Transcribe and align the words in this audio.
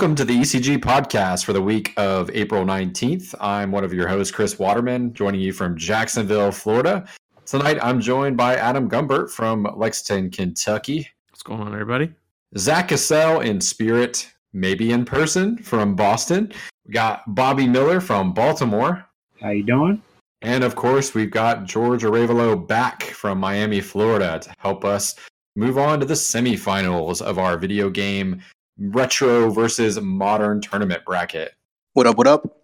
Welcome 0.00 0.16
to 0.16 0.24
the 0.24 0.38
ECG 0.38 0.78
podcast 0.78 1.44
for 1.44 1.52
the 1.52 1.60
week 1.60 1.92
of 1.98 2.30
April 2.30 2.64
19th. 2.64 3.34
I'm 3.38 3.70
one 3.70 3.84
of 3.84 3.92
your 3.92 4.08
hosts, 4.08 4.32
Chris 4.34 4.58
Waterman, 4.58 5.12
joining 5.12 5.42
you 5.42 5.52
from 5.52 5.76
Jacksonville, 5.76 6.50
Florida. 6.52 7.06
Tonight, 7.44 7.78
I'm 7.82 8.00
joined 8.00 8.38
by 8.38 8.56
Adam 8.56 8.88
Gumbert 8.88 9.28
from 9.28 9.68
Lexington, 9.76 10.30
Kentucky. 10.30 11.06
What's 11.28 11.42
going 11.42 11.60
on, 11.60 11.74
everybody? 11.74 12.10
Zach 12.56 12.88
Cassell 12.88 13.40
in 13.40 13.60
spirit, 13.60 14.32
maybe 14.54 14.92
in 14.92 15.04
person, 15.04 15.58
from 15.58 15.94
Boston. 15.96 16.50
We 16.86 16.94
got 16.94 17.34
Bobby 17.34 17.66
Miller 17.66 18.00
from 18.00 18.32
Baltimore. 18.32 19.04
How 19.42 19.50
you 19.50 19.64
doing? 19.64 20.00
And 20.40 20.64
of 20.64 20.76
course, 20.76 21.12
we've 21.12 21.30
got 21.30 21.66
George 21.66 22.04
Arevalo 22.04 22.66
back 22.66 23.02
from 23.02 23.38
Miami, 23.38 23.82
Florida 23.82 24.38
to 24.38 24.54
help 24.60 24.82
us 24.82 25.16
move 25.56 25.76
on 25.76 26.00
to 26.00 26.06
the 26.06 26.14
semifinals 26.14 27.20
of 27.20 27.38
our 27.38 27.58
video 27.58 27.90
game 27.90 28.40
retro 28.80 29.50
versus 29.50 30.00
modern 30.00 30.60
tournament 30.60 31.04
bracket. 31.04 31.54
What 31.92 32.06
up? 32.06 32.16
What 32.16 32.26
up? 32.26 32.56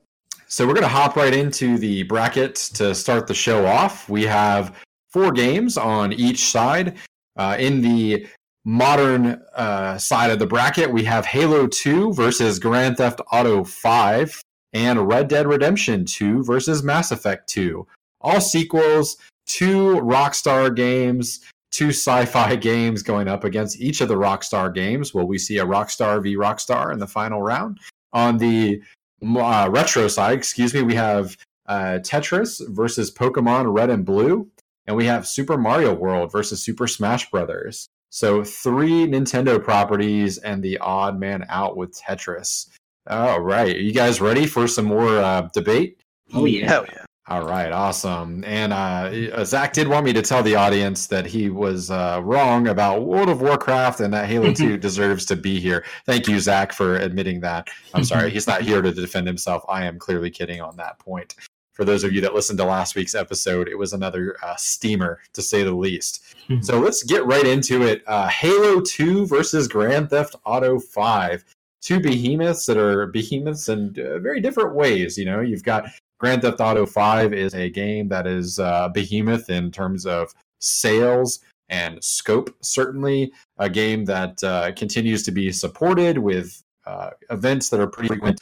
So 0.49 0.67
we're 0.67 0.75
going 0.75 0.83
to 0.83 0.89
hop 0.89 1.17
right 1.17 1.35
into 1.35 1.77
the 1.77 2.05
bracket 2.05 2.55
to 2.75 2.95
start 2.95 3.27
the 3.27 3.35
show 3.35 3.67
off. 3.67 4.09
We 4.09 4.23
have 4.25 4.77
four 5.09 5.33
games 5.33 5.77
on 5.77 6.13
each 6.13 6.45
side. 6.45 6.97
Uh, 7.37 7.57
in 7.59 7.83
the 7.83 8.27
modern 8.65 9.43
uh, 9.55 9.99
side 9.99 10.31
of 10.31 10.39
the 10.39 10.47
bracket, 10.47 10.91
we 10.91 11.05
have 11.05 11.27
Halo 11.27 11.67
2 11.67 12.15
versus 12.15 12.59
Grand 12.59 12.97
Theft 12.97 13.21
Auto 13.31 13.65
5 13.65 14.41
and 14.73 15.09
Red 15.09 15.29
Dead 15.29 15.47
Redemption 15.47 16.05
2 16.05 16.45
versus 16.45 16.83
Mass 16.83 17.11
Effect 17.11 17.49
2. 17.49 17.87
All 18.21 18.41
sequels, 18.41 19.17
two 19.47 19.97
Rockstar 19.97 20.75
games, 20.75 21.41
two 21.77 21.91
sci-fi 21.91 22.57
games 22.71 23.03
going 23.03 23.29
up 23.29 23.45
against 23.45 23.81
each 23.81 24.01
of 24.01 24.09
the 24.09 24.17
Rockstar 24.17 24.73
games. 24.73 25.13
Will 25.13 25.27
we 25.27 25.39
see 25.39 25.59
a 25.59 25.67
Rockstar 25.67 26.23
v 26.23 26.37
Rockstar 26.37 26.93
in 26.93 26.99
the 26.99 27.07
final 27.07 27.43
round? 27.43 27.79
On 28.13 28.39
the 28.39 28.83
uh, 29.23 29.69
retro 29.71 30.09
side, 30.09 30.39
excuse 30.39 30.73
me, 30.73 30.83
we 30.83 30.95
have 30.95 31.37
uh, 31.67 31.99
Tetris 32.03 32.67
versus 32.69 33.13
Pokemon 33.13 33.77
Red 33.77 33.91
and 33.91 34.07
Blue, 34.07 34.49
and 34.87 34.97
we 34.97 35.05
have 35.05 35.27
Super 35.27 35.59
Mario 35.59 35.93
World 35.93 36.33
versus 36.33 36.63
Super 36.63 36.87
Smash 36.87 37.31
Brothers. 37.31 37.89
So 38.11 38.43
three 38.43 39.07
Nintendo 39.07 39.63
properties 39.63 40.39
and 40.39 40.63
the 40.63 40.79
odd 40.79 41.21
man 41.21 41.45
out 41.51 41.77
with 41.77 41.99
Tetris. 42.01 42.71
All 43.09 43.41
right, 43.41 43.77
are 43.77 43.81
you 43.81 43.93
guys 43.93 44.21
ready 44.21 44.47
for 44.47 44.67
some 44.67 44.87
more 44.87 45.19
uh, 45.19 45.49
debate? 45.53 46.01
Oh 46.33 46.47
yeah. 46.47 46.67
Hell 46.67 46.87
yeah. 46.89 47.06
All 47.29 47.45
right, 47.45 47.73
awesome. 47.73 48.45
And 48.45 48.73
uh, 48.73 49.45
Zach 49.45 49.73
did 49.73 49.89
want 49.89 50.05
me 50.05 50.13
to 50.13 50.23
tell 50.23 50.45
the 50.45 50.55
audience 50.55 51.09
that 51.09 51.27
he 51.27 51.51
was 51.51 51.91
uh, 51.91 52.21
wrong 52.23 52.69
about 52.69 53.05
World 53.05 53.29
of 53.29 53.41
Warcraft 53.41 53.99
and 53.99 54.15
that 54.15 54.29
Halo 54.29 54.53
2 54.53 54.77
deserves 54.79 55.25
to 55.27 55.35
be 55.35 55.59
here. 55.59 55.85
Thank 56.05 56.29
you, 56.29 56.39
Zach, 56.39 56.73
for 56.73 56.95
admitting 56.95 57.41
that. 57.41 57.69
I'm 57.95 58.05
sorry, 58.05 58.31
he's 58.31 58.47
not 58.47 58.63
here 58.63 58.81
to 58.81 58.93
defend 58.93 59.27
himself. 59.27 59.65
I 59.69 59.87
am 59.87 59.99
clearly 59.99 60.31
kidding 60.31 60.61
on 60.61 60.77
that 60.77 61.01
point. 61.01 61.35
For 61.73 61.85
those 61.85 62.05
of 62.05 62.13
you 62.13 62.21
that 62.21 62.33
listened 62.33 62.61
to 62.61 62.65
last 62.65 62.95
week's 62.95 63.17
episode, 63.17 63.69
it 63.69 63.77
was 63.77 63.93
another 63.93 64.37
uh, 64.45 64.55
steamer, 64.57 65.19
to 65.33 65.43
say 65.43 65.65
the 65.65 65.75
least. 65.75 66.23
so 66.61 66.79
let's 66.79 67.03
get 67.03 67.27
right 67.27 67.45
into 67.45 67.83
it. 67.83 68.05
Uh, 68.07 68.29
Halo 68.29 68.81
2 68.81 69.27
versus 69.27 69.67
Grand 69.67 70.11
Theft 70.11 70.37
Auto 70.45 70.79
5 70.79 71.45
two 71.83 72.01
behemoths 72.01 72.67
that 72.67 72.77
are 72.77 73.07
behemoths 73.07 73.69
in 73.69 73.95
uh, 73.99 74.19
very 74.19 74.41
different 74.41 74.75
ways. 74.75 75.17
You 75.17 75.25
know, 75.25 75.41
you've 75.41 75.63
got 75.63 75.87
Grand 76.19 76.43
Theft 76.43 76.61
Auto 76.61 76.87
5 76.87 77.33
is 77.33 77.55
a 77.55 77.69
game 77.69 78.09
that 78.09 78.27
is 78.27 78.59
uh, 78.59 78.89
behemoth 78.89 79.51
in 79.51 79.71
terms 79.71 80.07
of 80.07 80.35
sales 80.61 81.41
and 81.69 82.03
scope. 82.03 82.55
Certainly, 82.63 83.33
a 83.59 83.69
game 83.69 84.05
that 84.07 84.43
uh, 84.43 84.73
continues 84.73 85.23
to 85.25 85.33
be 85.33 85.53
supported 85.53 86.19
with 86.19 86.63
uh, 86.87 87.11
events 87.31 87.69
that 87.71 87.81
are 87.81 87.87
pretty 87.87 88.09
frequent 88.09 88.41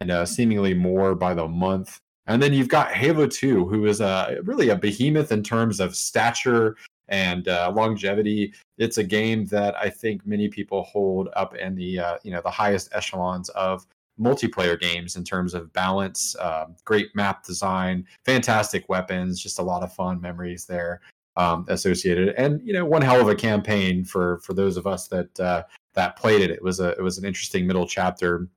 and 0.00 0.10
uh, 0.10 0.26
seemingly 0.26 0.74
more 0.74 1.14
by 1.14 1.32
the 1.32 1.46
month. 1.48 1.98
And 2.26 2.42
then 2.42 2.52
you've 2.52 2.68
got 2.68 2.92
Halo 2.92 3.26
2, 3.26 3.66
who 3.66 3.86
is 3.86 4.00
a, 4.00 4.38
really 4.44 4.70
a 4.70 4.76
behemoth 4.76 5.30
in 5.32 5.42
terms 5.42 5.80
of 5.80 5.94
stature 5.94 6.76
and 7.08 7.48
uh, 7.48 7.72
longevity. 7.74 8.52
It's 8.78 8.98
a 8.98 9.04
game 9.04 9.46
that 9.46 9.74
I 9.76 9.90
think 9.90 10.26
many 10.26 10.48
people 10.48 10.82
hold 10.84 11.28
up 11.36 11.54
in 11.54 11.74
the 11.74 11.98
uh, 11.98 12.18
you 12.22 12.30
know 12.30 12.40
the 12.42 12.50
highest 12.50 12.88
echelons 12.92 13.50
of 13.50 13.86
multiplayer 14.20 14.78
games 14.78 15.16
in 15.16 15.24
terms 15.24 15.54
of 15.54 15.72
balance, 15.72 16.36
uh, 16.36 16.66
great 16.84 17.14
map 17.14 17.44
design, 17.44 18.06
fantastic 18.24 18.88
weapons, 18.88 19.40
just 19.40 19.58
a 19.58 19.62
lot 19.62 19.82
of 19.82 19.92
fun 19.92 20.20
memories 20.20 20.66
there 20.66 21.00
um, 21.36 21.64
associated, 21.68 22.34
and 22.36 22.60
you 22.64 22.72
know 22.72 22.84
one 22.84 23.02
hell 23.02 23.20
of 23.20 23.28
a 23.28 23.34
campaign 23.34 24.04
for 24.04 24.38
for 24.38 24.54
those 24.54 24.76
of 24.76 24.86
us 24.86 25.08
that 25.08 25.40
uh, 25.40 25.62
that 25.94 26.16
played 26.16 26.42
it. 26.42 26.50
It 26.50 26.62
was 26.62 26.80
a 26.80 26.90
it 26.90 27.02
was 27.02 27.18
an 27.18 27.24
interesting 27.24 27.66
middle 27.66 27.86
chapter 27.86 28.48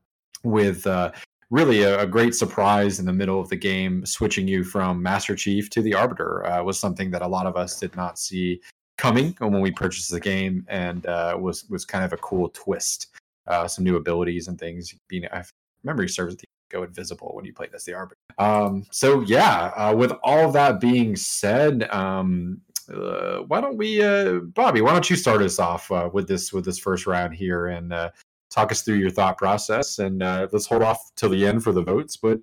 with. 0.44 0.86
Uh, 0.86 1.12
really, 1.50 1.84
a, 1.84 2.02
a, 2.02 2.06
great 2.06 2.36
surprise 2.36 3.00
in 3.00 3.06
the 3.06 3.14
middle 3.14 3.40
of 3.40 3.48
the 3.48 3.56
game, 3.56 4.06
switching 4.06 4.50
you 4.50 4.66
from 4.66 5.02
Master 5.02 5.34
Chief 5.34 5.70
to 5.70 5.82
the 5.82 5.94
Arbiter 5.94 6.46
uh, 6.46 6.62
was 6.62 6.78
something 6.78 7.10
that 7.12 7.22
a 7.22 7.28
lot 7.28 7.46
of 7.46 7.56
us 7.56 7.80
did 7.80 7.96
not 7.96 8.20
see 8.20 8.60
coming 8.98 9.34
when 9.40 9.62
we 9.62 9.72
purchased 9.72 10.12
the 10.12 10.20
game, 10.20 10.66
and 10.68 11.06
uh, 11.06 11.38
was 11.40 11.64
was 11.70 11.86
kind 11.86 12.04
of 12.04 12.12
a 12.12 12.18
cool 12.18 12.50
twist 12.50 13.08
uh, 13.48 13.68
some 13.68 13.84
new 13.84 13.96
abilities 13.96 14.48
and 14.48 14.60
things. 14.60 14.94
Being, 15.08 15.24
if 15.34 15.52
memory 15.84 16.10
serves, 16.10 16.36
you 16.36 16.48
go 16.70 16.84
invisible 16.84 17.32
when 17.34 17.46
you 17.46 17.54
play 17.54 17.68
as 17.74 17.86
the 17.86 17.94
arbiter. 17.94 18.18
Um, 18.38 18.86
so 18.92 19.22
yeah, 19.22 19.72
uh, 19.76 19.96
with 19.96 20.14
all 20.24 20.52
that 20.52 20.80
being 20.80 21.16
said, 21.16 21.90
um, 21.92 22.62
uh, 22.94 23.40
why 23.40 23.60
don't 23.62 23.78
we, 23.78 24.02
uh, 24.02 24.40
Bobby? 24.54 24.82
Why 24.82 24.94
don't 24.94 25.10
you 25.10 25.16
start 25.16 25.42
us 25.42 25.60
off 25.60 25.92
uh, 25.92 26.10
with 26.12 26.28
this 26.28 26.54
with 26.54 26.66
this 26.66 26.80
first 26.80 27.06
round 27.08 27.34
here 27.34 27.68
and 27.68 27.92
uh, 27.92 28.12
talk 28.50 28.72
us 28.72 28.82
through 28.82 28.96
your 28.96 29.10
thought 29.10 29.38
process? 29.38 30.00
And 30.00 30.24
uh, 30.24 30.48
let's 30.52 30.66
hold 30.66 30.84
off 30.84 31.12
till 31.16 31.30
the 31.30 31.46
end 31.46 31.64
for 31.64 31.74
the 31.74 31.84
votes, 31.84 32.16
but 32.18 32.42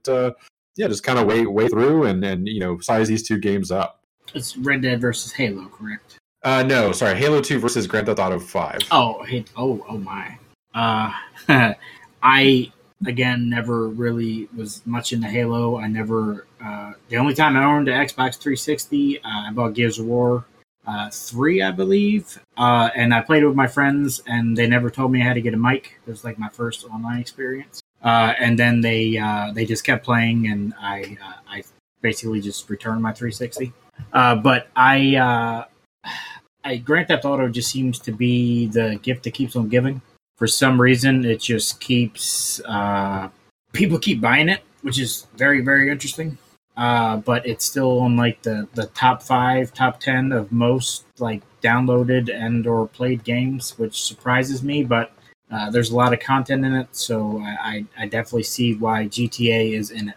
yeah, 0.76 0.88
just 0.88 1.04
kind 1.04 1.18
of 1.18 1.26
wait 1.26 1.50
wait 1.50 1.70
through 1.70 2.04
and 2.04 2.24
and 2.24 2.48
you 2.48 2.60
know 2.60 2.78
size 2.78 3.08
these 3.08 3.22
two 3.22 3.38
games 3.38 3.70
up. 3.70 4.00
It's 4.34 4.56
Red 4.56 4.82
Dead 4.82 5.00
versus 5.00 5.32
Halo, 5.32 5.68
correct? 5.68 6.18
Uh, 6.42 6.62
no, 6.62 6.92
sorry, 6.92 7.16
Halo 7.16 7.40
Two 7.40 7.58
versus 7.58 7.86
Grand 7.86 8.06
Theft 8.06 8.18
Auto 8.18 8.38
Five. 8.38 8.80
Oh, 8.90 9.22
hey, 9.22 9.44
oh, 9.56 9.84
oh 9.88 9.98
my. 9.98 10.36
Uh, 10.74 11.12
I 12.22 12.72
again 13.06 13.48
never 13.48 13.88
really 13.88 14.48
was 14.56 14.84
much 14.86 15.12
into 15.12 15.28
Halo. 15.28 15.78
I 15.78 15.86
never. 15.86 16.46
Uh, 16.62 16.94
the 17.08 17.16
only 17.16 17.34
time 17.34 17.56
I 17.56 17.64
owned 17.64 17.88
an 17.88 17.94
Xbox 17.94 18.38
360, 18.38 19.18
uh, 19.18 19.22
I 19.24 19.50
bought 19.52 19.74
Gears 19.74 19.98
of 19.98 20.06
War 20.06 20.44
uh, 20.86 21.10
three, 21.10 21.62
I 21.62 21.70
believe, 21.70 22.38
uh, 22.56 22.90
and 22.94 23.14
I 23.14 23.20
played 23.20 23.44
with 23.44 23.54
my 23.54 23.66
friends, 23.66 24.22
and 24.26 24.56
they 24.56 24.66
never 24.66 24.90
told 24.90 25.12
me 25.12 25.20
had 25.20 25.34
to 25.34 25.40
get 25.40 25.54
a 25.54 25.58
mic. 25.58 25.98
It 26.06 26.10
was 26.10 26.24
like 26.24 26.38
my 26.38 26.48
first 26.48 26.84
online 26.84 27.20
experience. 27.20 27.80
Uh, 28.02 28.34
and 28.38 28.58
then 28.58 28.82
they 28.82 29.16
uh, 29.16 29.52
they 29.52 29.64
just 29.64 29.84
kept 29.84 30.04
playing, 30.04 30.48
and 30.48 30.74
I 30.78 31.16
I 31.48 31.62
basically 32.02 32.40
just 32.40 32.68
returned 32.68 33.02
my 33.02 33.12
360. 33.12 33.72
but 34.12 34.68
I. 34.76 35.66
I, 36.66 36.78
Grand 36.78 37.08
Theft 37.08 37.26
Auto 37.26 37.46
just 37.50 37.70
seems 37.70 37.98
to 37.98 38.10
be 38.10 38.68
the 38.68 38.98
gift 39.02 39.24
that 39.24 39.34
keeps 39.34 39.54
on 39.54 39.68
giving 39.68 40.00
for 40.36 40.46
some 40.46 40.80
reason 40.80 41.24
it 41.24 41.40
just 41.40 41.80
keeps 41.80 42.60
uh, 42.66 43.28
people 43.72 43.98
keep 43.98 44.20
buying 44.20 44.48
it, 44.48 44.60
which 44.82 44.98
is 44.98 45.26
very 45.36 45.60
very 45.60 45.90
interesting. 45.90 46.38
Uh, 46.76 47.18
but 47.18 47.46
it's 47.46 47.64
still 47.64 48.00
on 48.00 48.16
like 48.16 48.42
the 48.42 48.68
the 48.74 48.86
top 48.86 49.22
five, 49.22 49.72
top 49.72 50.00
ten 50.00 50.32
of 50.32 50.50
most 50.50 51.04
like 51.18 51.42
downloaded 51.62 52.34
and 52.34 52.66
or 52.66 52.88
played 52.88 53.22
games, 53.24 53.78
which 53.78 54.02
surprises 54.02 54.62
me. 54.62 54.82
But 54.82 55.12
uh, 55.50 55.70
there's 55.70 55.90
a 55.90 55.96
lot 55.96 56.12
of 56.12 56.20
content 56.20 56.64
in 56.64 56.74
it, 56.74 56.88
so 56.92 57.40
I, 57.40 57.84
I, 57.96 58.04
I 58.04 58.06
definitely 58.06 58.42
see 58.42 58.74
why 58.74 59.06
GTA 59.06 59.72
is 59.72 59.90
in 59.90 60.08
it. 60.08 60.16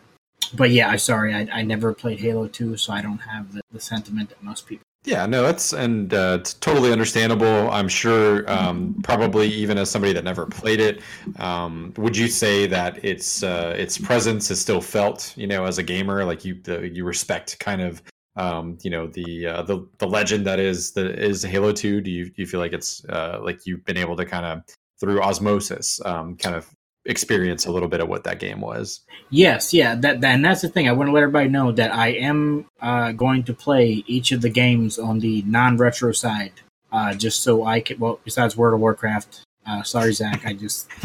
But 0.53 0.71
yeah, 0.71 0.89
I'm 0.89 0.97
sorry, 0.97 1.33
I, 1.33 1.47
I 1.51 1.61
never 1.61 1.93
played 1.93 2.19
Halo 2.19 2.47
2, 2.47 2.77
so 2.77 2.93
I 2.93 3.01
don't 3.01 3.19
have 3.19 3.53
the, 3.53 3.61
the 3.71 3.79
sentiment 3.79 4.29
that 4.29 4.41
most 4.41 4.65
people. 4.65 4.86
Yeah, 5.07 5.25
no, 5.25 5.41
that's 5.41 5.71
and 5.71 6.13
uh, 6.13 6.37
it's 6.41 6.53
totally 6.55 6.91
understandable. 6.91 7.71
I'm 7.71 7.87
sure, 7.87 8.43
um, 8.51 8.93
probably 9.03 9.47
even 9.47 9.77
as 9.77 9.89
somebody 9.89 10.11
that 10.11 10.25
never 10.25 10.45
played 10.45 10.81
it, 10.81 11.01
um, 11.39 11.93
would 11.95 12.17
you 12.17 12.27
say 12.27 12.67
that 12.67 13.05
its 13.05 13.41
uh, 13.41 13.73
its 13.77 13.97
presence 13.97 14.51
is 14.51 14.59
still 14.59 14.81
felt? 14.81 15.33
You 15.37 15.47
know, 15.47 15.63
as 15.63 15.77
a 15.77 15.83
gamer, 15.83 16.25
like 16.25 16.43
you 16.43 16.55
the, 16.61 16.89
you 16.89 17.05
respect 17.05 17.57
kind 17.59 17.81
of 17.81 18.01
um, 18.35 18.77
you 18.81 18.89
know 18.89 19.07
the 19.07 19.47
uh, 19.47 19.61
the 19.61 19.87
the 19.99 20.07
legend 20.07 20.45
that 20.45 20.59
is 20.59 20.91
the 20.91 21.17
is 21.17 21.41
Halo 21.41 21.71
Two. 21.71 22.01
Do 22.01 22.11
you 22.11 22.25
do 22.25 22.33
you 22.41 22.45
feel 22.45 22.59
like 22.59 22.73
it's 22.73 23.05
uh, 23.05 23.39
like 23.41 23.65
you've 23.65 23.85
been 23.85 23.97
able 23.97 24.17
to 24.17 24.25
kind 24.25 24.45
of 24.45 24.61
through 24.99 25.21
osmosis, 25.21 26.01
um, 26.03 26.35
kind 26.35 26.53
of 26.53 26.67
experience 27.07 27.65
a 27.65 27.71
little 27.71 27.87
bit 27.87 28.01
of 28.01 28.07
what 28.07 28.23
that 28.25 28.39
game 28.39 28.61
was. 28.61 29.01
Yes, 29.29 29.73
yeah, 29.73 29.95
that, 29.95 30.21
that 30.21 30.35
and 30.35 30.45
that's 30.45 30.61
the 30.61 30.69
thing. 30.69 30.87
I 30.87 30.91
want 30.91 31.07
to 31.07 31.11
let 31.11 31.23
everybody 31.23 31.49
know 31.49 31.71
that 31.71 31.93
I 31.93 32.09
am 32.09 32.65
uh, 32.81 33.13
going 33.13 33.43
to 33.45 33.53
play 33.53 34.03
each 34.05 34.31
of 34.31 34.41
the 34.41 34.49
games 34.49 34.99
on 34.99 35.19
the 35.19 35.41
non-retro 35.43 36.11
side, 36.11 36.53
uh, 36.91 37.13
just 37.15 37.41
so 37.41 37.65
I 37.65 37.79
can. 37.79 37.97
Well, 37.99 38.19
besides 38.23 38.55
World 38.55 38.75
of 38.75 38.81
Warcraft, 38.81 39.41
uh, 39.65 39.83
sorry 39.83 40.13
Zach, 40.13 40.45
I 40.45 40.53
just 40.53 40.87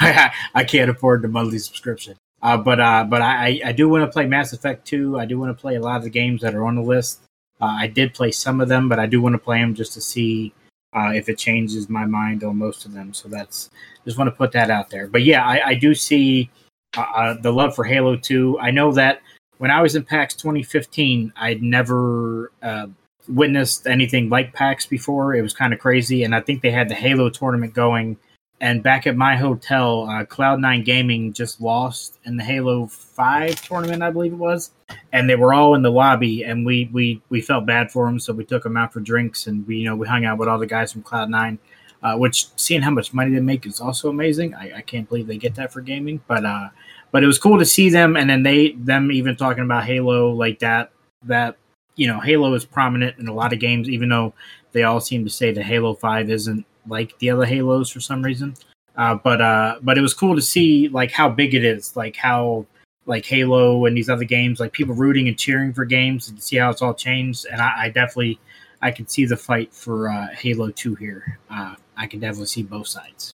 I, 0.00 0.32
I 0.54 0.64
can't 0.64 0.90
afford 0.90 1.22
the 1.22 1.28
monthly 1.28 1.58
subscription. 1.58 2.16
Uh, 2.42 2.58
but 2.58 2.78
uh, 2.78 3.04
but 3.08 3.22
I, 3.22 3.60
I 3.64 3.72
do 3.72 3.88
want 3.88 4.04
to 4.04 4.12
play 4.12 4.26
Mass 4.26 4.52
Effect 4.52 4.86
2. 4.86 5.18
I 5.18 5.24
do 5.24 5.38
want 5.38 5.56
to 5.56 5.60
play 5.60 5.76
a 5.76 5.80
lot 5.80 5.96
of 5.96 6.02
the 6.02 6.10
games 6.10 6.42
that 6.42 6.54
are 6.54 6.66
on 6.66 6.74
the 6.74 6.82
list. 6.82 7.20
Uh, 7.60 7.76
I 7.78 7.86
did 7.86 8.12
play 8.12 8.32
some 8.32 8.60
of 8.60 8.68
them, 8.68 8.88
but 8.88 8.98
I 8.98 9.06
do 9.06 9.22
want 9.22 9.32
to 9.32 9.38
play 9.38 9.60
them 9.60 9.74
just 9.74 9.94
to 9.94 10.00
see 10.00 10.52
uh, 10.94 11.12
if 11.14 11.28
it 11.28 11.38
changes 11.38 11.88
my 11.88 12.04
mind 12.04 12.44
on 12.44 12.56
most 12.56 12.84
of 12.84 12.92
them. 12.92 13.12
So 13.12 13.28
that's 13.28 13.70
just 14.04 14.18
want 14.18 14.28
to 14.28 14.36
put 14.36 14.52
that 14.52 14.70
out 14.70 14.90
there. 14.90 15.08
But 15.08 15.22
yeah, 15.22 15.44
I, 15.46 15.68
I 15.68 15.74
do 15.74 15.94
see 15.94 16.50
uh, 16.96 17.04
uh 17.14 17.34
the 17.40 17.52
love 17.52 17.74
for 17.74 17.84
Halo 17.84 18.16
2. 18.16 18.58
I 18.60 18.70
know 18.70 18.92
that 18.92 19.20
when 19.58 19.70
I 19.70 19.82
was 19.82 19.96
in 19.96 20.04
PAX 20.04 20.34
2015, 20.34 21.32
I'd 21.36 21.62
never 21.62 22.52
uh, 22.62 22.86
witnessed 23.28 23.86
anything 23.86 24.28
like 24.28 24.52
PAX 24.52 24.86
before. 24.86 25.34
It 25.34 25.42
was 25.42 25.54
kind 25.54 25.72
of 25.72 25.80
crazy. 25.80 26.24
And 26.24 26.34
I 26.34 26.40
think 26.40 26.62
they 26.62 26.70
had 26.70 26.88
the 26.88 26.94
Halo 26.94 27.30
tournament 27.30 27.74
going 27.74 28.16
and 28.60 28.82
back 28.82 29.06
at 29.06 29.16
my 29.16 29.36
hotel, 29.36 30.08
uh, 30.08 30.24
Cloud9 30.24 30.84
Gaming 30.84 31.32
just 31.32 31.60
lost 31.60 32.18
in 32.24 32.36
the 32.36 32.44
Halo 32.44 32.86
Five 32.86 33.60
tournament, 33.60 34.02
I 34.02 34.10
believe 34.10 34.32
it 34.32 34.36
was, 34.36 34.70
and 35.12 35.28
they 35.28 35.36
were 35.36 35.52
all 35.52 35.74
in 35.74 35.82
the 35.82 35.90
lobby, 35.90 36.44
and 36.44 36.64
we 36.64 36.88
we 36.92 37.20
we 37.28 37.40
felt 37.40 37.66
bad 37.66 37.90
for 37.90 38.06
them, 38.06 38.18
so 38.18 38.32
we 38.32 38.44
took 38.44 38.62
them 38.62 38.76
out 38.76 38.92
for 38.92 39.00
drinks, 39.00 39.46
and 39.46 39.66
we 39.66 39.76
you 39.78 39.84
know 39.84 39.96
we 39.96 40.06
hung 40.06 40.24
out 40.24 40.38
with 40.38 40.48
all 40.48 40.58
the 40.58 40.66
guys 40.66 40.92
from 40.92 41.02
Cloud9. 41.02 41.58
Uh, 42.02 42.14
which 42.18 42.48
seeing 42.56 42.82
how 42.82 42.90
much 42.90 43.14
money 43.14 43.32
they 43.32 43.40
make 43.40 43.64
is 43.64 43.80
also 43.80 44.10
amazing. 44.10 44.54
I, 44.54 44.76
I 44.76 44.80
can't 44.82 45.08
believe 45.08 45.26
they 45.26 45.38
get 45.38 45.54
that 45.54 45.72
for 45.72 45.80
gaming, 45.80 46.20
but 46.28 46.44
uh, 46.44 46.68
but 47.12 47.24
it 47.24 47.26
was 47.26 47.38
cool 47.38 47.58
to 47.58 47.64
see 47.64 47.88
them, 47.88 48.14
and 48.14 48.28
then 48.28 48.42
they 48.42 48.72
them 48.72 49.10
even 49.10 49.36
talking 49.36 49.64
about 49.64 49.84
Halo 49.84 50.30
like 50.30 50.58
that. 50.58 50.90
That 51.22 51.56
you 51.96 52.06
know, 52.06 52.20
Halo 52.20 52.52
is 52.52 52.66
prominent 52.66 53.18
in 53.18 53.26
a 53.26 53.32
lot 53.32 53.54
of 53.54 53.58
games, 53.58 53.88
even 53.88 54.10
though 54.10 54.34
they 54.72 54.82
all 54.82 55.00
seem 55.00 55.24
to 55.24 55.30
say 55.30 55.50
that 55.52 55.64
Halo 55.64 55.94
Five 55.94 56.28
isn't 56.28 56.66
like 56.86 57.18
the 57.18 57.30
other 57.30 57.44
Halos 57.44 57.90
for 57.90 58.00
some 58.00 58.22
reason. 58.22 58.54
Uh, 58.96 59.16
but 59.16 59.40
uh, 59.40 59.76
but 59.82 59.98
it 59.98 60.00
was 60.00 60.14
cool 60.14 60.36
to 60.36 60.42
see 60.42 60.88
like 60.88 61.10
how 61.10 61.28
big 61.28 61.54
it 61.54 61.64
is, 61.64 61.96
like 61.96 62.16
how 62.16 62.66
like 63.06 63.26
Halo 63.26 63.86
and 63.86 63.96
these 63.96 64.08
other 64.08 64.24
games, 64.24 64.60
like 64.60 64.72
people 64.72 64.94
rooting 64.94 65.28
and 65.28 65.38
cheering 65.38 65.72
for 65.72 65.84
games 65.84 66.28
and 66.28 66.42
see 66.42 66.56
how 66.56 66.70
it's 66.70 66.80
all 66.80 66.94
changed. 66.94 67.46
And 67.50 67.60
I, 67.60 67.84
I 67.84 67.88
definitely 67.88 68.38
I 68.80 68.90
can 68.90 69.08
see 69.08 69.26
the 69.26 69.36
fight 69.36 69.72
for 69.74 70.08
uh, 70.08 70.28
Halo 70.34 70.70
Two 70.70 70.94
here. 70.94 71.38
Uh, 71.50 71.74
I 71.96 72.06
can 72.06 72.20
definitely 72.20 72.46
see 72.46 72.62
both 72.62 72.86
sides. 72.86 73.32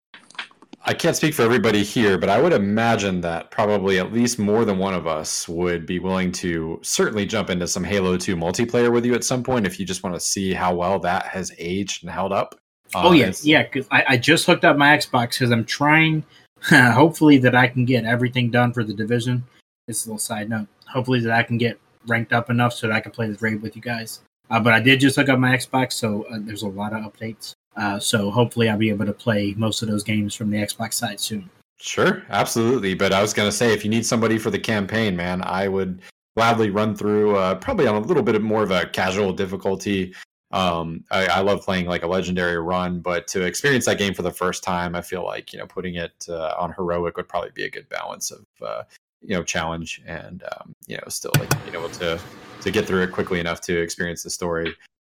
I 0.84 0.94
can't 0.94 1.16
speak 1.16 1.34
for 1.34 1.42
everybody 1.42 1.82
here, 1.82 2.16
but 2.16 2.30
I 2.30 2.40
would 2.40 2.52
imagine 2.52 3.20
that 3.20 3.50
probably 3.50 3.98
at 3.98 4.12
least 4.12 4.38
more 4.38 4.64
than 4.64 4.78
one 4.78 4.94
of 4.94 5.06
us 5.06 5.46
would 5.46 5.84
be 5.84 5.98
willing 5.98 6.32
to 6.32 6.78
certainly 6.82 7.26
jump 7.26 7.50
into 7.50 7.66
some 7.66 7.84
Halo 7.84 8.16
2 8.16 8.36
multiplayer 8.36 8.90
with 8.90 9.04
you 9.04 9.14
at 9.14 9.24
some 9.24 9.42
point 9.42 9.66
if 9.66 9.78
you 9.78 9.84
just 9.84 10.02
want 10.02 10.14
to 10.16 10.20
see 10.20 10.54
how 10.54 10.74
well 10.74 10.98
that 11.00 11.26
has 11.26 11.52
aged 11.58 12.04
and 12.04 12.10
held 12.10 12.32
up. 12.32 12.58
Oh 12.94 13.12
yes, 13.12 13.44
yeah. 13.44 13.62
Because 13.62 13.86
I, 13.90 14.04
I, 14.08 14.16
just 14.16 14.46
hooked 14.46 14.64
up 14.64 14.76
my 14.76 14.96
Xbox 14.96 15.30
because 15.30 15.50
I'm 15.50 15.64
trying, 15.64 16.24
hopefully 16.62 17.38
that 17.38 17.54
I 17.54 17.68
can 17.68 17.84
get 17.84 18.04
everything 18.04 18.50
done 18.50 18.72
for 18.72 18.84
the 18.84 18.94
division. 18.94 19.44
It's 19.86 20.06
a 20.06 20.08
little 20.08 20.18
side 20.18 20.48
note. 20.48 20.68
Hopefully 20.86 21.20
that 21.20 21.32
I 21.32 21.42
can 21.42 21.58
get 21.58 21.78
ranked 22.06 22.32
up 22.32 22.50
enough 22.50 22.72
so 22.72 22.86
that 22.86 22.94
I 22.94 23.00
can 23.00 23.12
play 23.12 23.28
this 23.28 23.42
raid 23.42 23.62
with 23.62 23.76
you 23.76 23.82
guys. 23.82 24.20
Uh, 24.50 24.60
but 24.60 24.72
I 24.72 24.80
did 24.80 25.00
just 25.00 25.16
hook 25.16 25.28
up 25.28 25.38
my 25.38 25.56
Xbox, 25.56 25.92
so 25.92 26.24
uh, 26.30 26.38
there's 26.40 26.62
a 26.62 26.68
lot 26.68 26.92
of 26.92 27.00
updates. 27.00 27.52
Uh, 27.76 27.98
so 27.98 28.30
hopefully 28.30 28.68
I'll 28.68 28.78
be 28.78 28.88
able 28.88 29.06
to 29.06 29.12
play 29.12 29.54
most 29.56 29.82
of 29.82 29.88
those 29.88 30.02
games 30.02 30.34
from 30.34 30.50
the 30.50 30.58
Xbox 30.58 30.94
side 30.94 31.20
soon. 31.20 31.48
Sure, 31.80 32.24
absolutely. 32.30 32.94
But 32.94 33.12
I 33.12 33.22
was 33.22 33.32
going 33.32 33.48
to 33.48 33.56
say, 33.56 33.72
if 33.72 33.84
you 33.84 33.90
need 33.90 34.04
somebody 34.04 34.38
for 34.38 34.50
the 34.50 34.58
campaign, 34.58 35.14
man, 35.14 35.42
I 35.44 35.68
would 35.68 36.00
gladly 36.36 36.70
run 36.70 36.96
through 36.96 37.36
uh, 37.36 37.54
probably 37.56 37.86
on 37.86 37.94
a 37.96 38.00
little 38.00 38.22
bit 38.22 38.40
more 38.42 38.62
of 38.62 38.70
a 38.70 38.86
casual 38.86 39.32
difficulty 39.32 40.14
um, 40.50 41.04
I, 41.10 41.26
I, 41.26 41.40
love 41.40 41.62
playing 41.62 41.86
like 41.86 42.02
a 42.02 42.06
legendary 42.06 42.58
run, 42.58 43.00
but 43.00 43.26
to 43.28 43.42
experience 43.42 43.84
that 43.84 43.98
game 43.98 44.14
for 44.14 44.22
the 44.22 44.30
first 44.30 44.62
time, 44.62 44.94
I 44.94 45.02
feel 45.02 45.22
like 45.22 45.52
you 45.52 45.58
know 45.58 45.66
putting 45.66 45.96
it 45.96 46.24
uh, 46.28 46.54
on 46.58 46.72
heroic 46.72 47.18
would 47.18 47.28
probably 47.28 47.50
be 47.54 47.64
a 47.64 47.70
good 47.70 47.86
balance 47.90 48.30
of 48.30 48.46
uh, 48.62 48.82
you 49.20 49.36
know 49.36 49.42
challenge 49.42 50.00
and 50.06 50.42
um, 50.52 50.74
you 50.86 50.96
know 50.96 51.02
still 51.08 51.32
like 51.38 51.50
being 51.64 51.76
able 51.76 51.90
to 51.90 52.18
to 52.62 52.70
get 52.70 52.86
through 52.86 53.02
it 53.02 53.12
quickly 53.12 53.40
enough 53.40 53.60
to 53.62 53.78
experience 53.78 54.22
the 54.22 54.30
story. 54.30 54.68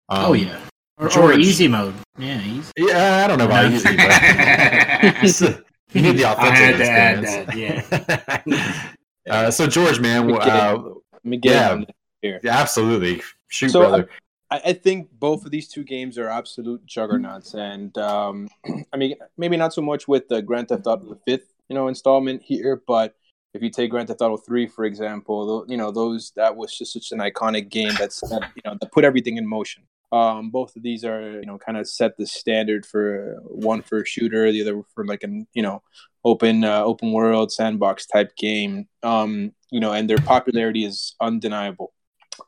Um, 0.09 0.25
oh 0.25 0.33
yeah, 0.33 0.59
or, 0.97 1.07
George, 1.07 1.37
or, 1.37 1.39
easy 1.39 1.69
mode. 1.69 1.95
Yeah, 2.17 2.41
easy. 2.41 2.71
Yeah, 2.75 3.23
I 3.23 3.27
don't 3.27 3.37
know 3.37 3.45
about 3.45 3.71
easy, 3.71 3.95
but 3.95 5.63
you 5.93 6.01
need 6.01 6.17
the 6.17 6.25
authentic 6.31 6.81
experience. 6.81 7.55
That, 7.95 8.43
yeah. 8.45 9.33
uh, 9.33 9.51
so 9.51 9.67
George, 9.67 10.01
man, 10.01 10.29
uh, 10.33 10.95
yeah, 11.23 11.79
here. 12.21 12.41
yeah, 12.43 12.57
absolutely. 12.57 13.21
Shoot, 13.47 13.71
so, 13.71 13.79
brother. 13.79 14.09
I, 14.51 14.61
I 14.65 14.73
think 14.73 15.09
both 15.19 15.45
of 15.45 15.51
these 15.51 15.67
two 15.67 15.83
games 15.83 16.17
are 16.17 16.29
absolute 16.29 16.85
juggernauts, 16.85 17.53
and 17.53 17.97
um, 17.97 18.49
I 18.93 18.97
mean, 18.97 19.15
maybe 19.37 19.57
not 19.57 19.73
so 19.73 19.81
much 19.81 20.07
with 20.07 20.27
the 20.27 20.41
Grand 20.41 20.69
Theft 20.69 20.87
Auto 20.87 21.09
the 21.09 21.19
fifth, 21.25 21.53
you 21.69 21.75
know, 21.75 21.87
installment 21.87 22.41
here, 22.43 22.81
but 22.87 23.15
if 23.53 23.63
you 23.63 23.69
take 23.69 23.91
Grand 23.91 24.07
Theft 24.07 24.21
Auto 24.21 24.37
three, 24.37 24.67
for 24.67 24.85
example, 24.85 25.65
you 25.67 25.77
know, 25.77 25.91
those 25.91 26.31
that 26.35 26.55
was 26.55 26.77
just 26.77 26.93
such 26.93 27.11
an 27.11 27.19
iconic 27.19 27.69
game 27.69 27.93
that's 27.97 28.21
that, 28.29 28.51
you 28.55 28.61
know 28.65 28.77
that 28.79 28.91
put 28.91 29.03
everything 29.03 29.37
in 29.37 29.47
motion. 29.47 29.83
Um, 30.11 30.49
both 30.49 30.75
of 30.75 30.81
these 30.81 31.05
are 31.05 31.39
you 31.39 31.45
know 31.45 31.57
kind 31.57 31.77
of 31.77 31.87
set 31.87 32.17
the 32.17 32.25
standard 32.25 32.85
for 32.85 33.37
one 33.45 33.81
for 33.81 34.01
a 34.01 34.05
shooter, 34.05 34.51
the 34.51 34.61
other 34.61 34.81
for 34.93 35.05
like 35.05 35.23
an 35.23 35.47
you 35.53 35.63
know 35.63 35.81
open 36.25 36.63
uh, 36.63 36.83
open 36.83 37.11
world 37.11 37.51
sandbox 37.51 38.05
type 38.05 38.35
game. 38.35 38.87
Um, 39.03 39.53
you 39.71 39.79
know, 39.79 39.93
and 39.93 40.09
their 40.09 40.17
popularity 40.17 40.83
is 40.83 41.15
undeniable. 41.21 41.93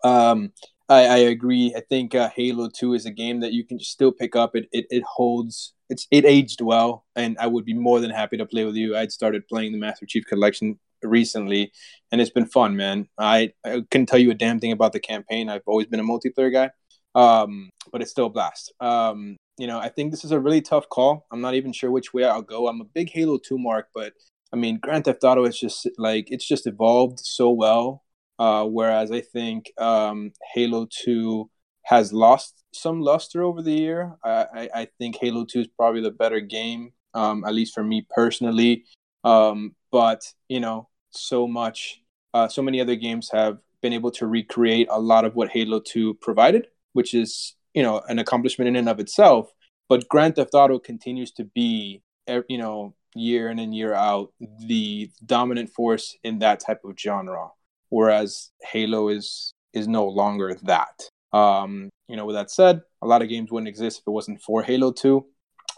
Um, 0.04 0.54
I, 0.92 1.06
I 1.06 1.18
agree. 1.20 1.74
I 1.74 1.80
think 1.80 2.14
uh, 2.16 2.30
Halo 2.36 2.68
Two 2.68 2.94
is 2.94 3.06
a 3.06 3.12
game 3.12 3.40
that 3.40 3.54
you 3.54 3.64
can 3.64 3.80
still 3.80 4.12
pick 4.12 4.36
up. 4.36 4.58
It, 4.58 4.68
it 4.74 4.88
it 4.90 5.04
holds. 5.04 5.74
It's 5.90 6.06
it 6.12 6.26
aged 6.26 6.60
well, 6.60 7.06
and 7.16 7.38
I 7.40 7.48
would 7.48 7.64
be 7.64 7.74
more 7.74 8.02
than 8.02 8.12
happy 8.12 8.36
to 8.36 8.46
play 8.46 8.66
with 8.66 8.76
you. 8.76 8.98
I'd 8.98 9.14
started 9.14 9.48
playing 9.48 9.72
the 9.72 9.78
Master 9.78 10.06
Chief 10.06 10.26
Collection 10.26 10.78
recently, 11.02 11.72
and 12.12 12.20
it's 12.20 12.30
been 12.30 12.46
fun, 12.46 12.76
man. 12.76 13.08
I, 13.18 13.54
I 13.66 13.84
couldn't 13.90 14.08
tell 14.08 14.20
you 14.20 14.32
a 14.32 14.36
damn 14.36 14.60
thing 14.60 14.74
about 14.74 14.92
the 14.92 15.00
campaign. 15.00 15.50
I've 15.50 15.64
always 15.66 15.88
been 15.88 16.02
a 16.02 16.04
multiplayer 16.04 16.52
guy, 16.52 16.72
um, 17.16 17.70
but 17.94 18.02
it's 18.02 18.12
still 18.12 18.26
a 18.26 18.30
blast. 18.30 18.74
Um, 18.82 19.38
you 19.58 19.68
know, 19.68 19.80
I 19.80 19.88
think 19.88 20.12
this 20.12 20.26
is 20.26 20.32
a 20.32 20.40
really 20.42 20.62
tough 20.62 20.90
call. 20.90 21.26
I'm 21.32 21.40
not 21.40 21.54
even 21.54 21.72
sure 21.72 21.90
which 21.90 22.14
way 22.14 22.26
I'll 22.26 22.42
go. 22.42 22.68
I'm 22.68 22.82
a 22.82 22.86
big 22.86 23.10
Halo 23.12 23.38
Two 23.38 23.58
mark, 23.58 23.88
but 23.96 24.12
I 24.52 24.58
mean, 24.58 24.78
Grand 24.78 25.06
Theft 25.06 25.24
Auto 25.24 25.46
is 25.46 25.58
just 25.58 25.88
like 25.98 26.28
it's 26.32 26.46
just 26.46 26.68
evolved 26.68 27.22
so 27.22 27.50
well 27.50 28.04
uh, 28.42 28.66
whereas 28.66 29.12
I 29.12 29.22
think 29.22 29.72
um, 29.78 30.32
Halo 30.56 30.88
2 31.04 31.48
has 31.84 32.12
lost 32.12 32.64
some 32.74 33.00
luster 33.00 33.44
over 33.44 33.62
the 33.62 33.72
year. 33.72 34.16
I, 34.24 34.68
I 34.74 34.88
think 34.98 35.18
Halo 35.22 35.46
2 35.46 35.60
is 35.60 35.68
probably 35.68 36.02
the 36.02 36.10
better 36.10 36.40
game, 36.40 36.92
um, 37.14 37.46
at 37.46 37.54
least 37.54 37.76
for 37.76 37.84
me 37.84 38.04
personally. 38.10 38.86
Um, 39.24 39.76
but, 39.92 40.24
you 40.50 40.60
know, 40.60 40.90
so 41.12 41.48
much, 41.48 42.02
uh, 42.34 42.48
so 42.48 42.64
many 42.64 42.82
other 42.82 42.96
games 42.96 43.30
have 43.32 43.60
been 43.84 43.94
able 43.94 44.10
to 44.10 44.26
recreate 44.26 44.88
a 44.90 45.00
lot 45.00 45.24
of 45.24 45.36
what 45.36 45.52
Halo 45.52 45.80
2 45.80 46.16
provided, 46.16 46.66
which 46.94 47.14
is, 47.14 47.54
you 47.76 47.84
know, 47.84 48.02
an 48.10 48.18
accomplishment 48.18 48.70
in 48.70 48.76
and 48.76 48.90
of 48.90 49.00
itself. 49.00 49.52
But 49.88 50.10
Grand 50.10 50.36
Theft 50.36 50.56
Auto 50.56 50.80
continues 50.80 51.32
to 51.34 51.44
be, 51.44 52.02
you 52.50 52.58
know, 52.58 52.96
year 53.14 53.52
in 53.52 53.60
and 53.60 53.76
year 53.76 53.94
out, 53.94 54.34
the 54.66 55.12
dominant 55.24 55.70
force 55.70 56.18
in 56.24 56.40
that 56.40 56.60
type 56.60 56.84
of 56.84 56.98
genre 56.98 57.52
whereas 57.92 58.50
Halo 58.72 59.10
is 59.10 59.54
is 59.74 59.88
no 59.88 60.08
longer 60.08 60.58
that. 60.64 61.04
Um, 61.32 61.90
you 62.08 62.18
know, 62.18 62.26
with 62.26 62.36
that 62.36 62.50
said, 62.50 62.82
a 63.02 63.08
lot 63.08 63.22
of 63.22 63.30
games 63.30 63.52
wouldn't 63.52 63.70
exist 63.70 64.00
if 64.00 64.08
it 64.08 64.12
wasn't 64.12 64.42
for 64.42 64.64
Halo 64.64 64.92
2. 64.92 65.26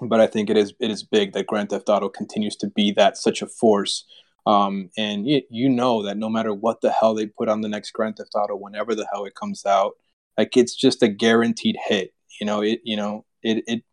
But 0.02 0.20
I 0.20 0.28
think 0.28 0.50
it 0.50 0.58
is 0.58 0.74
it 0.80 0.90
is 0.90 1.04
big 1.04 1.34
that 1.34 1.48
Grand 1.48 1.70
Theft 1.70 1.90
Auto 1.90 2.10
continues 2.10 2.56
to 2.58 2.68
be 2.68 2.92
that 2.94 3.18
such 3.18 3.42
a 3.42 3.48
force. 3.48 4.06
Um, 4.46 4.90
and 4.98 5.28
you, 5.28 5.42
you 5.50 5.70
know 5.70 6.02
that 6.04 6.18
no 6.18 6.30
matter 6.30 6.54
what 6.54 6.82
the 6.82 6.92
hell 6.92 7.14
they 7.14 7.28
put 7.28 7.48
on 7.50 7.62
the 7.62 7.70
next 7.70 7.92
Grand 7.92 8.18
Theft 8.18 8.32
Auto, 8.36 8.56
whenever 8.56 8.96
the 8.96 9.08
hell 9.12 9.26
it 9.26 9.36
comes 9.36 9.66
out, 9.66 9.94
like 10.38 10.58
it's 10.58 10.76
just 10.76 11.04
a 11.04 11.08
guaranteed 11.08 11.78
hit. 11.88 12.14
You 12.40 12.48
know, 12.48 12.62
it 12.62 12.82
you 12.84 12.98
know 12.98 13.26
it 13.44 13.64
it 13.68 13.84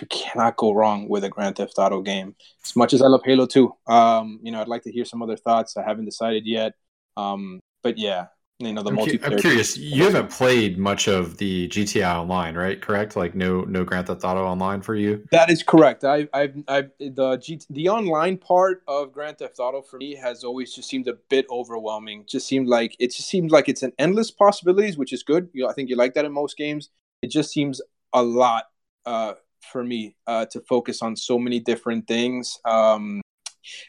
you 0.00 0.06
cannot 0.06 0.56
go 0.56 0.72
wrong 0.72 1.08
with 1.08 1.24
a 1.24 1.28
Grand 1.28 1.56
Theft 1.56 1.74
Auto 1.76 2.02
game. 2.02 2.36
As 2.64 2.74
much 2.76 2.92
as 2.92 3.02
I 3.02 3.06
love 3.08 3.22
Halo 3.24 3.46
2, 3.46 3.72
um, 3.88 4.40
you 4.42 4.52
know, 4.52 4.60
I'd 4.60 4.68
like 4.68 4.82
to 4.84 4.92
hear 4.92 5.04
some 5.04 5.22
other 5.22 5.36
thoughts. 5.36 5.76
I 5.76 5.82
haven't 5.82 6.04
decided 6.06 6.46
yet. 6.46 6.72
Um, 7.16 7.60
but 7.82 7.98
yeah, 7.98 8.26
you 8.58 8.72
know 8.72 8.82
the 8.82 8.90
I'm 8.90 8.96
multiplayer. 8.96 9.32
I'm 9.32 9.38
curious. 9.38 9.76
You 9.76 10.04
haven't 10.04 10.30
played 10.30 10.78
much 10.78 11.06
of 11.06 11.38
the 11.38 11.68
GTA 11.68 12.20
Online, 12.20 12.56
right? 12.56 12.80
Correct? 12.80 13.14
Like 13.14 13.34
no 13.34 13.62
no 13.62 13.84
Grand 13.84 14.08
Theft 14.08 14.24
Auto 14.24 14.44
Online 14.44 14.80
for 14.80 14.96
you. 14.96 15.24
That 15.30 15.48
is 15.48 15.62
correct. 15.62 16.04
I 16.04 16.28
I 16.32 16.50
I 16.66 16.82
the 16.98 17.36
G, 17.40 17.60
the 17.70 17.88
online 17.88 18.36
part 18.36 18.82
of 18.88 19.12
Grand 19.12 19.38
Theft 19.38 19.60
Auto 19.60 19.82
for 19.82 19.98
me 19.98 20.16
has 20.16 20.42
always 20.42 20.74
just 20.74 20.88
seemed 20.88 21.06
a 21.06 21.14
bit 21.28 21.46
overwhelming. 21.50 22.24
Just 22.26 22.48
seemed 22.48 22.66
like 22.66 22.96
it 22.98 23.14
just 23.14 23.28
seemed 23.28 23.52
like 23.52 23.68
it's 23.68 23.84
an 23.84 23.92
endless 23.98 24.30
possibilities, 24.30 24.98
which 24.98 25.12
is 25.12 25.22
good. 25.22 25.48
You 25.52 25.62
know, 25.62 25.68
I 25.70 25.72
think 25.72 25.88
you 25.88 25.96
like 25.96 26.14
that 26.14 26.24
in 26.24 26.32
most 26.32 26.56
games. 26.56 26.90
It 27.22 27.30
just 27.30 27.52
seems 27.52 27.80
a 28.12 28.22
lot 28.22 28.64
uh, 29.06 29.34
for 29.60 29.84
me 29.84 30.16
uh, 30.26 30.46
to 30.46 30.60
focus 30.62 31.00
on 31.02 31.14
so 31.14 31.38
many 31.38 31.60
different 31.60 32.08
things. 32.08 32.58
Um, 32.64 33.20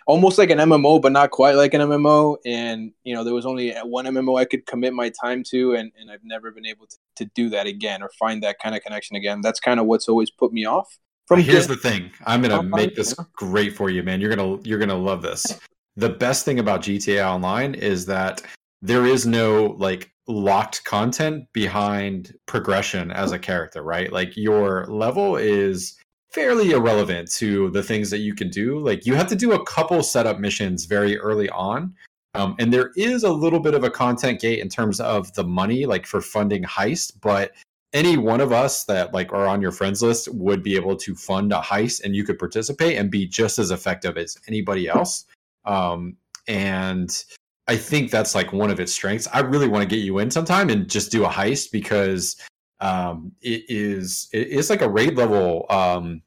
almost 0.07 0.37
like 0.37 0.49
an 0.49 0.57
MMO, 0.57 1.01
but 1.01 1.11
not 1.11 1.31
quite 1.31 1.55
like 1.55 1.73
an 1.73 1.81
MMO. 1.81 2.37
And 2.45 2.91
you 3.03 3.13
know, 3.13 3.23
there 3.23 3.33
was 3.33 3.45
only 3.45 3.73
one 3.83 4.05
MMO 4.05 4.39
I 4.39 4.45
could 4.45 4.65
commit 4.65 4.93
my 4.93 5.11
time 5.21 5.43
to, 5.49 5.75
and, 5.75 5.91
and 5.99 6.11
I've 6.11 6.23
never 6.23 6.51
been 6.51 6.65
able 6.65 6.87
to, 6.87 6.97
to 7.17 7.25
do 7.35 7.49
that 7.49 7.67
again 7.67 8.01
or 8.01 8.09
find 8.19 8.43
that 8.43 8.57
kind 8.59 8.75
of 8.75 8.81
connection 8.81 9.15
again. 9.15 9.41
That's 9.41 9.59
kind 9.59 9.79
of 9.79 9.85
what's 9.85 10.07
always 10.07 10.31
put 10.31 10.51
me 10.51 10.65
off. 10.65 10.97
From 11.27 11.41
here's 11.41 11.67
the 11.67 11.75
thing, 11.75 12.09
I'm 12.25 12.41
gonna 12.41 12.63
make 12.63 12.95
this 12.95 13.13
great 13.33 13.75
for 13.75 13.91
you, 13.91 14.01
man. 14.01 14.19
You're 14.19 14.35
gonna 14.35 14.59
you're 14.63 14.79
gonna 14.79 14.95
love 14.95 15.21
this. 15.21 15.59
The 15.95 16.07
best 16.07 16.45
thing 16.45 16.59
about 16.59 16.83
GTA 16.83 17.27
Online 17.27 17.73
is 17.75 18.05
that 18.05 18.41
there 18.81 19.05
is 19.05 19.25
no 19.25 19.75
like 19.77 20.09
locked 20.29 20.85
content 20.85 21.45
behind 21.51 22.33
progression 22.45 23.11
as 23.11 23.33
a 23.33 23.39
character, 23.39 23.81
right? 23.81 24.09
Like 24.09 24.37
your 24.37 24.85
level 24.85 25.35
is 25.35 25.97
fairly 26.31 26.71
irrelevant 26.71 27.31
to 27.31 27.69
the 27.71 27.83
things 27.83 28.09
that 28.11 28.19
you 28.19 28.33
can 28.33 28.49
do. 28.49 28.79
Like 28.79 29.05
you 29.05 29.15
have 29.15 29.27
to 29.27 29.35
do 29.35 29.53
a 29.53 29.65
couple 29.65 30.01
setup 30.03 30.39
missions 30.39 30.85
very 30.85 31.17
early 31.17 31.49
on. 31.49 31.93
Um, 32.35 32.55
and 32.59 32.71
there 32.71 32.91
is 32.95 33.23
a 33.23 33.31
little 33.31 33.59
bit 33.59 33.73
of 33.73 33.83
a 33.83 33.89
content 33.89 34.39
gate 34.39 34.59
in 34.59 34.69
terms 34.69 34.99
of 34.99 35.33
the 35.33 35.43
money, 35.43 35.85
like 35.85 36.05
for 36.05 36.21
funding 36.21 36.63
heist, 36.63 37.13
but 37.21 37.51
any 37.93 38.17
one 38.17 38.39
of 38.39 38.51
us 38.51 38.83
that 38.85 39.13
like 39.13 39.33
are 39.33 39.47
on 39.47 39.61
your 39.61 39.71
friends 39.71 40.03
list 40.03 40.31
would 40.31 40.61
be 40.61 40.75
able 40.75 40.95
to 40.95 41.15
fund 41.15 41.51
a 41.51 41.59
heist 41.59 42.03
and 42.03 42.15
you 42.15 42.23
could 42.23 42.37
participate 42.37 42.97
and 42.97 43.09
be 43.09 43.25
just 43.25 43.57
as 43.57 43.71
effective 43.71 44.15
as 44.15 44.37
anybody 44.47 44.87
else. 44.87 45.25
Um, 45.65 46.15
and 46.47 47.23
I 47.67 47.77
think 47.77 48.11
that's 48.11 48.35
like 48.35 48.53
one 48.53 48.69
of 48.69 48.79
its 48.79 48.93
strengths. 48.93 49.27
I 49.33 49.39
really 49.39 49.67
want 49.67 49.81
to 49.81 49.95
get 49.95 50.03
you 50.03 50.19
in 50.19 50.29
sometime 50.29 50.69
and 50.69 50.87
just 50.87 51.11
do 51.11 51.25
a 51.25 51.29
heist 51.29 51.71
because 51.71 52.35
um, 52.79 53.33
it 53.41 53.65
is 53.67 54.29
it's 54.31 54.69
like 54.69 54.81
a 54.81 54.89
raid 54.89 55.15
level 55.15 55.65
um, 55.69 56.21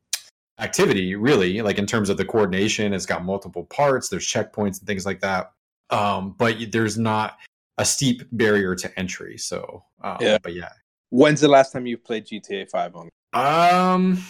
activity, 0.59 1.15
really. 1.15 1.63
Like 1.63 1.79
in 1.79 1.87
terms 1.87 2.09
of 2.09 2.17
the 2.17 2.25
coordination, 2.25 2.93
it's 2.93 3.07
got 3.07 3.25
multiple 3.25 3.65
parts. 3.65 4.09
There's 4.09 4.27
checkpoints 4.27 4.79
and 4.79 4.87
things 4.87 5.07
like 5.07 5.21
that. 5.21 5.53
Um, 5.91 6.35
but 6.39 6.57
there's 6.71 6.99
not 6.99 7.39
a 7.79 7.85
steep 7.85 8.23
barrier 8.33 8.75
to 8.77 8.99
entry. 8.99 9.39
So 9.39 9.85
um, 10.03 10.19
yeah, 10.21 10.39
but 10.43 10.55
yeah. 10.55 10.71
When's 11.11 11.41
the 11.41 11.49
last 11.49 11.73
time 11.73 11.87
you 11.87 11.99
played 11.99 12.27
GTA 12.27 12.71
Five 12.71 12.95
on? 12.97 13.09
Um, 13.35 14.23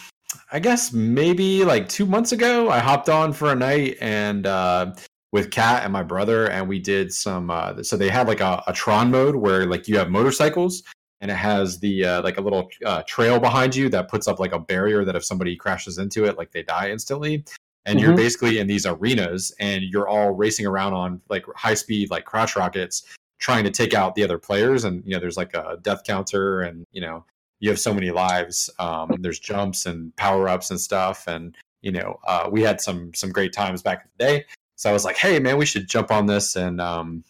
I 0.51 0.59
guess 0.59 0.93
maybe 0.93 1.63
like 1.63 1.87
two 1.89 2.05
months 2.05 2.31
ago. 2.31 2.69
I 2.69 2.79
hopped 2.79 3.09
on 3.09 3.33
for 3.33 3.51
a 3.51 3.55
night 3.55 3.97
and 4.01 4.45
uh, 4.45 4.93
with 5.31 5.51
Kat 5.51 5.83
and 5.83 5.91
my 5.91 6.03
brother, 6.03 6.49
and 6.49 6.67
we 6.67 6.79
did 6.79 7.13
some. 7.13 7.49
Uh, 7.49 7.83
so 7.83 7.97
they 7.97 8.09
had 8.09 8.27
like 8.27 8.41
a, 8.41 8.63
a, 8.67 8.73
Tron 8.73 9.11
mode 9.11 9.35
where 9.35 9.65
like 9.65 9.87
you 9.87 9.97
have 9.97 10.09
motorcycles, 10.09 10.83
and 11.23 11.31
it 11.31 11.35
has 11.35 11.79
the 11.79 12.03
uh, 12.03 12.21
like 12.21 12.37
a 12.37 12.41
little 12.41 12.69
uh, 12.85 13.01
trail 13.07 13.39
behind 13.39 13.73
you 13.73 13.87
that 13.87 14.09
puts 14.09 14.27
up 14.27 14.41
like 14.41 14.51
a 14.51 14.59
barrier 14.59 15.05
that 15.05 15.15
if 15.15 15.23
somebody 15.23 15.55
crashes 15.55 15.97
into 15.97 16.25
it, 16.25 16.37
like 16.37 16.51
they 16.51 16.63
die 16.63 16.91
instantly. 16.91 17.45
And 17.85 17.97
mm-hmm. 17.97 18.07
you're 18.07 18.17
basically 18.17 18.59
in 18.59 18.67
these 18.67 18.85
arenas, 18.85 19.55
and 19.57 19.83
you're 19.83 20.07
all 20.07 20.31
racing 20.31 20.67
around 20.67 20.93
on 20.93 21.21
like 21.29 21.45
high 21.55 21.75
speed 21.75 22.11
like 22.11 22.25
crash 22.25 22.57
rockets, 22.57 23.03
trying 23.39 23.63
to 23.63 23.71
take 23.71 23.93
out 23.93 24.15
the 24.15 24.23
other 24.23 24.37
players. 24.37 24.83
And 24.83 25.01
you 25.05 25.13
know, 25.13 25.19
there's 25.21 25.37
like 25.37 25.53
a 25.53 25.77
death 25.81 26.03
counter, 26.03 26.61
and 26.61 26.85
you 26.91 26.99
know, 26.99 27.23
you 27.61 27.69
have 27.69 27.79
so 27.79 27.93
many 27.93 28.11
lives. 28.11 28.69
Um, 28.77 29.15
there's 29.21 29.39
jumps 29.39 29.85
and 29.85 30.13
power 30.17 30.49
ups 30.49 30.71
and 30.71 30.79
stuff, 30.79 31.25
and 31.27 31.55
you 31.81 31.93
know, 31.93 32.19
uh, 32.27 32.49
we 32.51 32.63
had 32.63 32.81
some 32.81 33.13
some 33.13 33.31
great 33.31 33.53
times 33.53 33.81
back 33.81 34.03
in 34.03 34.09
the 34.17 34.25
day. 34.25 34.45
So 34.75 34.89
I 34.89 34.93
was 34.93 35.05
like, 35.05 35.15
hey 35.15 35.39
man, 35.39 35.55
we 35.55 35.65
should 35.65 35.87
jump 35.87 36.11
on 36.11 36.25
this 36.25 36.57
and 36.57 36.81
um, 36.81 37.23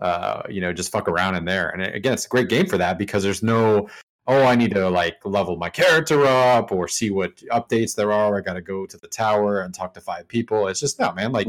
uh, 0.00 0.42
you 0.48 0.60
know 0.60 0.72
just 0.72 0.92
fuck 0.92 1.08
around 1.08 1.36
in 1.36 1.44
there. 1.44 1.70
And 1.70 1.82
again, 1.82 2.12
it's 2.12 2.26
a 2.26 2.28
great 2.28 2.48
game 2.48 2.66
for 2.66 2.78
that 2.78 2.98
because 2.98 3.22
there's 3.22 3.42
no 3.42 3.88
oh 4.26 4.44
I 4.44 4.54
need 4.54 4.74
to 4.74 4.88
like 4.88 5.16
level 5.24 5.56
my 5.56 5.70
character 5.70 6.24
up 6.24 6.72
or 6.72 6.88
see 6.88 7.10
what 7.10 7.36
updates 7.52 7.94
there 7.94 8.12
are. 8.12 8.36
I 8.36 8.40
got 8.40 8.54
to 8.54 8.62
go 8.62 8.86
to 8.86 8.96
the 8.96 9.08
tower 9.08 9.60
and 9.60 9.74
talk 9.74 9.94
to 9.94 10.00
five 10.00 10.28
people. 10.28 10.68
It's 10.68 10.80
just 10.80 10.98
no 10.98 11.12
man. 11.12 11.32
Like 11.32 11.48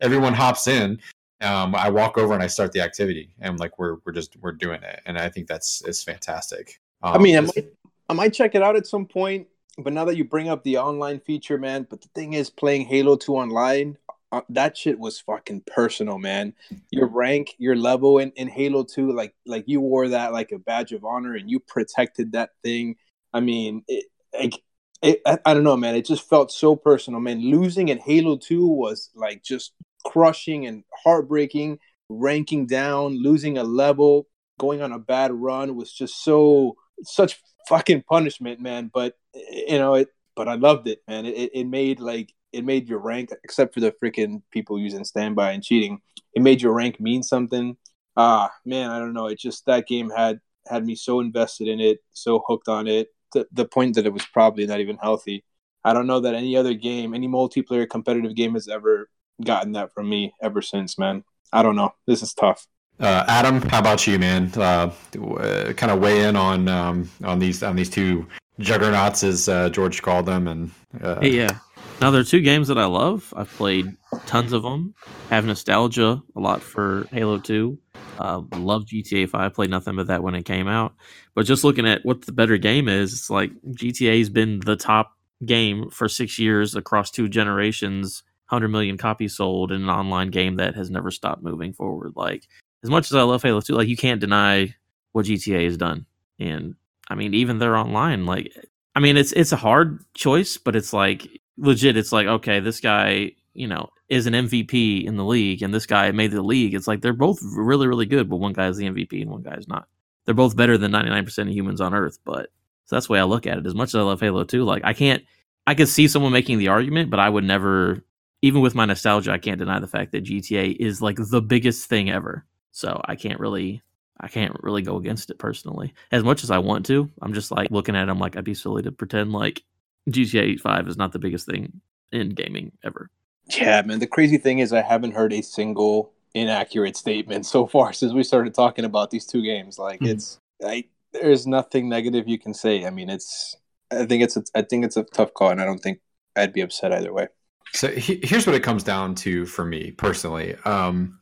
everyone 0.00 0.34
hops 0.34 0.66
in. 0.66 1.00
Um, 1.40 1.74
I 1.74 1.90
walk 1.90 2.18
over 2.18 2.34
and 2.34 2.42
I 2.42 2.46
start 2.46 2.70
the 2.70 2.80
activity, 2.80 3.34
and 3.40 3.58
like 3.58 3.78
we're 3.78 3.96
we're 4.04 4.12
just 4.12 4.36
we're 4.40 4.52
doing 4.52 4.82
it, 4.82 5.00
and 5.06 5.18
I 5.18 5.28
think 5.28 5.48
that's 5.48 5.82
it's 5.86 6.02
fantastic. 6.02 6.80
Um, 7.02 7.14
I 7.14 7.18
mean, 7.18 7.36
I 7.36 7.40
might, 7.40 7.72
I 8.08 8.12
might 8.12 8.32
check 8.32 8.54
it 8.54 8.62
out 8.62 8.76
at 8.76 8.86
some 8.86 9.06
point 9.06 9.48
but 9.78 9.92
now 9.92 10.04
that 10.04 10.16
you 10.16 10.24
bring 10.24 10.48
up 10.48 10.62
the 10.64 10.78
online 10.78 11.20
feature, 11.20 11.58
man, 11.58 11.86
but 11.88 12.02
the 12.02 12.08
thing 12.08 12.34
is, 12.34 12.50
playing 12.50 12.86
Halo 12.86 13.16
2 13.16 13.34
online, 13.34 13.96
uh, 14.32 14.40
that 14.48 14.76
shit 14.78 14.98
was 14.98 15.20
fucking 15.20 15.62
personal, 15.66 16.18
man. 16.18 16.54
Your 16.90 17.06
rank, 17.06 17.54
your 17.58 17.76
level 17.76 18.18
in, 18.18 18.30
in 18.32 18.48
Halo 18.48 18.82
2, 18.82 19.12
like 19.12 19.34
like 19.46 19.64
you 19.66 19.80
wore 19.80 20.08
that 20.08 20.32
like 20.32 20.52
a 20.52 20.58
badge 20.58 20.92
of 20.92 21.04
honor 21.04 21.34
and 21.34 21.50
you 21.50 21.60
protected 21.60 22.32
that 22.32 22.50
thing. 22.64 22.96
I 23.34 23.40
mean, 23.40 23.84
it, 23.88 24.06
it, 24.32 24.56
it, 25.02 25.20
I, 25.26 25.38
I 25.44 25.52
don't 25.52 25.64
know, 25.64 25.76
man. 25.76 25.94
It 25.96 26.06
just 26.06 26.28
felt 26.28 26.50
so 26.50 26.74
personal, 26.74 27.20
man. 27.20 27.40
Losing 27.40 27.88
in 27.88 27.98
Halo 27.98 28.38
2 28.38 28.66
was 28.66 29.10
like 29.14 29.42
just 29.42 29.72
crushing 30.06 30.66
and 30.66 30.82
heartbreaking. 31.04 31.78
Ranking 32.08 32.66
down, 32.66 33.22
losing 33.22 33.58
a 33.58 33.64
level, 33.64 34.28
going 34.58 34.80
on 34.82 34.92
a 34.92 34.98
bad 34.98 35.32
run 35.32 35.76
was 35.76 35.92
just 35.92 36.24
so 36.24 36.76
such 37.04 37.40
fucking 37.68 38.04
punishment, 38.08 38.60
man. 38.60 38.90
But 38.92 39.14
you 39.34 39.78
know 39.78 39.94
it. 39.94 40.08
But 40.34 40.48
I 40.48 40.54
loved 40.54 40.88
it, 40.88 41.00
man. 41.06 41.26
It, 41.26 41.50
it 41.52 41.64
made 41.64 42.00
like 42.00 42.32
it 42.52 42.64
made 42.64 42.88
your 42.88 42.98
rank, 42.98 43.30
except 43.44 43.74
for 43.74 43.80
the 43.80 43.92
freaking 43.92 44.42
people 44.50 44.78
using 44.78 45.04
standby 45.04 45.52
and 45.52 45.62
cheating, 45.62 46.00
it 46.34 46.42
made 46.42 46.62
your 46.62 46.72
rank 46.72 47.00
mean 47.00 47.22
something. 47.22 47.76
Ah, 48.16 48.50
man, 48.64 48.90
I 48.90 48.98
don't 48.98 49.14
know. 49.14 49.26
It 49.26 49.38
just 49.38 49.66
that 49.66 49.86
game 49.86 50.10
had 50.10 50.40
had 50.68 50.84
me 50.84 50.94
so 50.94 51.20
invested 51.20 51.68
in 51.68 51.80
it, 51.80 52.00
so 52.12 52.42
hooked 52.46 52.68
on 52.68 52.86
it, 52.86 53.08
to 53.32 53.46
the 53.52 53.64
point 53.64 53.96
that 53.96 54.06
it 54.06 54.12
was 54.12 54.24
probably 54.26 54.66
not 54.66 54.80
even 54.80 54.96
healthy. 54.98 55.44
I 55.84 55.92
don't 55.92 56.06
know 56.06 56.20
that 56.20 56.34
any 56.34 56.56
other 56.56 56.74
game, 56.74 57.14
any 57.14 57.26
multiplayer 57.26 57.88
competitive 57.88 58.36
game 58.36 58.54
has 58.54 58.68
ever 58.68 59.08
gotten 59.42 59.72
that 59.72 59.92
from 59.92 60.08
me 60.08 60.32
ever 60.40 60.62
since, 60.62 60.98
man. 60.98 61.24
I 61.52 61.62
don't 61.62 61.76
know. 61.76 61.94
This 62.06 62.22
is 62.22 62.32
tough. 62.34 62.66
Uh, 63.00 63.24
Adam, 63.26 63.60
how 63.62 63.80
about 63.80 64.06
you, 64.06 64.18
man? 64.18 64.52
Uh, 64.54 64.92
uh, 65.18 65.72
kind 65.72 65.90
of 65.90 65.98
weigh 66.00 66.24
in 66.24 66.36
on 66.36 66.68
um, 66.68 67.10
on 67.24 67.38
these 67.38 67.62
on 67.62 67.74
these 67.74 67.90
two 67.90 68.26
juggernauts, 68.60 69.24
as 69.24 69.48
uh, 69.48 69.68
George 69.70 70.02
called 70.02 70.26
them, 70.26 70.46
and 70.46 70.70
uh, 71.02 71.20
hey, 71.20 71.30
yeah, 71.30 71.58
now 72.00 72.10
there 72.10 72.20
are 72.20 72.24
two 72.24 72.40
games 72.40 72.68
that 72.68 72.78
I 72.78 72.86
love. 72.86 73.32
I've 73.36 73.50
played 73.50 73.96
tons 74.26 74.52
of 74.52 74.62
them. 74.62 74.94
Have 75.30 75.44
nostalgia 75.44 76.22
a 76.36 76.40
lot 76.40 76.62
for 76.62 77.06
Halo 77.12 77.38
Two. 77.38 77.78
Uh, 78.18 78.42
love 78.56 78.84
GTA 78.86 79.28
Five. 79.28 79.54
Played 79.54 79.70
nothing 79.70 79.96
but 79.96 80.08
that 80.08 80.22
when 80.22 80.34
it 80.34 80.44
came 80.44 80.68
out. 80.68 80.94
But 81.34 81.46
just 81.46 81.64
looking 81.64 81.86
at 81.86 82.04
what 82.04 82.22
the 82.22 82.32
better 82.32 82.58
game 82.58 82.88
is, 82.88 83.12
it's 83.12 83.30
like 83.30 83.52
GTA's 83.66 84.30
been 84.30 84.60
the 84.60 84.76
top 84.76 85.16
game 85.44 85.90
for 85.90 86.08
six 86.08 86.38
years 86.38 86.74
across 86.74 87.10
two 87.10 87.28
generations. 87.28 88.22
100 88.48 88.68
million 88.68 88.98
copies 88.98 89.34
sold 89.34 89.72
in 89.72 89.82
an 89.82 89.88
online 89.88 90.28
game 90.28 90.56
that 90.56 90.74
has 90.74 90.90
never 90.90 91.10
stopped 91.10 91.42
moving 91.42 91.72
forward. 91.72 92.12
Like, 92.16 92.46
as 92.84 92.90
much 92.90 93.10
as 93.10 93.14
I 93.14 93.22
love 93.22 93.42
Halo 93.42 93.62
2, 93.62 93.74
like, 93.74 93.88
you 93.88 93.96
can't 93.96 94.20
deny 94.20 94.74
what 95.12 95.24
GTA 95.24 95.64
has 95.64 95.78
done. 95.78 96.04
And 96.38 96.74
I 97.08 97.14
mean, 97.14 97.32
even 97.32 97.58
they're 97.58 97.76
online, 97.76 98.26
like, 98.26 98.52
I 98.94 99.00
mean, 99.00 99.16
it's 99.16 99.32
it's 99.32 99.52
a 99.52 99.56
hard 99.56 100.04
choice, 100.14 100.58
but 100.58 100.76
it's 100.76 100.92
like 100.92 101.26
legit 101.58 101.96
it's 101.96 102.12
like 102.12 102.26
okay 102.26 102.60
this 102.60 102.80
guy 102.80 103.30
you 103.54 103.66
know 103.66 103.88
is 104.08 104.26
an 104.26 104.34
mvp 104.34 105.04
in 105.04 105.16
the 105.16 105.24
league 105.24 105.62
and 105.62 105.72
this 105.72 105.86
guy 105.86 106.10
made 106.10 106.30
the 106.30 106.42
league. 106.42 106.74
It's 106.74 106.86
like 106.86 107.00
they're 107.00 107.14
both 107.14 107.38
really 107.42 107.86
really 107.86 108.04
good 108.04 108.28
but 108.28 108.36
one 108.36 108.52
guy 108.52 108.68
is 108.68 108.76
the 108.76 108.84
mvp 108.84 109.22
and 109.22 109.30
one 109.30 109.42
guy's 109.42 109.66
not. 109.66 109.88
They're 110.24 110.34
both 110.34 110.54
better 110.54 110.78
than 110.78 110.92
99% 110.92 111.38
of 111.38 111.48
humans 111.48 111.80
on 111.80 111.94
earth 111.94 112.18
but 112.24 112.50
so 112.84 112.96
that's 112.96 113.06
the 113.06 113.14
way 113.14 113.20
i 113.20 113.24
look 113.24 113.46
at 113.46 113.56
it. 113.56 113.66
As 113.66 113.74
much 113.74 113.90
as 113.90 113.94
i 113.94 114.02
love 114.02 114.20
halo 114.20 114.44
2 114.44 114.64
like 114.64 114.82
i 114.84 114.92
can't 114.92 115.24
i 115.66 115.74
could 115.74 115.88
see 115.88 116.08
someone 116.08 116.32
making 116.32 116.58
the 116.58 116.68
argument 116.68 117.10
but 117.10 117.20
i 117.20 117.28
would 117.28 117.44
never 117.44 118.04
even 118.42 118.60
with 118.60 118.74
my 118.74 118.84
nostalgia 118.84 119.32
i 119.32 119.38
can't 119.38 119.58
deny 119.58 119.78
the 119.78 119.86
fact 119.86 120.12
that 120.12 120.24
gta 120.24 120.76
is 120.78 121.00
like 121.00 121.16
the 121.16 121.40
biggest 121.40 121.88
thing 121.88 122.10
ever. 122.10 122.44
So 122.72 123.00
i 123.06 123.16
can't 123.16 123.40
really 123.40 123.82
I 124.20 124.28
can't 124.28 124.54
really 124.62 124.82
go 124.82 124.96
against 124.96 125.30
it 125.30 125.38
personally. 125.38 125.94
As 126.12 126.22
much 126.22 126.44
as 126.44 126.50
I 126.50 126.58
want 126.58 126.86
to, 126.86 127.10
I'm 127.22 127.32
just 127.32 127.50
like 127.50 127.70
looking 127.72 127.96
at 127.96 128.04
it, 128.04 128.08
I'm 128.08 128.20
like, 128.20 128.36
I'd 128.36 128.44
be 128.44 128.54
silly 128.54 128.82
to 128.82 128.92
pretend 128.92 129.32
like 129.32 129.64
GTA 130.10 130.60
5 130.60 130.88
is 130.88 130.96
not 130.96 131.12
the 131.12 131.18
biggest 131.18 131.46
thing 131.46 131.80
in 132.10 132.30
gaming 132.30 132.72
ever. 132.84 133.10
Yeah, 133.46 133.82
man. 133.82 133.98
The 133.98 134.06
crazy 134.06 134.38
thing 134.38 134.60
is, 134.60 134.72
I 134.72 134.82
haven't 134.82 135.12
heard 135.12 135.32
a 135.32 135.42
single 135.42 136.12
inaccurate 136.34 136.96
statement 136.96 137.46
so 137.54 137.66
far 137.66 137.92
since 137.92 138.12
we 138.12 138.22
started 138.22 138.54
talking 138.54 138.84
about 138.84 139.10
these 139.10 139.26
two 139.26 139.42
games. 139.42 139.78
Like, 139.78 140.00
mm-hmm. 140.00 140.12
it's, 140.12 140.38
I, 140.64 140.84
there's 141.12 141.46
nothing 141.46 141.88
negative 141.88 142.28
you 142.28 142.38
can 142.38 142.54
say. 142.54 142.86
I 142.86 142.90
mean, 142.90 143.10
it's, 143.10 143.56
I 143.90 144.06
think 144.06 144.22
it's, 144.22 144.36
a, 144.36 144.42
I 144.54 144.62
think 144.62 144.84
it's 144.84 144.96
a 144.96 145.04
tough 145.04 145.34
call, 145.34 145.50
and 145.50 145.60
I 145.60 145.64
don't 145.64 145.80
think 145.80 146.00
I'd 146.36 146.52
be 146.52 146.62
upset 146.62 146.92
either 146.92 147.12
way. 147.12 147.28
So 147.74 147.88
he, 147.88 148.20
here's 148.22 148.46
what 148.46 148.54
it 148.54 148.62
comes 148.62 148.82
down 148.82 149.14
to 149.16 149.46
for 149.46 149.64
me 149.64 149.92
personally. 149.92 150.54
Um, 150.64 151.18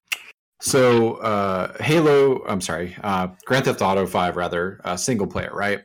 so 0.61 1.15
uh, 1.15 1.83
Halo, 1.83 2.45
I'm 2.47 2.61
sorry, 2.61 2.97
uh, 3.03 3.29
Grand 3.47 3.65
Theft 3.65 3.81
Auto 3.83 4.07
Five, 4.07 4.37
rather, 4.37 4.81
uh, 4.85 4.97
single 4.97 5.27
player, 5.27 5.51
right? 5.53 5.81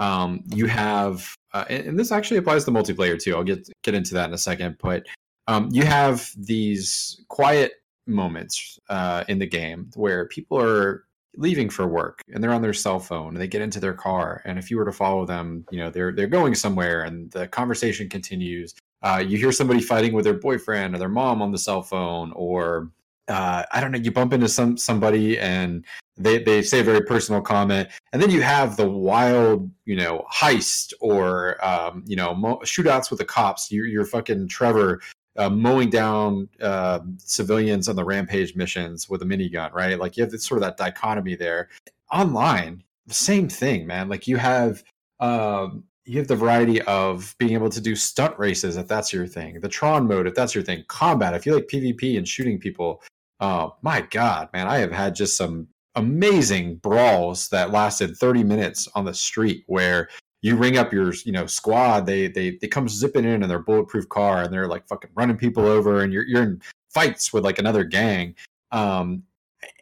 Um, 0.00 0.42
you 0.46 0.64
have, 0.66 1.36
uh, 1.52 1.66
and, 1.68 1.88
and, 1.88 1.98
this 1.98 2.10
actually 2.10 2.38
applies 2.38 2.64
to 2.64 2.70
multiplayer 2.70 3.22
too. 3.22 3.36
I'll 3.36 3.44
get 3.44 3.68
get 3.82 3.94
into 3.94 4.14
that 4.14 4.28
in 4.28 4.34
a 4.34 4.38
second, 4.38 4.78
but 4.80 5.04
um, 5.46 5.68
you 5.70 5.84
have 5.84 6.30
these 6.38 7.22
quiet 7.28 7.74
moments 8.06 8.78
uh, 8.88 9.24
in 9.28 9.38
the 9.38 9.46
game 9.46 9.90
where 9.94 10.26
people 10.26 10.58
are 10.58 11.04
leaving 11.36 11.68
for 11.68 11.86
work 11.86 12.22
and 12.32 12.42
they're 12.42 12.52
on 12.52 12.62
their 12.62 12.72
cell 12.72 12.98
phone 12.98 13.28
and 13.28 13.36
they 13.36 13.46
get 13.46 13.62
into 13.62 13.78
their 13.78 13.94
car 13.94 14.42
and 14.44 14.58
if 14.58 14.70
you 14.70 14.76
were 14.76 14.84
to 14.84 14.92
follow 14.92 15.24
them 15.24 15.64
you 15.70 15.78
know 15.78 15.88
they're 15.88 16.12
they're 16.12 16.26
going 16.26 16.56
somewhere 16.56 17.02
and 17.02 17.30
the 17.30 17.46
conversation 17.46 18.08
continues 18.08 18.74
uh, 19.02 19.22
you 19.24 19.38
hear 19.38 19.52
somebody 19.52 19.80
fighting 19.80 20.12
with 20.12 20.24
their 20.24 20.34
boyfriend 20.34 20.92
or 20.92 20.98
their 20.98 21.08
mom 21.08 21.40
on 21.40 21.52
the 21.52 21.58
cell 21.58 21.82
phone 21.82 22.32
or 22.32 22.90
uh, 23.30 23.64
I 23.70 23.80
don't 23.80 23.92
know, 23.92 23.98
you 23.98 24.10
bump 24.10 24.32
into 24.32 24.48
some 24.48 24.76
somebody 24.76 25.38
and 25.38 25.84
they, 26.16 26.42
they 26.42 26.60
say 26.62 26.80
a 26.80 26.84
very 26.84 27.00
personal 27.02 27.40
comment, 27.40 27.88
and 28.12 28.20
then 28.20 28.30
you 28.30 28.42
have 28.42 28.76
the 28.76 28.88
wild, 28.88 29.70
you 29.86 29.96
know, 29.96 30.26
heist 30.30 30.92
or 31.00 31.64
um, 31.64 32.04
you 32.06 32.16
know 32.16 32.34
mo- 32.34 32.60
shootouts 32.64 33.08
with 33.10 33.20
the 33.20 33.24
cops. 33.24 33.70
You're, 33.72 33.86
you're 33.86 34.04
fucking 34.04 34.48
Trevor 34.48 35.00
uh, 35.36 35.48
mowing 35.48 35.88
down 35.88 36.48
uh, 36.60 37.00
civilians 37.18 37.88
on 37.88 37.96
the 37.96 38.04
rampage 38.04 38.54
missions 38.56 39.08
with 39.08 39.22
a 39.22 39.24
minigun, 39.24 39.72
right? 39.72 39.98
Like 39.98 40.16
you 40.16 40.22
have 40.22 40.30
this, 40.30 40.44
sort 40.44 40.58
of 40.58 40.62
that 40.62 40.76
dichotomy 40.76 41.36
there. 41.36 41.68
online, 42.12 42.82
same 43.08 43.48
thing, 43.48 43.86
man. 43.86 44.08
Like 44.08 44.26
you 44.26 44.36
have 44.36 44.82
um, 45.20 45.84
you 46.04 46.18
have 46.18 46.28
the 46.28 46.36
variety 46.36 46.82
of 46.82 47.34
being 47.38 47.52
able 47.52 47.70
to 47.70 47.80
do 47.80 47.94
stunt 47.94 48.38
races 48.38 48.76
if 48.76 48.88
that's 48.88 49.12
your 49.12 49.26
thing, 49.26 49.60
the 49.60 49.68
Tron 49.68 50.08
mode 50.08 50.26
if 50.26 50.34
that's 50.34 50.54
your 50.54 50.64
thing, 50.64 50.84
combat 50.88 51.34
if 51.34 51.46
you 51.46 51.54
like 51.54 51.68
PvP 51.68 52.18
and 52.18 52.26
shooting 52.26 52.58
people. 52.58 53.02
Oh 53.40 53.76
my 53.82 54.02
god, 54.02 54.48
man, 54.52 54.66
I 54.66 54.78
have 54.78 54.92
had 54.92 55.14
just 55.14 55.36
some 55.36 55.68
amazing 55.96 56.76
brawls 56.76 57.48
that 57.48 57.70
lasted 57.70 58.16
30 58.16 58.44
minutes 58.44 58.88
on 58.94 59.04
the 59.04 59.14
street 59.14 59.64
where 59.66 60.08
you 60.42 60.56
ring 60.56 60.78
up 60.78 60.92
your 60.92 61.12
you 61.24 61.32
know 61.32 61.46
squad 61.46 62.06
they 62.06 62.28
they 62.28 62.56
they 62.60 62.68
come 62.68 62.88
zipping 62.88 63.24
in 63.24 63.42
in 63.42 63.48
their 63.48 63.58
bulletproof 63.58 64.08
car 64.08 64.42
and 64.42 64.52
they're 64.52 64.68
like 64.68 64.86
fucking 64.86 65.10
running 65.14 65.36
people 65.36 65.66
over 65.66 66.02
and 66.02 66.12
you're 66.12 66.24
you're 66.24 66.44
in 66.44 66.62
fights 66.94 67.32
with 67.32 67.44
like 67.44 67.58
another 67.58 67.82
gang 67.82 68.34
um 68.70 69.24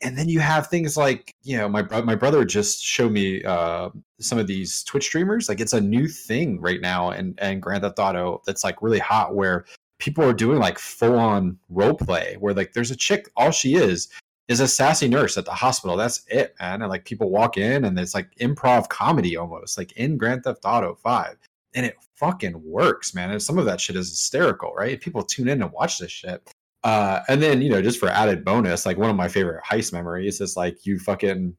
and 0.03 0.17
then 0.17 0.29
you 0.29 0.41
have 0.41 0.69
things 0.69 0.97
like 0.97 1.35
you 1.43 1.57
know 1.57 1.69
my 1.69 1.83
my 2.03 2.15
brother 2.15 2.45
just 2.45 2.83
showed 2.83 3.13
me 3.13 3.43
uh, 3.45 3.91
some 4.21 4.39
of 4.39 4.47
these 4.47 4.83
Twitch 4.85 5.05
streamers. 5.05 5.49
Like 5.49 5.61
it's 5.61 5.73
a 5.73 5.81
new 5.81 6.09
thing 6.09 6.61
right 6.61 6.81
now, 6.81 7.11
and 7.11 7.39
and 7.41 7.63
Grand 7.63 7.83
Theft 7.83 7.99
Auto 7.99 8.43
that's 8.47 8.65
like 8.65 8.83
really 8.83 8.99
hot, 8.99 9.35
where 9.35 9.67
people 9.99 10.25
are 10.25 10.33
doing 10.33 10.59
like 10.59 10.79
full 10.79 11.19
on 11.19 11.59
role 11.69 11.95
play, 11.95 12.37
where 12.41 12.55
like 12.55 12.73
there's 12.73 12.91
a 12.91 12.97
chick, 12.97 13.29
all 13.37 13.51
she 13.51 13.75
is 13.75 14.09
is 14.49 14.61
a 14.61 14.69
sassy 14.69 15.09
nurse 15.09 15.37
at 15.37 15.45
the 15.45 15.53
hospital. 15.53 15.97
That's 15.97 16.25
it, 16.29 16.55
man. 16.59 16.81
And 16.83 16.91
like 16.91 17.05
people 17.05 17.31
walk 17.31 17.57
in, 17.57 17.85
and 17.85 17.99
it's 17.99 18.15
like 18.15 18.35
improv 18.41 18.89
comedy 18.89 19.37
almost, 19.37 19.77
like 19.77 19.93
in 19.93 20.17
Grand 20.17 20.45
Theft 20.45 20.63
Auto 20.65 20.95
Five, 20.95 21.37
and 21.75 21.85
it 21.85 21.97
fucking 22.17 22.63
works, 22.65 23.15
man. 23.15 23.31
And 23.31 23.43
some 23.43 23.59
of 23.59 23.67
that 23.67 23.81
shit 23.81 23.97
is 23.97 24.09
hysterical, 24.09 24.73
right? 24.75 25.01
People 25.01 25.23
tune 25.23 25.49
in 25.49 25.63
and 25.63 25.73
watch 25.73 25.99
this 25.99 26.13
shit. 26.13 26.51
Uh, 26.85 27.21
and 27.29 27.43
then 27.43 27.61
you 27.61 27.71
know, 27.71 27.83
just 27.83 27.99
for 27.99 28.09
added 28.09 28.45
bonus, 28.45 28.87
like 28.87 28.97
one 28.97 29.11
of 29.11 29.17
my 29.17 29.29
favorite 29.29 29.63
heist 29.65 29.93
memories 29.93 30.41
is 30.41 30.57
like 30.57 30.87
you 30.87 30.99
fucking 30.99 31.57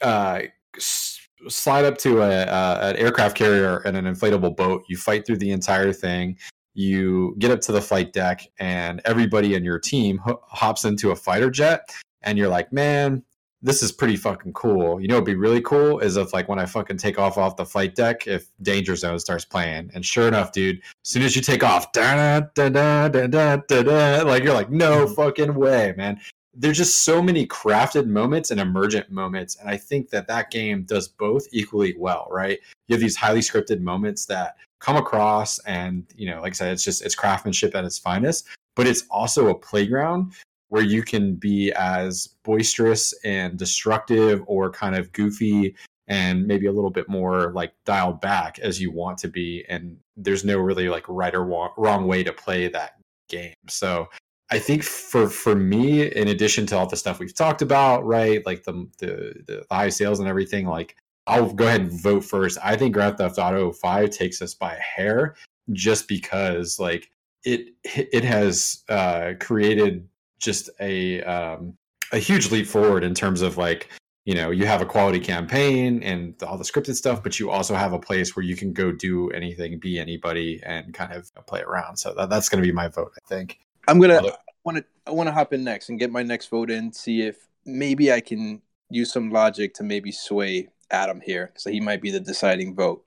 uh, 0.00 0.40
slide 0.78 1.84
up 1.84 1.98
to 1.98 2.22
a, 2.22 2.42
a, 2.44 2.90
an 2.90 2.96
aircraft 2.96 3.36
carrier 3.36 3.78
and 3.78 3.96
an 3.96 4.04
inflatable 4.04 4.56
boat. 4.56 4.84
You 4.88 4.96
fight 4.96 5.26
through 5.26 5.38
the 5.38 5.50
entire 5.50 5.92
thing. 5.92 6.38
You 6.74 7.34
get 7.38 7.50
up 7.50 7.60
to 7.62 7.72
the 7.72 7.82
flight 7.82 8.12
deck, 8.12 8.46
and 8.58 9.00
everybody 9.04 9.54
in 9.54 9.64
your 9.64 9.78
team 9.78 10.18
ho- 10.18 10.42
hops 10.46 10.84
into 10.84 11.10
a 11.10 11.16
fighter 11.16 11.50
jet. 11.50 11.90
And 12.22 12.38
you're 12.38 12.48
like, 12.48 12.72
man, 12.72 13.24
this 13.62 13.82
is 13.82 13.92
pretty 13.92 14.16
fucking 14.16 14.52
cool. 14.52 15.00
You 15.00 15.08
know, 15.08 15.14
it'd 15.14 15.24
be 15.24 15.36
really 15.36 15.60
cool 15.60 16.00
is 16.00 16.16
if 16.16 16.32
like 16.32 16.48
when 16.48 16.58
I 16.58 16.66
fucking 16.66 16.96
take 16.96 17.18
off 17.18 17.38
off 17.38 17.56
the 17.56 17.64
flight 17.64 17.94
deck, 17.94 18.26
if 18.26 18.48
Danger 18.60 18.96
Zone 18.96 19.18
starts 19.20 19.44
playing, 19.44 19.90
and 19.94 20.04
sure 20.04 20.26
enough, 20.26 20.52
dude, 20.52 20.78
as 20.78 20.82
soon 21.04 21.22
as 21.22 21.36
you 21.36 21.42
take 21.42 21.62
off, 21.62 21.92
da 21.92 22.40
da 22.40 22.46
da 22.54 23.08
da 23.08 23.26
da 23.26 23.56
da 23.56 23.82
da, 23.82 24.22
like 24.24 24.42
you're 24.42 24.54
like, 24.54 24.70
no 24.70 25.06
hmm. 25.06 25.14
fucking 25.14 25.54
way, 25.54 25.94
man. 25.96 26.20
There's 26.54 26.76
just 26.76 27.04
so 27.04 27.22
many 27.22 27.46
crafted 27.46 28.06
moments 28.06 28.50
and 28.50 28.60
emergent 28.60 29.10
moments, 29.10 29.56
and 29.56 29.70
I 29.70 29.78
think 29.78 30.10
that 30.10 30.26
that 30.26 30.50
game 30.50 30.82
does 30.82 31.08
both 31.08 31.46
equally 31.50 31.94
well, 31.96 32.28
right? 32.30 32.58
You 32.88 32.94
have 32.94 33.00
these 33.00 33.16
highly 33.16 33.40
scripted 33.40 33.80
moments 33.80 34.26
that 34.26 34.56
come 34.82 34.96
across, 34.96 35.58
and 35.60 36.04
you 36.14 36.28
know, 36.28 36.40
like 36.42 36.52
I 36.52 36.54
said, 36.54 36.72
it's 36.72 36.84
just 36.84 37.02
it's 37.02 37.14
craftsmanship 37.14 37.74
at 37.74 37.84
its 37.84 37.98
finest, 37.98 38.48
but 38.74 38.86
it's 38.86 39.04
also 39.10 39.48
a 39.48 39.54
playground 39.54 40.32
where 40.68 40.82
you 40.82 41.02
can 41.02 41.34
be 41.34 41.72
as 41.72 42.28
boisterous 42.44 43.12
and 43.24 43.58
destructive 43.58 44.42
or 44.46 44.70
kind 44.70 44.96
of 44.96 45.12
goofy 45.12 45.76
and 46.08 46.46
maybe 46.46 46.66
a 46.66 46.72
little 46.72 46.90
bit 46.90 47.08
more 47.08 47.52
like 47.52 47.72
dialed 47.84 48.20
back 48.20 48.58
as 48.58 48.80
you 48.80 48.90
want 48.90 49.18
to 49.18 49.28
be 49.28 49.64
and 49.68 49.96
there's 50.16 50.44
no 50.44 50.58
really 50.58 50.88
like 50.88 51.04
right 51.08 51.34
or 51.34 51.44
wrong 51.44 52.06
way 52.06 52.24
to 52.24 52.32
play 52.32 52.68
that 52.68 52.94
game. 53.28 53.54
So 53.68 54.08
i 54.50 54.58
think 54.58 54.82
for 54.82 55.28
for 55.28 55.54
me 55.54 56.06
in 56.12 56.28
addition 56.28 56.66
to 56.66 56.76
all 56.76 56.86
the 56.86 56.96
stuff 56.96 57.18
we've 57.18 57.34
talked 57.34 57.62
about 57.62 58.04
right 58.04 58.44
like 58.44 58.64
the 58.64 58.86
the, 58.98 59.34
the 59.46 59.64
high 59.70 59.88
sales 59.88 60.20
and 60.20 60.28
everything 60.28 60.66
like 60.66 60.96
i'll 61.26 61.52
go 61.52 61.66
ahead 61.66 61.82
and 61.82 61.92
vote 61.92 62.24
first. 62.24 62.58
I 62.62 62.76
think 62.76 62.94
grand 62.94 63.18
theft 63.18 63.38
auto 63.38 63.72
5 63.72 64.10
takes 64.10 64.42
us 64.42 64.54
by 64.54 64.74
a 64.74 64.80
hair 64.80 65.36
just 65.72 66.08
because 66.08 66.78
like 66.78 67.10
it 67.44 67.68
it 67.84 68.24
has 68.24 68.82
uh 68.88 69.32
created 69.40 70.08
just 70.38 70.70
a 70.80 71.22
um, 71.22 71.74
a 72.12 72.18
huge 72.18 72.50
leap 72.50 72.66
forward 72.66 73.04
in 73.04 73.14
terms 73.14 73.42
of 73.42 73.56
like 73.56 73.88
you 74.24 74.34
know 74.34 74.50
you 74.50 74.66
have 74.66 74.82
a 74.82 74.86
quality 74.86 75.20
campaign 75.20 76.02
and 76.02 76.40
all 76.42 76.58
the 76.58 76.64
scripted 76.64 76.94
stuff 76.94 77.22
but 77.22 77.38
you 77.38 77.50
also 77.50 77.74
have 77.74 77.92
a 77.92 77.98
place 77.98 78.36
where 78.36 78.44
you 78.44 78.56
can 78.56 78.72
go 78.72 78.92
do 78.92 79.30
anything 79.30 79.78
be 79.78 79.98
anybody 79.98 80.60
and 80.64 80.92
kind 80.92 81.12
of 81.12 81.32
play 81.46 81.62
around. 81.62 81.96
So 81.96 82.14
that, 82.14 82.28
that's 82.28 82.48
going 82.48 82.62
to 82.62 82.66
be 82.66 82.72
my 82.72 82.88
vote 82.88 83.12
i 83.16 83.28
think. 83.28 83.60
I'm 83.88 84.00
gonna 84.00 84.20
want 84.64 84.78
to 84.78 84.84
i 85.06 85.10
want 85.10 85.28
to 85.28 85.32
hop 85.32 85.52
in 85.52 85.64
next 85.64 85.88
and 85.88 85.98
get 85.98 86.10
my 86.10 86.22
next 86.22 86.48
vote 86.48 86.70
in 86.70 86.92
see 86.92 87.22
if 87.22 87.48
maybe 87.64 88.12
i 88.12 88.20
can 88.20 88.62
use 88.90 89.12
some 89.12 89.30
logic 89.30 89.74
to 89.74 89.82
maybe 89.82 90.12
sway 90.12 90.68
adam 90.92 91.20
here 91.24 91.52
so 91.56 91.70
he 91.70 91.80
might 91.80 92.02
be 92.02 92.10
the 92.10 92.20
deciding 92.20 92.74
vote 92.74 93.04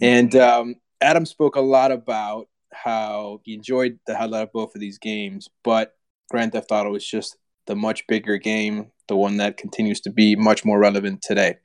and 0.00 0.34
um, 0.36 0.74
adam 1.00 1.26
spoke 1.26 1.56
a 1.56 1.60
lot 1.60 1.92
about 1.92 2.48
how 2.72 3.40
he 3.44 3.54
enjoyed 3.54 3.98
the 4.06 4.14
hell 4.14 4.34
out 4.34 4.44
of 4.44 4.52
both 4.52 4.74
of 4.74 4.80
these 4.80 4.98
games 4.98 5.48
but 5.62 5.96
Grand 6.28 6.52
Theft 6.52 6.72
Auto 6.72 6.94
is 6.94 7.06
just 7.06 7.36
the 7.66 7.76
much 7.76 8.06
bigger 8.06 8.38
game, 8.38 8.90
the 9.08 9.16
one 9.16 9.36
that 9.36 9.56
continues 9.56 10.00
to 10.00 10.10
be 10.10 10.36
much 10.36 10.64
more 10.64 10.78
relevant 10.78 11.22
today. 11.22 11.56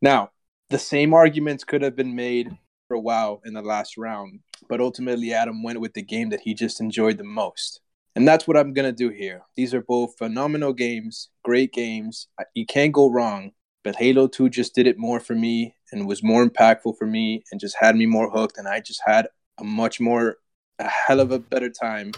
Now, 0.00 0.30
the 0.70 0.78
same 0.78 1.14
arguments 1.14 1.64
could 1.64 1.82
have 1.82 1.96
been 1.96 2.14
made 2.14 2.50
for 2.88 2.94
a 2.94 3.00
while 3.00 3.40
in 3.44 3.54
the 3.54 3.62
last 3.62 3.96
round, 3.96 4.40
but 4.68 4.80
ultimately 4.80 5.32
Adam 5.32 5.62
went 5.62 5.80
with 5.80 5.94
the 5.94 6.02
game 6.02 6.30
that 6.30 6.40
he 6.40 6.54
just 6.54 6.80
enjoyed 6.80 7.18
the 7.18 7.24
most. 7.24 7.80
And 8.16 8.26
that's 8.28 8.46
what 8.46 8.56
I'm 8.56 8.72
going 8.72 8.86
to 8.86 8.92
do 8.92 9.10
here. 9.10 9.42
These 9.56 9.74
are 9.74 9.82
both 9.82 10.16
phenomenal 10.16 10.72
games, 10.72 11.30
great 11.42 11.72
games. 11.72 12.28
You 12.54 12.64
can't 12.64 12.92
go 12.92 13.10
wrong, 13.10 13.52
but 13.84 13.96
Halo 13.96 14.26
2 14.26 14.48
just 14.48 14.74
did 14.74 14.86
it 14.86 14.98
more 14.98 15.20
for 15.20 15.34
me 15.34 15.76
and 15.92 16.08
was 16.08 16.22
more 16.22 16.44
impactful 16.44 16.96
for 16.98 17.06
me 17.06 17.44
and 17.52 17.60
just 17.60 17.76
had 17.78 17.94
me 17.94 18.06
more 18.06 18.30
hooked. 18.30 18.58
And 18.58 18.66
I 18.66 18.80
just 18.80 19.02
had 19.04 19.28
a 19.58 19.64
much 19.64 20.00
more, 20.00 20.38
a 20.78 20.88
hell 20.88 21.20
of 21.20 21.30
a 21.30 21.38
better 21.38 21.70
time 21.70 22.12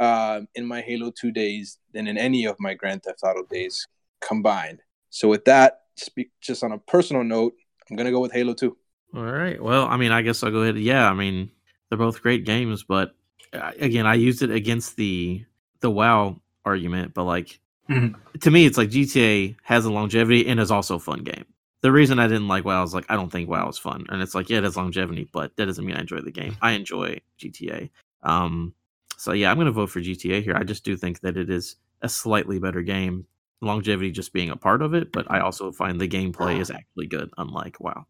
uh, 0.00 0.40
in 0.54 0.66
my 0.66 0.80
Halo 0.80 1.12
2 1.12 1.30
days 1.30 1.78
than 1.92 2.06
in 2.08 2.16
any 2.16 2.46
of 2.46 2.56
my 2.58 2.74
Grand 2.74 3.02
Theft 3.02 3.20
Auto 3.22 3.44
days 3.44 3.86
combined. 4.20 4.80
So, 5.10 5.28
with 5.28 5.44
that, 5.44 5.82
speak 5.96 6.30
just 6.40 6.64
on 6.64 6.72
a 6.72 6.78
personal 6.78 7.22
note, 7.22 7.52
I'm 7.90 7.96
going 7.96 8.06
to 8.06 8.12
go 8.12 8.20
with 8.20 8.32
Halo 8.32 8.54
2. 8.54 8.76
All 9.14 9.22
right. 9.22 9.62
Well, 9.62 9.86
I 9.86 9.96
mean, 9.96 10.12
I 10.12 10.22
guess 10.22 10.42
I'll 10.42 10.50
go 10.50 10.62
ahead. 10.62 10.78
Yeah, 10.78 11.08
I 11.08 11.14
mean, 11.14 11.50
they're 11.88 11.98
both 11.98 12.22
great 12.22 12.44
games, 12.44 12.84
but 12.84 13.14
uh, 13.52 13.72
again, 13.78 14.06
I 14.06 14.14
used 14.14 14.42
it 14.42 14.50
against 14.50 14.96
the 14.96 15.44
the 15.80 15.90
WoW 15.90 16.40
argument, 16.64 17.14
but 17.14 17.24
like 17.24 17.58
mm-hmm. 17.90 18.38
to 18.38 18.50
me, 18.50 18.66
it's 18.66 18.78
like 18.78 18.90
GTA 18.90 19.56
has 19.62 19.84
a 19.84 19.92
longevity 19.92 20.46
and 20.46 20.60
is 20.60 20.70
also 20.70 20.96
a 20.96 21.00
fun 21.00 21.22
game. 21.22 21.44
The 21.82 21.92
reason 21.92 22.18
I 22.18 22.28
didn't 22.28 22.48
like 22.48 22.64
WoW 22.64 22.82
is 22.82 22.94
like 22.94 23.06
I 23.08 23.16
don't 23.16 23.30
think 23.30 23.48
WoW 23.48 23.68
is 23.68 23.78
fun, 23.78 24.06
and 24.08 24.22
it's 24.22 24.34
like 24.34 24.50
yeah, 24.50 24.58
it 24.58 24.64
has 24.64 24.76
longevity, 24.76 25.28
but 25.32 25.56
that 25.56 25.66
doesn't 25.66 25.84
mean 25.84 25.96
I 25.96 26.00
enjoy 26.00 26.20
the 26.20 26.30
game. 26.30 26.56
I 26.60 26.72
enjoy 26.72 27.20
GTA. 27.38 27.90
Um, 28.22 28.74
so 29.16 29.32
yeah, 29.32 29.50
I'm 29.50 29.56
going 29.56 29.66
to 29.66 29.72
vote 29.72 29.90
for 29.90 30.00
GTA 30.00 30.42
here. 30.42 30.54
I 30.54 30.62
just 30.62 30.84
do 30.84 30.96
think 30.96 31.20
that 31.20 31.36
it 31.36 31.50
is 31.50 31.76
a 32.02 32.08
slightly 32.08 32.58
better 32.58 32.82
game. 32.82 33.26
Longevity 33.62 34.10
just 34.10 34.32
being 34.32 34.50
a 34.50 34.56
part 34.56 34.80
of 34.80 34.94
it, 34.94 35.12
but 35.12 35.30
I 35.30 35.40
also 35.40 35.72
find 35.72 36.00
the 36.00 36.08
gameplay 36.08 36.60
is 36.60 36.70
actually 36.70 37.06
good, 37.06 37.30
unlike 37.36 37.78
WoW. 37.80 38.06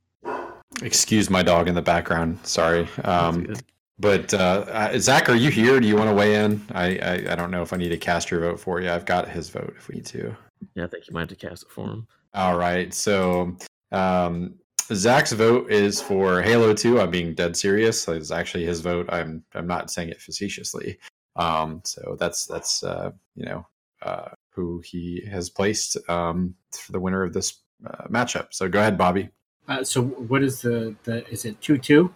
Excuse 0.82 1.28
my 1.28 1.42
dog 1.42 1.68
in 1.68 1.74
the 1.74 1.82
background. 1.82 2.38
Sorry. 2.44 2.88
Um, 3.02 3.54
but 4.00 4.32
uh, 4.32 4.64
uh, 4.68 4.98
Zach, 4.98 5.28
are 5.28 5.34
you 5.34 5.50
here? 5.50 5.78
Do 5.78 5.86
you 5.86 5.94
want 5.94 6.08
to 6.08 6.14
weigh 6.14 6.36
in? 6.36 6.64
I, 6.72 6.96
I, 6.98 7.12
I 7.32 7.34
don't 7.36 7.50
know 7.50 7.60
if 7.60 7.72
I 7.72 7.76
need 7.76 7.90
to 7.90 7.98
cast 7.98 8.30
your 8.30 8.40
vote 8.40 8.58
for 8.58 8.80
you. 8.80 8.90
I've 8.90 9.04
got 9.04 9.28
his 9.28 9.50
vote 9.50 9.74
if 9.76 9.88
we 9.88 9.96
need 9.96 10.06
to. 10.06 10.34
Yeah, 10.74 10.84
I 10.84 10.86
think 10.86 11.06
you 11.06 11.12
might 11.12 11.20
have 11.20 11.28
to 11.28 11.36
cast 11.36 11.64
it 11.64 11.70
for 11.70 11.86
him. 11.86 12.08
All 12.32 12.56
right. 12.56 12.94
So 12.94 13.56
um, 13.92 14.54
Zach's 14.94 15.32
vote 15.32 15.70
is 15.70 16.00
for 16.00 16.40
Halo 16.40 16.72
2. 16.72 16.98
I'm 16.98 17.10
being 17.10 17.34
dead 17.34 17.56
serious. 17.56 18.08
It's 18.08 18.30
actually 18.30 18.64
his 18.64 18.80
vote. 18.80 19.06
I'm 19.10 19.44
I'm 19.54 19.66
not 19.66 19.90
saying 19.90 20.08
it 20.08 20.20
facetiously. 20.20 20.98
Um, 21.36 21.82
so 21.84 22.16
that's 22.18 22.46
that's 22.46 22.82
uh, 22.82 23.10
you 23.36 23.44
know 23.44 23.66
uh, 24.02 24.30
who 24.54 24.80
he 24.84 25.26
has 25.30 25.50
placed 25.50 25.98
um, 26.08 26.54
for 26.72 26.92
the 26.92 27.00
winner 27.00 27.22
of 27.22 27.34
this 27.34 27.60
uh, 27.86 28.08
matchup. 28.08 28.48
So 28.50 28.68
go 28.68 28.80
ahead, 28.80 28.96
Bobby. 28.96 29.28
Uh, 29.68 29.84
so 29.84 30.02
what 30.02 30.42
is 30.42 30.62
the 30.62 30.96
the 31.04 31.28
is 31.28 31.44
it 31.44 31.60
two 31.60 31.76
two? 31.76 32.14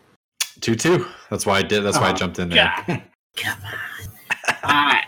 Two 0.61 0.75
two. 0.75 1.07
That's 1.31 1.47
why 1.47 1.59
I 1.59 1.62
did. 1.62 1.83
That's 1.83 1.97
oh, 1.97 2.01
why 2.01 2.09
I 2.09 2.12
oh, 2.12 2.17
jumped 2.17 2.38
in 2.38 2.49
there. 2.49 2.73
God. 2.87 3.03
Come 3.37 3.59
on. 3.64 3.79
I 4.62 5.05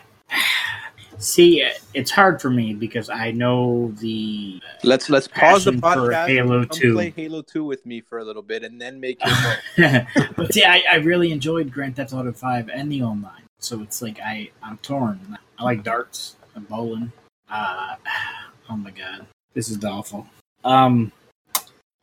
See, 1.19 1.67
it's 1.95 2.11
hard 2.11 2.43
for 2.43 2.51
me 2.51 2.75
because 2.75 3.09
I 3.09 3.31
know 3.31 3.93
the. 4.01 4.61
Let's 4.85 5.09
let's 5.09 5.27
pause 5.27 5.65
the 5.65 5.73
podcast. 5.73 6.29
Halo 6.29 6.65
Two. 6.65 6.95
Play 6.95 7.13
Halo 7.17 7.43
Two 7.43 7.65
with 7.65 7.87
me 7.87 8.01
for 8.01 8.19
a 8.19 8.25
little 8.25 8.43
bit, 8.43 8.63
and 8.63 8.81
then 8.81 9.01
make 9.01 9.19
your 9.25 9.37
but 10.37 10.53
see, 10.53 10.65
I, 10.65 10.83
I 10.91 10.97
really 10.97 11.33
enjoyed 11.33 11.73
Grand 11.73 11.97
Theft 11.97 12.13
Auto 12.13 12.33
Five 12.33 12.69
and 12.69 12.93
the 12.93 13.03
online, 13.03 13.43
so 13.59 13.83
it's 13.83 14.03
like 14.03 14.21
I 14.21 14.51
I'm 14.63 14.77
torn. 14.79 15.39
I 15.59 15.65
like 15.65 15.83
darts 15.83 16.37
and 16.55 16.69
bowling. 16.69 17.11
Uh, 17.51 17.97
oh 18.71 18.77
my 18.77 18.91
god, 18.91 19.27
this 19.55 19.71
is 19.71 19.83
awful. 19.85 20.27
Um, 20.65 21.13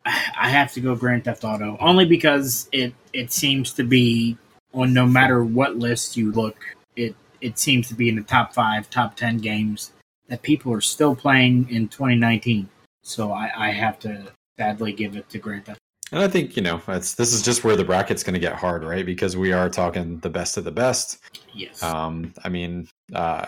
I 0.05 0.49
have 0.49 0.73
to 0.73 0.81
go 0.81 0.95
Grand 0.95 1.23
Theft 1.23 1.43
Auto 1.43 1.77
only 1.79 2.05
because 2.05 2.67
it 2.71 2.93
it 3.13 3.31
seems 3.31 3.73
to 3.73 3.83
be 3.83 4.37
on 4.73 4.93
no 4.93 5.05
matter 5.05 5.43
what 5.43 5.77
list 5.77 6.17
you 6.17 6.31
look, 6.31 6.57
it 6.95 7.15
it 7.41 7.57
seems 7.57 7.87
to 7.89 7.95
be 7.95 8.09
in 8.09 8.15
the 8.15 8.23
top 8.23 8.53
five, 8.53 8.89
top 8.89 9.15
ten 9.15 9.37
games 9.37 9.91
that 10.27 10.41
people 10.41 10.73
are 10.73 10.81
still 10.81 11.15
playing 11.15 11.69
in 11.69 11.87
2019. 11.87 12.69
So 13.03 13.31
I, 13.31 13.51
I 13.55 13.71
have 13.71 13.99
to 13.99 14.25
sadly 14.57 14.93
give 14.93 15.15
it 15.15 15.29
to 15.29 15.37
Grand 15.37 15.65
Theft. 15.65 15.79
And 16.11 16.21
I 16.21 16.27
think 16.27 16.55
you 16.55 16.61
know 16.61 16.81
it's 16.89 17.15
this 17.15 17.33
is 17.33 17.41
just 17.41 17.63
where 17.63 17.75
the 17.75 17.83
bracket's 17.83 18.23
going 18.23 18.33
to 18.33 18.39
get 18.39 18.53
hard, 18.53 18.83
right? 18.83 19.05
Because 19.05 19.35
we 19.35 19.51
are 19.51 19.69
talking 19.69 20.19
the 20.19 20.29
best 20.29 20.57
of 20.57 20.63
the 20.63 20.71
best. 20.71 21.19
Yes. 21.53 21.81
Um, 21.81 22.33
I 22.43 22.49
mean, 22.49 22.87
uh, 23.15 23.47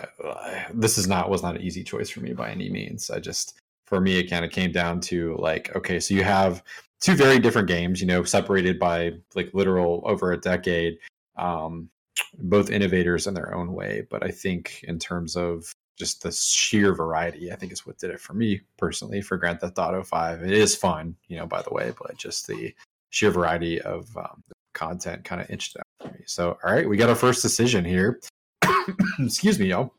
this 0.72 0.98
is 0.98 1.06
not 1.06 1.30
was 1.30 1.42
not 1.42 1.56
an 1.56 1.62
easy 1.62 1.84
choice 1.84 2.10
for 2.10 2.20
me 2.20 2.32
by 2.32 2.50
any 2.50 2.68
means. 2.68 3.10
I 3.10 3.20
just 3.20 3.54
for 3.86 4.00
me 4.00 4.18
it 4.18 4.30
kind 4.30 4.44
of 4.44 4.50
came 4.50 4.72
down 4.72 5.00
to 5.00 5.36
like, 5.38 5.74
okay, 5.76 6.00
so 6.00 6.14
you 6.14 6.24
have 6.24 6.62
two 7.00 7.14
very 7.14 7.38
different 7.38 7.68
games, 7.68 8.00
you 8.00 8.06
know, 8.06 8.24
separated 8.24 8.78
by 8.78 9.12
like 9.34 9.52
literal 9.54 10.02
over 10.04 10.32
a 10.32 10.40
decade. 10.40 10.98
Um, 11.36 11.90
both 12.38 12.70
innovators 12.70 13.26
in 13.26 13.34
their 13.34 13.54
own 13.54 13.72
way, 13.72 14.06
but 14.10 14.24
I 14.24 14.30
think 14.30 14.84
in 14.84 14.98
terms 14.98 15.36
of 15.36 15.70
just 15.96 16.22
the 16.22 16.30
sheer 16.30 16.94
variety, 16.94 17.52
I 17.52 17.56
think 17.56 17.72
is 17.72 17.86
what 17.86 17.98
did 17.98 18.10
it 18.10 18.20
for 18.20 18.34
me 18.34 18.60
personally 18.76 19.20
for 19.22 19.36
Grand 19.36 19.60
Theft 19.60 19.78
Auto 19.78 20.02
Five. 20.02 20.42
It 20.42 20.52
is 20.52 20.74
fun, 20.74 21.16
you 21.28 21.38
know, 21.38 21.46
by 21.46 21.62
the 21.62 21.72
way, 21.72 21.92
but 21.98 22.16
just 22.16 22.46
the 22.46 22.74
sheer 23.10 23.30
variety 23.30 23.80
of 23.82 24.14
um, 24.16 24.42
content 24.74 25.24
kind 25.24 25.40
of 25.40 25.50
inched 25.50 25.76
out 25.76 25.86
for 26.00 26.12
me. 26.12 26.24
So, 26.26 26.58
all 26.62 26.72
right, 26.72 26.88
we 26.88 26.96
got 26.96 27.08
our 27.08 27.14
first 27.14 27.42
decision 27.42 27.84
here. 27.84 28.20
Excuse 29.18 29.58
me, 29.58 29.66
y'all. 29.66 29.94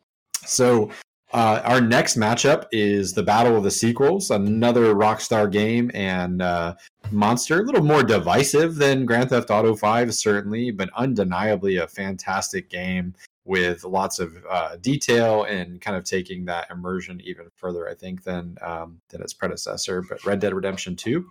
So, 0.46 0.92
uh, 1.34 1.62
our 1.66 1.82
next 1.82 2.18
matchup 2.18 2.66
is 2.72 3.14
the 3.14 3.24
Battle 3.24 3.58
of 3.58 3.64
the 3.64 3.72
Sequels, 3.72 4.32
another 4.32 4.96
Rockstar 4.96 5.52
game 5.52 5.92
and 5.94 6.42
uh, 6.42 6.76
monster, 7.12 7.60
a 7.60 7.64
little 7.64 7.84
more 7.84 8.04
divisive 8.04 8.76
than 8.76 9.06
Grand 9.06 9.30
Theft 9.30 9.50
Auto 9.50 9.76
5, 9.76 10.14
certainly, 10.14 10.72
but 10.72 10.90
undeniably 10.96 11.78
a 11.78 11.88
fantastic 11.88 12.70
game 12.70 13.14
with 13.44 13.84
lots 13.84 14.20
of 14.20 14.38
uh, 14.50 14.78
detail 14.78 15.44
and 15.44 15.82
kind 15.82 15.98
of 15.98 16.04
taking 16.04 16.46
that 16.46 16.70
immersion 16.70 17.20
even 17.24 17.48
further, 17.56 17.90
I 17.90 17.94
think, 17.94 18.24
than 18.24 18.58
um, 18.62 19.02
than 19.10 19.22
its 19.22 19.34
predecessor. 19.34 20.04
But 20.08 20.26
Red 20.26 20.40
Dead 20.40 20.54
Redemption 20.54 20.96
2. 20.96 21.26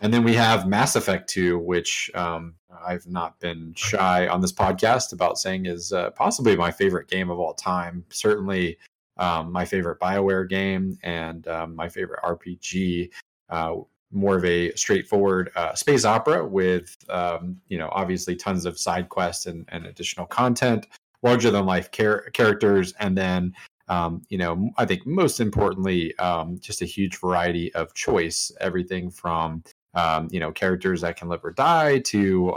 And 0.00 0.12
then 0.12 0.24
we 0.24 0.34
have 0.34 0.66
Mass 0.66 0.96
Effect 0.96 1.30
2, 1.30 1.58
which 1.58 2.10
um, 2.14 2.54
I've 2.86 3.06
not 3.06 3.38
been 3.40 3.72
shy 3.74 4.26
on 4.26 4.42
this 4.42 4.52
podcast 4.52 5.12
about 5.12 5.38
saying 5.38 5.64
is 5.64 5.92
uh, 5.92 6.10
possibly 6.10 6.56
my 6.56 6.70
favorite 6.70 7.08
game 7.08 7.30
of 7.30 7.38
all 7.38 7.54
time. 7.54 8.04
Certainly 8.10 8.76
um, 9.16 9.52
my 9.52 9.64
favorite 9.64 10.00
Bioware 10.00 10.48
game 10.48 10.98
and 11.02 11.46
um, 11.48 11.74
my 11.74 11.88
favorite 11.88 12.20
RPG. 12.22 13.10
Uh, 13.48 13.76
more 14.10 14.36
of 14.36 14.44
a 14.44 14.72
straightforward 14.76 15.50
uh, 15.56 15.74
space 15.74 16.04
opera 16.04 16.46
with, 16.46 16.96
um, 17.10 17.60
you 17.66 17.76
know, 17.76 17.88
obviously 17.92 18.36
tons 18.36 18.64
of 18.64 18.78
side 18.78 19.08
quests 19.08 19.46
and, 19.46 19.64
and 19.72 19.86
additional 19.86 20.24
content, 20.24 20.86
larger 21.22 21.50
than 21.50 21.66
life 21.66 21.90
char- 21.90 22.30
characters, 22.32 22.94
and 23.00 23.18
then, 23.18 23.52
um, 23.88 24.22
you 24.28 24.38
know, 24.38 24.70
I 24.76 24.86
think 24.86 25.04
most 25.04 25.40
importantly, 25.40 26.16
um, 26.18 26.58
just 26.60 26.80
a 26.80 26.86
huge 26.86 27.18
variety 27.18 27.74
of 27.74 27.92
choice. 27.92 28.52
Everything 28.60 29.10
from, 29.10 29.64
um, 29.94 30.28
you 30.30 30.38
know, 30.38 30.52
characters 30.52 31.00
that 31.00 31.16
can 31.16 31.28
live 31.28 31.44
or 31.44 31.50
die 31.50 31.98
to 32.00 32.54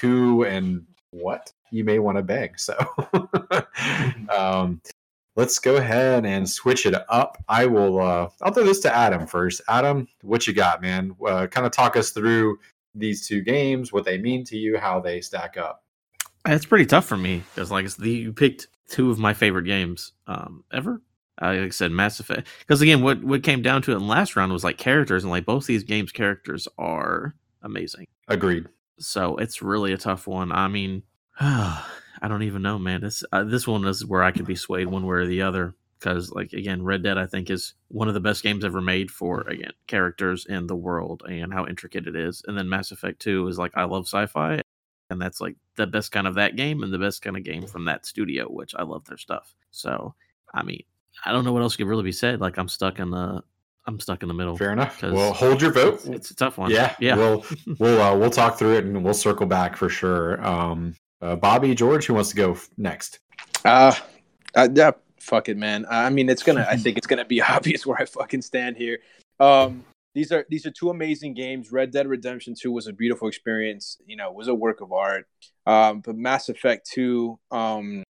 who 0.00 0.44
and 0.44 0.86
what 1.10 1.52
you 1.70 1.84
may 1.84 1.98
want 1.98 2.16
to 2.16 2.22
bang. 2.22 2.50
So, 2.56 2.76
um, 4.34 4.80
let's 5.36 5.58
go 5.58 5.76
ahead 5.76 6.24
and 6.26 6.48
switch 6.48 6.86
it 6.86 6.94
up. 7.08 7.42
I 7.48 7.66
will. 7.66 8.00
Uh, 8.00 8.28
I'll 8.42 8.52
throw 8.52 8.64
this 8.64 8.80
to 8.80 8.94
Adam 8.94 9.26
first. 9.26 9.60
Adam, 9.68 10.08
what 10.22 10.46
you 10.46 10.52
got, 10.52 10.82
man? 10.82 11.14
Uh, 11.26 11.46
kind 11.46 11.66
of 11.66 11.72
talk 11.72 11.96
us 11.96 12.10
through 12.10 12.58
these 12.94 13.26
two 13.26 13.42
games, 13.42 13.92
what 13.92 14.04
they 14.04 14.18
mean 14.18 14.44
to 14.44 14.56
you, 14.56 14.78
how 14.78 15.00
they 15.00 15.20
stack 15.20 15.56
up. 15.56 15.82
It's 16.46 16.66
pretty 16.66 16.86
tough 16.86 17.06
for 17.06 17.16
me 17.16 17.42
because, 17.54 17.70
like, 17.70 17.90
the, 17.96 18.10
you 18.10 18.32
picked 18.32 18.68
two 18.88 19.10
of 19.10 19.18
my 19.18 19.32
favorite 19.32 19.64
games 19.64 20.12
um, 20.26 20.64
ever. 20.72 21.00
Uh, 21.40 21.46
like 21.46 21.58
I 21.60 21.68
said, 21.70 21.90
Mass 21.90 22.20
Effect. 22.20 22.46
Because 22.60 22.80
again, 22.80 23.02
what 23.02 23.24
what 23.24 23.42
came 23.42 23.60
down 23.60 23.82
to 23.82 23.92
it 23.92 23.96
in 23.96 24.06
last 24.06 24.36
round 24.36 24.52
was 24.52 24.62
like 24.62 24.78
characters, 24.78 25.24
and 25.24 25.32
like 25.32 25.44
both 25.44 25.66
these 25.66 25.82
games' 25.82 26.12
characters 26.12 26.68
are 26.78 27.34
amazing. 27.62 28.06
Agreed. 28.28 28.68
So 29.00 29.36
it's 29.38 29.60
really 29.60 29.92
a 29.92 29.98
tough 29.98 30.28
one. 30.28 30.52
I 30.52 30.68
mean, 30.68 31.02
I 32.24 32.28
don't 32.28 32.42
even 32.44 32.62
know, 32.62 32.78
man. 32.78 33.02
This 33.02 33.22
uh, 33.32 33.44
this 33.44 33.66
one 33.66 33.84
is 33.84 34.02
where 34.02 34.22
I 34.22 34.32
could 34.32 34.46
be 34.46 34.54
swayed 34.54 34.86
one 34.86 35.04
way 35.06 35.16
or 35.16 35.26
the 35.26 35.42
other 35.42 35.74
because, 35.98 36.30
like, 36.30 36.54
again, 36.54 36.82
Red 36.82 37.02
Dead 37.02 37.18
I 37.18 37.26
think 37.26 37.50
is 37.50 37.74
one 37.88 38.08
of 38.08 38.14
the 38.14 38.20
best 38.20 38.42
games 38.42 38.64
ever 38.64 38.80
made 38.80 39.10
for 39.10 39.42
again 39.42 39.72
characters 39.88 40.46
in 40.46 40.66
the 40.66 40.74
world 40.74 41.22
and 41.28 41.52
how 41.52 41.66
intricate 41.66 42.06
it 42.06 42.16
is. 42.16 42.42
And 42.46 42.56
then 42.56 42.66
Mass 42.66 42.92
Effect 42.92 43.20
Two 43.20 43.46
is 43.48 43.58
like 43.58 43.72
I 43.74 43.84
love 43.84 44.04
sci-fi, 44.04 44.62
and 45.10 45.20
that's 45.20 45.38
like 45.42 45.56
the 45.76 45.86
best 45.86 46.12
kind 46.12 46.26
of 46.26 46.36
that 46.36 46.56
game 46.56 46.82
and 46.82 46.90
the 46.90 46.98
best 46.98 47.20
kind 47.20 47.36
of 47.36 47.44
game 47.44 47.66
from 47.66 47.84
that 47.84 48.06
studio, 48.06 48.46
which 48.46 48.74
I 48.74 48.84
love 48.84 49.04
their 49.04 49.18
stuff. 49.18 49.54
So, 49.70 50.14
I 50.54 50.62
mean, 50.62 50.82
I 51.26 51.32
don't 51.32 51.44
know 51.44 51.52
what 51.52 51.60
else 51.60 51.76
could 51.76 51.88
really 51.88 52.04
be 52.04 52.12
said. 52.12 52.40
Like, 52.40 52.56
I'm 52.56 52.68
stuck 52.68 53.00
in 53.00 53.10
the 53.10 53.42
I'm 53.86 54.00
stuck 54.00 54.22
in 54.22 54.28
the 54.28 54.34
middle. 54.34 54.56
Fair 54.56 54.72
enough. 54.72 55.02
Well, 55.02 55.34
hold 55.34 55.60
your 55.60 55.72
vote. 55.72 55.96
It's, 55.96 56.06
it's, 56.06 56.30
a 56.30 56.36
tough 56.36 56.56
one. 56.56 56.70
Yeah, 56.70 56.96
yeah. 57.00 57.16
We'll 57.16 57.44
we'll 57.78 58.00
uh, 58.00 58.16
we'll 58.16 58.30
talk 58.30 58.56
through 58.56 58.76
it 58.78 58.86
and 58.86 59.04
we'll 59.04 59.12
circle 59.12 59.44
back 59.44 59.76
for 59.76 59.90
sure. 59.90 60.42
Um, 60.42 60.94
uh, 61.24 61.36
Bobby, 61.36 61.74
George, 61.74 62.06
who 62.06 62.14
wants 62.14 62.30
to 62.30 62.36
go 62.36 62.56
next? 62.76 63.18
Uh, 63.64 63.94
uh, 64.54 64.68
yeah, 64.72 64.90
fuck 65.18 65.48
it, 65.48 65.56
man. 65.56 65.86
I 65.88 66.10
mean, 66.10 66.28
it's 66.28 66.42
gonna. 66.42 66.66
I 66.68 66.76
think 66.76 66.98
it's 66.98 67.06
gonna 67.06 67.24
be 67.24 67.40
obvious 67.56 67.86
where 67.86 68.00
I 68.00 68.04
fucking 68.04 68.42
stand 68.42 68.76
here. 68.76 68.98
Um, 69.40 69.84
these 70.14 70.30
are 70.30 70.44
these 70.50 70.66
are 70.66 70.70
two 70.70 70.90
amazing 70.90 71.32
games. 71.32 71.72
Red 71.72 71.90
Dead 71.90 72.06
Redemption 72.06 72.54
Two 72.54 72.72
was 72.72 72.86
a 72.86 72.92
beautiful 72.92 73.26
experience. 73.26 73.96
You 74.06 74.16
know, 74.16 74.30
was 74.32 74.48
a 74.48 74.54
work 74.54 74.82
of 74.82 74.92
art. 74.92 75.26
Um, 75.66 76.00
but 76.00 76.14
Mass 76.14 76.50
Effect 76.50 76.88
Two, 76.92 77.38
um, 77.50 78.04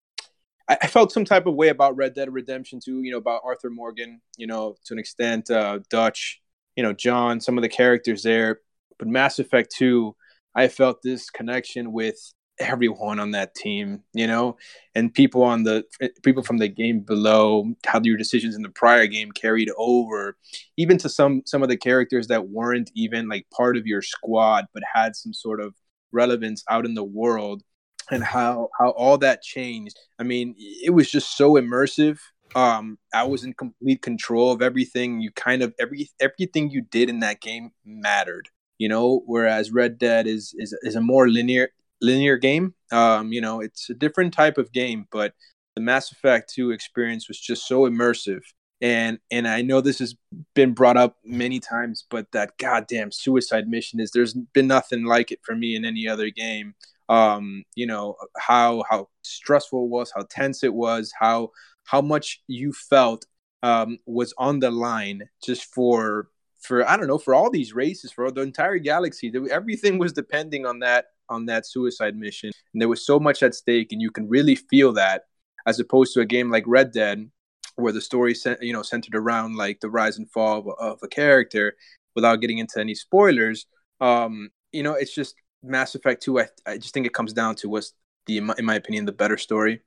I, 0.68 0.76
I, 0.82 0.86
felt 0.88 1.12
some 1.12 1.24
type 1.24 1.46
of 1.46 1.54
way 1.54 1.68
about 1.68 1.96
Red 1.96 2.14
Dead 2.14 2.32
Redemption 2.32 2.80
Two. 2.84 3.02
You 3.02 3.12
know, 3.12 3.18
about 3.18 3.42
Arthur 3.44 3.70
Morgan. 3.70 4.20
You 4.36 4.48
know, 4.48 4.74
to 4.86 4.92
an 4.92 4.98
extent, 4.98 5.50
uh, 5.50 5.78
Dutch. 5.88 6.42
You 6.74 6.82
know, 6.82 6.92
John. 6.92 7.40
Some 7.40 7.56
of 7.56 7.62
the 7.62 7.68
characters 7.68 8.24
there. 8.24 8.60
But 8.98 9.06
Mass 9.06 9.38
Effect 9.38 9.72
Two, 9.74 10.16
I 10.52 10.66
felt 10.66 11.00
this 11.00 11.30
connection 11.30 11.92
with 11.92 12.18
everyone 12.58 13.18
on 13.18 13.32
that 13.32 13.54
team, 13.54 14.02
you 14.12 14.26
know, 14.26 14.56
and 14.94 15.12
people 15.12 15.42
on 15.42 15.62
the 15.62 15.84
people 16.22 16.42
from 16.42 16.58
the 16.58 16.68
game 16.68 17.00
below, 17.00 17.72
how 17.86 18.00
your 18.02 18.16
decisions 18.16 18.54
in 18.54 18.62
the 18.62 18.68
prior 18.68 19.06
game 19.06 19.32
carried 19.32 19.70
over, 19.76 20.36
even 20.76 20.98
to 20.98 21.08
some 21.08 21.42
some 21.46 21.62
of 21.62 21.68
the 21.68 21.76
characters 21.76 22.28
that 22.28 22.48
weren't 22.48 22.90
even 22.94 23.28
like 23.28 23.46
part 23.50 23.76
of 23.76 23.86
your 23.86 24.02
squad, 24.02 24.66
but 24.72 24.82
had 24.92 25.16
some 25.16 25.32
sort 25.32 25.60
of 25.60 25.74
relevance 26.12 26.62
out 26.70 26.84
in 26.84 26.94
the 26.94 27.04
world, 27.04 27.62
and 28.10 28.22
how 28.22 28.68
how 28.78 28.90
all 28.90 29.18
that 29.18 29.42
changed. 29.42 29.98
I 30.18 30.22
mean, 30.22 30.54
it 30.58 30.90
was 30.90 31.10
just 31.10 31.36
so 31.36 31.54
immersive. 31.54 32.18
Um, 32.54 32.98
I 33.12 33.24
was 33.24 33.42
in 33.42 33.52
complete 33.54 34.00
control 34.02 34.52
of 34.52 34.62
everything. 34.62 35.20
You 35.20 35.32
kind 35.32 35.62
of 35.62 35.74
every 35.80 36.10
everything 36.20 36.70
you 36.70 36.82
did 36.82 37.08
in 37.08 37.20
that 37.20 37.40
game 37.40 37.72
mattered 37.84 38.48
you 38.76 38.88
know 38.88 39.22
whereas 39.26 39.70
red 39.70 39.98
dead 39.98 40.26
is 40.26 40.52
is, 40.58 40.76
is 40.82 40.96
a 40.96 41.00
more 41.00 41.28
linear 41.28 41.68
linear 42.04 42.36
game. 42.36 42.74
Um, 42.92 43.32
you 43.32 43.40
know, 43.40 43.60
it's 43.60 43.90
a 43.90 43.94
different 43.94 44.34
type 44.34 44.58
of 44.58 44.72
game, 44.72 45.06
but 45.10 45.34
the 45.74 45.82
Mass 45.82 46.12
Effect 46.12 46.52
2 46.54 46.70
experience 46.70 47.28
was 47.28 47.40
just 47.40 47.66
so 47.66 47.82
immersive. 47.82 48.42
And 48.80 49.18
and 49.30 49.48
I 49.48 49.62
know 49.62 49.80
this 49.80 50.00
has 50.00 50.14
been 50.54 50.72
brought 50.72 50.96
up 50.96 51.16
many 51.24 51.60
times, 51.60 52.04
but 52.10 52.30
that 52.32 52.58
goddamn 52.58 53.12
suicide 53.12 53.68
mission 53.68 54.00
is 54.00 54.10
there's 54.10 54.34
been 54.34 54.66
nothing 54.66 55.04
like 55.04 55.32
it 55.32 55.40
for 55.42 55.54
me 55.54 55.74
in 55.76 55.84
any 55.84 56.06
other 56.06 56.28
game. 56.30 56.74
Um, 57.08 57.64
you 57.74 57.86
know, 57.86 58.16
how 58.36 58.84
how 58.90 59.08
stressful 59.22 59.84
it 59.84 59.90
was, 59.90 60.12
how 60.14 60.26
tense 60.28 60.62
it 60.64 60.74
was, 60.74 61.12
how 61.18 61.50
how 61.84 62.00
much 62.00 62.42
you 62.46 62.72
felt 62.72 63.26
um, 63.62 63.98
was 64.06 64.34
on 64.36 64.58
the 64.58 64.70
line 64.70 65.22
just 65.42 65.64
for 65.72 66.28
for 66.60 66.88
I 66.88 66.96
don't 66.96 67.06
know 67.06 67.18
for 67.18 67.34
all 67.34 67.50
these 67.50 67.74
races 67.74 68.12
for 68.12 68.30
the 68.30 68.42
entire 68.42 68.78
galaxy. 68.78 69.32
Everything 69.50 69.98
was 69.98 70.12
depending 70.12 70.66
on 70.66 70.80
that 70.80 71.06
on 71.28 71.46
that 71.46 71.66
suicide 71.66 72.16
mission, 72.16 72.50
and 72.72 72.80
there 72.80 72.88
was 72.88 73.06
so 73.06 73.18
much 73.18 73.42
at 73.42 73.54
stake, 73.54 73.92
and 73.92 74.02
you 74.02 74.10
can 74.10 74.28
really 74.28 74.54
feel 74.54 74.92
that, 74.92 75.22
as 75.66 75.80
opposed 75.80 76.14
to 76.14 76.20
a 76.20 76.26
game 76.26 76.50
like 76.50 76.64
Red 76.66 76.92
Dead, 76.92 77.30
where 77.76 77.92
the 77.92 78.00
story 78.00 78.34
you 78.60 78.72
know 78.72 78.82
centered 78.82 79.14
around 79.14 79.56
like 79.56 79.80
the 79.80 79.90
rise 79.90 80.18
and 80.18 80.30
fall 80.30 80.58
of, 80.58 80.68
of 80.78 80.98
a 81.02 81.08
character, 81.08 81.76
without 82.14 82.40
getting 82.40 82.58
into 82.58 82.80
any 82.80 82.94
spoilers. 82.94 83.66
Um, 84.00 84.50
you 84.72 84.82
know, 84.82 84.94
it's 84.94 85.14
just 85.14 85.34
Mass 85.62 85.94
Effect 85.94 86.22
Two. 86.22 86.40
I, 86.40 86.48
I 86.66 86.78
just 86.78 86.94
think 86.94 87.06
it 87.06 87.14
comes 87.14 87.32
down 87.32 87.56
to 87.56 87.68
what's 87.68 87.92
the 88.26 88.38
in 88.38 88.44
my, 88.44 88.54
in 88.58 88.64
my 88.64 88.74
opinion 88.74 89.04
the 89.04 89.12
better 89.12 89.38
story, 89.38 89.82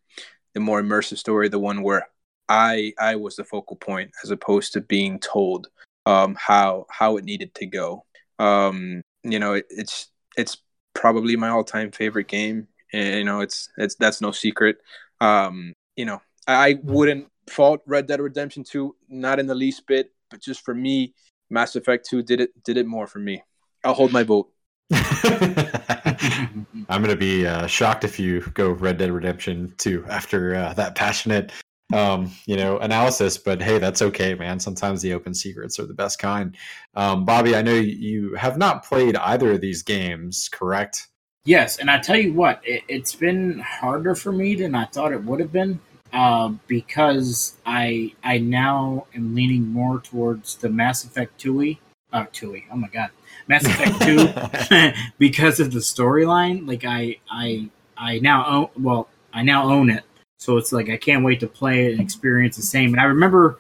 the 0.54 0.60
more 0.60 0.82
immersive 0.82 1.18
story, 1.18 1.50
the 1.50 1.60
one 1.60 1.82
where 1.82 2.08
I 2.50 2.94
I 3.00 3.16
was 3.16 3.36
the 3.36 3.44
focal 3.44 3.76
point 3.76 4.12
as 4.24 4.32
opposed 4.32 4.74
to 4.74 4.82
being 4.82 5.20
told 5.20 5.68
um, 6.06 6.36
how 6.40 6.86
how 6.90 7.18
it 7.18 7.26
needed 7.26 7.54
to 7.56 7.66
go. 7.66 8.06
Um, 8.40 9.02
you 9.24 9.40
know, 9.40 9.54
it, 9.54 9.66
it's 9.70 10.10
it's 10.38 10.58
probably 10.98 11.36
my 11.36 11.50
all-time 11.50 11.92
favorite 11.92 12.28
game. 12.28 12.68
And, 12.92 13.16
you 13.16 13.24
know, 13.24 13.42
it's 13.42 13.70
it's 13.78 13.96
that's 13.96 14.22
no 14.22 14.32
secret. 14.32 14.78
Um, 15.22 15.74
you 15.96 16.06
know, 16.06 16.22
I 16.48 16.80
wouldn't 16.84 17.28
fault 17.50 17.82
Red 17.86 18.08
Dead 18.08 18.20
Redemption 18.20 18.64
2, 18.64 18.96
not 19.10 19.40
in 19.40 19.48
the 19.48 19.56
least 19.56 19.88
bit, 19.88 20.12
but 20.30 20.42
just 20.42 20.66
for 20.66 20.74
me, 20.74 21.14
Mass 21.50 21.76
Effect 21.76 22.08
2 22.10 22.24
did 22.24 22.42
it 22.42 22.64
did 22.64 22.78
it 22.78 22.88
more 22.88 23.08
for 23.08 23.20
me. 23.20 23.44
I'll 23.84 23.94
hold 23.94 24.12
my 24.12 24.24
vote. 24.24 24.50
I'm 24.92 26.66
gonna 27.02 27.16
be 27.16 27.46
uh, 27.46 27.68
shocked 27.68 28.04
if 28.04 28.20
you 28.20 28.42
go 28.54 28.72
Red 28.72 28.98
Dead 28.98 29.12
Redemption 29.12 29.74
2 29.78 30.06
after 30.10 30.56
uh, 30.56 30.74
that 30.74 30.96
passionate 30.96 31.52
um, 31.94 32.32
you 32.46 32.58
know, 32.58 32.78
analysis, 32.80 33.38
but 33.38 33.62
hey, 33.62 33.80
that's 33.80 34.02
okay, 34.02 34.34
man. 34.36 34.60
Sometimes 34.60 35.02
the 35.02 35.14
open 35.14 35.34
secrets 35.34 35.80
are 35.80 35.86
the 35.86 35.94
best 35.94 36.20
kind. 36.20 36.56
Um, 36.96 37.26
Bobby, 37.26 37.56
I 37.56 37.62
know 37.62 37.74
you 37.74 38.36
have 38.36 38.58
not 38.58 38.84
played 38.86 39.16
either 39.16 39.54
of 39.54 39.62
these 39.62 39.84
games, 39.84 40.50
correct? 40.52 41.08
Yes, 41.46 41.78
and 41.78 41.90
I 41.90 42.00
tell 42.00 42.18
you 42.18 42.34
what, 42.34 42.62
it, 42.66 42.84
has 42.90 43.16
been 43.16 43.60
harder 43.60 44.16
for 44.16 44.34
me 44.34 44.56
than 44.56 44.76
I 44.76 44.86
thought 44.86 45.14
it 45.14 45.24
would 45.24 45.40
have 45.40 45.54
been 45.54 45.80
uh, 46.12 46.50
because 46.68 47.56
I 47.66 48.14
I 48.24 48.38
now 48.40 49.08
am 49.16 49.34
leaning 49.34 49.72
more 49.72 50.02
towards 50.02 50.56
the 50.56 50.70
Mass 50.70 51.06
Effect 51.06 51.40
2 51.40 51.78
uh, 52.12 52.26
Tui. 52.32 52.66
Oh 52.72 52.76
my 52.76 52.88
god, 52.88 53.12
Mass 53.48 53.66
Effect 53.66 54.02
Two, 54.02 54.92
because 55.18 55.60
of 55.60 55.72
the 55.72 55.80
storyline. 55.80 56.68
Like 56.68 56.86
I, 56.86 57.18
I, 57.30 57.70
I 57.98 58.20
now 58.20 58.46
own. 58.46 58.70
Well, 58.84 59.10
I 59.34 59.44
now 59.44 59.70
own 59.70 59.90
it, 59.90 60.04
so 60.38 60.58
it's 60.58 60.72
like 60.72 60.90
I 60.90 60.98
can't 60.98 61.24
wait 61.24 61.40
to 61.40 61.48
play 61.48 61.88
it 61.88 61.94
and 61.94 62.02
experience 62.02 62.56
the 62.56 62.62
same. 62.62 62.94
And 62.94 63.02
I 63.02 63.06
remember, 63.06 63.60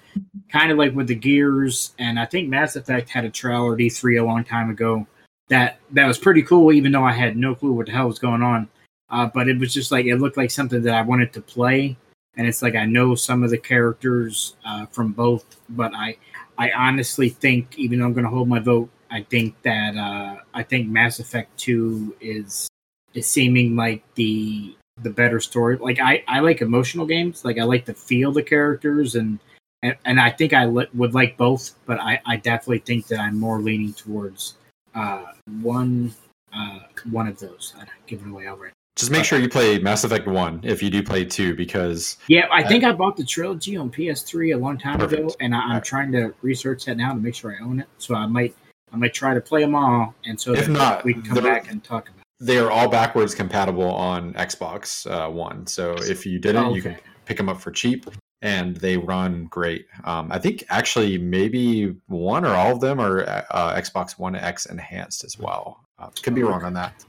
kind 0.49 0.71
of 0.71 0.77
like 0.77 0.93
with 0.93 1.07
the 1.07 1.15
Gears, 1.15 1.93
and 1.99 2.19
I 2.19 2.25
think 2.25 2.49
Mass 2.49 2.75
Effect 2.75 3.09
had 3.09 3.25
a 3.25 3.29
trailer 3.29 3.75
E3 3.75 4.21
a 4.21 4.25
long 4.25 4.43
time 4.43 4.69
ago. 4.69 5.07
That 5.49 5.79
that 5.91 6.07
was 6.07 6.17
pretty 6.17 6.43
cool, 6.43 6.71
even 6.71 6.91
though 6.91 7.05
I 7.05 7.13
had 7.13 7.37
no 7.37 7.55
clue 7.55 7.73
what 7.73 7.87
the 7.87 7.93
hell 7.93 8.07
was 8.07 8.19
going 8.19 8.43
on. 8.43 8.69
Uh, 9.09 9.29
but 9.33 9.47
it 9.47 9.57
was 9.57 9.73
just 9.73 9.91
like 9.91 10.05
it 10.05 10.17
looked 10.17 10.37
like 10.37 10.51
something 10.51 10.81
that 10.83 10.93
I 10.93 11.01
wanted 11.01 11.33
to 11.33 11.41
play, 11.41 11.97
and 12.35 12.45
it's 12.45 12.61
like 12.61 12.75
I 12.75 12.85
know 12.85 13.15
some 13.15 13.43
of 13.43 13.49
the 13.49 13.57
characters 13.57 14.55
uh, 14.65 14.85
from 14.87 15.13
both, 15.13 15.45
but 15.69 15.93
I 15.95 16.17
I 16.57 16.71
honestly 16.71 17.29
think, 17.29 17.77
even 17.77 17.99
though 17.99 18.05
I'm 18.05 18.13
going 18.13 18.25
to 18.25 18.29
hold 18.29 18.49
my 18.49 18.59
vote, 18.59 18.89
I 19.09 19.23
think 19.23 19.59
that 19.63 19.95
uh, 19.95 20.41
I 20.53 20.63
think 20.63 20.89
Mass 20.89 21.19
Effect 21.19 21.57
Two 21.57 22.15
is 22.21 22.67
is 23.13 23.25
seeming 23.25 23.75
like 23.75 24.03
the 24.15 24.76
the 25.01 25.09
better 25.09 25.39
story. 25.39 25.77
Like 25.77 25.99
I, 25.99 26.23
I 26.27 26.39
like 26.39 26.61
emotional 26.61 27.05
games. 27.05 27.45
Like 27.45 27.57
I 27.57 27.63
like 27.63 27.85
to 27.85 27.93
feel 27.93 28.31
the 28.31 28.43
characters 28.43 29.15
and 29.15 29.39
and, 29.83 29.95
and 30.05 30.19
I 30.19 30.31
think 30.31 30.53
I 30.53 30.65
li- 30.65 30.87
would 30.95 31.13
like 31.13 31.37
both, 31.37 31.75
but 31.85 31.99
I, 31.99 32.19
I 32.25 32.37
definitely 32.37 32.79
think 32.79 33.07
that 33.07 33.19
I'm 33.19 33.39
more 33.39 33.61
leaning 33.61 33.93
towards 33.93 34.55
uh, 34.95 35.25
one 35.61 36.13
uh, 36.53 36.79
one 37.11 37.27
of 37.27 37.39
those. 37.39 37.73
I 37.79 37.85
give 38.07 38.21
it 38.21 38.27
away 38.27 38.47
already. 38.47 38.73
Just 38.95 39.11
make 39.11 39.25
sure 39.25 39.37
you 39.37 39.47
play 39.47 39.77
Mass 39.77 40.03
Effect 40.03 40.25
One 40.27 40.59
if 40.63 40.81
you 40.81 40.89
do 40.89 41.03
play 41.03 41.23
two, 41.23 41.55
because 41.55 42.17
yeah, 42.27 42.47
I 42.51 42.63
think 42.63 42.83
I 42.83 42.91
bought 42.91 43.15
the 43.15 43.23
trilogy 43.23 43.77
on 43.77 43.91
PS3 43.91 44.55
a 44.55 44.57
long 44.57 44.79
time 44.79 44.97
perfect. 44.97 45.21
ago, 45.21 45.35
and 45.39 45.53
I, 45.53 45.63
am 45.65 45.71
right. 45.73 45.83
trying 45.83 46.11
to 46.13 46.33
research 46.41 46.85
that 46.85 46.97
now 46.97 47.13
to 47.13 47.19
make 47.19 47.35
sure 47.35 47.55
I 47.55 47.63
own 47.63 47.79
it. 47.79 47.87
So 47.99 48.15
I 48.15 48.25
might 48.25 48.55
I 48.91 48.97
might 48.97 49.13
try 49.13 49.35
to 49.35 49.41
play 49.41 49.61
them 49.61 49.75
all, 49.75 50.15
and 50.25 50.41
so 50.41 50.53
if 50.53 50.67
not, 50.67 51.03
we 51.03 51.13
can 51.13 51.21
come 51.21 51.43
back 51.43 51.69
and 51.69 51.83
talk 51.83 52.09
about. 52.09 52.23
It. 52.39 52.45
They 52.45 52.57
are 52.57 52.71
all 52.71 52.89
backwards 52.89 53.35
compatible 53.35 53.91
on 53.91 54.33
Xbox 54.33 55.09
uh, 55.09 55.29
One, 55.29 55.67
so 55.67 55.95
if 55.99 56.25
you 56.25 56.39
didn't, 56.39 56.63
oh, 56.63 56.67
okay. 56.67 56.75
you 56.75 56.81
can 56.81 56.97
pick 57.25 57.37
them 57.37 57.49
up 57.49 57.59
for 57.59 57.71
cheap, 57.71 58.05
and 58.41 58.77
they 58.77 58.97
run 58.97 59.45
great. 59.45 59.87
Um, 60.03 60.31
I 60.31 60.39
think 60.39 60.63
actually 60.69 61.17
maybe 61.17 61.95
one 62.07 62.45
or 62.45 62.53
all 62.53 62.73
of 62.73 62.79
them 62.79 62.99
are 62.99 63.27
uh, 63.27 63.75
Xbox 63.75 64.19
One 64.19 64.35
X 64.35 64.65
enhanced 64.65 65.23
as 65.23 65.37
well. 65.37 65.83
Uh, 65.99 66.09
could 66.21 66.35
be 66.35 66.43
wrong 66.43 66.63
on 66.63 66.73
that 66.73 67.03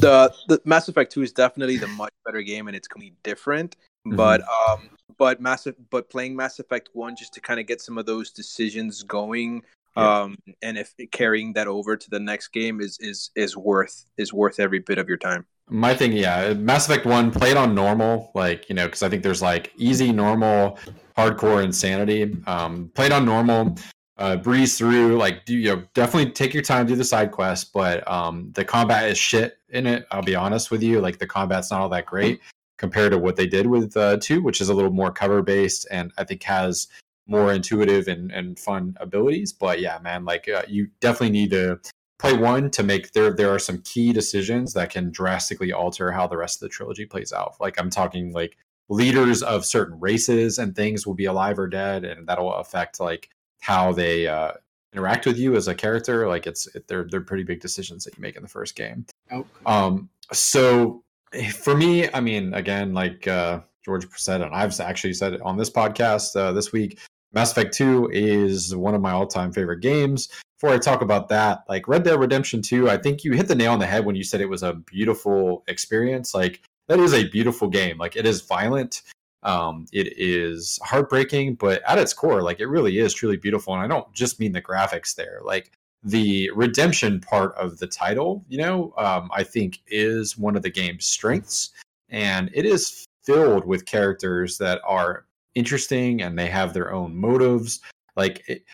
the 0.00 0.32
the 0.48 0.60
Mass 0.64 0.88
Effect 0.88 1.12
Two 1.12 1.22
is 1.22 1.32
definitely 1.32 1.76
the 1.76 1.88
much 1.88 2.12
better 2.24 2.42
game, 2.42 2.68
and 2.68 2.76
it's 2.76 2.88
completely 2.88 3.16
different. 3.22 3.76
Mm-hmm. 4.06 4.16
But 4.16 4.42
um, 4.42 4.90
but 5.16 5.40
massive, 5.40 5.74
but 5.90 6.10
playing 6.10 6.36
Mass 6.36 6.58
Effect 6.58 6.90
One 6.92 7.16
just 7.16 7.34
to 7.34 7.40
kind 7.40 7.60
of 7.60 7.66
get 7.66 7.80
some 7.80 7.98
of 7.98 8.06
those 8.06 8.30
decisions 8.30 9.02
going, 9.02 9.62
yeah. 9.98 10.20
um, 10.22 10.36
and 10.62 10.78
if 10.78 10.94
carrying 11.10 11.52
that 11.54 11.66
over 11.66 11.96
to 11.96 12.10
the 12.10 12.20
next 12.20 12.48
game 12.48 12.80
is 12.80 12.96
is 13.00 13.30
is 13.34 13.56
worth 13.56 14.06
is 14.16 14.32
worth 14.32 14.60
every 14.60 14.78
bit 14.78 14.98
of 14.98 15.08
your 15.08 15.18
time. 15.18 15.46
My 15.70 15.94
thing, 15.94 16.12
yeah, 16.12 16.54
Mass 16.54 16.88
Effect 16.88 17.04
One 17.04 17.30
played 17.30 17.56
on 17.56 17.74
normal, 17.74 18.30
like 18.34 18.68
you 18.68 18.74
know, 18.74 18.86
because 18.86 19.02
I 19.02 19.08
think 19.08 19.22
there's 19.22 19.42
like 19.42 19.72
easy, 19.76 20.12
normal, 20.12 20.78
hardcore, 21.16 21.62
insanity. 21.62 22.36
Um, 22.46 22.90
played 22.94 23.12
on 23.12 23.24
normal 23.26 23.76
uh, 24.18 24.36
breeze 24.36 24.76
through. 24.76 25.16
Like, 25.16 25.44
do 25.44 25.56
you 25.56 25.76
know, 25.76 25.82
definitely 25.94 26.32
take 26.32 26.52
your 26.52 26.62
time, 26.62 26.86
do 26.86 26.96
the 26.96 27.04
side 27.04 27.30
quest, 27.30 27.72
but 27.72 28.08
um, 28.10 28.50
the 28.54 28.64
combat 28.64 29.08
is 29.08 29.18
shit 29.18 29.58
in 29.70 29.86
it. 29.86 30.06
I'll 30.10 30.22
be 30.22 30.34
honest 30.34 30.70
with 30.70 30.82
you. 30.82 31.00
Like, 31.00 31.18
the 31.18 31.26
combat's 31.26 31.70
not 31.70 31.80
all 31.80 31.88
that 31.90 32.06
great 32.06 32.40
compared 32.78 33.12
to 33.12 33.18
what 33.18 33.36
they 33.36 33.46
did 33.46 33.66
with 33.66 33.96
uh, 33.96 34.16
two, 34.18 34.42
which 34.42 34.60
is 34.60 34.68
a 34.68 34.74
little 34.74 34.92
more 34.92 35.10
cover 35.10 35.42
based 35.42 35.86
and 35.90 36.12
I 36.16 36.24
think 36.24 36.42
has 36.44 36.88
more 37.28 37.52
intuitive 37.52 38.08
and, 38.08 38.32
and 38.32 38.58
fun 38.58 38.96
abilities. 39.00 39.52
But 39.52 39.80
yeah, 39.80 39.98
man, 40.02 40.24
like 40.24 40.48
uh, 40.48 40.62
you 40.66 40.88
definitely 41.00 41.30
need 41.30 41.50
to 41.50 41.78
play 42.18 42.32
one 42.32 42.70
to 42.70 42.82
make 42.82 43.12
there. 43.12 43.32
There 43.32 43.54
are 43.54 43.58
some 43.58 43.82
key 43.82 44.12
decisions 44.12 44.72
that 44.72 44.90
can 44.90 45.10
drastically 45.10 45.72
alter 45.72 46.10
how 46.10 46.26
the 46.26 46.36
rest 46.36 46.56
of 46.56 46.68
the 46.68 46.74
trilogy 46.74 47.06
plays 47.06 47.32
out. 47.32 47.54
Like 47.60 47.78
I'm 47.78 47.90
talking 47.90 48.32
like 48.32 48.56
leaders 48.88 49.42
of 49.42 49.64
certain 49.64 50.00
races 50.00 50.58
and 50.58 50.74
things 50.74 51.06
will 51.06 51.14
be 51.14 51.26
alive 51.26 51.58
or 51.58 51.68
dead, 51.68 52.04
and 52.04 52.26
that'll 52.26 52.54
affect 52.54 52.98
like 52.98 53.28
how 53.60 53.92
they 53.92 54.26
uh, 54.26 54.52
interact 54.92 55.26
with 55.26 55.38
you 55.38 55.54
as 55.54 55.68
a 55.68 55.74
character. 55.74 56.26
Like 56.26 56.46
it's 56.46 56.66
it, 56.74 56.88
they're 56.88 57.06
they're 57.08 57.20
pretty 57.20 57.44
big 57.44 57.60
decisions 57.60 58.04
that 58.04 58.16
you 58.16 58.22
make 58.22 58.36
in 58.36 58.42
the 58.42 58.48
first 58.48 58.74
game. 58.74 59.06
Okay. 59.30 59.48
Um, 59.66 60.08
so 60.32 61.04
eh, 61.32 61.50
for 61.50 61.76
me, 61.76 62.12
I 62.12 62.20
mean, 62.20 62.54
again, 62.54 62.94
like 62.94 63.28
uh, 63.28 63.60
George 63.84 64.06
said, 64.16 64.40
and 64.40 64.54
I've 64.54 64.78
actually 64.80 65.14
said 65.14 65.34
it 65.34 65.42
on 65.42 65.56
this 65.56 65.70
podcast 65.70 66.36
uh, 66.36 66.52
this 66.52 66.72
week. 66.72 66.98
Mass 67.32 67.52
Effect 67.52 67.74
2 67.74 68.10
is 68.12 68.74
one 68.74 68.94
of 68.94 69.00
my 69.00 69.12
all-time 69.12 69.52
favorite 69.52 69.80
games. 69.80 70.28
Before 70.58 70.74
I 70.74 70.78
talk 70.78 71.02
about 71.02 71.28
that, 71.28 71.64
like 71.68 71.86
Red 71.86 72.02
Dead 72.02 72.18
Redemption 72.18 72.62
2, 72.62 72.90
I 72.90 72.96
think 72.96 73.22
you 73.22 73.32
hit 73.32 73.48
the 73.48 73.54
nail 73.54 73.72
on 73.72 73.78
the 73.78 73.86
head 73.86 74.04
when 74.04 74.16
you 74.16 74.24
said 74.24 74.40
it 74.40 74.48
was 74.48 74.62
a 74.62 74.74
beautiful 74.74 75.62
experience. 75.68 76.34
Like 76.34 76.62
that 76.88 76.98
is 76.98 77.14
a 77.14 77.28
beautiful 77.28 77.68
game. 77.68 77.98
Like 77.98 78.16
it 78.16 78.26
is 78.26 78.40
violent. 78.40 79.02
Um, 79.44 79.86
it 79.92 80.14
is 80.16 80.80
heartbreaking, 80.82 81.54
but 81.54 81.82
at 81.86 81.98
its 81.98 82.12
core, 82.12 82.42
like 82.42 82.58
it 82.58 82.66
really 82.66 82.98
is 82.98 83.14
truly 83.14 83.36
beautiful. 83.36 83.72
And 83.72 83.82
I 83.82 83.86
don't 83.86 84.12
just 84.12 84.40
mean 84.40 84.52
the 84.52 84.62
graphics 84.62 85.14
there, 85.14 85.40
like 85.44 85.70
the 86.02 86.50
redemption 86.54 87.20
part 87.20 87.54
of 87.56 87.78
the 87.78 87.86
title, 87.86 88.44
you 88.48 88.58
know, 88.58 88.92
um, 88.96 89.30
I 89.32 89.44
think 89.44 89.80
is 89.86 90.36
one 90.36 90.56
of 90.56 90.62
the 90.62 90.70
game's 90.70 91.06
strengths. 91.06 91.70
And 92.08 92.50
it 92.52 92.64
is 92.64 93.04
filled 93.22 93.64
with 93.64 93.84
characters 93.84 94.58
that 94.58 94.80
are 94.84 95.26
interesting 95.58 96.22
and 96.22 96.38
they 96.38 96.46
have 96.46 96.72
their 96.72 96.92
own 96.92 97.16
motives. 97.16 97.80
Like 98.16 98.42
it, 98.48 98.64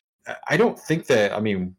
I 0.49 0.57
don't 0.57 0.79
think 0.79 1.07
that. 1.07 1.33
I 1.33 1.41
mean, 1.41 1.75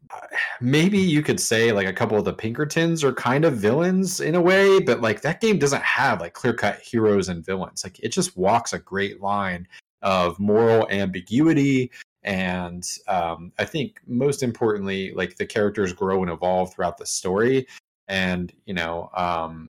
maybe 0.60 0.98
you 0.98 1.22
could 1.22 1.40
say 1.40 1.72
like 1.72 1.86
a 1.86 1.92
couple 1.92 2.18
of 2.18 2.24
the 2.24 2.32
Pinkertons 2.32 3.02
are 3.02 3.12
kind 3.12 3.44
of 3.44 3.54
villains 3.54 4.20
in 4.20 4.34
a 4.34 4.40
way, 4.40 4.78
but 4.78 5.00
like 5.00 5.22
that 5.22 5.40
game 5.40 5.58
doesn't 5.58 5.82
have 5.82 6.20
like 6.20 6.34
clear 6.34 6.54
cut 6.54 6.78
heroes 6.80 7.28
and 7.28 7.44
villains. 7.44 7.82
Like 7.82 7.98
it 8.00 8.10
just 8.10 8.36
walks 8.36 8.72
a 8.72 8.78
great 8.78 9.20
line 9.20 9.66
of 10.02 10.38
moral 10.38 10.88
ambiguity. 10.90 11.90
And 12.22 12.86
um, 13.08 13.52
I 13.58 13.64
think 13.64 14.00
most 14.06 14.42
importantly, 14.42 15.12
like 15.14 15.36
the 15.36 15.46
characters 15.46 15.92
grow 15.92 16.22
and 16.22 16.30
evolve 16.30 16.72
throughout 16.72 16.98
the 16.98 17.06
story. 17.06 17.66
And, 18.08 18.52
you 18.66 18.74
know, 18.74 19.10
um, 19.14 19.68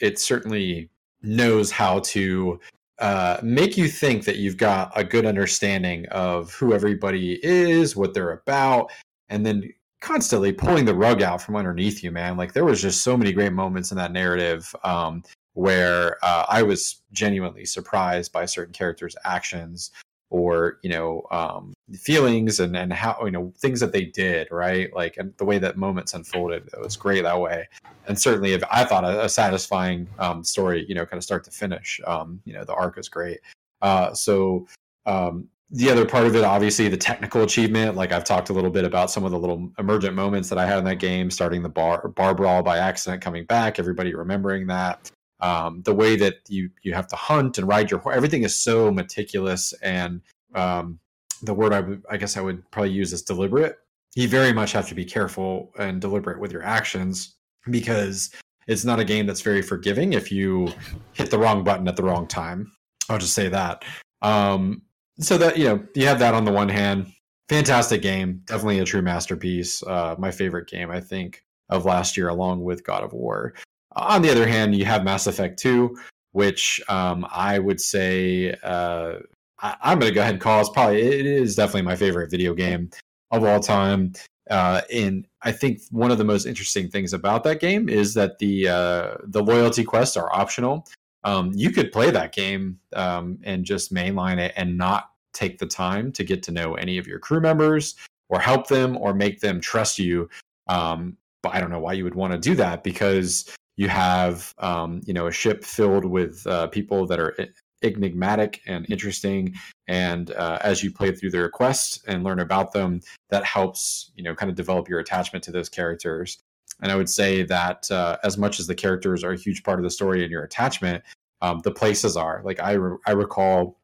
it 0.00 0.18
certainly 0.18 0.90
knows 1.22 1.70
how 1.70 2.00
to 2.00 2.60
uh, 2.98 3.38
make 3.42 3.76
you 3.76 3.88
think 3.88 4.24
that 4.24 4.36
you've 4.36 4.56
got 4.56 4.92
a 4.96 5.04
good 5.04 5.24
understanding 5.24 6.06
of 6.06 6.52
who 6.54 6.72
everybody 6.72 7.38
is, 7.44 7.94
what 7.94 8.14
they're 8.14 8.32
about, 8.32 8.90
and 9.28 9.44
then 9.46 9.62
constantly 10.00 10.52
pulling 10.52 10.84
the 10.84 10.94
rug 10.94 11.22
out 11.22 11.42
from 11.42 11.56
underneath 11.56 12.02
you, 12.02 12.10
man. 12.10 12.36
Like 12.36 12.52
there 12.52 12.64
was 12.64 12.82
just 12.82 13.02
so 13.02 13.16
many 13.16 13.32
great 13.32 13.52
moments 13.52 13.90
in 13.90 13.96
that 13.98 14.12
narrative 14.12 14.74
um, 14.84 15.22
where 15.54 16.16
uh, 16.22 16.46
I 16.48 16.62
was 16.62 17.02
genuinely 17.12 17.64
surprised 17.64 18.32
by 18.32 18.44
certain 18.44 18.72
characters' 18.72 19.16
actions 19.24 19.90
or 20.30 20.78
you 20.82 20.90
know 20.90 21.26
um, 21.30 21.72
feelings 21.96 22.60
and 22.60 22.76
and 22.76 22.92
how 22.92 23.18
you 23.24 23.30
know 23.30 23.52
things 23.58 23.80
that 23.80 23.92
they 23.92 24.04
did 24.04 24.48
right? 24.50 24.94
Like 24.94 25.16
and 25.16 25.34
the 25.38 25.44
way 25.44 25.58
that 25.58 25.76
moments 25.76 26.14
unfolded 26.14 26.68
it 26.72 26.80
was 26.80 26.96
great 26.96 27.22
that 27.22 27.40
way. 27.40 27.68
And 28.06 28.18
certainly 28.18 28.52
if 28.52 28.62
i 28.70 28.84
thought 28.84 29.04
a, 29.04 29.24
a 29.24 29.28
satisfying 29.28 30.08
um, 30.18 30.42
story 30.44 30.84
you 30.88 30.94
know 30.94 31.04
kind 31.04 31.18
of 31.18 31.24
start 31.24 31.44
to 31.44 31.50
finish 31.50 32.00
um, 32.06 32.40
you 32.44 32.52
know 32.54 32.64
the 32.64 32.74
arc 32.74 32.96
was 32.96 33.08
great. 33.08 33.40
Uh, 33.80 34.12
so 34.12 34.66
um, 35.06 35.48
the 35.70 35.90
other 35.90 36.06
part 36.06 36.26
of 36.26 36.34
it 36.34 36.44
obviously 36.44 36.88
the 36.88 36.96
technical 36.96 37.42
achievement 37.42 37.94
like 37.94 38.10
i've 38.10 38.24
talked 38.24 38.48
a 38.48 38.52
little 38.54 38.70
bit 38.70 38.84
about 38.86 39.10
some 39.10 39.22
of 39.24 39.30
the 39.30 39.38
little 39.38 39.70
emergent 39.78 40.14
moments 40.14 40.48
that 40.48 40.56
i 40.56 40.66
had 40.66 40.78
in 40.78 40.84
that 40.84 40.98
game 40.98 41.30
starting 41.30 41.62
the 41.62 41.68
bar 41.68 42.08
bar 42.08 42.34
brawl 42.34 42.62
by 42.62 42.78
accident 42.78 43.20
coming 43.20 43.44
back 43.44 43.78
everybody 43.78 44.14
remembering 44.14 44.66
that. 44.66 45.10
Um, 45.40 45.82
the 45.82 45.94
way 45.94 46.16
that 46.16 46.34
you 46.48 46.70
you 46.82 46.94
have 46.94 47.06
to 47.08 47.16
hunt 47.16 47.58
and 47.58 47.68
ride 47.68 47.90
your 47.90 48.12
everything 48.12 48.42
is 48.42 48.58
so 48.58 48.90
meticulous 48.90 49.72
and 49.82 50.20
um, 50.54 50.98
the 51.42 51.54
word 51.54 52.02
I 52.10 52.16
guess 52.16 52.36
I 52.36 52.40
would 52.40 52.68
probably 52.70 52.92
use 52.92 53.12
is 53.12 53.22
deliberate. 53.22 53.78
You 54.14 54.28
very 54.28 54.52
much 54.52 54.72
have 54.72 54.88
to 54.88 54.94
be 54.94 55.04
careful 55.04 55.72
and 55.78 56.00
deliberate 56.00 56.40
with 56.40 56.52
your 56.52 56.62
actions 56.62 57.34
because 57.70 58.30
it's 58.66 58.84
not 58.84 59.00
a 59.00 59.04
game 59.04 59.26
that's 59.26 59.40
very 59.40 59.62
forgiving 59.62 60.12
if 60.12 60.30
you 60.30 60.72
hit 61.12 61.30
the 61.30 61.38
wrong 61.38 61.64
button 61.64 61.88
at 61.88 61.96
the 61.96 62.02
wrong 62.02 62.26
time. 62.26 62.70
I'll 63.08 63.18
just 63.18 63.34
say 63.34 63.48
that. 63.48 63.84
Um, 64.22 64.82
so 65.20 65.38
that 65.38 65.56
you 65.56 65.64
know 65.64 65.84
you 65.94 66.06
have 66.06 66.18
that 66.20 66.34
on 66.34 66.44
the 66.44 66.52
one 66.52 66.68
hand. 66.68 67.12
Fantastic 67.48 68.02
game, 68.02 68.42
definitely 68.44 68.78
a 68.80 68.84
true 68.84 69.00
masterpiece. 69.00 69.82
Uh, 69.82 70.14
my 70.18 70.30
favorite 70.30 70.68
game, 70.68 70.90
I 70.90 71.00
think, 71.00 71.42
of 71.70 71.86
last 71.86 72.14
year, 72.14 72.28
along 72.28 72.62
with 72.62 72.84
God 72.84 73.02
of 73.02 73.14
War. 73.14 73.54
On 73.96 74.20
the 74.20 74.30
other 74.30 74.46
hand, 74.46 74.76
you 74.76 74.84
have 74.84 75.02
Mass 75.02 75.26
Effect 75.26 75.58
2, 75.58 75.96
which 76.32 76.78
um, 76.90 77.26
I 77.32 77.58
would 77.58 77.80
say 77.80 78.54
uh, 78.62 79.14
I, 79.60 79.92
am 79.92 79.98
going 79.98 80.10
to 80.10 80.14
go 80.14 80.20
ahead 80.20 80.34
and 80.34 80.42
call 80.42 80.60
it's 80.60 80.70
probably 80.70 81.02
it 81.02 81.26
is 81.26 81.56
definitely 81.56 81.82
my 81.82 81.96
favorite 81.96 82.30
video 82.30 82.54
game 82.54 82.90
of 83.30 83.44
all 83.44 83.60
time. 83.60 84.12
Uh, 84.50 84.80
and 84.92 85.26
I 85.42 85.52
think 85.52 85.80
one 85.90 86.10
of 86.10 86.18
the 86.18 86.24
most 86.24 86.46
interesting 86.46 86.88
things 86.88 87.12
about 87.12 87.44
that 87.44 87.60
game 87.60 87.88
is 87.88 88.14
that 88.14 88.38
the 88.38 88.68
uh, 88.68 89.14
the 89.24 89.42
loyalty 89.42 89.84
quests 89.84 90.16
are 90.16 90.32
optional. 90.32 90.86
Um, 91.24 91.52
you 91.54 91.70
could 91.70 91.92
play 91.92 92.10
that 92.10 92.32
game 92.32 92.78
um, 92.94 93.38
and 93.42 93.64
just 93.64 93.92
mainline 93.92 94.38
it 94.38 94.52
and 94.56 94.78
not 94.78 95.10
take 95.34 95.58
the 95.58 95.66
time 95.66 96.12
to 96.12 96.24
get 96.24 96.42
to 96.44 96.52
know 96.52 96.74
any 96.74 96.96
of 96.96 97.06
your 97.06 97.18
crew 97.18 97.40
members 97.40 97.96
or 98.28 98.40
help 98.40 98.68
them 98.68 98.96
or 98.96 99.12
make 99.12 99.40
them 99.40 99.60
trust 99.60 99.98
you. 99.98 100.28
Um, 100.68 101.16
but 101.42 101.54
I 101.54 101.60
don't 101.60 101.70
know 101.70 101.80
why 101.80 101.92
you 101.92 102.04
would 102.04 102.14
want 102.14 102.32
to 102.32 102.38
do 102.38 102.54
that 102.56 102.82
because 102.82 103.52
you 103.76 103.88
have 103.88 104.54
um, 104.58 105.02
you 105.04 105.12
know 105.12 105.26
a 105.26 105.32
ship 105.32 105.64
filled 105.64 106.04
with 106.04 106.46
uh, 106.46 106.68
people 106.68 107.06
that 107.06 107.20
are 107.20 107.34
enigmatic 107.82 108.60
and 108.66 108.86
interesting. 108.90 109.54
And 109.86 110.30
uh, 110.32 110.58
as 110.62 110.82
you 110.82 110.90
play 110.90 111.12
through 111.12 111.30
their 111.30 111.48
quests 111.48 112.00
and 112.06 112.24
learn 112.24 112.40
about 112.40 112.72
them 112.72 113.00
that 113.30 113.44
helps 113.44 114.10
you 114.14 114.22
know 114.22 114.34
kind 114.34 114.50
of 114.50 114.56
develop 114.56 114.88
your 114.88 115.00
attachment 115.00 115.44
to 115.44 115.52
those 115.52 115.68
characters. 115.68 116.38
And 116.80 116.92
i 116.92 116.96
would 116.96 117.08
say 117.08 117.42
that 117.44 117.90
uh, 117.90 118.18
as 118.22 118.38
much 118.38 118.60
as 118.60 118.66
the 118.66 118.74
characters 118.74 119.24
are 119.24 119.32
a 119.32 119.38
huge 119.38 119.62
part 119.62 119.78
of 119.78 119.84
the 119.84 119.90
story 119.90 120.22
and 120.22 120.30
your 120.30 120.44
attachment 120.44 121.02
um, 121.40 121.60
the 121.64 121.70
places 121.70 122.16
are. 122.16 122.42
Like 122.44 122.60
i 122.60 122.72
re- 122.72 122.98
i 123.06 123.12
recall 123.12 123.78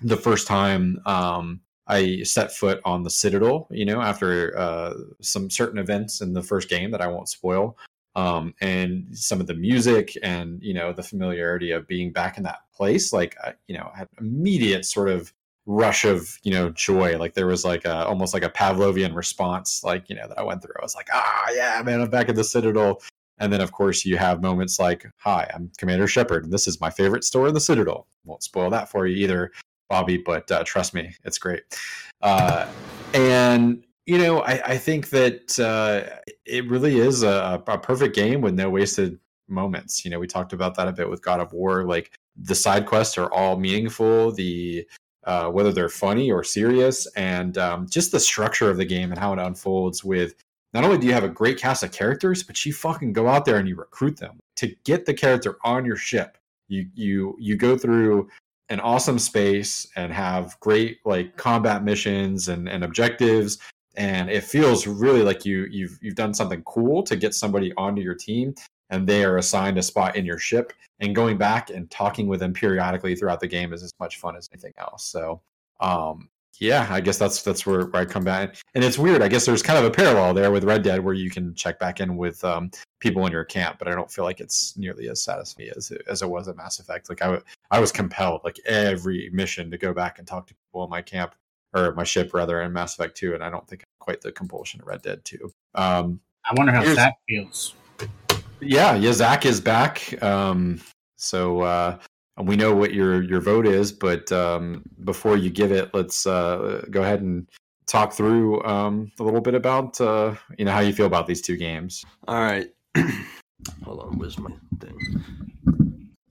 the 0.00 0.16
first 0.16 0.46
time 0.46 1.00
um, 1.06 1.60
I 1.88 2.22
set 2.22 2.52
foot 2.52 2.80
on 2.84 3.02
the 3.02 3.10
Citadel, 3.10 3.66
you 3.70 3.86
know, 3.86 4.02
after 4.02 4.56
uh, 4.56 4.92
some 5.22 5.50
certain 5.50 5.78
events 5.78 6.20
in 6.20 6.34
the 6.34 6.42
first 6.42 6.68
game 6.68 6.90
that 6.90 7.00
I 7.00 7.08
won't 7.08 7.30
spoil 7.30 7.78
um, 8.18 8.52
and 8.60 9.06
some 9.16 9.40
of 9.40 9.46
the 9.46 9.54
music 9.54 10.12
and 10.24 10.60
you 10.60 10.74
know 10.74 10.92
the 10.92 11.04
familiarity 11.04 11.70
of 11.70 11.86
being 11.86 12.10
back 12.10 12.36
in 12.36 12.42
that 12.42 12.62
place 12.74 13.12
like 13.12 13.36
uh, 13.44 13.52
you 13.68 13.78
know 13.78 13.90
had 13.94 14.08
immediate 14.18 14.84
sort 14.84 15.08
of 15.08 15.32
rush 15.66 16.04
of 16.04 16.36
you 16.42 16.50
know 16.50 16.70
joy. 16.70 17.16
Like 17.16 17.34
there 17.34 17.46
was 17.46 17.64
like 17.64 17.84
a 17.84 18.06
almost 18.06 18.34
like 18.34 18.42
a 18.42 18.50
pavlovian 18.50 19.14
response 19.14 19.84
like 19.84 20.10
you 20.10 20.16
know 20.16 20.26
that 20.26 20.38
i 20.38 20.42
went 20.42 20.62
through. 20.62 20.74
I 20.80 20.82
was 20.82 20.96
like 20.96 21.08
ah 21.12 21.46
yeah 21.54 21.80
man 21.84 22.00
i'm 22.00 22.10
back 22.10 22.28
at 22.28 22.34
the 22.34 22.44
citadel. 22.44 23.00
And 23.40 23.52
then 23.52 23.60
of 23.60 23.70
course 23.70 24.04
you 24.04 24.16
have 24.16 24.42
moments 24.42 24.80
like 24.80 25.06
hi 25.18 25.48
i'm 25.54 25.70
commander 25.78 26.08
shepard 26.08 26.42
and 26.42 26.52
this 26.52 26.66
is 26.66 26.80
my 26.80 26.90
favorite 26.90 27.22
store 27.22 27.46
in 27.46 27.54
the 27.54 27.60
citadel. 27.60 28.08
Won't 28.24 28.42
spoil 28.42 28.70
that 28.70 28.88
for 28.88 29.06
you 29.06 29.16
either 29.22 29.52
bobby 29.88 30.18
but 30.18 30.50
uh, 30.50 30.64
trust 30.64 30.92
me 30.92 31.14
it's 31.24 31.38
great. 31.38 31.62
Uh, 32.20 32.66
and 33.14 33.84
you 34.08 34.16
know, 34.16 34.40
I, 34.40 34.62
I 34.64 34.78
think 34.78 35.10
that 35.10 35.60
uh, 35.60 36.16
it 36.46 36.66
really 36.66 36.98
is 36.98 37.22
a, 37.22 37.62
a, 37.66 37.76
perfect 37.76 38.16
game 38.16 38.40
with 38.40 38.54
no 38.54 38.70
wasted 38.70 39.18
moments. 39.48 40.02
You 40.02 40.10
know, 40.10 40.18
we 40.18 40.26
talked 40.26 40.54
about 40.54 40.76
that 40.76 40.88
a 40.88 40.92
bit 40.92 41.10
with 41.10 41.20
God 41.20 41.40
of 41.40 41.52
War. 41.52 41.84
Like 41.84 42.12
the 42.34 42.54
side 42.54 42.86
quests 42.86 43.18
are 43.18 43.30
all 43.30 43.58
meaningful. 43.58 44.32
The 44.32 44.88
uh, 45.24 45.50
whether 45.50 45.72
they're 45.72 45.90
funny 45.90 46.32
or 46.32 46.42
serious, 46.42 47.06
and 47.16 47.58
um, 47.58 47.86
just 47.86 48.10
the 48.10 48.18
structure 48.18 48.70
of 48.70 48.78
the 48.78 48.86
game 48.86 49.10
and 49.10 49.18
how 49.18 49.34
it 49.34 49.38
unfolds. 49.38 50.02
With 50.02 50.36
not 50.72 50.84
only 50.84 50.96
do 50.96 51.06
you 51.06 51.12
have 51.12 51.24
a 51.24 51.28
great 51.28 51.58
cast 51.58 51.82
of 51.82 51.92
characters, 51.92 52.42
but 52.42 52.64
you 52.64 52.72
fucking 52.72 53.12
go 53.12 53.28
out 53.28 53.44
there 53.44 53.58
and 53.58 53.68
you 53.68 53.76
recruit 53.76 54.16
them 54.16 54.40
to 54.56 54.74
get 54.84 55.04
the 55.04 55.12
character 55.12 55.58
on 55.64 55.84
your 55.84 55.96
ship. 55.96 56.38
You 56.68 56.86
you 56.94 57.36
you 57.38 57.58
go 57.58 57.76
through 57.76 58.30
an 58.70 58.80
awesome 58.80 59.18
space 59.18 59.86
and 59.96 60.14
have 60.14 60.58
great 60.60 61.00
like 61.04 61.36
combat 61.36 61.84
missions 61.84 62.48
and, 62.48 62.70
and 62.70 62.82
objectives 62.84 63.58
and 63.98 64.30
it 64.30 64.44
feels 64.44 64.86
really 64.86 65.22
like 65.22 65.44
you 65.44 65.66
you've 65.70 65.98
you've 66.00 66.14
done 66.14 66.32
something 66.32 66.62
cool 66.62 67.02
to 67.02 67.16
get 67.16 67.34
somebody 67.34 67.74
onto 67.76 68.00
your 68.00 68.14
team 68.14 68.54
and 68.90 69.06
they 69.06 69.24
are 69.24 69.36
assigned 69.36 69.76
a 69.76 69.82
spot 69.82 70.16
in 70.16 70.24
your 70.24 70.38
ship 70.38 70.72
and 71.00 71.14
going 71.14 71.36
back 71.36 71.68
and 71.68 71.90
talking 71.90 72.26
with 72.26 72.40
them 72.40 72.54
periodically 72.54 73.14
throughout 73.14 73.40
the 73.40 73.46
game 73.46 73.72
is 73.72 73.82
as 73.82 73.92
much 74.00 74.16
fun 74.18 74.36
as 74.36 74.48
anything 74.52 74.72
else. 74.78 75.04
So 75.04 75.42
um, 75.80 76.30
yeah 76.60 76.88
i 76.90 77.00
guess 77.00 77.18
that's 77.18 77.42
that's 77.42 77.64
where, 77.66 77.86
where, 77.86 78.02
i 78.02 78.04
come 78.04 78.24
back. 78.24 78.56
And 78.74 78.82
it's 78.82 78.98
weird 78.98 79.22
i 79.22 79.28
guess 79.28 79.46
there's 79.46 79.62
kind 79.62 79.78
of 79.78 79.84
a 79.84 79.90
parallel 79.90 80.34
there 80.34 80.50
with 80.50 80.64
red 80.64 80.82
dead 80.82 81.04
where 81.04 81.14
you 81.14 81.30
can 81.30 81.54
check 81.54 81.78
back 81.78 82.00
in 82.00 82.16
with 82.16 82.42
um, 82.44 82.70
people 82.98 83.26
in 83.26 83.32
your 83.32 83.44
camp 83.44 83.78
but 83.78 83.86
i 83.86 83.92
don't 83.92 84.10
feel 84.10 84.24
like 84.24 84.40
it's 84.40 84.76
nearly 84.76 85.08
as 85.08 85.22
satisfying 85.22 85.70
as 85.76 85.90
it, 85.90 86.02
as 86.08 86.22
it 86.22 86.28
was 86.28 86.48
at 86.48 86.56
mass 86.56 86.80
effect. 86.80 87.08
Like 87.08 87.22
I, 87.22 87.26
w- 87.26 87.44
I 87.70 87.78
was 87.80 87.92
compelled 87.92 88.40
like 88.44 88.58
every 88.66 89.30
mission 89.32 89.70
to 89.70 89.78
go 89.78 89.92
back 89.92 90.18
and 90.18 90.26
talk 90.26 90.46
to 90.48 90.54
people 90.54 90.84
in 90.84 90.90
my 90.90 91.02
camp 91.02 91.34
or 91.74 91.94
my 91.94 92.04
ship 92.04 92.32
rather 92.34 92.60
in 92.62 92.72
Mass 92.72 92.94
Effect 92.94 93.16
2, 93.16 93.34
and 93.34 93.44
I 93.44 93.50
don't 93.50 93.66
think 93.66 93.84
quite 93.98 94.20
the 94.20 94.32
compulsion 94.32 94.80
of 94.80 94.86
Red 94.86 95.02
Dead 95.02 95.24
2. 95.24 95.52
Um, 95.74 96.20
I 96.44 96.54
wonder 96.54 96.72
how 96.72 96.82
Zach 96.94 97.18
feels. 97.28 97.74
Yeah, 98.60 98.94
yeah, 98.94 99.12
Zach 99.12 99.44
is 99.44 99.60
back. 99.60 100.20
Um, 100.22 100.80
so 101.16 101.60
uh, 101.60 101.98
we 102.42 102.56
know 102.56 102.74
what 102.74 102.94
your 102.94 103.22
your 103.22 103.40
vote 103.40 103.66
is, 103.66 103.92
but 103.92 104.30
um, 104.32 104.82
before 105.04 105.36
you 105.36 105.50
give 105.50 105.72
it, 105.72 105.90
let's 105.92 106.26
uh, 106.26 106.84
go 106.90 107.02
ahead 107.02 107.20
and 107.20 107.48
talk 107.86 108.12
through 108.12 108.62
um, 108.64 109.12
a 109.18 109.22
little 109.22 109.40
bit 109.40 109.54
about 109.54 110.00
uh, 110.00 110.34
you 110.58 110.64
know 110.64 110.72
how 110.72 110.80
you 110.80 110.92
feel 110.92 111.06
about 111.06 111.26
these 111.26 111.42
two 111.42 111.56
games. 111.56 112.04
All 112.26 112.40
right, 112.40 112.68
hold 113.84 114.00
on, 114.00 114.18
where's 114.18 114.38
my 114.38 114.50
thing? 114.80 115.32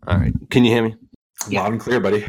All 0.07 0.17
right, 0.17 0.33
can 0.49 0.63
you 0.65 0.71
hear 0.71 0.83
me? 0.83 0.95
Yeah. 1.49 1.61
Loud 1.61 1.73
and 1.73 1.81
clear, 1.81 1.99
buddy. 1.99 2.25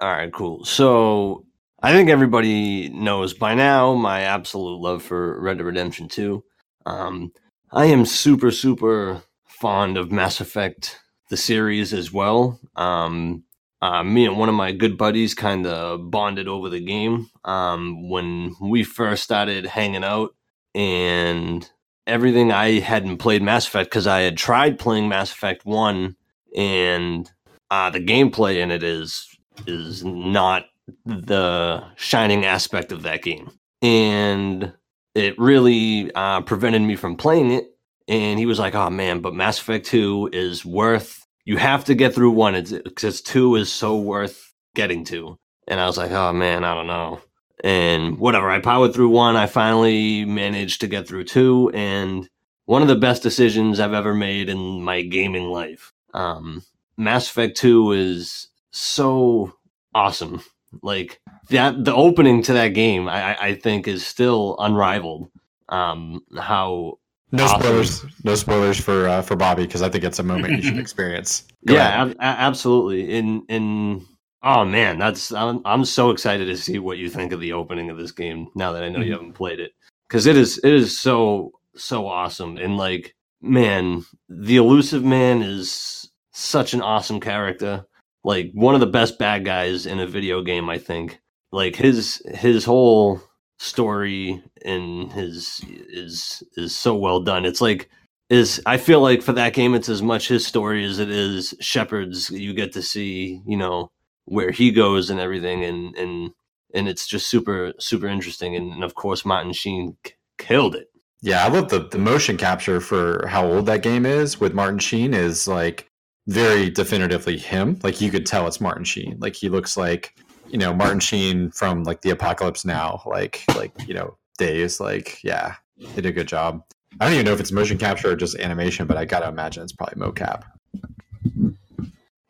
All 0.00 0.12
right, 0.12 0.32
cool. 0.32 0.64
So 0.64 1.44
I 1.80 1.92
think 1.92 2.10
everybody 2.10 2.88
knows 2.88 3.34
by 3.34 3.54
now 3.54 3.94
my 3.94 4.22
absolute 4.22 4.80
love 4.80 5.00
for 5.00 5.40
Red 5.40 5.58
Dead 5.58 5.64
Redemption 5.64 6.08
2. 6.08 6.42
Um, 6.86 7.30
I 7.70 7.86
am 7.86 8.04
super, 8.04 8.50
super 8.50 9.22
fond 9.46 9.96
of 9.96 10.10
Mass 10.10 10.40
Effect, 10.40 10.98
the 11.30 11.36
series 11.36 11.92
as 11.92 12.12
well. 12.12 12.58
Um, 12.74 13.44
uh, 13.80 14.02
me 14.02 14.26
and 14.26 14.36
one 14.36 14.48
of 14.48 14.56
my 14.56 14.72
good 14.72 14.98
buddies 14.98 15.34
kind 15.34 15.68
of 15.68 16.10
bonded 16.10 16.48
over 16.48 16.68
the 16.68 16.84
game 16.84 17.30
um, 17.44 18.08
when 18.08 18.56
we 18.60 18.82
first 18.82 19.22
started 19.22 19.64
hanging 19.64 20.02
out, 20.02 20.34
and 20.74 21.70
everything 22.08 22.50
I 22.50 22.80
hadn't 22.80 23.18
played 23.18 23.40
Mass 23.40 23.68
Effect 23.68 23.88
because 23.88 24.08
I 24.08 24.22
had 24.22 24.36
tried 24.36 24.80
playing 24.80 25.08
Mass 25.08 25.30
Effect 25.30 25.64
1, 25.64 26.16
and 26.56 27.30
uh, 27.70 27.90
the 27.90 28.04
gameplay 28.04 28.56
in 28.56 28.72
it 28.72 28.82
is 28.82 29.28
is 29.64 30.04
not 30.04 30.64
the 31.04 31.84
shining 31.96 32.44
aspect 32.44 32.92
of 32.92 33.02
that 33.02 33.22
game. 33.22 33.50
And 33.82 34.72
it 35.14 35.38
really 35.38 36.12
uh, 36.14 36.42
prevented 36.42 36.82
me 36.82 36.96
from 36.96 37.16
playing 37.16 37.50
it. 37.50 37.66
And 38.06 38.38
he 38.38 38.46
was 38.46 38.58
like, 38.58 38.74
oh 38.74 38.90
man, 38.90 39.20
but 39.20 39.34
Mass 39.34 39.60
Effect 39.60 39.86
2 39.86 40.30
is 40.32 40.64
worth, 40.64 41.26
you 41.44 41.58
have 41.58 41.84
to 41.84 41.94
get 41.94 42.14
through 42.14 42.30
one 42.30 42.54
because 42.84 43.20
2 43.22 43.56
is 43.56 43.70
so 43.70 43.96
worth 43.96 44.54
getting 44.74 45.04
to. 45.04 45.38
And 45.66 45.78
I 45.80 45.86
was 45.86 45.98
like, 45.98 46.10
oh 46.10 46.32
man, 46.32 46.64
I 46.64 46.74
don't 46.74 46.86
know. 46.86 47.20
And 47.64 48.18
whatever, 48.18 48.50
I 48.50 48.60
powered 48.60 48.94
through 48.94 49.10
one. 49.10 49.36
I 49.36 49.46
finally 49.46 50.24
managed 50.24 50.80
to 50.80 50.86
get 50.86 51.08
through 51.08 51.24
two. 51.24 51.70
And 51.74 52.28
one 52.66 52.82
of 52.82 52.88
the 52.88 52.96
best 52.96 53.22
decisions 53.22 53.80
I've 53.80 53.92
ever 53.92 54.14
made 54.14 54.48
in 54.48 54.82
my 54.82 55.02
gaming 55.02 55.44
life. 55.44 55.92
Um, 56.14 56.62
Mass 56.96 57.28
Effect 57.28 57.56
2 57.56 57.92
is 57.92 58.48
so 58.70 59.52
awesome. 59.94 60.42
Like 60.82 61.20
that, 61.50 61.84
the 61.84 61.94
opening 61.94 62.42
to 62.44 62.52
that 62.54 62.68
game, 62.68 63.08
I, 63.08 63.36
I 63.40 63.54
think, 63.54 63.88
is 63.88 64.06
still 64.06 64.56
unrivaled. 64.58 65.30
Um, 65.68 66.22
how 66.38 66.98
no 67.30 67.44
awesome. 67.44 67.60
spoilers, 67.60 68.06
no 68.24 68.34
spoilers 68.34 68.80
for 68.80 69.08
uh, 69.08 69.22
for 69.22 69.36
Bobby 69.36 69.64
because 69.64 69.82
I 69.82 69.88
think 69.88 70.04
it's 70.04 70.18
a 70.18 70.22
moment 70.22 70.56
you 70.56 70.62
should 70.62 70.78
experience. 70.86 71.46
Go 71.66 71.74
yeah, 71.74 72.02
ab- 72.04 72.16
absolutely. 72.20 73.10
In 73.10 73.42
in 73.48 74.06
oh 74.42 74.64
man, 74.64 74.98
that's 74.98 75.32
I'm, 75.32 75.60
I'm 75.64 75.84
so 75.84 76.10
excited 76.10 76.46
to 76.46 76.56
see 76.56 76.78
what 76.78 76.98
you 76.98 77.10
think 77.10 77.32
of 77.32 77.40
the 77.40 77.52
opening 77.52 77.90
of 77.90 77.98
this 77.98 78.12
game 78.12 78.48
now 78.54 78.72
that 78.72 78.82
I 78.82 78.88
know 78.88 78.98
mm-hmm. 78.98 79.06
you 79.08 79.12
haven't 79.12 79.34
played 79.34 79.60
it 79.60 79.72
because 80.08 80.26
it 80.26 80.36
is 80.36 80.58
it 80.58 80.72
is 80.72 80.98
so 80.98 81.52
so 81.76 82.06
awesome 82.06 82.56
and 82.56 82.76
like 82.76 83.14
man, 83.40 84.04
the 84.28 84.56
Illusive 84.56 85.04
Man 85.04 85.42
is 85.42 86.10
such 86.32 86.74
an 86.74 86.82
awesome 86.82 87.20
character 87.20 87.84
like 88.24 88.50
one 88.52 88.74
of 88.74 88.80
the 88.80 88.86
best 88.86 89.18
bad 89.18 89.44
guys 89.44 89.86
in 89.86 90.00
a 90.00 90.06
video 90.06 90.42
game, 90.42 90.68
I 90.68 90.78
think. 90.78 91.20
Like 91.52 91.76
his 91.76 92.22
his 92.34 92.64
whole 92.64 93.22
story 93.58 94.42
and 94.64 95.12
his 95.12 95.62
is 95.68 96.42
is 96.56 96.76
so 96.76 96.94
well 96.94 97.20
done. 97.20 97.44
It's 97.44 97.60
like 97.60 97.88
is 98.28 98.60
I 98.66 98.76
feel 98.76 99.00
like 99.00 99.22
for 99.22 99.32
that 99.32 99.54
game 99.54 99.74
it's 99.74 99.88
as 99.88 100.02
much 100.02 100.28
his 100.28 100.46
story 100.46 100.84
as 100.84 100.98
it 100.98 101.10
is 101.10 101.54
Shepard's. 101.60 102.30
You 102.30 102.52
get 102.52 102.72
to 102.72 102.82
see, 102.82 103.42
you 103.46 103.56
know, 103.56 103.90
where 104.26 104.50
he 104.50 104.70
goes 104.70 105.10
and 105.10 105.20
everything 105.20 105.64
and 105.64 105.96
and 105.96 106.32
and 106.74 106.88
it's 106.88 107.06
just 107.06 107.28
super 107.28 107.72
super 107.78 108.06
interesting 108.06 108.54
and, 108.54 108.72
and 108.72 108.84
of 108.84 108.94
course 108.94 109.24
Martin 109.24 109.52
Sheen 109.52 109.96
killed 110.36 110.76
it. 110.76 110.88
Yeah, 111.22 111.44
I 111.44 111.48
love 111.48 111.70
the 111.70 111.80
the 111.80 111.98
motion 111.98 112.36
capture 112.36 112.80
for 112.80 113.26
how 113.26 113.46
old 113.46 113.66
that 113.66 113.82
game 113.82 114.04
is 114.04 114.38
with 114.38 114.54
Martin 114.54 114.78
Sheen 114.78 115.14
is 115.14 115.48
like 115.48 115.88
very 116.28 116.68
definitively 116.70 117.38
him. 117.38 117.78
Like 117.82 118.00
you 118.00 118.10
could 118.10 118.26
tell 118.26 118.46
it's 118.46 118.60
Martin 118.60 118.84
Sheen. 118.84 119.16
Like 119.18 119.34
he 119.34 119.48
looks 119.48 119.76
like 119.76 120.14
you 120.48 120.58
know 120.58 120.72
Martin 120.72 121.00
Sheen 121.00 121.50
from 121.50 121.82
like 121.84 122.02
the 122.02 122.10
Apocalypse 122.10 122.64
Now. 122.64 123.02
Like 123.06 123.42
like 123.56 123.72
you 123.88 123.94
know 123.94 124.16
days. 124.38 124.78
Like 124.78 125.18
yeah, 125.24 125.54
they 125.78 126.02
did 126.02 126.06
a 126.06 126.12
good 126.12 126.28
job. 126.28 126.62
I 127.00 127.06
don't 127.06 127.14
even 127.14 127.26
know 127.26 127.32
if 127.32 127.40
it's 127.40 127.52
motion 127.52 127.78
capture 127.78 128.12
or 128.12 128.16
just 128.16 128.38
animation, 128.38 128.86
but 128.86 128.96
I 128.96 129.04
gotta 129.04 129.28
imagine 129.28 129.62
it's 129.62 129.72
probably 129.72 130.00
mocap. 130.00 130.44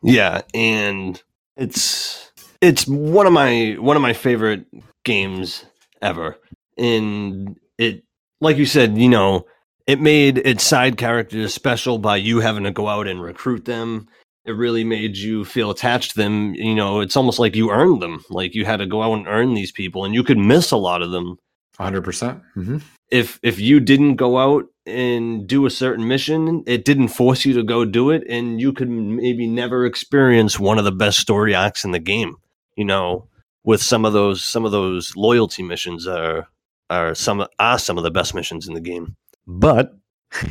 Yeah, 0.01 0.41
and 0.53 1.21
it's 1.57 2.31
it's 2.61 2.87
one 2.87 3.27
of 3.27 3.33
my 3.33 3.75
one 3.79 3.97
of 3.97 4.01
my 4.01 4.13
favorite 4.13 4.65
games 5.03 5.65
ever. 6.01 6.37
And 6.77 7.59
it 7.77 8.03
like 8.39 8.55
you 8.55 8.65
said, 8.65 8.97
you 8.97 9.09
know, 9.09 9.45
it 9.89 9.99
made 9.99 10.37
its 10.37 10.63
side 10.63 10.97
characters 10.97 11.53
special 11.53 11.97
by 11.97 12.17
you 12.17 12.39
having 12.39 12.63
to 12.63 12.71
go 12.71 12.87
out 12.87 13.07
and 13.07 13.21
recruit 13.21 13.65
them. 13.65 14.07
It 14.45 14.51
really 14.51 14.83
made 14.83 15.17
you 15.17 15.43
feel 15.43 15.71
attached 15.71 16.11
to 16.11 16.17
them. 16.17 16.53
You 16.53 16.75
know, 16.75 17.01
it's 17.01 17.17
almost 17.17 17.39
like 17.39 17.55
you 17.55 17.71
earned 17.71 18.01
them. 18.01 18.23
Like 18.29 18.53
you 18.53 18.65
had 18.65 18.77
to 18.77 18.85
go 18.85 19.01
out 19.01 19.13
and 19.13 19.27
earn 19.27 19.55
these 19.55 19.71
people, 19.71 20.05
and 20.05 20.13
you 20.13 20.23
could 20.23 20.37
miss 20.37 20.71
a 20.71 20.77
lot 20.77 21.01
of 21.01 21.11
them 21.11 21.37
100%. 21.79 22.03
percent 22.03 22.41
hmm 22.53 22.77
if 23.11 23.39
if 23.41 23.59
you 23.59 23.79
didn't 23.79 24.17
go 24.17 24.37
out 24.37 24.65
and 24.85 25.47
do 25.47 25.65
a 25.65 25.71
certain 25.71 26.07
mission, 26.07 26.63
it 26.67 26.85
didn't 26.85 27.09
force 27.09 27.45
you 27.45 27.53
to 27.53 27.63
go 27.63 27.85
do 27.85 28.11
it, 28.11 28.23
and 28.29 28.61
you 28.61 28.71
could 28.73 28.89
maybe 28.89 29.47
never 29.47 29.85
experience 29.85 30.59
one 30.59 30.77
of 30.77 30.85
the 30.85 30.91
best 30.91 31.19
story 31.19 31.55
arcs 31.55 31.83
in 31.83 31.91
the 31.91 31.99
game. 31.99 32.35
You 32.75 32.85
know, 32.85 33.27
with 33.63 33.81
some 33.81 34.05
of 34.05 34.13
those 34.13 34.43
some 34.43 34.65
of 34.65 34.71
those 34.71 35.15
loyalty 35.15 35.63
missions 35.63 36.07
are 36.07 36.47
are 36.89 37.15
some 37.15 37.45
are 37.57 37.79
some 37.79 37.97
of 37.97 38.03
the 38.03 38.11
best 38.11 38.35
missions 38.35 38.67
in 38.67 38.73
the 38.73 38.81
game. 38.81 39.15
But 39.49 39.93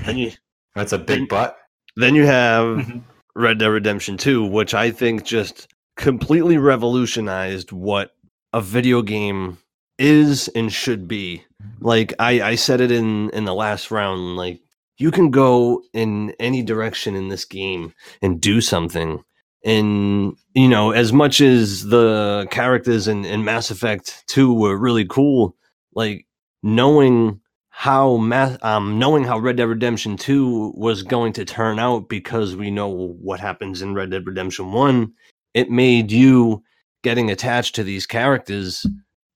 then 0.04 0.18
you 0.18 0.32
That's 0.74 0.92
a 0.92 0.98
big 0.98 1.28
but. 1.28 1.56
then 1.96 2.14
you 2.14 2.26
have 2.26 2.64
Mhm. 2.78 3.02
Red 3.36 3.58
Dead 3.58 3.66
Redemption 3.68 4.16
2, 4.16 4.44
which 4.44 4.74
I 4.74 4.90
think 4.90 5.24
just 5.24 5.68
completely 5.96 6.58
revolutionized 6.58 7.70
what 7.72 8.10
a 8.52 8.60
video 8.60 9.02
game 9.02 9.58
is 9.98 10.48
and 10.48 10.72
should 10.72 11.06
be. 11.08 11.44
Like 11.80 12.12
I, 12.18 12.40
I 12.42 12.54
said 12.56 12.80
it 12.80 12.90
in 12.90 13.30
in 13.30 13.44
the 13.44 13.54
last 13.54 13.90
round, 13.90 14.36
like 14.36 14.60
you 14.98 15.10
can 15.12 15.30
go 15.30 15.82
in 15.92 16.34
any 16.40 16.62
direction 16.62 17.14
in 17.14 17.28
this 17.28 17.44
game 17.44 17.94
and 18.20 18.40
do 18.40 18.60
something. 18.60 19.22
And 19.64 20.36
you 20.54 20.68
know, 20.68 20.90
as 20.92 21.12
much 21.12 21.40
as 21.40 21.84
the 21.86 22.46
characters 22.50 23.06
in, 23.08 23.24
in 23.24 23.44
Mass 23.44 23.70
Effect 23.70 24.24
2 24.28 24.52
were 24.54 24.76
really 24.76 25.04
cool, 25.04 25.56
like 25.94 26.26
knowing 26.62 27.40
how 27.78 28.16
um 28.62 28.98
knowing 28.98 29.22
how 29.22 29.38
Red 29.38 29.58
Dead 29.58 29.68
Redemption 29.68 30.16
2 30.16 30.72
was 30.76 31.04
going 31.04 31.32
to 31.34 31.44
turn 31.44 31.78
out 31.78 32.08
because 32.08 32.56
we 32.56 32.72
know 32.72 32.88
what 32.88 33.38
happens 33.38 33.82
in 33.82 33.94
Red 33.94 34.10
Dead 34.10 34.26
Redemption 34.26 34.72
1, 34.72 35.12
it 35.54 35.70
made 35.70 36.10
you 36.10 36.64
getting 37.04 37.30
attached 37.30 37.76
to 37.76 37.84
these 37.84 38.04
characters 38.04 38.84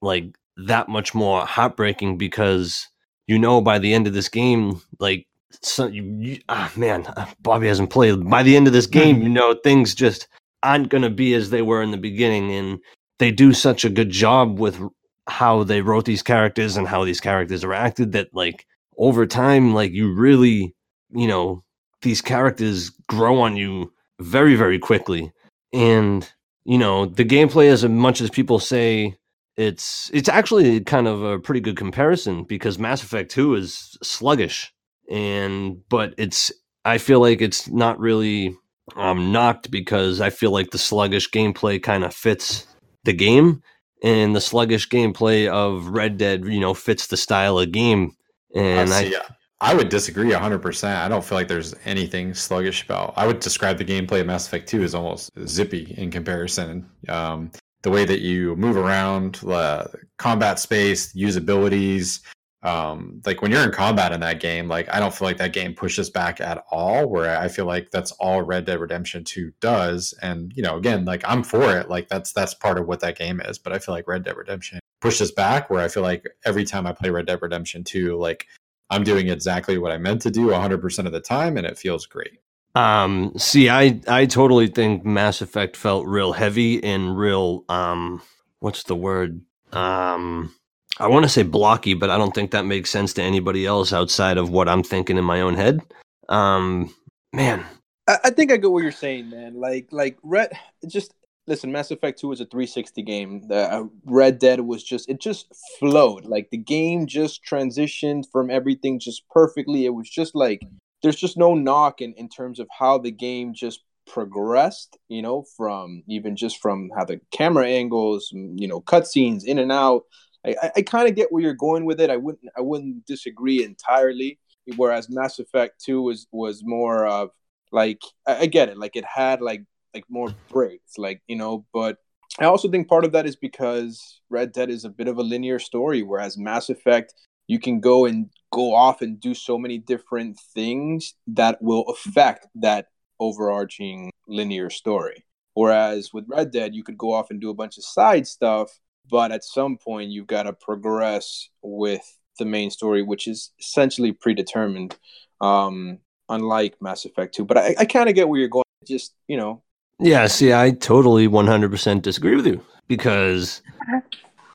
like 0.00 0.34
that 0.56 0.88
much 0.88 1.14
more 1.14 1.46
heartbreaking 1.46 2.18
because 2.18 2.88
you 3.28 3.38
know 3.38 3.60
by 3.60 3.78
the 3.78 3.94
end 3.94 4.08
of 4.08 4.12
this 4.12 4.28
game 4.28 4.82
like 4.98 5.24
so 5.62 5.86
you, 5.86 6.02
you 6.18 6.40
ah 6.48 6.68
man 6.74 7.06
Bobby 7.42 7.68
hasn't 7.68 7.90
played. 7.90 8.28
By 8.28 8.42
the 8.42 8.56
end 8.56 8.66
of 8.66 8.72
this 8.72 8.88
game 8.88 9.22
you 9.22 9.28
know 9.38 9.54
things 9.62 9.94
just 9.94 10.26
aren't 10.64 10.88
going 10.88 11.02
to 11.02 11.10
be 11.10 11.32
as 11.34 11.50
they 11.50 11.62
were 11.62 11.80
in 11.80 11.92
the 11.92 11.96
beginning 11.96 12.50
and 12.50 12.80
they 13.20 13.30
do 13.30 13.52
such 13.52 13.84
a 13.84 13.88
good 13.90 14.10
job 14.10 14.58
with 14.58 14.80
how 15.28 15.64
they 15.64 15.80
wrote 15.80 16.04
these 16.04 16.22
characters 16.22 16.76
and 16.76 16.88
how 16.88 17.04
these 17.04 17.20
characters 17.20 17.64
are 17.64 17.74
acted 17.74 18.12
that 18.12 18.34
like 18.34 18.66
over 18.98 19.26
time 19.26 19.72
like 19.72 19.92
you 19.92 20.12
really 20.12 20.74
you 21.10 21.28
know 21.28 21.62
these 22.02 22.20
characters 22.20 22.90
grow 23.08 23.40
on 23.40 23.56
you 23.56 23.92
very 24.20 24.54
very 24.54 24.78
quickly. 24.78 25.32
And 25.72 26.30
you 26.64 26.78
know 26.78 27.06
the 27.06 27.24
gameplay 27.24 27.68
as 27.70 27.84
much 27.84 28.20
as 28.20 28.30
people 28.30 28.58
say 28.58 29.16
it's 29.56 30.10
it's 30.12 30.28
actually 30.28 30.80
kind 30.80 31.06
of 31.06 31.22
a 31.22 31.38
pretty 31.38 31.60
good 31.60 31.76
comparison 31.76 32.44
because 32.44 32.78
Mass 32.78 33.02
Effect 33.02 33.30
2 33.30 33.54
is 33.54 33.96
sluggish. 34.02 34.72
And 35.10 35.86
but 35.88 36.14
it's 36.18 36.52
I 36.84 36.98
feel 36.98 37.20
like 37.20 37.40
it's 37.40 37.68
not 37.68 37.98
really 37.98 38.56
um 38.96 39.30
knocked 39.32 39.70
because 39.70 40.20
I 40.20 40.30
feel 40.30 40.50
like 40.50 40.70
the 40.70 40.78
sluggish 40.78 41.30
gameplay 41.30 41.82
kind 41.82 42.04
of 42.04 42.14
fits 42.14 42.66
the 43.04 43.12
game 43.12 43.62
and 44.02 44.34
the 44.34 44.40
sluggish 44.40 44.88
gameplay 44.88 45.48
of 45.48 45.88
Red 45.88 46.18
Dead, 46.18 46.44
you 46.44 46.60
know, 46.60 46.74
fits 46.74 47.06
the 47.06 47.16
style 47.16 47.58
of 47.58 47.72
game 47.72 48.16
and 48.54 48.90
Uh, 48.90 48.94
I 48.94 49.04
see, 49.04 49.16
I 49.60 49.74
would 49.74 49.88
disagree 49.88 50.32
100%. 50.32 50.96
I 50.96 51.08
don't 51.08 51.24
feel 51.24 51.38
like 51.38 51.48
there's 51.48 51.74
anything 51.84 52.34
sluggish 52.34 52.84
about. 52.84 53.14
I 53.16 53.26
would 53.26 53.40
describe 53.40 53.78
the 53.78 53.84
gameplay 53.84 54.20
of 54.20 54.26
Mass 54.26 54.46
Effect 54.46 54.68
2 54.68 54.82
as 54.82 54.94
almost 54.94 55.30
zippy 55.46 55.94
in 55.96 56.10
comparison. 56.10 56.88
Um, 57.08 57.50
the 57.82 57.90
way 57.90 58.04
that 58.04 58.20
you 58.20 58.56
move 58.56 58.76
around, 58.76 59.40
uh, 59.46 59.84
combat 60.18 60.58
space, 60.58 61.12
usabilities. 61.14 62.20
Um, 62.62 63.20
like 63.26 63.42
when 63.42 63.50
you're 63.50 63.64
in 63.64 63.72
combat 63.72 64.12
in 64.12 64.20
that 64.20 64.40
game, 64.40 64.68
like 64.68 64.88
I 64.94 65.00
don't 65.00 65.12
feel 65.12 65.26
like 65.26 65.38
that 65.38 65.52
game 65.52 65.74
pushes 65.74 66.10
back 66.10 66.40
at 66.40 66.64
all. 66.70 67.08
Where 67.08 67.36
I 67.38 67.48
feel 67.48 67.66
like 67.66 67.90
that's 67.90 68.12
all 68.12 68.42
Red 68.42 68.66
Dead 68.66 68.78
Redemption 68.78 69.24
2 69.24 69.52
does. 69.60 70.14
And 70.22 70.52
you 70.54 70.62
know, 70.62 70.76
again, 70.76 71.04
like 71.04 71.22
I'm 71.26 71.42
for 71.42 71.76
it. 71.76 71.88
Like 71.88 72.08
that's 72.08 72.32
that's 72.32 72.54
part 72.54 72.78
of 72.78 72.86
what 72.86 73.00
that 73.00 73.18
game 73.18 73.40
is. 73.40 73.58
But 73.58 73.72
I 73.72 73.78
feel 73.78 73.94
like 73.94 74.06
Red 74.06 74.24
Dead 74.24 74.36
Redemption 74.36 74.78
pushes 75.00 75.32
back. 75.32 75.70
Where 75.70 75.82
I 75.82 75.88
feel 75.88 76.04
like 76.04 76.26
every 76.44 76.64
time 76.64 76.86
I 76.86 76.92
play 76.92 77.10
Red 77.10 77.26
Dead 77.26 77.42
Redemption 77.42 77.82
2, 77.82 78.16
like 78.16 78.46
I'm 78.90 79.02
doing 79.02 79.28
exactly 79.28 79.78
what 79.78 79.90
I 79.90 79.98
meant 79.98 80.22
to 80.22 80.30
do 80.30 80.48
100% 80.48 81.06
of 81.06 81.12
the 81.12 81.20
time, 81.20 81.56
and 81.56 81.66
it 81.66 81.78
feels 81.78 82.06
great. 82.06 82.38
Um, 82.74 83.32
see, 83.36 83.68
I 83.68 84.00
I 84.06 84.26
totally 84.26 84.68
think 84.68 85.04
Mass 85.04 85.40
Effect 85.42 85.76
felt 85.76 86.06
real 86.06 86.32
heavy 86.32 86.82
and 86.82 87.18
real 87.18 87.64
um, 87.68 88.22
what's 88.60 88.84
the 88.84 88.96
word? 88.96 89.42
Um, 89.72 90.54
I 91.02 91.08
want 91.08 91.24
to 91.24 91.28
say 91.28 91.42
blocky, 91.42 91.94
but 91.94 92.10
I 92.10 92.16
don't 92.16 92.32
think 92.32 92.52
that 92.52 92.64
makes 92.64 92.88
sense 92.88 93.12
to 93.14 93.22
anybody 93.22 93.66
else 93.66 93.92
outside 93.92 94.38
of 94.38 94.50
what 94.50 94.68
I'm 94.68 94.84
thinking 94.84 95.16
in 95.18 95.24
my 95.24 95.40
own 95.40 95.56
head. 95.56 95.80
Um, 96.28 96.94
man, 97.32 97.66
I, 98.06 98.18
I 98.26 98.30
think 98.30 98.52
I 98.52 98.56
get 98.56 98.70
what 98.70 98.84
you're 98.84 98.92
saying, 98.92 99.28
man. 99.28 99.54
Like, 99.54 99.88
like 99.90 100.16
Red, 100.22 100.52
just 100.86 101.12
listen. 101.48 101.72
Mass 101.72 101.90
Effect 101.90 102.20
Two 102.20 102.28
was 102.28 102.40
a 102.40 102.44
360 102.44 103.02
game. 103.02 103.48
The 103.48 103.72
uh, 103.72 103.84
Red 104.04 104.38
Dead 104.38 104.60
was 104.60 104.84
just 104.84 105.08
it 105.10 105.18
just 105.18 105.52
flowed. 105.80 106.24
Like 106.24 106.50
the 106.50 106.56
game 106.56 107.08
just 107.08 107.44
transitioned 107.44 108.26
from 108.30 108.48
everything 108.48 109.00
just 109.00 109.28
perfectly. 109.28 109.86
It 109.86 109.94
was 109.94 110.08
just 110.08 110.36
like 110.36 110.62
there's 111.02 111.16
just 111.16 111.36
no 111.36 111.56
knock 111.56 112.00
in 112.00 112.14
in 112.14 112.28
terms 112.28 112.60
of 112.60 112.68
how 112.78 112.98
the 112.98 113.10
game 113.10 113.54
just 113.54 113.80
progressed. 114.06 114.96
You 115.08 115.22
know, 115.22 115.46
from 115.56 116.04
even 116.06 116.36
just 116.36 116.58
from 116.58 116.90
how 116.96 117.04
the 117.06 117.20
camera 117.32 117.66
angles, 117.66 118.30
you 118.32 118.68
know, 118.68 118.80
cutscenes 118.80 119.44
in 119.44 119.58
and 119.58 119.72
out. 119.72 120.04
I, 120.44 120.70
I, 120.76 120.82
kind 120.82 121.08
of 121.08 121.14
get 121.14 121.30
where 121.30 121.42
you're 121.42 121.54
going 121.54 121.84
with 121.84 122.00
it. 122.00 122.10
I 122.10 122.16
wouldn't 122.16 122.50
I 122.56 122.60
wouldn't 122.60 123.06
disagree 123.06 123.64
entirely. 123.64 124.38
Whereas 124.76 125.08
Mass 125.08 125.38
Effect 125.38 125.82
Two 125.82 126.02
was 126.02 126.26
was 126.32 126.62
more 126.64 127.06
of 127.06 127.30
like 127.70 128.00
I, 128.26 128.40
I 128.40 128.46
get 128.46 128.68
it, 128.68 128.76
like 128.76 128.96
it 128.96 129.04
had 129.04 129.40
like 129.40 129.64
like 129.94 130.04
more 130.08 130.34
breaks, 130.48 130.98
like 130.98 131.22
you 131.26 131.36
know. 131.36 131.64
But 131.72 131.98
I 132.38 132.44
also 132.46 132.70
think 132.70 132.88
part 132.88 133.04
of 133.04 133.12
that 133.12 133.26
is 133.26 133.36
because 133.36 134.20
Red 134.30 134.52
Dead 134.52 134.70
is 134.70 134.84
a 134.84 134.90
bit 134.90 135.08
of 135.08 135.18
a 135.18 135.22
linear 135.22 135.58
story, 135.58 136.02
whereas 136.02 136.38
Mass 136.38 136.70
Effect 136.70 137.14
you 137.46 137.58
can 137.58 137.80
go 137.80 138.04
and 138.06 138.30
go 138.52 138.74
off 138.74 139.02
and 139.02 139.20
do 139.20 139.34
so 139.34 139.58
many 139.58 139.78
different 139.78 140.38
things 140.54 141.14
that 141.26 141.60
will 141.60 141.84
affect 141.88 142.46
that 142.54 142.86
overarching 143.20 144.10
linear 144.26 144.70
story. 144.70 145.24
Whereas 145.54 146.10
with 146.14 146.24
Red 146.28 146.50
Dead, 146.50 146.74
you 146.74 146.82
could 146.82 146.96
go 146.96 147.12
off 147.12 147.30
and 147.30 147.40
do 147.40 147.50
a 147.50 147.54
bunch 147.54 147.76
of 147.76 147.84
side 147.84 148.26
stuff, 148.26 148.78
but 149.10 149.32
at 149.32 149.44
some 149.44 149.76
point 149.76 150.10
you've 150.10 150.26
got 150.26 150.44
to 150.44 150.52
progress 150.52 151.48
with 151.62 152.18
the 152.38 152.44
main 152.44 152.70
story, 152.70 153.02
which 153.02 153.26
is 153.26 153.50
essentially 153.58 154.12
predetermined. 154.12 154.96
Um, 155.40 155.98
unlike 156.32 156.80
Mass 156.80 157.04
Effect 157.04 157.34
2. 157.34 157.44
But 157.44 157.58
I, 157.58 157.74
I 157.78 157.84
kind 157.84 158.08
of 158.08 158.14
get 158.14 158.28
where 158.28 158.40
you're 158.40 158.48
going. 158.48 158.64
Just, 158.86 159.14
you 159.28 159.36
know. 159.36 159.62
Yeah, 160.00 160.26
see, 160.26 160.52
I 160.52 160.72
totally 160.72 161.28
100% 161.28 162.02
disagree 162.02 162.34
with 162.34 162.46
you 162.46 162.60
because 162.88 163.62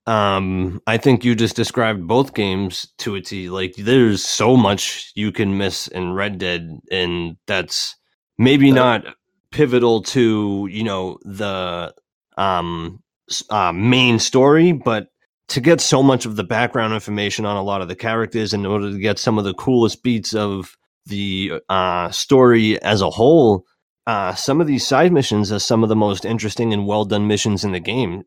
um, 0.06 0.82
I 0.88 0.98
think 0.98 1.24
you 1.24 1.36
just 1.36 1.56
described 1.56 2.06
both 2.06 2.34
games 2.34 2.88
to 2.98 3.16
a 3.16 3.22
T. 3.22 3.50
Like, 3.50 3.76
there's 3.76 4.26
so 4.26 4.58
much 4.58 5.12
you 5.16 5.32
can 5.32 5.58
miss 5.58 5.88
in 5.88 6.14
Red 6.14 6.40
Dead, 6.40 6.80
and 6.92 7.38
that's 7.46 7.96
maybe 8.38 8.72
not 8.72 9.06
pivotal 9.52 10.02
to, 10.04 10.68
you 10.70 10.84
know, 10.84 11.18
the 11.24 11.94
um, 12.38 13.02
s- 13.02 13.07
uh, 13.50 13.72
main 13.72 14.20
story, 14.20 14.72
but 14.72 15.08
to 15.50 15.62
get 15.62 15.80
so 15.80 16.04
much 16.04 16.26
of 16.26 16.36
the 16.36 16.44
background 16.44 16.94
information 16.94 17.46
on 17.46 17.56
a 17.56 17.64
lot 17.64 17.82
of 17.82 17.88
the 17.88 17.96
characters 17.96 18.54
in 18.54 18.66
order 18.66 18.92
to 18.92 18.98
get 18.98 19.18
some 19.18 19.38
of 19.38 19.46
the 19.46 19.54
coolest 19.54 20.04
beats 20.04 20.34
of 20.34 20.76
the 21.06 21.54
uh, 21.70 22.10
story 22.12 22.82
as 22.82 23.02
a 23.02 23.10
whole, 23.10 23.66
uh, 24.08 24.34
some 24.36 24.62
of 24.62 24.68
these 24.68 24.86
side 24.86 25.12
missions 25.12 25.52
are 25.52 25.60
some 25.60 25.84
of 25.84 25.90
the 25.90 25.96
most 25.96 26.26
interesting 26.26 26.74
and 26.74 26.86
well 26.86 27.06
done 27.06 27.28
missions 27.28 27.64
in 27.64 27.72
the 27.72 27.80
game, 27.80 28.24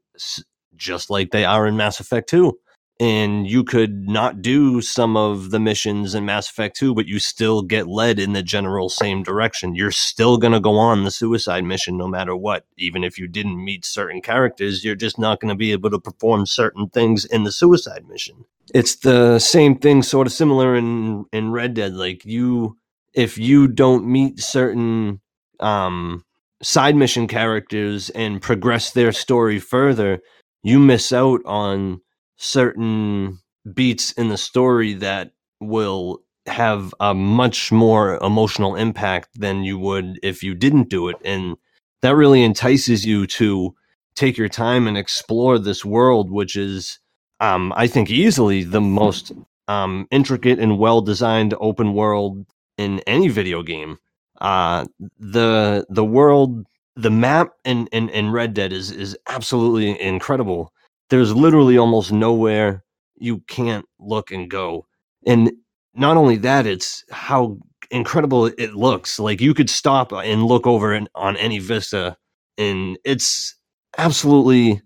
just 0.76 1.10
like 1.10 1.30
they 1.30 1.44
are 1.44 1.66
in 1.66 1.76
Mass 1.76 2.00
Effect 2.00 2.28
2. 2.28 2.56
And 3.00 3.48
you 3.48 3.64
could 3.64 4.10
not 4.10 4.42
do 4.42 4.82
some 4.82 5.16
of 5.16 5.50
the 5.50 5.58
missions 5.58 6.14
in 6.14 6.26
Mass 6.26 6.50
Effect 6.50 6.76
2, 6.76 6.94
but 6.94 7.06
you 7.06 7.18
still 7.18 7.62
get 7.62 7.88
led 7.88 8.18
in 8.18 8.34
the 8.34 8.42
general 8.42 8.90
same 8.90 9.22
direction. 9.22 9.74
You're 9.74 9.90
still 9.90 10.36
going 10.36 10.52
to 10.52 10.60
go 10.60 10.76
on 10.76 11.04
the 11.04 11.10
suicide 11.10 11.64
mission 11.64 11.96
no 11.96 12.06
matter 12.06 12.36
what. 12.36 12.66
Even 12.76 13.02
if 13.02 13.18
you 13.18 13.26
didn't 13.26 13.64
meet 13.64 13.86
certain 13.86 14.20
characters, 14.20 14.84
you're 14.84 14.94
just 14.94 15.18
not 15.18 15.40
going 15.40 15.48
to 15.48 15.54
be 15.54 15.72
able 15.72 15.88
to 15.88 15.98
perform 15.98 16.44
certain 16.44 16.90
things 16.90 17.24
in 17.24 17.44
the 17.44 17.52
suicide 17.52 18.06
mission. 18.06 18.44
It's 18.74 18.96
the 18.96 19.38
same 19.38 19.78
thing, 19.78 20.02
sort 20.02 20.26
of 20.26 20.32
similar 20.34 20.76
in, 20.76 21.24
in 21.32 21.52
Red 21.52 21.72
Dead. 21.72 21.94
Like, 21.94 22.26
you, 22.26 22.76
if 23.14 23.38
you 23.38 23.66
don't 23.66 24.06
meet 24.06 24.40
certain 24.40 25.20
um 25.58 26.24
side 26.62 26.96
mission 26.96 27.26
characters 27.26 28.10
and 28.10 28.42
progress 28.42 28.90
their 28.90 29.12
story 29.12 29.58
further, 29.58 30.20
you 30.62 30.78
miss 30.78 31.12
out 31.12 31.40
on 31.46 32.00
certain 32.40 33.38
beats 33.74 34.12
in 34.12 34.28
the 34.28 34.38
story 34.38 34.94
that 34.94 35.32
will 35.60 36.22
have 36.46 36.94
a 36.98 37.14
much 37.14 37.70
more 37.70 38.16
emotional 38.24 38.74
impact 38.74 39.28
than 39.38 39.62
you 39.62 39.78
would 39.78 40.18
if 40.22 40.42
you 40.42 40.54
didn't 40.54 40.88
do 40.88 41.08
it. 41.08 41.16
And 41.22 41.56
that 42.00 42.16
really 42.16 42.42
entices 42.42 43.04
you 43.04 43.26
to 43.26 43.74
take 44.14 44.38
your 44.38 44.48
time 44.48 44.88
and 44.88 44.96
explore 44.96 45.58
this 45.58 45.84
world, 45.84 46.30
which 46.30 46.56
is, 46.56 46.98
um, 47.40 47.74
I 47.76 47.86
think, 47.86 48.10
easily 48.10 48.64
the 48.64 48.80
most 48.80 49.32
um, 49.68 50.08
intricate 50.10 50.58
and 50.58 50.78
well 50.78 51.02
designed 51.02 51.54
open 51.60 51.92
world 51.92 52.46
in 52.78 53.00
any 53.00 53.28
video 53.28 53.62
game. 53.62 53.98
Uh, 54.40 54.86
the 55.18 55.84
the 55.90 56.04
world, 56.04 56.66
the 56.96 57.10
map 57.10 57.50
in, 57.66 57.86
in, 57.88 58.08
in 58.08 58.30
Red 58.30 58.54
Dead 58.54 58.72
is 58.72 58.90
is 58.90 59.14
absolutely 59.28 60.00
incredible. 60.00 60.72
There's 61.10 61.34
literally 61.34 61.76
almost 61.76 62.12
nowhere 62.12 62.84
you 63.16 63.40
can't 63.48 63.84
look 63.98 64.30
and 64.30 64.48
go. 64.48 64.86
And 65.26 65.52
not 65.94 66.16
only 66.16 66.36
that, 66.36 66.66
it's 66.66 67.04
how 67.10 67.58
incredible 67.90 68.46
it 68.46 68.74
looks. 68.74 69.18
Like 69.18 69.40
you 69.40 69.52
could 69.52 69.68
stop 69.68 70.12
and 70.12 70.44
look 70.44 70.66
over 70.66 70.92
and 70.92 71.08
on 71.14 71.36
any 71.36 71.58
vista, 71.58 72.16
and 72.56 72.98
it's 73.04 73.56
absolutely 73.98 74.80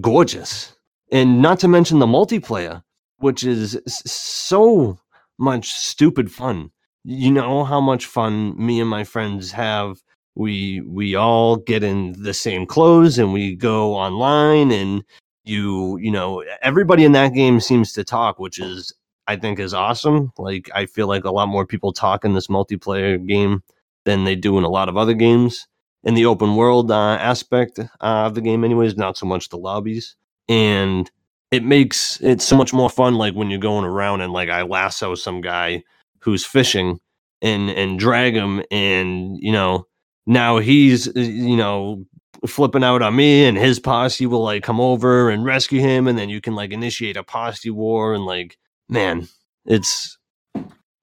gorgeous. 0.00 0.76
And 1.10 1.42
not 1.42 1.58
to 1.60 1.68
mention 1.68 1.98
the 1.98 2.06
multiplayer, 2.06 2.82
which 3.18 3.42
is 3.42 3.80
so 3.86 4.98
much 5.38 5.70
stupid 5.70 6.30
fun. 6.30 6.70
You 7.04 7.32
know 7.32 7.64
how 7.64 7.80
much 7.80 8.06
fun 8.06 8.54
me 8.56 8.80
and 8.80 8.88
my 8.88 9.04
friends 9.04 9.50
have. 9.52 9.96
We 10.36 10.82
we 10.86 11.14
all 11.16 11.56
get 11.56 11.82
in 11.82 12.14
the 12.22 12.34
same 12.34 12.66
clothes 12.66 13.18
and 13.18 13.32
we 13.32 13.56
go 13.56 13.94
online 13.94 14.70
and 14.70 15.02
you 15.44 15.96
you 15.98 16.10
know 16.10 16.44
everybody 16.62 17.04
in 17.04 17.12
that 17.12 17.34
game 17.34 17.60
seems 17.60 17.92
to 17.94 18.04
talk, 18.04 18.38
which 18.38 18.58
is 18.58 18.92
I 19.26 19.36
think 19.36 19.58
is 19.58 19.74
awesome. 19.74 20.32
Like 20.38 20.70
I 20.74 20.86
feel 20.86 21.06
like 21.06 21.24
a 21.24 21.30
lot 21.30 21.48
more 21.48 21.66
people 21.66 21.92
talk 21.92 22.24
in 22.24 22.34
this 22.34 22.48
multiplayer 22.48 23.24
game 23.24 23.62
than 24.04 24.24
they 24.24 24.34
do 24.36 24.58
in 24.58 24.64
a 24.64 24.68
lot 24.68 24.88
of 24.88 24.96
other 24.96 25.14
games. 25.14 25.66
In 26.02 26.14
the 26.14 26.26
open 26.26 26.56
world 26.56 26.90
uh, 26.90 27.18
aspect 27.20 27.78
uh, 27.78 27.84
of 28.00 28.34
the 28.34 28.40
game, 28.40 28.64
anyways, 28.64 28.96
not 28.96 29.18
so 29.18 29.26
much 29.26 29.50
the 29.50 29.58
lobbies, 29.58 30.16
and 30.48 31.10
it 31.50 31.62
makes 31.62 32.20
it 32.22 32.40
so 32.40 32.56
much 32.56 32.72
more 32.72 32.88
fun. 32.88 33.16
Like 33.16 33.34
when 33.34 33.50
you're 33.50 33.58
going 33.60 33.84
around 33.84 34.22
and 34.22 34.32
like 34.32 34.48
I 34.48 34.62
lasso 34.62 35.14
some 35.14 35.42
guy 35.42 35.84
who's 36.20 36.44
fishing 36.44 37.00
and 37.42 37.70
and 37.70 37.98
drag 37.98 38.34
him, 38.34 38.62
and 38.70 39.36
you 39.40 39.52
know 39.52 39.86
now 40.26 40.58
he's 40.58 41.06
you 41.14 41.56
know 41.56 42.04
flipping 42.46 42.84
out 42.84 43.02
on 43.02 43.16
me 43.16 43.44
and 43.44 43.56
his 43.56 43.78
posse 43.78 44.26
will 44.26 44.42
like 44.42 44.62
come 44.62 44.80
over 44.80 45.30
and 45.30 45.44
rescue 45.44 45.80
him 45.80 46.08
and 46.08 46.18
then 46.18 46.28
you 46.28 46.40
can 46.40 46.54
like 46.54 46.70
initiate 46.70 47.16
a 47.16 47.22
posse 47.22 47.70
war 47.70 48.14
and 48.14 48.24
like 48.24 48.56
man, 48.88 49.28
it's 49.64 50.18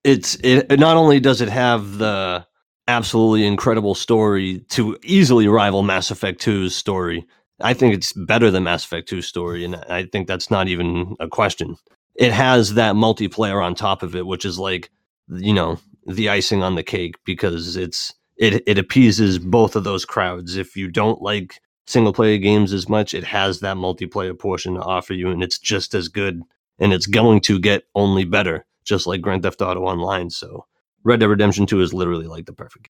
it's 0.04 0.36
it 0.44 0.80
not 0.80 0.98
only 0.98 1.20
does 1.20 1.42
it 1.42 1.50
have 1.50 1.98
the 1.98 2.46
absolutely 2.88 3.46
incredible 3.46 3.96
story 3.96 4.60
to 4.70 4.98
easily 5.04 5.48
rival 5.48 5.84
Mass 5.84 6.12
Effect 6.12 6.44
2's 6.44 6.76
story. 6.76 7.26
I 7.60 7.74
think 7.74 7.94
it's 7.96 8.14
better 8.14 8.52
than 8.52 8.64
Mass 8.64 8.86
Effect 8.86 9.10
2's 9.10 9.28
story, 9.28 9.66
and 9.66 9.76
I 9.90 10.04
think 10.06 10.28
that's 10.28 10.52
not 10.52 10.68
even 10.68 11.16
a 11.20 11.28
question. 11.28 11.76
It 12.16 12.32
has 12.32 12.76
that 12.76 12.96
multiplayer 12.96 13.64
on 13.64 13.76
top 13.76 14.04
of 14.04 14.16
it, 14.16 14.26
which 14.26 14.46
is 14.46 14.58
like, 14.58 14.90
you 15.28 15.54
know, 15.54 15.80
the 16.06 16.30
icing 16.30 16.64
on 16.64 16.76
the 16.76 16.84
cake 16.84 17.16
because 17.26 17.76
it's 17.76 18.14
it 18.38 18.64
it 18.68 18.78
appeases 18.78 19.40
both 19.40 19.76
of 19.76 19.84
those 19.84 20.06
crowds. 20.06 20.56
If 20.56 20.76
you 20.76 20.90
don't 20.90 21.22
like 21.22 21.60
single 21.86 22.14
player 22.14 22.38
games 22.38 22.74
as 22.74 22.90
much, 22.90 23.14
it 23.14 23.24
has 23.24 23.60
that 23.62 23.78
multiplayer 23.78 24.38
portion 24.38 24.76
to 24.76 24.82
offer 24.82 25.14
you, 25.14 25.30
and 25.30 25.44
it's 25.44 25.60
just 25.60 25.94
as 25.94 26.08
good 26.08 26.42
and 26.80 26.94
it's 26.94 27.08
going 27.08 27.42
to 27.42 27.60
get 27.60 27.84
only 27.96 28.24
better, 28.26 28.66
just 28.84 29.08
like 29.08 29.22
Grand 29.22 29.44
Theft 29.44 29.62
Auto 29.62 29.82
Online. 29.82 30.30
So 30.30 30.66
Red 31.04 31.20
Dead 31.20 31.28
Redemption 31.28 31.66
2 31.66 31.82
is 31.82 31.94
literally 31.94 32.28
like 32.28 32.46
the 32.46 32.54
perfect 32.54 32.90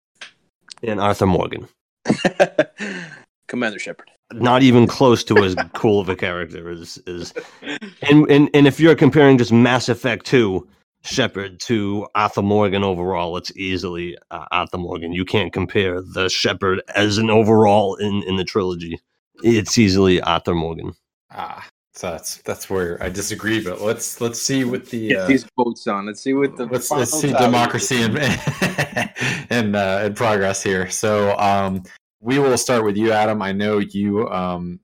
game. 0.82 0.92
And 0.92 1.00
Arthur 1.00 1.26
Morgan. 1.26 1.68
Commander 3.48 3.80
Shepard. 3.80 4.12
Not 4.34 4.62
even 4.62 4.88
close 4.88 5.24
to 5.26 5.38
as 5.38 5.56
cool 5.74 6.02
of 6.02 6.10
a 6.10 6.16
character 6.16 6.70
as 6.70 6.98
is 7.08 7.34
and, 8.02 8.30
and 8.30 8.50
and 8.54 8.68
if 8.68 8.78
you're 8.78 8.94
comparing 8.94 9.38
just 9.38 9.54
Mass 9.54 9.88
Effect 9.88 10.26
2 10.26 10.68
Shepard 11.08 11.60
to 11.62 12.08
Arthur 12.16 12.42
Morgan 12.42 12.84
overall, 12.84 13.38
it's 13.38 13.56
easily 13.56 14.18
uh, 14.30 14.46
Arthur 14.52 14.78
Morgan. 14.78 15.14
You 15.14 15.26
can't 15.26 15.54
compare 15.54 16.02
the 16.02 16.30
Shepard 16.30 16.82
as 16.96 17.18
an 17.18 17.30
overall 17.30 17.96
in, 17.96 18.24
in 18.24 18.36
the 18.36 18.44
trilogy. 18.44 19.00
It's 19.44 19.78
easily 19.78 20.22
Arthur 20.22 20.54
Morgan. 20.54 20.94
Ah, 21.32 21.68
so 21.94 22.12
that's 22.12 22.38
that's 22.42 22.70
where 22.70 23.02
I 23.02 23.10
disagree. 23.10 23.64
But 23.64 23.82
let's 23.82 24.20
let's 24.20 24.42
see 24.42 24.64
what 24.64 24.88
the 24.88 25.10
Get 25.10 25.18
uh, 25.18 25.28
these 25.28 25.46
votes 25.56 25.88
on. 25.88 26.08
Let's 26.08 26.22
see 26.22 26.34
what 26.34 26.58
the 26.58 26.66
let's, 26.66 26.92
let's 26.92 27.12
see 27.12 27.32
democracy 27.32 28.02
and 28.02 28.18
and, 28.20 29.12
in, 29.50 29.76
uh, 29.76 30.04
in 30.06 30.14
progress 30.14 30.62
here. 30.62 30.90
So 30.90 31.38
um, 31.38 31.84
we 32.20 32.40
will 32.40 32.58
start 32.58 32.84
with 32.84 32.98
you, 32.98 33.12
Adam. 33.12 33.42
I 33.42 33.52
know 33.52 33.80
you 33.80 34.28
um, 34.30 34.80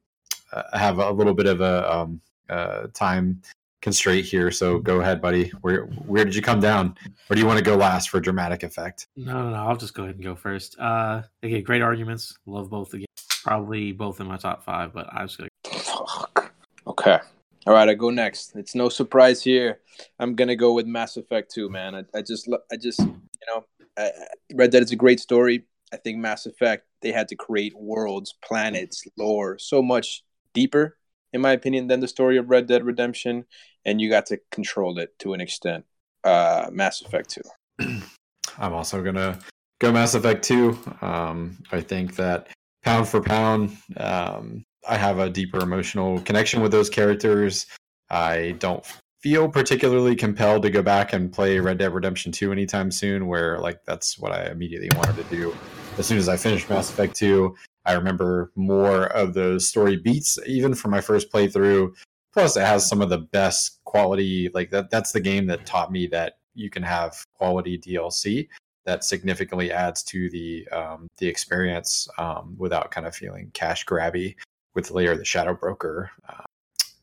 uh, 0.51 0.77
have 0.77 0.99
a 0.99 1.11
little 1.11 1.33
bit 1.33 1.47
of 1.47 1.61
a 1.61 1.93
um, 1.93 2.21
uh, 2.49 2.87
time 2.93 3.41
constraint 3.83 4.25
here, 4.25 4.49
so 4.49 4.79
go 4.79 5.01
ahead, 5.01 5.21
buddy. 5.21 5.49
Where 5.61 5.83
where 6.07 6.25
did 6.25 6.33
you 6.33 6.41
come 6.41 6.59
down, 6.59 6.95
or 7.29 7.35
do 7.35 7.41
you 7.41 7.45
want 7.45 7.59
to 7.59 7.63
go 7.63 7.75
last 7.75 8.09
for 8.09 8.19
dramatic 8.19 8.63
effect? 8.63 9.07
No, 9.15 9.33
no, 9.43 9.49
no. 9.51 9.55
I'll 9.57 9.75
just 9.77 9.93
go 9.93 10.03
ahead 10.03 10.15
and 10.15 10.23
go 10.23 10.35
first. 10.35 10.79
Uh, 10.79 11.21
okay, 11.43 11.61
great 11.61 11.81
arguments. 11.83 12.37
Love 12.47 12.69
both 12.69 12.93
again. 12.93 13.05
Probably 13.43 13.91
both 13.91 14.19
in 14.21 14.27
my 14.27 14.37
top 14.37 14.63
five, 14.63 14.93
but 14.93 15.07
I 15.11 15.21
was 15.21 15.35
gonna. 15.35 15.49
Fuck. 15.65 16.51
Okay. 16.87 17.19
All 17.67 17.73
right, 17.73 17.87
I 17.87 17.93
go 17.93 18.09
next. 18.09 18.55
It's 18.55 18.73
no 18.75 18.89
surprise 18.89 19.43
here. 19.43 19.79
I'm 20.19 20.35
gonna 20.35 20.55
go 20.55 20.73
with 20.73 20.85
Mass 20.87 21.15
Effect 21.17 21.53
2, 21.53 21.69
man. 21.69 21.95
I, 21.95 22.03
I 22.17 22.21
just, 22.21 22.49
I 22.71 22.75
just, 22.77 22.99
you 22.99 23.47
know, 23.47 23.65
I, 23.97 24.05
I- 24.05 24.11
Red 24.55 24.71
Dead 24.71 24.83
is 24.83 24.91
a 24.91 24.95
great 24.97 25.19
story. 25.19 25.65
I 25.93 25.97
think 25.97 26.17
Mass 26.17 26.45
Effect 26.45 26.85
they 27.01 27.11
had 27.11 27.27
to 27.29 27.35
create 27.35 27.73
worlds, 27.75 28.33
planets, 28.43 29.03
lore, 29.17 29.57
so 29.59 29.81
much 29.81 30.23
deeper, 30.53 30.97
in 31.33 31.41
my 31.41 31.51
opinion, 31.51 31.87
than 31.87 31.99
the 31.99 32.07
story 32.07 32.37
of 32.37 32.49
Red 32.49 32.67
Dead 32.67 32.85
Redemption, 32.85 33.45
and 33.83 33.99
you 33.99 34.09
got 34.09 34.27
to 34.27 34.39
control 34.51 34.97
it 34.99 35.17
to 35.19 35.33
an 35.33 35.41
extent. 35.41 35.85
Uh, 36.23 36.69
Mass 36.71 37.01
Effect 37.01 37.37
2. 37.79 38.01
I'm 38.57 38.73
also 38.73 39.03
gonna 39.03 39.39
go 39.79 39.91
Mass 39.91 40.13
Effect 40.13 40.43
2. 40.43 40.77
Um, 41.01 41.57
I 41.71 41.81
think 41.81 42.15
that 42.15 42.47
pound 42.83 43.07
for 43.07 43.21
pound, 43.21 43.75
um, 43.97 44.63
I 44.87 44.97
have 44.97 45.19
a 45.19 45.29
deeper 45.29 45.59
emotional 45.59 46.19
connection 46.21 46.61
with 46.61 46.71
those 46.71 46.89
characters. 46.89 47.65
I 48.09 48.55
don't 48.59 48.85
feel 49.21 49.47
particularly 49.47 50.15
compelled 50.15 50.61
to 50.63 50.69
go 50.69 50.81
back 50.81 51.13
and 51.13 51.31
play 51.31 51.57
Red 51.57 51.77
Dead 51.77 51.93
Redemption 51.93 52.31
2 52.31 52.51
anytime 52.51 52.91
soon, 52.91 53.27
where 53.27 53.57
like 53.59 53.83
that's 53.85 54.19
what 54.19 54.31
I 54.31 54.51
immediately 54.51 54.89
wanted 54.97 55.17
to 55.17 55.35
do. 55.35 55.55
As 55.97 56.05
soon 56.05 56.17
as 56.17 56.27
I 56.27 56.37
finished 56.37 56.69
Mass 56.69 56.89
Effect 56.89 57.15
2, 57.15 57.55
I 57.85 57.93
remember 57.93 58.51
more 58.55 59.07
of 59.07 59.33
those 59.33 59.67
story 59.67 59.97
beats, 59.97 60.39
even 60.45 60.73
from 60.73 60.91
my 60.91 61.01
first 61.01 61.31
playthrough. 61.31 61.93
Plus, 62.31 62.57
it 62.57 62.65
has 62.65 62.87
some 62.87 63.01
of 63.01 63.09
the 63.09 63.19
best 63.19 63.79
quality. 63.83 64.49
Like 64.53 64.71
that, 64.71 64.89
that's 64.89 65.11
the 65.11 65.19
game 65.19 65.47
that 65.47 65.65
taught 65.65 65.91
me 65.91 66.07
that 66.07 66.37
you 66.55 66.69
can 66.69 66.83
have 66.83 67.25
quality 67.35 67.77
DLC 67.77 68.47
that 68.85 69.03
significantly 69.03 69.71
adds 69.71 70.03
to 70.03 70.29
the 70.29 70.67
um, 70.69 71.07
the 71.17 71.27
experience 71.27 72.07
um, 72.17 72.55
without 72.57 72.91
kind 72.91 73.07
of 73.07 73.15
feeling 73.15 73.49
cash 73.53 73.85
grabby 73.85 74.35
with 74.75 74.91
Lair 74.91 75.15
the 75.15 75.25
Shadow 75.25 75.53
Broker, 75.53 76.11
uh, 76.27 76.43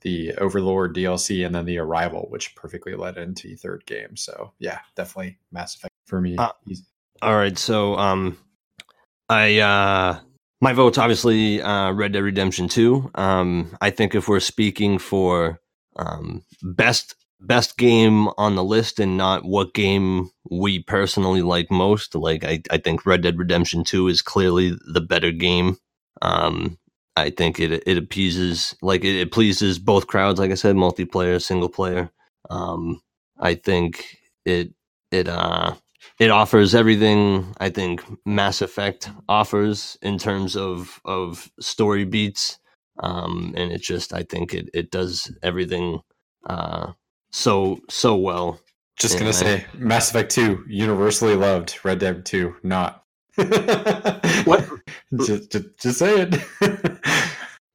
the 0.01 0.35
Overlord 0.35 0.95
DLC, 0.95 1.47
and 1.47 1.55
then 1.55 1.64
the 1.64 1.78
Arrival, 1.78 2.26
which 2.31 2.55
perfectly 2.55 2.95
led 2.95 3.16
into 3.16 3.49
the 3.49 3.55
third 3.57 3.85
game. 3.87 4.16
So 4.16 4.53
yeah, 4.59 4.81
definitely 4.95 5.39
Mass 5.53 5.76
Effect 5.76 5.95
for 6.07 6.20
me. 6.20 6.37
Uh, 6.37 6.53
All 7.22 7.37
right, 7.37 7.57
so 7.57 7.97
um, 7.97 8.37
I 9.28 9.61
uh, 9.61 10.20
my 10.61 10.72
vote's 10.72 10.98
obviously 10.98 11.62
uh, 11.62 11.92
Red 11.92 12.12
Dead 12.12 12.22
Redemption 12.22 12.68
Two. 12.68 13.11
Um, 13.14 13.76
I 13.80 13.90
think 13.90 14.14
if 14.14 14.28
we're 14.28 14.40
speaking 14.40 14.98
for 14.98 15.61
um, 15.96 16.42
best 16.62 17.14
best 17.40 17.78
game 17.78 18.28
on 18.36 18.54
the 18.54 18.64
list 18.64 19.00
and 19.00 19.16
not 19.16 19.44
what 19.44 19.72
game 19.72 20.30
we 20.50 20.82
personally 20.82 21.40
like 21.42 21.70
most, 21.70 22.14
like 22.14 22.44
I, 22.44 22.62
I 22.70 22.76
think 22.78 23.06
Red 23.06 23.22
Dead 23.22 23.38
Redemption 23.38 23.84
Two 23.84 24.08
is 24.08 24.22
clearly 24.22 24.76
the 24.92 25.00
better 25.00 25.30
game. 25.30 25.78
Um, 26.22 26.78
I 27.16 27.30
think 27.30 27.58
it 27.58 27.82
it 27.86 27.96
appeases 27.96 28.74
like 28.82 29.04
it, 29.04 29.18
it 29.18 29.32
pleases 29.32 29.78
both 29.78 30.06
crowds. 30.06 30.38
Like 30.38 30.50
I 30.50 30.54
said, 30.54 30.76
multiplayer, 30.76 31.40
single 31.40 31.68
player. 31.70 32.11
Um, 32.50 33.00
I 33.38 33.54
think 33.54 34.18
it 34.44 34.74
it 35.11 35.28
uh 35.28 35.74
it 36.18 36.30
offers 36.30 36.74
everything 36.74 37.55
I 37.61 37.70
think 37.70 38.03
Mass 38.26 38.62
Effect 38.62 39.11
offers 39.28 39.98
in 40.03 40.18
terms 40.18 40.57
of 40.57 41.01
of 41.05 41.51
story 41.61 42.05
beats. 42.05 42.59
Um, 43.03 43.55
and 43.57 43.72
it 43.72 43.82
just 43.82 44.12
I 44.14 44.22
think 44.22 44.55
it 44.55 44.70
it 44.74 44.90
does 44.90 45.34
everything 45.42 46.01
uh 46.46 46.92
so 47.32 47.80
so 47.88 48.16
well. 48.16 48.61
Just 48.98 49.18
gonna 49.18 49.30
I- 49.30 49.32
say 49.32 49.66
Mass 49.74 50.11
Effect 50.11 50.30
Two 50.30 50.64
universally 50.68 51.34
loved. 51.36 51.78
Red 51.84 52.01
Dead 52.01 52.26
Two 52.26 52.57
not. 52.62 53.05
What 54.44 54.66
just, 55.20 55.53
just, 55.53 55.78
just 55.80 55.98
say 55.98 56.22
it. 56.22 56.34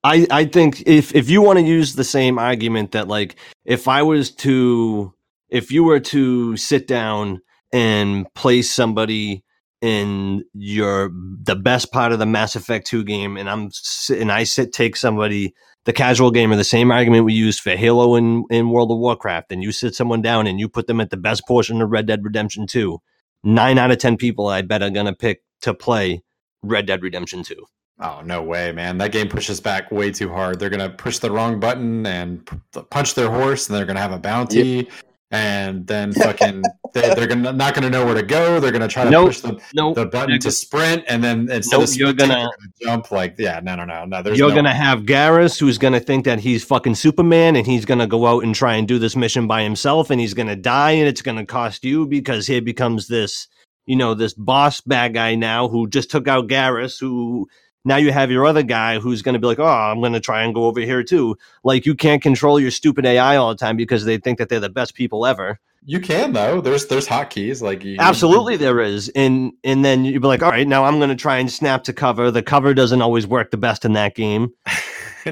I, 0.03 0.27
I 0.29 0.45
think 0.45 0.83
if 0.85 1.15
if 1.15 1.29
you 1.29 1.41
want 1.41 1.59
to 1.59 1.65
use 1.65 1.95
the 1.95 2.03
same 2.03 2.37
argument 2.39 2.91
that 2.91 3.07
like 3.07 3.35
if 3.65 3.87
I 3.87 4.03
was 4.03 4.31
to 4.37 5.13
if 5.49 5.71
you 5.71 5.83
were 5.83 5.99
to 5.99 6.57
sit 6.57 6.87
down 6.87 7.41
and 7.75 8.33
place 8.35 8.71
somebody 8.71 9.43
in 9.81 10.45
your 10.53 11.11
the 11.13 11.57
best 11.57 11.91
part 11.91 12.13
of 12.13 12.19
the 12.19 12.25
Mass 12.25 12.55
Effect 12.55 12.87
2 12.87 13.03
game 13.03 13.35
and 13.35 13.49
I'm 13.49 13.69
and 14.09 14.31
I 14.31 14.45
sit 14.45 14.71
take 14.71 14.95
somebody 14.95 15.53
the 15.83 15.91
casual 15.91 16.31
gamer 16.31 16.55
the 16.55 16.63
same 16.63 16.89
argument 16.89 17.25
we 17.25 17.33
used 17.33 17.59
for 17.59 17.71
Halo 17.71 18.15
and 18.15 18.45
in 18.49 18.69
World 18.69 18.91
of 18.91 18.97
Warcraft 18.97 19.51
and 19.51 19.61
you 19.61 19.73
sit 19.73 19.93
someone 19.93 20.21
down 20.21 20.47
and 20.47 20.57
you 20.57 20.69
put 20.69 20.87
them 20.87 21.01
at 21.01 21.09
the 21.09 21.17
best 21.17 21.45
portion 21.45 21.81
of 21.81 21.89
Red 21.89 22.05
Dead 22.05 22.23
Redemption 22.23 22.65
2 22.65 22.97
9 23.43 23.77
out 23.77 23.91
of 23.91 23.97
10 23.97 24.15
people 24.15 24.47
I 24.47 24.61
bet 24.61 24.81
are 24.81 24.89
going 24.89 25.07
to 25.07 25.13
pick 25.13 25.43
to 25.61 25.73
play 25.73 26.23
Red 26.63 26.87
Dead 26.87 27.03
Redemption 27.03 27.43
2 27.43 27.55
Oh 27.99 28.21
no 28.25 28.41
way, 28.41 28.73
man! 28.73 28.97
That 28.97 29.13
game 29.13 29.29
pushes 29.29 29.61
back 29.61 29.89
way 29.89 30.11
too 30.11 30.27
hard. 30.27 30.59
They're 30.59 30.69
gonna 30.69 30.89
push 30.89 31.19
the 31.19 31.31
wrong 31.31 31.61
button 31.61 32.05
and 32.05 32.45
p- 32.45 32.81
punch 32.89 33.13
their 33.13 33.29
horse, 33.29 33.69
and 33.69 33.77
they're 33.77 33.85
gonna 33.85 34.01
have 34.01 34.11
a 34.11 34.19
bounty, 34.19 34.89
and 35.31 35.85
then 35.87 36.13
fucking 36.23 36.63
they, 36.93 37.13
they're 37.15 37.27
gonna 37.27 37.51
not 37.51 37.73
gonna 37.73 37.89
know 37.89 38.05
where 38.05 38.15
to 38.15 38.23
go. 38.23 38.59
They're 38.59 38.71
gonna 38.71 38.87
try 38.87 39.03
to 39.05 39.09
Nope. 39.09 39.27
push 39.27 39.39
the, 39.41 39.59
Nope. 39.73 39.95
the 39.95 40.05
button 40.05 40.39
to 40.39 40.51
sprint, 40.51 41.03
and 41.07 41.23
then 41.23 41.49
instead 41.51 41.79
Nope, 41.79 41.89
of 41.89 41.95
you're 41.95 42.13
gonna- 42.13 42.49
they're 42.79 42.87
jump. 42.89 43.11
Like, 43.11 43.35
yeah, 43.37 43.59
no, 43.63 43.75
no, 43.75 43.85
no, 43.85 44.05
no. 44.05 44.21
There's 44.21 44.37
You're 44.37 44.49
no, 44.49 44.55
gonna 44.55 44.73
have 44.73 45.01
Garrus, 45.01 45.59
who's 45.59 45.77
gonna 45.77 45.99
think 45.99 46.25
that 46.25 46.39
he's 46.39 46.63
fucking 46.63 46.95
Superman, 46.95 47.55
and 47.55 47.65
he's 47.65 47.85
gonna 47.85 48.07
go 48.07 48.25
out 48.27 48.43
and 48.43 48.53
try 48.55 48.75
and 48.75 48.87
do 48.87 48.99
this 48.99 49.15
mission 49.15 49.47
by 49.47 49.63
himself, 49.63 50.09
and 50.09 50.21
he's 50.21 50.33
gonna 50.33 50.55
die, 50.55 50.91
and 50.91 51.07
it's 51.07 51.21
gonna 51.21 51.45
cost 51.45 51.83
you 51.83 52.05
because 52.07 52.47
he 52.47 52.59
becomes 52.59 53.07
this, 53.07 53.47
you 53.85 53.95
know, 53.95 54.13
this 54.13 54.33
boss 54.33 54.81
bad 54.81 55.13
guy 55.13 55.35
now 55.35 55.67
who 55.67 55.87
just 55.87 56.09
took 56.11 56.27
out 56.27 56.47
Garrus, 56.47 56.99
who 56.99 57.47
now 57.85 57.97
you 57.97 58.11
have 58.11 58.31
your 58.31 58.45
other 58.45 58.63
guy 58.63 58.99
who's 58.99 59.21
gonna 59.21 59.39
be 59.39 59.47
like, 59.47 59.59
oh, 59.59 59.65
I'm 59.65 60.01
gonna 60.01 60.19
try 60.19 60.43
and 60.43 60.53
go 60.53 60.65
over 60.65 60.81
here 60.81 61.03
too. 61.03 61.37
Like 61.63 61.85
you 61.85 61.95
can't 61.95 62.21
control 62.21 62.59
your 62.59 62.71
stupid 62.71 63.05
AI 63.05 63.37
all 63.37 63.49
the 63.49 63.55
time 63.55 63.77
because 63.77 64.05
they 64.05 64.17
think 64.17 64.39
that 64.39 64.49
they're 64.49 64.59
the 64.59 64.69
best 64.69 64.95
people 64.95 65.25
ever. 65.25 65.59
You 65.87 65.99
can 65.99 66.33
though. 66.33 66.61
There's 66.61 66.87
there's 66.87 67.07
hotkeys. 67.07 67.61
Like 67.61 67.83
you, 67.83 67.97
Absolutely, 67.99 68.57
there 68.57 68.81
is, 68.81 69.09
and 69.09 69.53
and 69.63 69.85
then 69.85 70.03
you'd 70.03 70.21
be 70.21 70.27
like, 70.27 70.41
all 70.41 70.49
right, 70.49 70.67
now 70.67 70.83
I'm 70.83 70.99
gonna 70.99 71.15
try 71.15 71.37
and 71.37 71.51
snap 71.51 71.83
to 71.83 71.93
cover. 71.93 72.31
The 72.31 72.41
cover 72.41 72.73
doesn't 72.73 73.01
always 73.01 73.27
work 73.27 73.51
the 73.51 73.57
best 73.57 73.85
in 73.85 73.93
that 73.93 74.15
game. 74.15 74.51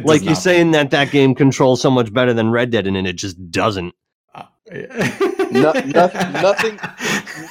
Like 0.03 0.21
you're 0.23 0.31
not. 0.31 0.41
saying 0.41 0.71
that 0.71 0.89
that 0.89 1.11
game 1.11 1.35
controls 1.35 1.79
so 1.79 1.91
much 1.91 2.11
better 2.11 2.33
than 2.33 2.49
Red 2.49 2.71
Dead, 2.71 2.87
and 2.87 3.05
it 3.05 3.13
just 3.13 3.51
doesn't. 3.51 3.93
Uh, 4.33 4.45
No- 5.51 5.71
no- 5.85 6.41
nothing- 6.41 6.79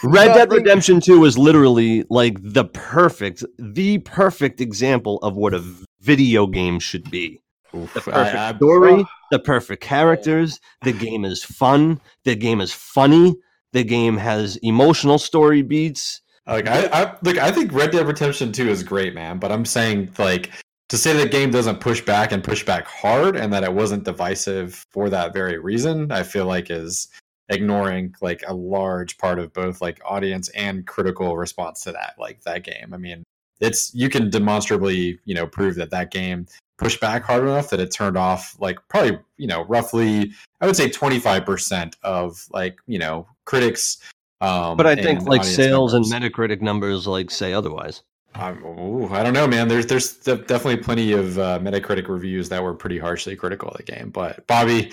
Red 0.05 0.35
Dead 0.35 0.51
Redemption 0.53 1.01
2 1.01 1.25
is 1.25 1.39
literally 1.39 2.05
like 2.11 2.37
the 2.41 2.65
perfect, 2.65 3.45
the 3.59 3.99
perfect 3.99 4.61
example 4.61 5.19
of 5.19 5.37
what 5.37 5.55
a 5.55 5.65
video 6.01 6.47
game 6.47 6.79
should 6.81 7.11
be. 7.11 7.41
Oof, 7.75 7.93
The 7.95 8.01
perfect 8.01 8.37
I- 8.37 8.57
story, 8.57 9.05
the 9.31 9.39
perfect 9.39 9.83
characters, 9.83 10.61
the 10.83 10.93
game 10.93 11.25
is 11.25 11.43
fun, 11.43 12.01
the 12.25 12.35
game 12.35 12.61
is 12.61 12.73
funny, 12.73 13.35
the 13.73 13.85
game 13.85 14.17
has 14.19 14.57
emotional 14.59 15.19
story 15.19 15.63
beats. 15.63 16.21
Like 16.47 16.67
I, 16.69 16.87
I 16.93 17.17
look, 17.23 17.39
I 17.39 17.51
think 17.53 17.73
Red 17.73 17.93
Dead 17.93 18.07
Redemption 18.07 18.53
2 18.53 18.69
is 18.69 18.83
great, 18.83 19.15
man. 19.15 19.39
But 19.39 19.53
I'm 19.53 19.65
saying 19.65 20.11
like 20.19 20.51
to 20.89 20.99
say 20.99 21.13
the 21.17 21.27
game 21.29 21.51
doesn't 21.51 21.81
push 21.81 22.01
back 22.03 22.33
and 22.33 22.43
push 22.45 22.65
back 22.65 22.87
hard, 22.87 23.37
and 23.37 23.53
that 23.53 23.63
it 23.65 23.73
wasn't 23.73 24.05
divisive 24.05 24.85
for 24.91 25.09
that 25.09 25.33
very 25.33 25.59
reason, 25.59 26.11
I 26.13 26.25
feel 26.25 26.45
like 26.47 26.69
is 26.69 27.09
ignoring 27.53 28.15
like 28.21 28.43
a 28.47 28.55
large 28.55 29.19
part 29.19 29.39
of 29.39 29.53
both 29.53 29.81
like 29.81 30.01
audience 30.05 30.49
and 30.51 30.87
critical 30.87 31.37
response 31.37 31.83
to 31.83 31.93
that 31.93 32.15
like 32.19 32.43
that 32.43 32.65
game. 32.65 32.93
I 32.93 32.97
mean, 32.97 33.23
it's 33.61 33.95
you 33.95 34.09
can 34.09 34.31
demonstrably 34.31 35.19
you 35.25 35.35
know 35.35 35.47
prove 35.47 35.77
that 35.77 35.91
that 35.91 36.11
game 36.11 36.47
pushed 36.79 37.01
back 37.01 37.23
hard 37.23 37.45
enough 37.45 37.71
that 37.71 37.79
it 37.79 37.93
turned 37.93 38.17
off 38.17 38.57
like 38.59 38.79
probably 38.89 39.19
you 39.37 39.47
know 39.47 39.65
roughly 39.67 40.33
I 40.61 40.67
would 40.67 40.77
say 40.77 40.89
25% 40.89 41.95
of 42.03 42.45
like 42.51 42.77
you 42.87 42.99
know 42.99 43.29
critics 43.45 43.99
um, 44.43 44.77
But 44.77 44.89
I 44.89 44.97
think 44.97 45.23
like 45.23 45.45
sales 45.45 45.95
and 45.95 46.05
Metacritic 46.07 46.61
numbers 46.61 47.07
like 47.07 47.31
say 47.31 47.53
otherwise. 47.53 48.03
Um, 48.35 48.65
ooh, 48.65 49.09
I 49.09 49.23
don't 49.23 49.35
know, 49.35 49.47
man. 49.47 49.69
There's 49.69 49.87
there's 49.87 50.15
de- 50.17 50.37
definitely 50.37 50.79
plenty 50.79 51.13
of 51.13 51.39
uh, 51.39 51.59
Metacritic 51.59 52.09
reviews 52.09 52.49
that 52.49 52.63
were 52.63 52.73
pretty 52.73 52.99
harshly 52.99 53.37
critical 53.37 53.69
of 53.69 53.77
the 53.77 53.83
game. 53.83 54.11
But 54.11 54.47
Bobby, 54.47 54.93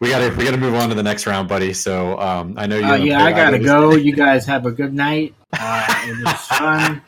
we 0.00 0.08
gotta 0.08 0.34
we 0.36 0.44
gotta 0.44 0.56
move 0.56 0.74
on 0.74 0.88
to 0.88 0.94
the 0.94 1.02
next 1.02 1.26
round, 1.26 1.48
buddy. 1.48 1.74
So 1.74 2.18
um, 2.18 2.54
I 2.56 2.66
know 2.66 2.78
you. 2.78 2.86
Uh, 2.86 2.94
yeah, 2.96 3.24
I 3.24 3.32
gotta 3.32 3.58
go. 3.58 3.92
of 3.92 4.02
You 4.02 4.14
guys 4.14 4.46
have 4.46 4.64
a 4.64 4.70
good 4.70 4.94
night. 4.94 5.34
Uh, 5.52 6.04
it 6.06 6.24
was 6.24 6.46
fun. 6.46 7.02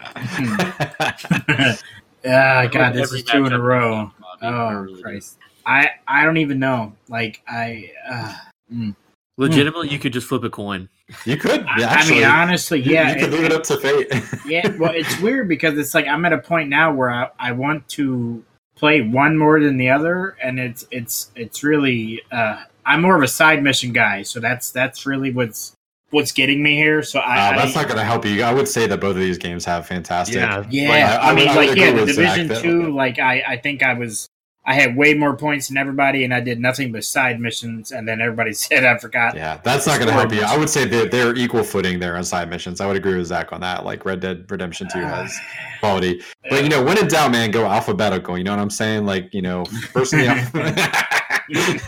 these- 1.57 1.83
Ah, 2.23 2.67
God, 2.71 2.93
this 2.93 3.13
is 3.13 3.25
two 3.25 3.47
in 3.47 3.53
a 3.53 3.59
row. 3.61 4.11
Oh. 4.43 4.87
Christ, 5.03 5.39
I 5.65 5.89
I 6.07 6.25
don't 6.25 6.37
even 6.37 6.59
know. 6.59 6.93
Like 7.09 7.43
I, 7.49 7.91
uh, 8.11 8.35
mm. 8.73 8.95
Legitimately, 9.39 9.89
you 9.89 9.99
could 9.99 10.13
just 10.13 10.27
flip 10.27 10.45
a 10.45 10.51
coin. 10.51 10.91
You 11.25 11.37
could, 11.37 11.65
I, 11.67 12.01
I 12.01 12.09
mean, 12.09 12.25
honestly, 12.25 12.81
yeah, 12.81 13.15
you, 13.15 13.21
could 13.21 13.33
leave 13.33 13.45
it 13.45 13.53
up 13.53 13.63
to 13.65 13.77
fate. 13.79 14.09
yeah. 14.47 14.69
Well, 14.79 14.93
it's 14.95 15.19
weird 15.21 15.49
because 15.49 15.77
it's 15.79 15.95
like 15.95 16.07
I'm 16.07 16.25
at 16.25 16.33
a 16.33 16.39
point 16.39 16.69
now 16.69 16.93
where 16.93 17.11
I, 17.11 17.29
I 17.39 17.53
want 17.53 17.89
to 17.91 18.45
play 18.77 19.01
one 19.03 19.37
more 19.37 19.61
than 19.61 19.77
the 19.77 19.91
other, 19.91 20.37
and 20.43 20.59
it's 20.59 20.87
it's 20.91 21.31
it's 21.37 21.63
really 21.63 22.23
uh, 22.33 22.63
I'm 22.87 23.03
more 23.03 23.17
of 23.17 23.23
a 23.23 23.29
side 23.29 23.63
mission 23.63 23.93
guy, 23.93 24.23
so 24.23 24.41
that's 24.41 24.71
that's 24.71 25.07
really 25.07 25.31
what's 25.33 25.73
what's 26.11 26.33
getting 26.33 26.63
me 26.63 26.77
here. 26.77 27.03
So 27.03 27.21
I, 27.21 27.51
Uh, 27.51 27.57
that's 27.59 27.77
I 27.77 27.83
not 27.83 27.89
gonna 27.89 28.05
help 28.05 28.25
you. 28.25 28.43
I 28.43 28.53
would 28.53 28.69
say 28.69 28.87
that 28.87 29.01
both 29.01 29.17
of 29.17 29.21
these 29.21 29.39
games 29.39 29.65
have 29.67 29.87
fantastic. 29.87 30.37
Yeah. 30.37 30.65
yeah, 30.71 30.89
Like, 30.89 31.05
I- 31.05 31.17
I, 31.17 31.31
I 31.31 31.35
mean, 31.35 31.49
I 31.49 31.55
like 31.55 31.77
yeah, 31.77 31.93
the 31.93 32.05
with 32.05 32.15
Zach 32.15 32.37
division 32.37 32.63
two, 32.63 32.93
like 32.95 33.19
I 33.19 33.43
I 33.47 33.57
think 33.59 33.83
I 33.83 33.95
was. 33.95 34.29
I 34.67 34.75
had 34.75 34.95
way 34.95 35.15
more 35.15 35.37
points 35.37 35.69
than 35.69 35.79
everybody, 35.79 36.25
and 36.25 36.35
I 36.35 36.41
did 36.41 36.61
nothing 36.61 36.93
but 36.93 37.03
side 37.05 37.41
missions. 37.41 37.93
And 37.93 38.07
then 38.07 38.21
everybody 38.21 38.53
said 38.55 38.85
I 38.85 38.99
forgot. 38.99 39.35
Yeah, 39.35 39.61
that's 39.65 39.87
not 39.87 39.99
going 39.99 40.09
to 40.09 40.15
help 40.15 40.33
you. 40.33 40.43
I 40.43 40.57
would 40.57 40.69
say 40.69 40.85
that 40.85 41.11
they're 41.11 41.35
equal 41.35 41.65
footing 41.65 41.99
there 41.99 42.17
on 42.17 42.25
side 42.25 42.51
missions. 42.51 42.81
I 42.81 42.87
would 42.87 42.97
agree 42.97 43.17
with 43.17 43.27
Zach 43.27 43.53
on 43.53 43.61
that. 43.63 43.85
Like 43.85 44.05
Red 44.05 44.21
Dead 44.21 44.51
Redemption 44.51 44.89
2 44.93 44.99
has 45.01 45.37
quality. 45.81 46.23
But, 46.49 46.63
you 46.63 46.69
know, 46.69 46.83
when 46.83 46.99
in 46.99 47.09
doubt, 47.09 47.33
man, 47.33 47.51
go 47.51 47.67
alphabetical. 47.67 48.37
You 48.37 48.45
know 48.45 48.53
what 48.53 48.61
I'm 48.61 48.71
saying? 48.71 49.07
Like, 49.07 49.33
you 49.33 49.43
know, 49.43 49.65
first 49.65 50.13
in 50.13 50.21
the 50.21 50.27
alphabet. 50.27 51.11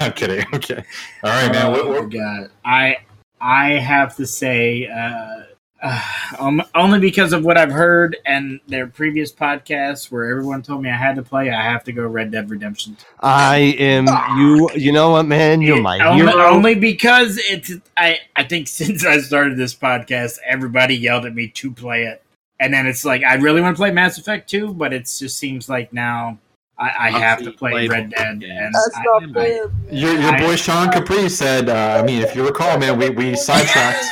I'm 0.00 0.12
kidding. 0.12 0.44
I'm. 0.52 0.84
All 1.22 1.30
right, 1.30 1.52
man. 1.52 1.70
What, 1.70 1.80
Oh, 1.82 1.90
what, 1.90 2.10
God, 2.10 2.50
I 2.64 2.96
I 3.40 3.70
have 3.72 4.16
to 4.16 4.26
say, 4.26 4.86
uh, 4.86 5.51
uh, 5.82 6.02
um, 6.38 6.62
only 6.74 6.98
because 7.00 7.32
of 7.32 7.44
what 7.44 7.58
I've 7.58 7.70
heard 7.72 8.16
and 8.24 8.60
their 8.68 8.86
previous 8.86 9.32
podcasts, 9.32 10.10
where 10.10 10.30
everyone 10.30 10.62
told 10.62 10.82
me 10.82 10.90
I 10.90 10.96
had 10.96 11.16
to 11.16 11.22
play, 11.22 11.50
I 11.50 11.62
have 11.62 11.84
to 11.84 11.92
go 11.92 12.06
Red 12.06 12.30
Dead 12.30 12.48
Redemption. 12.48 12.96
I 13.20 13.74
am 13.78 14.06
you. 14.38 14.70
You 14.74 14.92
know 14.92 15.10
what, 15.10 15.24
man? 15.24 15.60
You're 15.60 15.80
my 15.82 15.98
only, 16.06 16.24
hero. 16.26 16.46
only 16.46 16.74
because 16.74 17.38
it's. 17.38 17.72
I 17.96 18.18
I 18.36 18.44
think 18.44 18.68
since 18.68 19.04
I 19.04 19.18
started 19.20 19.56
this 19.56 19.74
podcast, 19.74 20.38
everybody 20.46 20.94
yelled 20.96 21.26
at 21.26 21.34
me 21.34 21.48
to 21.48 21.72
play 21.72 22.04
it, 22.04 22.22
and 22.60 22.72
then 22.72 22.86
it's 22.86 23.04
like 23.04 23.22
I 23.24 23.34
really 23.34 23.60
want 23.60 23.76
to 23.76 23.80
play 23.80 23.90
Mass 23.90 24.18
Effect 24.18 24.48
2, 24.48 24.74
but 24.74 24.92
it 24.92 25.02
just 25.02 25.38
seems 25.38 25.68
like 25.68 25.92
now. 25.92 26.38
I, 26.78 27.10
I 27.14 27.18
have 27.20 27.42
to 27.42 27.52
play 27.52 27.70
Played 27.70 27.90
Red 27.90 28.10
Dead, 28.10 28.42
and 28.42 28.74
That's 28.74 28.90
I- 28.96 29.02
not 29.04 29.22
I- 29.24 29.32
fair. 29.34 29.70
your, 29.90 30.14
your 30.18 30.38
boy 30.38 30.56
Sean 30.56 30.90
Capri 30.90 31.28
said, 31.28 31.68
uh, 31.68 32.00
I 32.00 32.04
mean, 32.04 32.22
if 32.22 32.34
you 32.34 32.44
recall, 32.44 32.76
man, 32.78 32.98
we, 32.98 33.10
we 33.10 33.36
sidetracked 33.36 34.04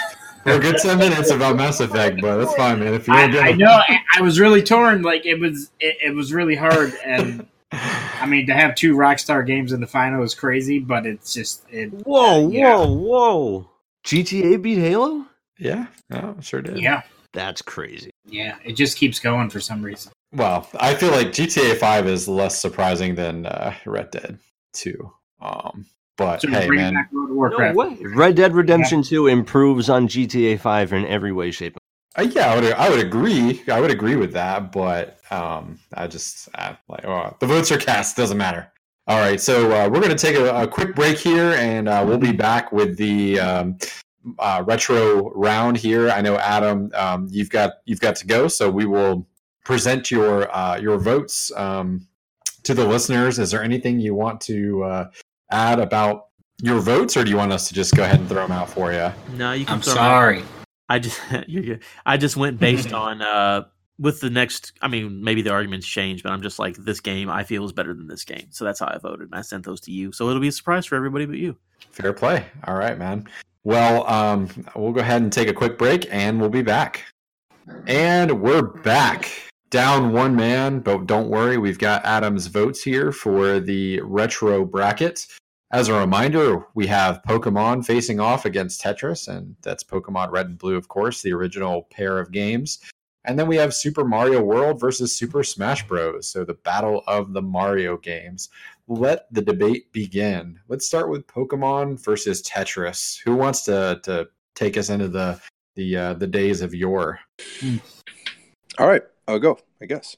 for 0.45 0.53
a 0.53 0.59
good 0.59 0.76
10 0.78 0.99
minutes 0.99 1.30
about 1.30 1.57
Mass 1.57 1.80
Effect, 1.80 2.20
but 2.20 2.36
that's 2.38 2.55
fine, 2.55 2.80
man. 2.80 2.95
If 2.95 3.07
you 3.09 3.14
I, 3.14 3.22
want 3.22 3.32
to 3.34 3.41
I 3.41 3.53
know 3.53 3.70
I, 3.70 3.99
I 4.16 4.20
was 4.22 4.41
really 4.41 4.62
torn. 4.62 5.03
Like 5.03 5.26
it 5.26 5.38
was, 5.41 5.70
it, 5.80 5.97
it 6.07 6.14
was 6.14 6.32
really 6.32 6.57
hard, 6.57 6.95
and 7.05 7.47
I 7.72 8.26
mean 8.26 8.47
to 8.47 8.55
have 8.55 8.74
two 8.74 8.97
Rockstar 8.97 9.47
games 9.47 9.72
in 9.72 9.80
the 9.80 9.86
final 9.86 10.22
is 10.22 10.34
crazy, 10.34 10.78
but 10.78 11.07
it's 11.07 11.32
just 11.32 11.64
it. 11.70 11.88
Whoa, 12.07 12.51
Yeah. 12.51 12.76
whoa, 12.76 12.93
whoa! 12.93 13.70
GTA 14.05 14.61
beat 14.62 14.78
Halo? 14.78 15.26
Yeah, 15.59 15.86
oh, 16.12 16.36
sure 16.41 16.62
did. 16.62 16.78
Yeah, 16.80 17.03
That's 17.34 17.61
crazy. 17.62 18.11
yeah, 18.24 18.57
it 18.64 18.72
just 18.72 18.97
keeps 18.97 19.18
going 19.20 19.51
for 19.51 19.61
some 19.61 19.82
reason. 19.82 20.11
Well, 20.32 20.66
I 20.78 20.95
feel 20.95 21.11
like 21.11 21.28
GTA 21.28 21.76
5 21.76 22.07
is 22.07 22.28
less 22.28 22.59
surprising 22.61 23.14
than 23.16 23.47
uh, 23.47 23.74
Red 23.84 24.11
Dead 24.12 24.38
2. 24.74 25.12
Um, 25.43 25.86
but 26.17 26.43
So 26.43 26.49
hey, 26.49 26.69
man, 26.69 27.09
World 27.13 27.55
of 27.55 27.61
No 27.61 27.73
way. 27.73 27.97
Red 28.01 28.37
Dead 28.37 28.55
Redemption 28.55 29.03
2 29.03 29.27
improves 29.27 29.89
on 29.89 30.09
GTA 30.09 30.59
5 30.61 30.93
in 30.93 31.07
every 31.07 31.33
way, 31.33 31.51
shape, 31.51 31.77
uh, 32.17 32.23
yeah, 32.23 32.53
I 32.53 32.55
would, 32.57 32.73
I 32.73 32.91
would 32.91 32.99
agree. 32.99 33.63
I 33.69 33.81
would 33.81 33.91
agree 33.91 34.17
with 34.17 34.33
that, 34.33 34.73
but 34.73 35.21
um, 35.31 35.79
I 35.95 36.09
just 36.09 36.49
uh, 36.55 36.75
like 36.89 37.05
oh, 37.05 37.37
the 37.39 37.47
votes 37.47 37.71
are 37.71 37.79
cast. 37.79 38.17
Doesn't 38.17 38.37
matter. 38.37 38.71
All 39.07 39.19
right, 39.19 39.41
so 39.41 39.73
uh, 39.73 39.89
we're 39.89 40.01
going 40.01 40.15
to 40.15 40.19
take 40.19 40.37
a, 40.37 40.63
a 40.63 40.69
quick 40.69 40.95
break 40.95 41.19
here, 41.19 41.53
and 41.53 41.89
uh, 41.89 42.05
we'll 42.07 42.19
be 42.19 42.33
back 42.33 42.73
with 42.73 42.97
the 42.97 43.41
um, 43.41 43.79
uh, 44.39 44.63
retro 44.67 45.31
round 45.35 45.77
here. 45.77 46.11
I 46.11 46.21
know 46.21 46.37
Adam, 46.37 46.91
um, 46.95 47.29
you've 47.31 47.51
got 47.51 47.75
you've 47.85 48.01
got 48.01 48.17
to 48.17 48.27
go, 48.27 48.49
so 48.49 48.69
we 48.71 48.87
will 48.87 49.27
present 49.65 50.11
your 50.11 50.55
uh, 50.55 50.79
your 50.79 50.99
votes 50.99 51.53
um, 51.57 52.09
to 52.65 52.75
the 52.75 52.85
listeners. 52.85 53.39
Is 53.39 53.53
there 53.53 53.63
anything 53.63 54.01
you 54.01 54.15
want 54.15 54.41
to 54.43 54.83
uh, 54.83 55.11
add 55.51 55.78
about 55.78 56.26
your 56.62 56.80
votes, 56.80 57.16
or 57.16 57.24
do 57.24 57.30
you 57.30 57.36
want 57.36 57.53
us 57.53 57.68
to 57.68 57.74
just 57.74 57.94
go 57.94 58.03
ahead 58.05 58.20
and 58.20 58.28
throw 58.28 58.42
them 58.42 58.53
out 58.53 58.68
for 58.68 58.92
you? 58.92 59.11
No, 59.36 59.53
you 59.53 59.64
can. 59.64 59.76
I'm 59.76 59.80
throw 59.80 59.92
'em 59.94 59.98
out. 59.98 60.03
sorry. 60.03 60.44
I 60.88 60.98
just 60.98 61.20
you're 61.48 61.62
good. 61.62 61.82
I 62.07 62.16
just 62.16 62.36
went 62.36 62.59
based 62.59 62.92
on 62.92 63.22
uh 63.22 63.64
with 63.98 64.20
the 64.20 64.30
next, 64.30 64.72
I 64.80 64.88
mean, 64.88 65.22
maybe 65.22 65.42
the 65.42 65.51
arguments 65.51 65.86
change, 65.86 66.22
but 66.22 66.32
I'm 66.32 66.40
just 66.40 66.59
like 66.59 66.74
this 66.76 67.01
game 67.01 67.28
I 67.28 67.44
feel 67.44 67.66
is 67.66 67.72
better 67.72 67.92
than 67.92 68.09
this 68.09 68.24
game, 68.24 68.46
so 68.51 68.64
that's 68.64 68.80
how 68.80 68.86
I 68.86 68.96
voted, 68.96 69.26
and 69.26 69.34
I 69.34 69.42
sent 69.42 69.66
those 69.66 69.80
to 69.82 69.92
you. 69.92 70.11
So 70.11 70.28
it'll 70.30 70.40
be 70.40 70.48
a 70.48 70.53
surprise 70.53 70.86
for 70.86 70.96
everybody 70.96 71.26
but 71.26 71.36
you. 71.36 71.57
Fair 71.90 72.14
play. 72.14 72.46
All 72.64 72.76
right, 72.76 72.98
man. 72.98 73.28
Well, 73.62 74.09
um, 74.09 74.48
we'll 74.74 74.92
go 74.92 75.01
ahead 75.03 75.20
and 75.20 75.30
take 75.30 75.48
a 75.48 75.53
quick 75.53 75.76
break, 75.76 76.09
and 76.11 76.40
we'll 76.40 76.48
be 76.48 76.62
back. 76.62 77.05
And 77.86 78.40
we're 78.40 78.62
back. 78.62 79.30
Down 79.68 80.12
one 80.12 80.34
man, 80.34 80.80
but 80.80 81.07
don't 81.07 81.28
worry, 81.28 81.59
we've 81.59 81.78
got 81.78 82.05
Adam's 82.05 82.46
votes 82.46 82.82
here 82.82 83.12
for 83.12 83.61
the 83.61 84.01
retro 84.01 84.64
bracket. 84.64 85.26
As 85.73 85.87
a 85.87 85.95
reminder, 85.95 86.66
we 86.75 86.89
have 86.89 87.23
Pokemon 87.23 87.87
facing 87.87 88.18
off 88.18 88.45
against 88.45 88.83
Tetris, 88.83 89.29
and 89.29 89.55
that's 89.62 89.85
Pokemon 89.85 90.33
Red 90.33 90.47
and 90.47 90.59
Blue, 90.59 90.75
of 90.75 90.89
course, 90.89 91.23
the 91.23 91.33
original 91.33 91.83
pair 91.93 92.18
of 92.18 92.33
games. 92.33 92.81
And 93.25 93.39
then 93.39 93.47
we 93.47 93.55
have 93.57 93.73
Super 93.73 94.03
Mario 94.03 94.43
World 94.43 94.81
versus 94.81 95.16
Super 95.16 95.45
Smash 95.45 95.87
Bros. 95.87 96.27
So 96.27 96.45
the 96.45 96.55
battle 96.55 97.05
of 97.07 97.35
the 97.35 97.43
Mario 97.43 97.99
games. 97.99 98.49
Let 98.89 99.33
the 99.33 99.43
debate 99.43 99.93
begin. 99.93 100.59
Let's 100.66 100.87
start 100.87 101.09
with 101.09 101.29
Pokemon 101.29 102.03
versus 102.05 102.43
Tetris. 102.43 103.21
Who 103.25 103.37
wants 103.37 103.62
to 103.66 104.01
to 104.03 104.29
take 104.57 104.77
us 104.77 104.91
into 104.91 105.07
the 105.07 105.41
the 105.77 105.97
uh, 105.97 106.14
the 106.14 106.27
days 106.27 106.62
of 106.62 106.75
yore? 106.75 107.21
All 108.79 108.89
right, 108.89 109.03
I'll 109.29 109.39
go. 109.39 109.59
I 109.83 109.87
guess. 109.87 110.16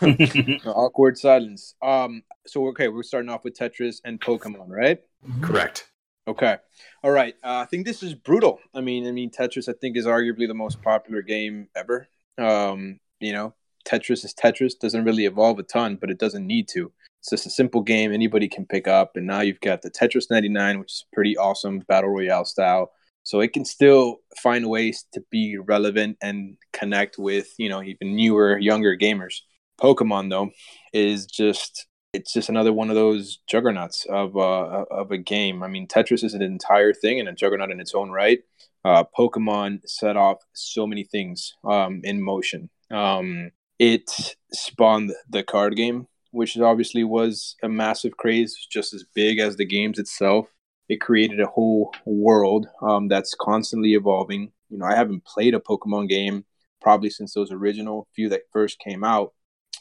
Awkward 0.66 1.18
silence. 1.18 1.74
Um. 1.82 2.22
So 2.46 2.66
okay, 2.68 2.88
we're 2.88 3.02
starting 3.02 3.30
off 3.30 3.44
with 3.44 3.56
Tetris 3.56 4.00
and 4.04 4.20
Pokemon, 4.20 4.68
right? 4.68 5.00
Correct. 5.40 5.90
Okay. 6.28 6.56
All 7.04 7.10
right. 7.10 7.34
Uh, 7.42 7.58
I 7.58 7.64
think 7.66 7.86
this 7.86 8.02
is 8.02 8.14
brutal. 8.14 8.58
I 8.74 8.80
mean, 8.80 9.06
I 9.06 9.12
mean, 9.12 9.30
Tetris. 9.30 9.68
I 9.68 9.74
think 9.80 9.96
is 9.96 10.06
arguably 10.06 10.48
the 10.48 10.54
most 10.54 10.82
popular 10.82 11.22
game 11.22 11.68
ever. 11.74 12.08
Um. 12.38 13.00
You 13.20 13.32
know, 13.32 13.54
Tetris 13.86 14.24
is 14.24 14.34
Tetris. 14.34 14.78
Doesn't 14.78 15.04
really 15.04 15.24
evolve 15.24 15.58
a 15.58 15.62
ton, 15.62 15.96
but 15.96 16.10
it 16.10 16.18
doesn't 16.18 16.46
need 16.46 16.68
to. 16.68 16.92
It's 17.20 17.30
just 17.30 17.46
a 17.46 17.50
simple 17.50 17.80
game 17.80 18.12
anybody 18.12 18.46
can 18.48 18.66
pick 18.66 18.86
up. 18.86 19.16
And 19.16 19.26
now 19.26 19.40
you've 19.40 19.60
got 19.60 19.82
the 19.82 19.90
Tetris 19.90 20.30
99, 20.30 20.78
which 20.78 20.92
is 20.92 21.06
pretty 21.12 21.36
awesome 21.36 21.80
battle 21.80 22.10
royale 22.10 22.44
style. 22.44 22.92
So 23.26 23.40
it 23.40 23.52
can 23.52 23.64
still 23.64 24.18
find 24.40 24.70
ways 24.70 25.04
to 25.12 25.20
be 25.32 25.58
relevant 25.58 26.16
and 26.22 26.56
connect 26.72 27.18
with, 27.18 27.48
you 27.58 27.68
know, 27.68 27.82
even 27.82 28.14
newer, 28.14 28.56
younger 28.56 28.96
gamers. 28.96 29.40
Pokemon 29.80 30.30
though 30.30 30.50
is 30.92 31.26
just 31.26 31.88
it's 32.12 32.32
just 32.32 32.48
another 32.48 32.72
one 32.72 32.88
of 32.88 32.94
those 32.94 33.40
juggernauts 33.48 34.06
of 34.08 34.36
uh, 34.36 34.84
of 34.92 35.10
a 35.10 35.18
game. 35.18 35.64
I 35.64 35.66
mean, 35.66 35.88
Tetris 35.88 36.22
is 36.22 36.34
an 36.34 36.42
entire 36.42 36.92
thing 36.92 37.18
and 37.18 37.28
a 37.28 37.32
juggernaut 37.32 37.72
in 37.72 37.80
its 37.80 37.96
own 37.96 38.10
right. 38.10 38.38
Uh, 38.84 39.02
Pokemon 39.18 39.80
set 39.86 40.16
off 40.16 40.38
so 40.52 40.86
many 40.86 41.02
things 41.02 41.52
um, 41.64 42.02
in 42.04 42.22
motion. 42.22 42.70
Um, 42.92 43.50
it 43.80 44.08
spawned 44.52 45.12
the 45.28 45.42
card 45.42 45.74
game, 45.74 46.06
which 46.30 46.56
obviously 46.56 47.02
was 47.02 47.56
a 47.60 47.68
massive 47.68 48.16
craze, 48.16 48.56
just 48.70 48.94
as 48.94 49.04
big 49.16 49.40
as 49.40 49.56
the 49.56 49.66
games 49.66 49.98
itself. 49.98 50.46
It 50.88 51.00
created 51.00 51.40
a 51.40 51.46
whole 51.46 51.92
world 52.04 52.66
um, 52.82 53.08
that's 53.08 53.34
constantly 53.34 53.94
evolving. 53.94 54.52
You 54.70 54.78
know, 54.78 54.86
I 54.86 54.94
haven't 54.94 55.24
played 55.24 55.54
a 55.54 55.60
Pokemon 55.60 56.08
game 56.08 56.44
probably 56.80 57.10
since 57.10 57.34
those 57.34 57.52
original 57.52 58.06
few 58.14 58.28
that 58.28 58.42
first 58.52 58.78
came 58.78 59.04
out. 59.04 59.32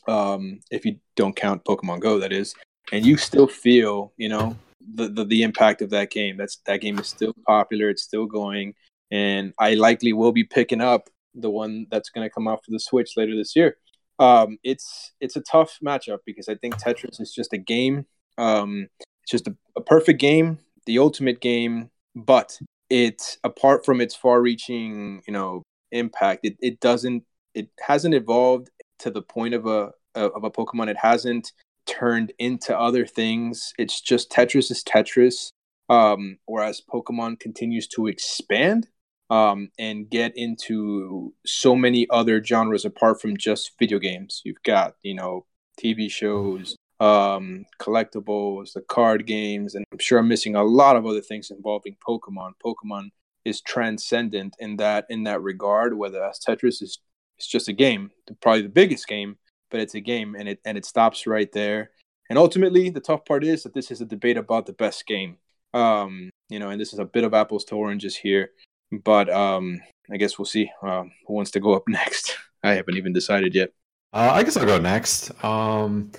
Um, 0.08 0.60
if 0.72 0.86
you 0.86 0.97
don't 1.16 1.36
count 1.36 1.66
Pokemon 1.66 1.99
Go, 1.99 2.20
that 2.20 2.32
is, 2.32 2.53
and 2.91 3.06
you 3.06 3.18
still 3.18 3.47
feel, 3.47 4.14
you 4.18 4.30
know, 4.30 4.56
the, 4.93 5.08
the 5.10 5.26
the 5.26 5.43
impact 5.43 5.82
of 5.82 5.89
that 5.91 6.12
game. 6.12 6.38
That's 6.38 6.58
that 6.66 6.82
game 6.82 6.99
is 6.99 7.08
still 7.08 7.34
popular. 7.47 7.89
It's 7.89 8.03
still 8.03 8.26
going, 8.26 8.74
and 9.12 9.53
I 9.60 9.74
likely 9.76 10.14
will 10.14 10.32
be 10.32 10.43
picking 10.43 10.82
up 10.82 11.10
the 11.34 11.49
one 11.49 11.88
that's 11.91 12.10
going 12.10 12.28
to 12.28 12.34
come 12.34 12.47
out 12.47 12.64
for 12.64 12.72
the 12.72 12.80
Switch 12.80 13.12
later 13.18 13.36
this 13.36 13.56
year. 13.56 13.78
Um, 14.20 14.58
it's 14.64 15.14
it's 15.20 15.36
a 15.36 15.41
tough 15.41 15.78
matchup 15.84 16.20
because 16.26 16.47
I 16.47 16.56
think 16.56 16.76
Tetris 16.76 17.20
is 17.20 17.34
just 17.34 17.53
a 17.53 17.58
game. 17.58 18.06
Um, 18.38 18.88
it's 19.24 19.32
just 19.32 19.47
a, 19.47 19.56
a 19.76 19.82
perfect 19.82 20.20
game, 20.20 20.60
the 20.86 21.00
ultimate 21.00 21.42
game, 21.42 21.90
but 22.16 22.58
it 22.90 23.38
apart 23.44 23.86
from 23.86 24.02
its 24.02 24.16
far-reaching, 24.16 25.22
you 25.28 25.34
know, 25.34 25.64
impact, 25.92 26.42
it, 26.44 26.58
it 26.62 26.80
doesn't 26.80 27.24
it 27.54 27.70
hasn't 27.80 28.14
evolved 28.14 28.70
to 29.00 29.10
the 29.10 29.22
point 29.22 29.54
of 29.54 29.66
a 29.66 29.92
of 30.14 30.44
a 30.44 30.52
Pokemon. 30.52 30.90
It 30.90 30.98
hasn't 30.98 31.52
turned 31.86 32.34
into 32.40 32.78
other 32.78 33.06
things. 33.06 33.74
It's 33.78 34.02
just 34.02 34.32
Tetris 34.32 34.72
is 34.72 34.84
Tetris. 34.84 35.50
Um, 35.88 36.40
whereas 36.46 36.82
Pokemon 36.82 37.40
continues 37.40 37.88
to 37.90 38.08
expand 38.08 38.88
um, 39.30 39.70
and 39.78 40.10
get 40.10 40.34
into 40.36 41.34
so 41.46 41.76
many 41.76 42.08
other 42.10 42.44
genres 42.44 42.86
apart 42.86 43.22
from 43.22 43.38
just 43.38 43.72
video 43.78 44.00
games. 44.00 44.42
You've 44.44 44.64
got, 44.64 44.96
you 45.04 45.14
know, 45.14 45.46
TV 45.80 46.10
shows, 46.10 46.76
um, 47.00 47.66
collectibles, 47.80 48.74
the 48.74 48.82
card 48.82 49.26
games, 49.26 49.76
and 49.76 49.86
I'm 49.91 50.00
sure 50.00 50.20
I'm 50.20 50.28
missing 50.28 50.56
a 50.56 50.64
lot 50.64 50.96
of 50.96 51.06
other 51.06 51.22
things 51.22 51.52
involving 51.52 51.98
Pokemon. 52.08 52.52
Pokemon 52.64 53.10
is 53.43 53.62
transcendent 53.62 54.56
in 54.60 54.78
that 54.78 55.06
in 55.10 55.24
that 55.24 55.41
regard. 55.41 55.98
Whether 55.98 56.24
as 56.24 56.39
Tetris 56.39 56.82
is 56.82 57.00
it's 57.38 57.48
just 57.48 57.68
a 57.68 57.74
game, 57.74 58.12
probably 58.41 58.62
the 58.62 58.70
biggest 58.70 59.08
game, 59.08 59.38
but 59.70 59.80
it's 59.80 59.96
a 59.96 60.00
game, 60.00 60.36
and 60.36 60.48
it 60.50 60.60
and 60.66 60.78
it 60.78 60.86
stops 60.86 61.28
right 61.28 61.52
there. 61.52 61.91
And 62.30 62.39
ultimately, 62.39 62.89
the 62.89 63.02
tough 63.02 63.26
part 63.26 63.43
is 63.43 63.64
that 63.64 63.74
this 63.74 63.91
is 63.91 64.02
a 64.02 64.06
debate 64.06 64.38
about 64.38 64.66
the 64.66 64.74
best 64.74 65.06
game. 65.06 65.38
Um, 65.74 66.30
you 66.50 66.60
know, 66.60 66.70
and 66.70 66.80
this 66.80 66.93
is 66.93 67.00
a 67.00 67.06
bit 67.06 67.24
of 67.24 67.34
apples 67.34 67.66
to 67.66 67.76
oranges 67.76 68.16
here. 68.16 68.52
But 68.91 69.30
um, 69.30 69.82
I 70.12 70.18
guess 70.18 70.39
we'll 70.39 70.46
see 70.46 70.72
um, 70.82 71.12
who 71.28 71.34
wants 71.34 71.52
to 71.52 71.60
go 71.60 71.74
up 71.74 71.84
next. 71.88 72.38
I 72.64 72.74
haven't 72.74 72.98
even 72.98 73.14
decided 73.14 73.54
yet. 73.54 73.70
Uh, 74.14 74.32
I 74.34 74.43
guess 74.43 74.58
I'll 74.58 74.66
go 74.66 74.80
next. 74.80 75.32
Um, 75.43 76.12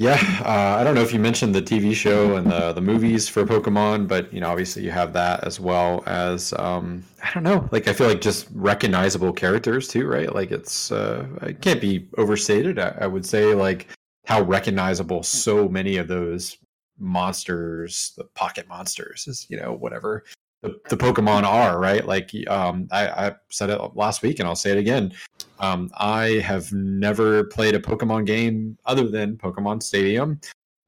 yeah, 0.00 0.16
uh, 0.46 0.80
I 0.80 0.82
don't 0.82 0.94
know 0.94 1.02
if 1.02 1.12
you 1.12 1.18
mentioned 1.18 1.54
the 1.54 1.60
TV 1.60 1.94
show 1.94 2.36
and 2.36 2.50
the 2.50 2.72
the 2.72 2.80
movies 2.80 3.28
for 3.28 3.44
Pokemon, 3.44 4.08
but 4.08 4.32
you 4.32 4.40
know, 4.40 4.48
obviously 4.48 4.82
you 4.82 4.90
have 4.90 5.12
that 5.12 5.44
as 5.44 5.60
well 5.60 6.02
as 6.06 6.54
um, 6.54 7.04
I 7.22 7.30
don't 7.34 7.42
know, 7.42 7.68
like 7.70 7.86
I 7.86 7.92
feel 7.92 8.08
like 8.08 8.22
just 8.22 8.48
recognizable 8.54 9.30
characters 9.30 9.88
too, 9.88 10.06
right? 10.06 10.34
Like 10.34 10.52
it's 10.52 10.90
uh, 10.90 11.26
it 11.42 11.60
can't 11.60 11.82
be 11.82 12.08
overstated. 12.16 12.78
I, 12.78 12.96
I 13.02 13.06
would 13.08 13.26
say 13.26 13.52
like 13.52 13.88
how 14.24 14.40
recognizable 14.40 15.22
so 15.22 15.68
many 15.68 15.98
of 15.98 16.08
those 16.08 16.56
monsters, 16.98 18.14
the 18.16 18.24
pocket 18.24 18.66
monsters, 18.68 19.26
is 19.28 19.46
you 19.50 19.60
know 19.60 19.74
whatever 19.74 20.24
the, 20.62 20.78
the 20.88 20.96
Pokemon 20.96 21.44
are, 21.44 21.78
right? 21.78 22.06
Like 22.06 22.30
um, 22.48 22.88
I, 22.90 23.08
I 23.08 23.34
said 23.48 23.70
it 23.70 23.80
last 23.94 24.22
week, 24.22 24.38
and 24.38 24.48
I'll 24.48 24.56
say 24.56 24.72
it 24.72 24.78
again. 24.78 25.12
Um, 25.58 25.90
I 25.94 26.40
have 26.44 26.72
never 26.72 27.44
played 27.44 27.74
a 27.74 27.80
Pokemon 27.80 28.26
game 28.26 28.76
other 28.86 29.08
than 29.08 29.36
Pokemon 29.36 29.82
Stadium, 29.82 30.40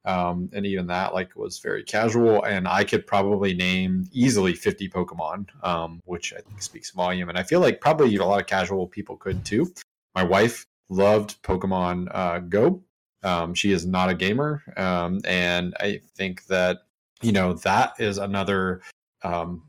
um, 0.04 0.50
and 0.52 0.66
even 0.66 0.86
that 0.88 1.14
like 1.14 1.34
was 1.36 1.58
very 1.58 1.82
casual. 1.82 2.42
And 2.44 2.68
I 2.68 2.84
could 2.84 3.06
probably 3.06 3.54
name 3.54 4.08
easily 4.12 4.54
fifty 4.54 4.88
Pokemon, 4.88 5.46
um, 5.64 6.00
which 6.04 6.34
I 6.34 6.40
think 6.40 6.60
speaks 6.60 6.90
volume. 6.90 7.28
And 7.28 7.38
I 7.38 7.42
feel 7.42 7.60
like 7.60 7.80
probably 7.80 8.14
a 8.16 8.24
lot 8.24 8.40
of 8.40 8.46
casual 8.46 8.86
people 8.86 9.16
could 9.16 9.44
too. 9.44 9.72
My 10.14 10.22
wife 10.22 10.66
loved 10.90 11.42
Pokemon 11.42 12.08
uh, 12.14 12.40
Go. 12.40 12.82
Um, 13.22 13.54
she 13.54 13.72
is 13.72 13.86
not 13.86 14.10
a 14.10 14.14
gamer, 14.14 14.62
um, 14.76 15.20
and 15.24 15.74
I 15.80 16.00
think 16.16 16.44
that 16.46 16.80
you 17.22 17.32
know 17.32 17.54
that 17.54 17.94
is 18.00 18.18
another 18.18 18.82
um, 19.24 19.62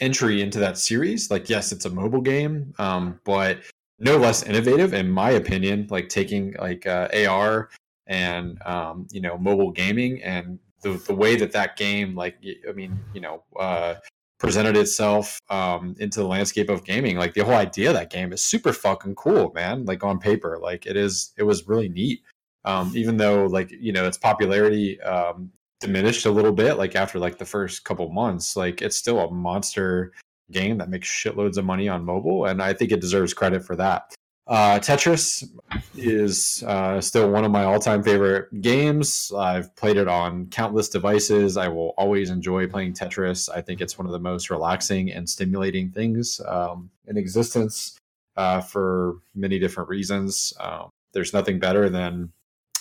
entry 0.00 0.42
into 0.42 0.58
that 0.58 0.78
series. 0.78 1.30
Like, 1.30 1.48
yes, 1.48 1.72
it's 1.72 1.84
a 1.84 1.90
mobile 1.90 2.20
game, 2.20 2.74
um, 2.78 3.20
but 3.24 3.60
no 3.98 4.16
less 4.16 4.42
innovative, 4.42 4.94
in 4.94 5.10
my 5.10 5.30
opinion. 5.30 5.86
Like 5.90 6.08
taking 6.08 6.54
like 6.58 6.86
uh, 6.86 7.08
AR 7.28 7.70
and 8.06 8.60
um, 8.66 9.06
you 9.10 9.20
know 9.20 9.38
mobile 9.38 9.70
gaming 9.70 10.22
and 10.22 10.58
the 10.82 10.92
the 11.06 11.14
way 11.14 11.36
that 11.36 11.52
that 11.52 11.76
game, 11.76 12.14
like, 12.14 12.36
I 12.68 12.72
mean, 12.72 12.98
you 13.12 13.20
know. 13.20 13.42
Uh, 13.58 13.96
presented 14.40 14.76
itself 14.76 15.40
um, 15.48 15.94
into 16.00 16.20
the 16.20 16.26
landscape 16.26 16.68
of 16.68 16.84
gaming 16.84 17.16
like 17.16 17.32
the 17.32 17.42
whole 17.42 17.54
idea 17.54 17.88
of 17.88 17.94
that 17.94 18.10
game 18.10 18.30
is 18.30 18.42
super 18.42 18.74
fucking 18.74 19.14
cool 19.14 19.50
man 19.54 19.86
like 19.86 20.04
on 20.04 20.18
paper 20.18 20.58
like 20.60 20.84
it 20.84 20.98
is 20.98 21.32
it 21.38 21.44
was 21.44 21.66
really 21.66 21.88
neat 21.88 22.20
um, 22.66 22.92
even 22.94 23.16
though 23.16 23.46
like 23.46 23.70
you 23.70 23.92
know 23.92 24.06
its 24.06 24.18
popularity 24.18 25.00
um, 25.00 25.50
diminished 25.80 26.26
a 26.26 26.30
little 26.30 26.52
bit 26.52 26.74
like 26.74 26.96
after 26.96 27.18
like 27.18 27.38
the 27.38 27.44
first 27.44 27.84
couple 27.84 28.08
months 28.10 28.56
like 28.56 28.80
it's 28.80 28.96
still 28.96 29.20
a 29.20 29.30
monster 29.30 30.12
game 30.50 30.78
that 30.78 30.88
makes 30.88 31.08
shitloads 31.08 31.56
of 31.56 31.64
money 31.64 31.88
on 31.88 32.04
mobile 32.04 32.46
and 32.46 32.62
i 32.62 32.72
think 32.72 32.92
it 32.92 33.00
deserves 33.00 33.34
credit 33.34 33.64
for 33.64 33.76
that. 33.76 34.14
Uh, 34.46 34.78
tetris 34.78 35.48
is 35.96 36.62
uh, 36.66 37.00
still 37.00 37.30
one 37.30 37.44
of 37.44 37.50
my 37.50 37.64
all-time 37.64 38.02
favorite 38.02 38.60
games. 38.60 39.32
I've 39.34 39.74
played 39.74 39.96
it 39.96 40.06
on 40.06 40.46
countless 40.48 40.90
devices. 40.90 41.56
I 41.56 41.68
will 41.68 41.94
always 41.96 42.28
enjoy 42.28 42.66
playing 42.66 42.92
tetris. 42.92 43.48
I 43.48 43.62
think 43.62 43.80
it's 43.80 43.96
one 43.96 44.06
of 44.06 44.12
the 44.12 44.18
most 44.18 44.50
relaxing 44.50 45.10
and 45.10 45.28
stimulating 45.28 45.90
things 45.90 46.42
um, 46.46 46.90
in 47.06 47.16
existence 47.16 47.96
uh, 48.36 48.60
for 48.60 49.16
many 49.34 49.58
different 49.58 49.88
reasons. 49.88 50.52
Um, 50.60 50.90
there's 51.14 51.32
nothing 51.32 51.58
better 51.58 51.88
than 51.88 52.30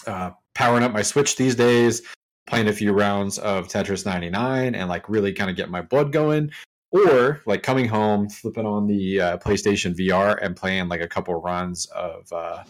uh, 0.05 0.31
powering 0.53 0.83
up 0.83 0.91
my 0.91 1.01
switch 1.01 1.37
these 1.37 1.55
days 1.55 2.01
playing 2.45 2.67
a 2.67 2.73
few 2.73 2.91
rounds 2.91 3.37
of 3.39 3.67
Tetris 3.67 4.05
99 4.05 4.75
and 4.75 4.89
like 4.89 5.07
really 5.09 5.33
kind 5.33 5.49
of 5.49 5.55
get 5.55 5.69
my 5.69 5.81
blood 5.81 6.11
going. 6.11 6.51
or 6.91 7.41
like 7.47 7.63
coming 7.63 7.87
home, 7.87 8.29
flipping 8.29 8.67
on 8.67 8.85
the 8.85 9.19
uh, 9.19 9.37
PlayStation 9.37 9.95
VR 9.97 10.37
and 10.41 10.55
playing 10.55 10.89
like 10.89 11.01
a 11.01 11.07
couple 11.07 11.33
runs 11.41 11.87
of 11.87 12.31
uh, 12.31 12.63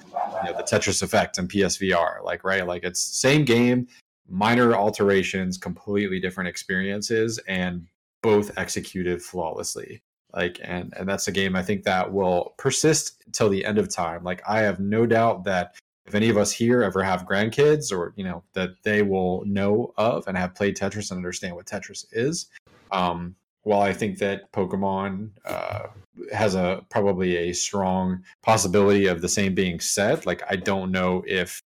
you 0.46 0.52
know, 0.52 0.58
the 0.58 0.64
Tetris 0.64 1.04
Effect 1.04 1.38
and 1.38 1.50
PSVR. 1.50 2.24
Like 2.24 2.44
right, 2.46 2.66
like 2.66 2.84
it's 2.84 3.02
same 3.02 3.44
game, 3.44 3.88
minor 4.30 4.76
alterations, 4.76 5.58
completely 5.58 6.22
different 6.22 6.48
experiences, 6.48 7.38
and 7.48 7.86
both 8.22 8.58
executed 8.58 9.22
flawlessly. 9.22 10.02
Like 10.34 10.60
and 10.64 10.94
and 10.98 11.08
that's 11.08 11.28
a 11.28 11.32
game 11.32 11.56
I 11.56 11.62
think 11.62 11.84
that 11.84 12.12
will 12.12 12.56
persist 12.58 13.24
till 13.34 13.50
the 13.50 13.66
end 13.66 13.78
of 13.78 13.90
time. 13.90 14.24
Like 14.24 14.42
I 14.48 14.62
have 14.62 14.80
no 14.80 15.06
doubt 15.06 15.44
that 15.44 15.76
if 16.06 16.16
any 16.16 16.30
of 16.30 16.38
us 16.38 16.52
here 16.52 16.84
ever 16.84 17.02
have 17.02 17.26
grandkids 17.26 17.92
or 17.92 18.14
you 18.16 18.24
know 18.24 18.44
that 18.54 18.72
they 18.84 19.02
will 19.02 19.44
know 19.46 19.94
of 19.98 20.28
and 20.28 20.38
have 20.38 20.56
played 20.56 20.76
Tetris 20.76 21.12
and 21.12 21.18
understand 21.18 21.56
what 21.56 21.66
Tetris 21.66 22.06
is. 22.12 22.48
Um, 22.92 23.36
while 23.64 23.82
I 23.82 23.94
think 23.94 24.18
that 24.20 24.52
Pokemon 24.52 25.30
uh, 25.46 25.88
has 26.34 26.56
a 26.56 26.86
probably 26.90 27.38
a 27.38 27.54
strong 27.54 28.24
possibility 28.42 29.08
of 29.08 29.22
the 29.22 29.30
same 29.30 29.56
being 29.56 29.80
said, 29.80 30.26
like 30.26 30.44
I 30.50 30.58
don't 30.58 30.92
know 30.92 31.24
if 31.26 31.62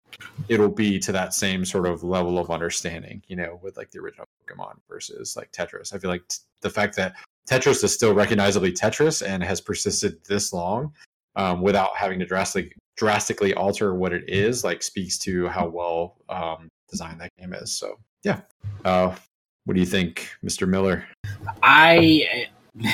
it'll 0.49 0.69
be 0.69 0.99
to 1.01 1.13
that 1.13 1.35
same 1.35 1.65
sort 1.65 1.87
of 1.87 2.05
level 2.05 2.39
of 2.39 2.51
understanding, 2.51 3.23
you 3.29 3.37
know, 3.37 3.59
with 3.63 3.77
like 3.77 3.91
the 3.91 3.99
original 3.99 4.27
Pokemon 4.47 4.77
versus 4.89 5.37
like 5.37 5.53
Tetris. 5.53 5.95
I 5.95 5.99
feel 5.99 6.11
like 6.11 6.29
t- 6.29 6.39
the 6.61 6.71
fact 6.71 6.97
that 6.97 7.15
Tetris 7.49 7.83
is 7.83 7.95
still 7.95 8.13
recognizably 8.13 8.73
Tetris 8.73 9.27
and 9.27 9.43
has 9.43 9.61
persisted 9.61 10.23
this 10.25 10.53
long 10.53 10.93
um, 11.35 11.63
without 11.63 11.97
having 11.97 12.19
to 12.19 12.27
drastically 12.27 12.73
drastically 12.97 13.55
alter 13.55 13.95
what 13.95 14.13
it 14.13 14.25
is, 14.29 14.65
like 14.65 14.83
speaks 14.83 15.19
to 15.19 15.49
how 15.49 15.69
well 15.69 16.17
um, 16.29 16.69
designed 16.91 17.21
that 17.21 17.31
game 17.39 17.53
is. 17.53 17.73
So 17.73 17.99
yeah, 18.23 18.41
uh, 18.85 19.15
what 19.65 19.75
do 19.75 19.81
you 19.81 19.87
think, 19.87 20.29
Mr. 20.45 20.69
Miller? 20.69 21.05
I 21.63 22.49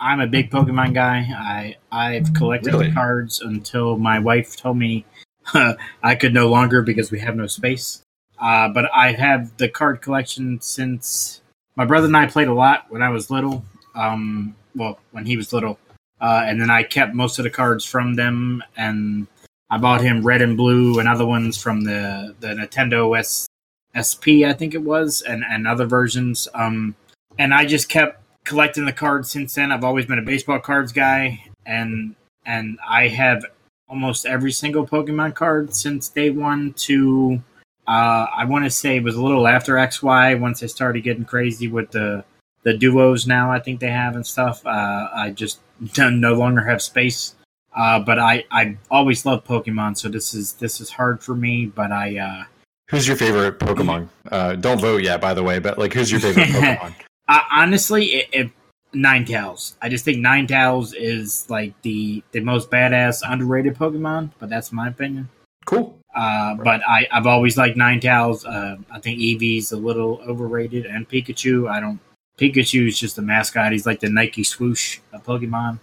I'm 0.00 0.20
a 0.20 0.28
big 0.28 0.50
Pokemon 0.50 0.94
guy. 0.94 1.26
I 1.36 1.76
I've 1.90 2.32
collected 2.34 2.72
Really? 2.72 2.88
the 2.88 2.94
cards 2.94 3.40
until 3.40 3.98
my 3.98 4.18
wife 4.20 4.56
told 4.56 4.78
me 4.78 5.04
I 6.02 6.14
could 6.14 6.34
no 6.34 6.48
longer 6.48 6.82
because 6.82 7.10
we 7.10 7.18
have 7.20 7.34
no 7.34 7.46
space. 7.46 8.02
Uh, 8.40 8.68
but 8.68 8.88
I 8.94 9.12
have 9.12 9.56
the 9.56 9.68
card 9.68 10.00
collection 10.00 10.60
since 10.60 11.40
my 11.74 11.84
brother 11.84 12.06
and 12.06 12.16
I 12.16 12.26
played 12.26 12.48
a 12.48 12.54
lot 12.54 12.86
when 12.88 13.02
I 13.02 13.08
was 13.08 13.30
little. 13.30 13.64
Um, 13.96 14.54
well, 14.76 15.00
when 15.10 15.26
he 15.26 15.36
was 15.36 15.52
little, 15.52 15.78
uh, 16.20 16.44
and 16.46 16.60
then 16.60 16.70
I 16.70 16.84
kept 16.84 17.14
most 17.14 17.38
of 17.38 17.42
the 17.42 17.50
cards 17.50 17.84
from 17.84 18.14
them, 18.14 18.62
and 18.76 19.26
I 19.70 19.78
bought 19.78 20.00
him 20.00 20.24
red 20.24 20.42
and 20.42 20.56
blue 20.56 20.98
and 20.98 21.08
other 21.08 21.26
ones 21.26 21.60
from 21.60 21.82
the 21.82 22.34
the 22.40 22.48
Nintendo 22.48 23.18
S 23.18 23.48
SP, 23.96 24.44
I 24.46 24.52
think 24.52 24.74
it 24.74 24.82
was, 24.82 25.22
and 25.22 25.44
and 25.44 25.66
other 25.66 25.86
versions. 25.86 26.48
Um, 26.54 26.94
and 27.38 27.54
I 27.54 27.66
just 27.66 27.88
kept 27.88 28.22
collecting 28.44 28.86
the 28.86 28.92
cards 28.92 29.30
since 29.30 29.54
then. 29.54 29.72
I've 29.72 29.84
always 29.84 30.06
been 30.06 30.18
a 30.18 30.22
baseball 30.22 30.60
cards 30.60 30.92
guy, 30.92 31.44
and 31.66 32.14
and 32.46 32.78
I 32.88 33.08
have 33.08 33.44
almost 33.88 34.26
every 34.26 34.52
single 34.52 34.86
Pokemon 34.86 35.34
card 35.34 35.74
since 35.74 36.08
day 36.08 36.30
one 36.30 36.72
to 36.74 37.42
uh, 37.86 38.26
I 38.34 38.44
want 38.44 38.64
to 38.64 38.70
say 38.70 38.96
it 38.96 39.02
was 39.02 39.16
a 39.16 39.22
little 39.22 39.46
after 39.46 39.74
XY 39.74 40.38
once 40.38 40.60
they 40.60 40.66
started 40.66 41.02
getting 41.02 41.24
crazy 41.24 41.68
with 41.68 41.90
the 41.90 42.24
the 42.62 42.76
duos 42.76 43.26
now 43.26 43.50
I 43.50 43.60
think 43.60 43.80
they 43.80 43.90
have 43.90 44.14
and 44.14 44.26
stuff. 44.26 44.64
Uh, 44.66 45.08
I 45.14 45.30
just 45.30 45.60
no 45.98 46.34
longer 46.34 46.62
have 46.62 46.82
space. 46.82 47.34
Uh, 47.76 48.00
but 48.00 48.18
I, 48.18 48.44
I 48.50 48.76
always 48.90 49.24
loved 49.24 49.46
Pokemon, 49.46 49.96
so 49.96 50.08
this 50.08 50.34
is 50.34 50.54
this 50.54 50.80
is 50.80 50.90
hard 50.90 51.22
for 51.22 51.34
me. 51.34 51.66
But 51.66 51.92
I 51.92 52.18
uh, 52.18 52.44
Who's 52.90 53.06
your 53.06 53.16
favorite 53.16 53.58
Pokemon? 53.58 54.08
Uh, 54.30 54.54
don't 54.56 54.80
vote 54.80 55.02
yet, 55.02 55.20
by 55.20 55.34
the 55.34 55.42
way, 55.42 55.58
but 55.58 55.78
like, 55.78 55.92
who's 55.92 56.10
your 56.10 56.20
favorite 56.20 56.46
Pokemon? 56.48 56.94
I, 57.28 57.42
honestly, 57.52 58.06
it, 58.06 58.28
it, 58.32 58.50
Ninetales. 58.94 59.74
I 59.82 59.90
just 59.90 60.06
think 60.06 60.18
Ninetales 60.18 60.94
is 60.96 61.48
like 61.50 61.74
the 61.82 62.22
the 62.32 62.40
most 62.40 62.70
badass 62.70 63.22
underrated 63.28 63.76
Pokemon, 63.76 64.30
but 64.38 64.48
that's 64.48 64.72
my 64.72 64.88
opinion. 64.88 65.28
Cool. 65.66 65.98
Uh, 66.16 66.54
but 66.54 66.80
I, 66.88 67.06
I've 67.12 67.26
always 67.26 67.58
liked 67.58 67.76
Ninetales. 67.76 68.46
Uh, 68.46 68.78
I 68.90 68.98
think 69.00 69.20
Eevee's 69.20 69.72
a 69.72 69.76
little 69.76 70.22
overrated, 70.26 70.86
and 70.86 71.06
Pikachu. 71.06 71.70
I 71.70 71.80
don't. 71.80 72.00
Pikachu 72.38 72.88
is 72.88 72.98
just 72.98 73.18
a 73.18 73.22
mascot. 73.22 73.72
He's 73.72 73.84
like 73.84 74.00
the 74.00 74.08
Nike 74.08 74.44
swoosh 74.44 75.00
of 75.12 75.22
Pokemon. 75.24 75.80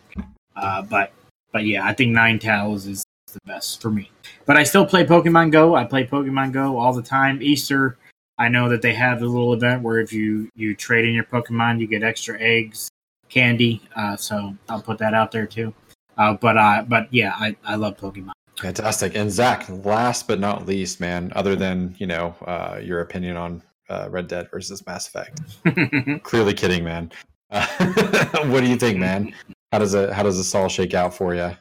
Uh, 0.55 0.81
but 0.81 1.11
but 1.55 1.65
yeah, 1.65 1.85
I 1.85 1.93
think 1.93 2.13
Ninetales 2.13 2.85
is 2.85 3.05
the 3.31 3.39
best 3.45 3.81
for 3.81 3.89
me. 3.89 4.11
But 4.45 4.57
I 4.57 4.63
still 4.63 4.85
play 4.85 5.05
Pokemon 5.05 5.53
Go. 5.53 5.73
I 5.73 5.85
play 5.85 6.05
Pokemon 6.05 6.51
Go 6.51 6.77
all 6.77 6.91
the 6.91 7.01
time. 7.01 7.41
Easter, 7.41 7.95
I 8.37 8.49
know 8.49 8.67
that 8.67 8.81
they 8.81 8.93
have 8.93 9.21
a 9.21 9.25
little 9.25 9.53
event 9.53 9.81
where 9.81 10.01
if 10.01 10.11
you 10.11 10.49
you 10.57 10.75
trade 10.75 11.05
in 11.05 11.13
your 11.13 11.23
Pokemon, 11.23 11.79
you 11.79 11.87
get 11.87 12.03
extra 12.03 12.37
eggs, 12.41 12.89
candy. 13.29 13.81
Uh, 13.95 14.17
so 14.17 14.53
I'll 14.67 14.81
put 14.81 14.97
that 14.97 15.13
out 15.13 15.31
there 15.31 15.45
too. 15.45 15.73
Uh, 16.17 16.33
but 16.33 16.57
uh, 16.57 16.83
but 16.89 17.07
yeah, 17.13 17.33
I, 17.37 17.55
I 17.63 17.75
love 17.75 17.95
Pokemon. 17.95 18.31
Fantastic. 18.57 19.15
And 19.15 19.31
Zach, 19.31 19.65
last 19.69 20.27
but 20.27 20.41
not 20.41 20.65
least, 20.65 20.99
man, 20.99 21.31
other 21.37 21.55
than, 21.55 21.95
you 21.99 22.07
know, 22.07 22.35
uh, 22.45 22.81
your 22.83 22.99
opinion 22.99 23.37
on 23.37 23.63
uh, 23.87 24.09
Red 24.11 24.27
Dead 24.27 24.51
versus 24.51 24.85
Mass 24.85 25.07
Effect. 25.07 25.39
Clearly 26.23 26.53
kidding, 26.53 26.83
man. 26.83 27.13
Uh, 27.49 27.65
what 28.47 28.59
do 28.59 28.67
you 28.67 28.75
think, 28.75 28.99
man? 28.99 29.33
How 29.75 29.79
does 29.79 29.93
it 29.93 30.13
how 30.13 30.23
does 30.23 30.37
this 30.37 30.55
all 30.55 30.69
shake 30.69 30.93
out 30.93 31.13
for 31.13 31.35
you? 31.35 31.51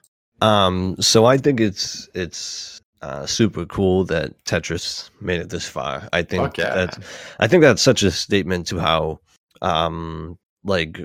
Um, 0.40 0.94
so 1.00 1.24
I 1.24 1.36
think 1.36 1.58
it's 1.58 2.08
it's 2.14 2.80
uh, 3.02 3.26
super 3.26 3.66
cool 3.66 4.04
that 4.04 4.44
Tetris 4.44 5.10
made 5.20 5.40
it 5.40 5.50
this 5.50 5.66
far. 5.66 6.08
I 6.12 6.22
think 6.22 6.56
yeah. 6.56 6.72
that's 6.74 6.98
I 7.40 7.48
think 7.48 7.62
that's 7.62 7.82
such 7.82 8.04
a 8.04 8.12
statement 8.12 8.68
to 8.68 8.78
how 8.78 9.18
um 9.62 10.38
like 10.62 11.00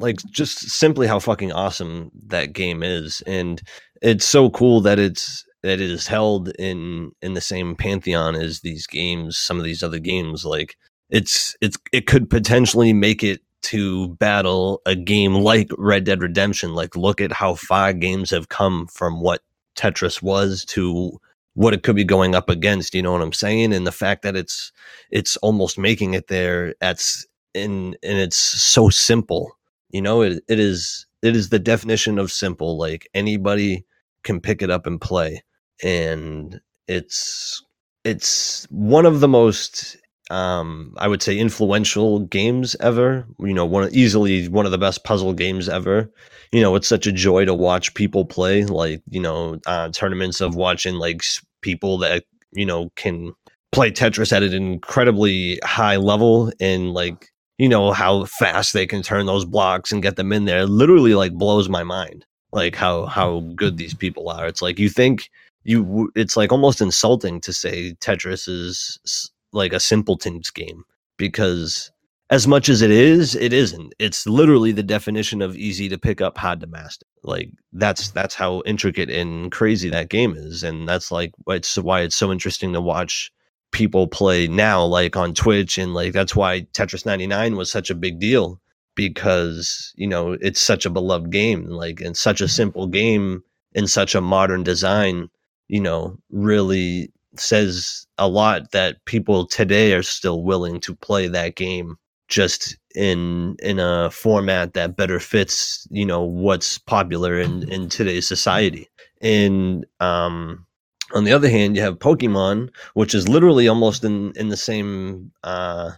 like 0.00 0.16
just 0.32 0.58
simply 0.68 1.06
how 1.06 1.20
fucking 1.20 1.52
awesome 1.52 2.10
that 2.26 2.54
game 2.54 2.82
is 2.82 3.22
and 3.24 3.62
it's 4.02 4.24
so 4.24 4.50
cool 4.50 4.80
that 4.80 4.98
it's 4.98 5.44
that 5.62 5.80
it 5.80 5.90
is 5.92 6.08
held 6.08 6.48
in 6.58 7.12
in 7.22 7.34
the 7.34 7.40
same 7.40 7.76
pantheon 7.76 8.34
as 8.34 8.62
these 8.62 8.88
games 8.88 9.38
some 9.38 9.58
of 9.58 9.64
these 9.64 9.84
other 9.84 10.00
games 10.00 10.44
like 10.44 10.74
it's 11.08 11.56
it's 11.60 11.76
it 11.92 12.06
could 12.06 12.28
potentially 12.28 12.92
make 12.92 13.22
it 13.22 13.40
to 13.62 14.08
battle 14.16 14.80
a 14.86 14.94
game 14.94 15.34
like 15.34 15.70
Red 15.76 16.04
Dead 16.04 16.22
Redemption 16.22 16.74
like 16.74 16.96
look 16.96 17.20
at 17.20 17.32
how 17.32 17.54
far 17.54 17.92
games 17.92 18.30
have 18.30 18.48
come 18.48 18.86
from 18.86 19.20
what 19.20 19.42
Tetris 19.76 20.22
was 20.22 20.64
to 20.66 21.18
what 21.54 21.74
it 21.74 21.82
could 21.82 21.96
be 21.96 22.04
going 22.04 22.34
up 22.34 22.48
against 22.48 22.94
you 22.94 23.02
know 23.02 23.12
what 23.12 23.22
i'm 23.22 23.32
saying? 23.32 23.72
And 23.72 23.86
the 23.86 23.92
fact 23.92 24.22
that 24.22 24.36
it's 24.36 24.72
it's 25.10 25.36
almost 25.38 25.78
making 25.78 26.14
it 26.14 26.28
there 26.28 26.74
that's 26.80 27.26
and 27.54 27.96
and 28.02 28.18
it's 28.18 28.36
so 28.36 28.90
simple 28.90 29.58
you 29.90 30.02
know? 30.02 30.22
It, 30.22 30.42
it 30.48 30.58
is 30.58 31.06
it 31.22 31.34
is 31.34 31.48
the 31.48 31.58
definition 31.58 32.18
of 32.18 32.30
simple 32.30 32.78
like 32.78 33.08
anybody 33.14 33.84
can 34.22 34.40
pick 34.40 34.62
it 34.62 34.70
up 34.70 34.86
and 34.86 35.00
play. 35.00 35.42
And 35.82 36.60
it's 36.86 37.62
it's 38.04 38.66
one 38.70 39.06
of 39.06 39.20
the 39.20 39.28
most 39.28 39.96
um 40.30 40.94
i 40.98 41.08
would 41.08 41.22
say 41.22 41.38
influential 41.38 42.20
games 42.20 42.76
ever 42.80 43.26
you 43.40 43.54
know 43.54 43.64
one 43.64 43.88
easily 43.92 44.46
one 44.48 44.66
of 44.66 44.72
the 44.72 44.78
best 44.78 45.04
puzzle 45.04 45.32
games 45.32 45.68
ever. 45.68 46.10
You 46.52 46.62
know 46.62 46.74
it's 46.76 46.88
such 46.88 47.06
a 47.06 47.12
joy 47.12 47.44
to 47.44 47.54
watch 47.54 47.94
people 47.94 48.24
play 48.24 48.64
like 48.64 49.02
you 49.10 49.20
know 49.20 49.58
uh 49.66 49.90
tournaments 49.90 50.40
of 50.40 50.54
watching 50.54 50.94
like 50.94 51.22
people 51.60 51.98
that 51.98 52.24
you 52.52 52.64
know 52.64 52.90
can 52.96 53.34
play 53.72 53.90
tetris 53.90 54.32
at 54.32 54.42
an 54.42 54.54
incredibly 54.54 55.58
high 55.62 55.96
level 55.96 56.50
and 56.60 56.94
like 56.94 57.30
you 57.58 57.68
know 57.68 57.92
how 57.92 58.24
fast 58.24 58.72
they 58.72 58.86
can 58.86 59.02
turn 59.02 59.26
those 59.26 59.44
blocks 59.44 59.92
and 59.92 60.02
get 60.02 60.16
them 60.16 60.32
in 60.32 60.44
there. 60.44 60.64
Literally 60.66 61.14
like 61.14 61.32
blows 61.34 61.68
my 61.68 61.82
mind 61.82 62.24
like 62.52 62.74
how 62.74 63.06
how 63.06 63.40
good 63.54 63.76
these 63.76 63.94
people 63.94 64.28
are. 64.28 64.46
It's 64.46 64.62
like 64.62 64.78
you 64.78 64.88
think 64.88 65.30
you 65.64 66.10
it's 66.14 66.36
like 66.36 66.52
almost 66.52 66.80
insulting 66.80 67.40
to 67.42 67.52
say 67.52 67.94
tetris 68.00 68.48
is 68.48 69.30
like 69.52 69.72
a 69.72 69.80
simpleton's 69.80 70.50
game 70.50 70.84
because 71.16 71.90
as 72.30 72.46
much 72.46 72.68
as 72.68 72.82
it 72.82 72.90
is 72.90 73.34
it 73.34 73.52
isn't. 73.52 73.94
It's 73.98 74.26
literally 74.26 74.72
the 74.72 74.82
definition 74.82 75.40
of 75.42 75.56
easy 75.56 75.88
to 75.88 75.98
pick 75.98 76.20
up 76.20 76.36
hard 76.36 76.60
to 76.60 76.66
master. 76.66 77.06
Like 77.22 77.50
that's 77.72 78.10
that's 78.10 78.34
how 78.34 78.62
intricate 78.66 79.10
and 79.10 79.50
crazy 79.50 79.88
that 79.90 80.10
game 80.10 80.34
is 80.36 80.62
and 80.62 80.88
that's 80.88 81.10
like 81.10 81.32
it's 81.48 81.76
why 81.78 82.02
it's 82.02 82.16
so 82.16 82.30
interesting 82.30 82.72
to 82.72 82.80
watch 82.80 83.32
people 83.72 84.06
play 84.06 84.46
now 84.46 84.84
like 84.84 85.16
on 85.16 85.34
twitch 85.34 85.76
and 85.76 85.92
like 85.92 86.12
that's 86.14 86.34
why 86.34 86.62
tetris 86.72 87.04
99 87.04 87.56
was 87.56 87.70
such 87.70 87.90
a 87.90 87.94
big 87.94 88.18
deal 88.18 88.58
because 88.94 89.92
you 89.96 90.06
know 90.06 90.32
it's 90.40 90.60
such 90.60 90.86
a 90.86 90.90
beloved 90.90 91.30
game 91.30 91.66
like 91.66 92.00
and 92.00 92.16
such 92.16 92.40
a 92.40 92.48
simple 92.48 92.86
game 92.86 93.42
in 93.74 93.86
such 93.86 94.14
a 94.14 94.22
modern 94.22 94.62
design 94.62 95.28
you 95.66 95.80
know 95.80 96.16
really 96.30 97.12
says 97.40 98.06
a 98.18 98.28
lot 98.28 98.70
that 98.72 99.04
people 99.04 99.46
today 99.46 99.92
are 99.92 100.02
still 100.02 100.42
willing 100.42 100.80
to 100.80 100.94
play 100.94 101.28
that 101.28 101.56
game 101.56 101.96
just 102.28 102.76
in 102.94 103.56
in 103.62 103.78
a 103.78 104.10
format 104.10 104.74
that 104.74 104.96
better 104.96 105.20
fits 105.20 105.86
you 105.90 106.04
know 106.04 106.22
what's 106.22 106.78
popular 106.78 107.38
in 107.38 107.70
in 107.70 107.88
today's 107.88 108.26
society 108.28 108.88
and 109.22 109.86
um 110.00 110.66
on 111.14 111.24
the 111.24 111.32
other 111.32 111.48
hand 111.48 111.74
you 111.76 111.82
have 111.82 111.98
pokemon 111.98 112.68
which 112.94 113.14
is 113.14 113.28
literally 113.28 113.68
almost 113.68 114.04
in 114.04 114.32
in 114.36 114.48
the 114.48 114.56
same 114.56 115.30
uh 115.44 115.90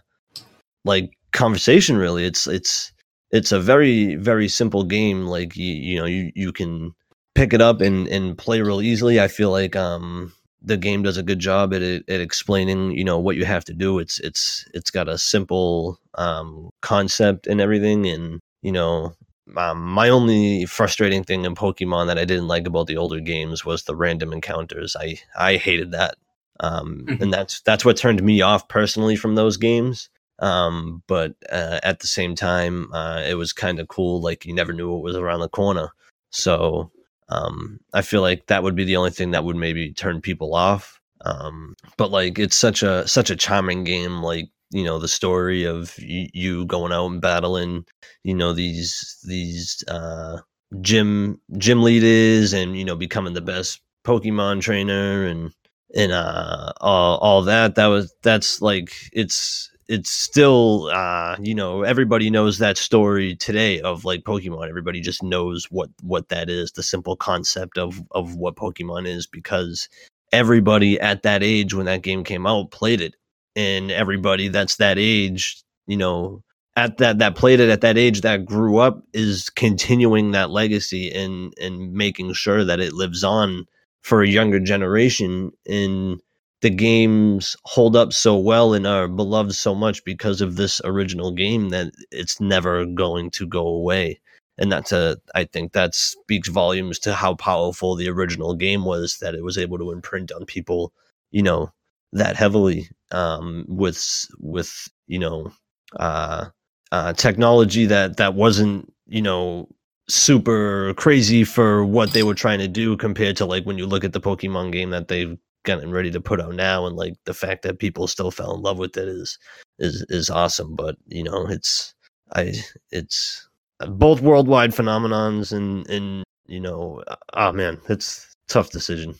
like 0.85 1.11
conversation 1.33 1.97
really 1.97 2.25
it's 2.25 2.47
it's 2.47 2.91
it's 3.31 3.51
a 3.51 3.59
very 3.59 4.15
very 4.15 4.47
simple 4.47 4.83
game. 4.83 5.25
Like 5.25 5.55
you 5.55 5.73
you 5.73 5.97
know 5.99 6.05
you 6.05 6.31
you 6.35 6.51
can 6.51 6.93
pick 7.35 7.53
it 7.53 7.61
up 7.61 7.81
and 7.81 8.07
and 8.07 8.37
play 8.37 8.61
real 8.61 8.81
easily. 8.81 9.19
I 9.19 9.27
feel 9.27 9.51
like 9.51 9.75
um 9.75 10.33
the 10.61 10.77
game 10.77 11.03
does 11.03 11.17
a 11.17 11.23
good 11.23 11.39
job 11.39 11.73
at 11.73 11.81
at 11.81 12.21
explaining 12.21 12.91
you 12.91 13.03
know 13.03 13.19
what 13.19 13.35
you 13.35 13.45
have 13.45 13.65
to 13.65 13.73
do. 13.73 13.99
It's 13.99 14.19
it's 14.19 14.65
it's 14.73 14.91
got 14.91 15.07
a 15.09 15.17
simple 15.17 15.99
um 16.15 16.69
concept 16.81 17.47
and 17.47 17.59
everything, 17.61 18.07
and 18.07 18.39
you 18.61 18.71
know 18.71 19.13
um, 19.57 19.81
my 19.83 20.09
only 20.09 20.65
frustrating 20.65 21.23
thing 21.23 21.45
in 21.45 21.55
Pokemon 21.55 22.07
that 22.07 22.17
I 22.17 22.25
didn't 22.25 22.47
like 22.47 22.67
about 22.67 22.87
the 22.87 22.97
older 22.97 23.19
games 23.19 23.65
was 23.65 23.83
the 23.83 23.95
random 23.95 24.33
encounters. 24.33 24.95
I 24.99 25.19
I 25.37 25.57
hated 25.57 25.91
that, 25.91 26.15
um, 26.59 27.05
Mhm. 27.07 27.21
and 27.21 27.33
that's 27.33 27.61
that's 27.61 27.83
what 27.85 27.97
turned 27.97 28.21
me 28.23 28.41
off 28.41 28.67
personally 28.67 29.15
from 29.15 29.35
those 29.35 29.57
games. 29.57 30.09
Um, 30.39 31.03
but 31.07 31.35
uh, 31.51 31.79
at 31.83 31.99
the 31.99 32.07
same 32.07 32.33
time, 32.35 32.91
uh, 32.93 33.21
it 33.27 33.35
was 33.35 33.53
kind 33.53 33.79
of 33.79 33.87
cool. 33.89 34.21
Like 34.21 34.45
you 34.45 34.53
never 34.55 34.73
knew 34.73 34.89
what 34.91 35.03
was 35.03 35.15
around 35.15 35.41
the 35.41 35.49
corner. 35.49 35.89
So 36.31 36.91
um, 37.31 37.79
I 37.93 38.01
feel 38.01 38.21
like 38.21 38.47
that 38.47 38.63
would 38.63 38.75
be 38.75 38.83
the 38.85 38.97
only 38.97 39.11
thing 39.11 39.31
that 39.31 39.43
would 39.43 39.55
maybe 39.55 39.93
turn 39.93 40.21
people 40.21 40.55
off. 40.55 40.99
Um, 41.25 41.75
but 41.97 42.11
like 42.11 42.39
it's 42.39 42.55
such 42.57 42.83
a 42.83 43.07
such 43.07 43.29
a 43.29 43.35
charming 43.35 43.83
game. 43.83 44.21
Like 44.21 44.49
you 44.71 44.83
know 44.83 44.99
the 44.99 45.07
story 45.07 45.63
of 45.65 45.93
y- 45.99 46.29
you 46.33 46.65
going 46.65 46.91
out 46.93 47.07
and 47.07 47.21
battling 47.21 47.85
you 48.23 48.33
know 48.33 48.53
these 48.53 49.17
these 49.27 49.83
uh 49.87 50.39
gym 50.81 51.39
gym 51.57 51.83
leaders 51.83 52.53
and 52.53 52.77
you 52.77 52.85
know 52.85 52.95
becoming 52.95 53.33
the 53.33 53.41
best 53.41 53.81
pokemon 54.05 54.61
trainer 54.61 55.25
and 55.25 55.51
and 55.95 56.11
uh 56.11 56.71
all, 56.79 57.17
all 57.17 57.41
that 57.43 57.75
that 57.75 57.87
was 57.87 58.13
that's 58.23 58.61
like 58.61 58.93
it's 59.11 59.69
it's 59.87 60.09
still 60.09 60.87
uh 60.93 61.35
you 61.41 61.55
know 61.55 61.83
everybody 61.83 62.29
knows 62.29 62.57
that 62.59 62.77
story 62.77 63.35
today 63.35 63.81
of 63.81 64.05
like 64.05 64.23
pokemon. 64.23 64.69
Everybody 64.69 65.01
just 65.01 65.23
knows 65.23 65.65
what 65.71 65.89
what 66.01 66.29
that 66.29 66.49
is 66.49 66.71
the 66.73 66.83
simple 66.83 67.15
concept 67.15 67.77
of 67.77 68.01
of 68.11 68.35
what 68.35 68.55
pokemon 68.55 69.07
is 69.07 69.27
because 69.27 69.89
everybody 70.31 70.99
at 70.99 71.23
that 71.23 71.43
age 71.43 71.73
when 71.73 71.85
that 71.87 72.03
game 72.03 72.23
came 72.23 72.47
out 72.47 72.71
played 72.71 73.01
it. 73.01 73.15
And 73.55 73.91
everybody 73.91 74.47
that's 74.47 74.77
that 74.77 74.97
age 74.97 75.61
you 75.87 75.97
know 75.97 76.43
at 76.75 76.97
that 76.97 77.19
that 77.19 77.35
played 77.35 77.59
it 77.59 77.69
at 77.69 77.81
that 77.81 77.97
age 77.97 78.21
that 78.21 78.45
grew 78.45 78.77
up 78.77 79.03
is 79.13 79.49
continuing 79.49 80.31
that 80.31 80.51
legacy 80.51 81.11
and 81.11 81.53
and 81.59 81.93
making 81.93 82.33
sure 82.33 82.63
that 82.63 82.79
it 82.79 82.93
lives 82.93 83.23
on 83.23 83.65
for 84.01 84.21
a 84.21 84.27
younger 84.27 84.59
generation. 84.59 85.51
And 85.67 86.21
the 86.61 86.69
games 86.69 87.55
hold 87.63 87.95
up 87.95 88.13
so 88.13 88.37
well 88.37 88.73
and 88.73 88.87
are 88.87 89.07
beloved 89.07 89.53
so 89.55 89.75
much 89.75 90.03
because 90.05 90.41
of 90.41 90.55
this 90.55 90.81
original 90.85 91.31
game 91.31 91.69
that 91.69 91.91
it's 92.11 92.39
never 92.39 92.85
going 92.85 93.31
to 93.31 93.47
go 93.47 93.67
away. 93.67 94.19
And 94.57 94.71
that's 94.71 94.91
a 94.91 95.17
i 95.33 95.45
think 95.45 95.73
that 95.73 95.95
speaks 95.95 96.49
volumes 96.49 96.99
to 96.99 97.13
how 97.13 97.33
powerful 97.35 97.95
the 97.95 98.09
original 98.09 98.53
game 98.53 98.85
was 98.85 99.17
that 99.19 99.33
it 99.33 99.43
was 99.43 99.57
able 99.57 99.79
to 99.79 99.91
imprint 99.91 100.31
on 100.31 100.45
people 100.45 100.93
you 101.31 101.41
know 101.41 101.71
that 102.13 102.35
heavily 102.35 102.87
um 103.11 103.65
with 103.67 104.25
with 104.39 104.87
you 105.07 105.17
know 105.17 105.51
uh 105.99 106.45
uh, 106.91 107.13
technology 107.13 107.85
that 107.85 108.17
that 108.17 108.33
wasn't 108.35 108.91
you 109.07 109.21
know 109.21 109.67
super 110.09 110.93
crazy 110.95 111.43
for 111.43 111.85
what 111.85 112.11
they 112.11 112.23
were 112.23 112.35
trying 112.35 112.59
to 112.59 112.67
do 112.67 112.97
compared 112.97 113.37
to 113.37 113.45
like 113.45 113.63
when 113.65 113.77
you 113.77 113.85
look 113.85 114.03
at 114.03 114.13
the 114.13 114.19
Pokemon 114.19 114.71
game 114.71 114.89
that 114.89 115.07
they've 115.07 115.37
gotten 115.63 115.91
ready 115.91 116.11
to 116.11 116.21
put 116.21 116.41
out 116.41 116.55
now 116.55 116.85
and 116.85 116.95
like 116.95 117.13
the 117.25 117.33
fact 117.33 117.61
that 117.63 117.79
people 117.79 118.07
still 118.07 118.31
fell 118.31 118.55
in 118.55 118.61
love 118.61 118.77
with 118.77 118.97
it 118.97 119.07
is 119.07 119.37
is 119.79 120.05
is 120.09 120.29
awesome 120.29 120.75
but 120.75 120.95
you 121.07 121.23
know 121.23 121.45
it's 121.47 121.93
I 122.33 122.53
it's 122.91 123.47
both 123.87 124.21
worldwide 124.21 124.71
phenomenons 124.71 125.51
and 125.51 125.87
and 125.89 126.23
you 126.47 126.59
know 126.59 127.03
oh 127.33 127.51
man 127.51 127.79
it's 127.89 128.35
a 128.49 128.53
tough 128.53 128.71
decision 128.71 129.15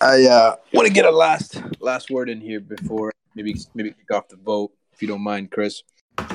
I 0.00 0.24
uh, 0.26 0.56
want 0.74 0.86
to 0.86 0.92
get 0.92 1.06
a 1.06 1.10
last 1.10 1.62
last 1.80 2.10
word 2.10 2.28
in 2.28 2.40
here 2.40 2.60
before 2.60 3.12
maybe 3.36 3.54
maybe 3.74 3.90
kick 3.90 4.10
off 4.10 4.28
the 4.28 4.36
vote, 4.36 4.72
if 4.92 5.00
you 5.00 5.08
don't 5.08 5.22
mind, 5.22 5.50
Chris. 5.50 5.82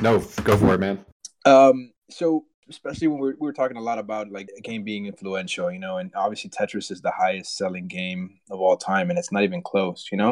No, 0.01 0.19
go 0.43 0.55
for 0.55 0.75
it, 0.75 0.79
man. 0.79 1.03
Um, 1.45 1.91
so 2.09 2.45
especially 2.71 3.07
when 3.07 3.19
we're, 3.19 3.35
we 3.39 3.47
were 3.47 3.53
talking 3.53 3.77
a 3.77 3.81
lot 3.81 3.99
about 3.99 4.31
like 4.31 4.49
a 4.57 4.61
game 4.61 4.83
being 4.83 5.05
influential, 5.05 5.71
you 5.71 5.79
know, 5.79 5.97
and 5.97 6.11
obviously 6.15 6.49
Tetris 6.49 6.91
is 6.91 7.01
the 7.01 7.11
highest 7.11 7.57
selling 7.57 7.87
game 7.87 8.39
of 8.49 8.59
all 8.59 8.77
time, 8.77 9.09
and 9.09 9.19
it's 9.19 9.31
not 9.31 9.43
even 9.43 9.61
close, 9.61 10.07
you 10.11 10.17
know. 10.17 10.31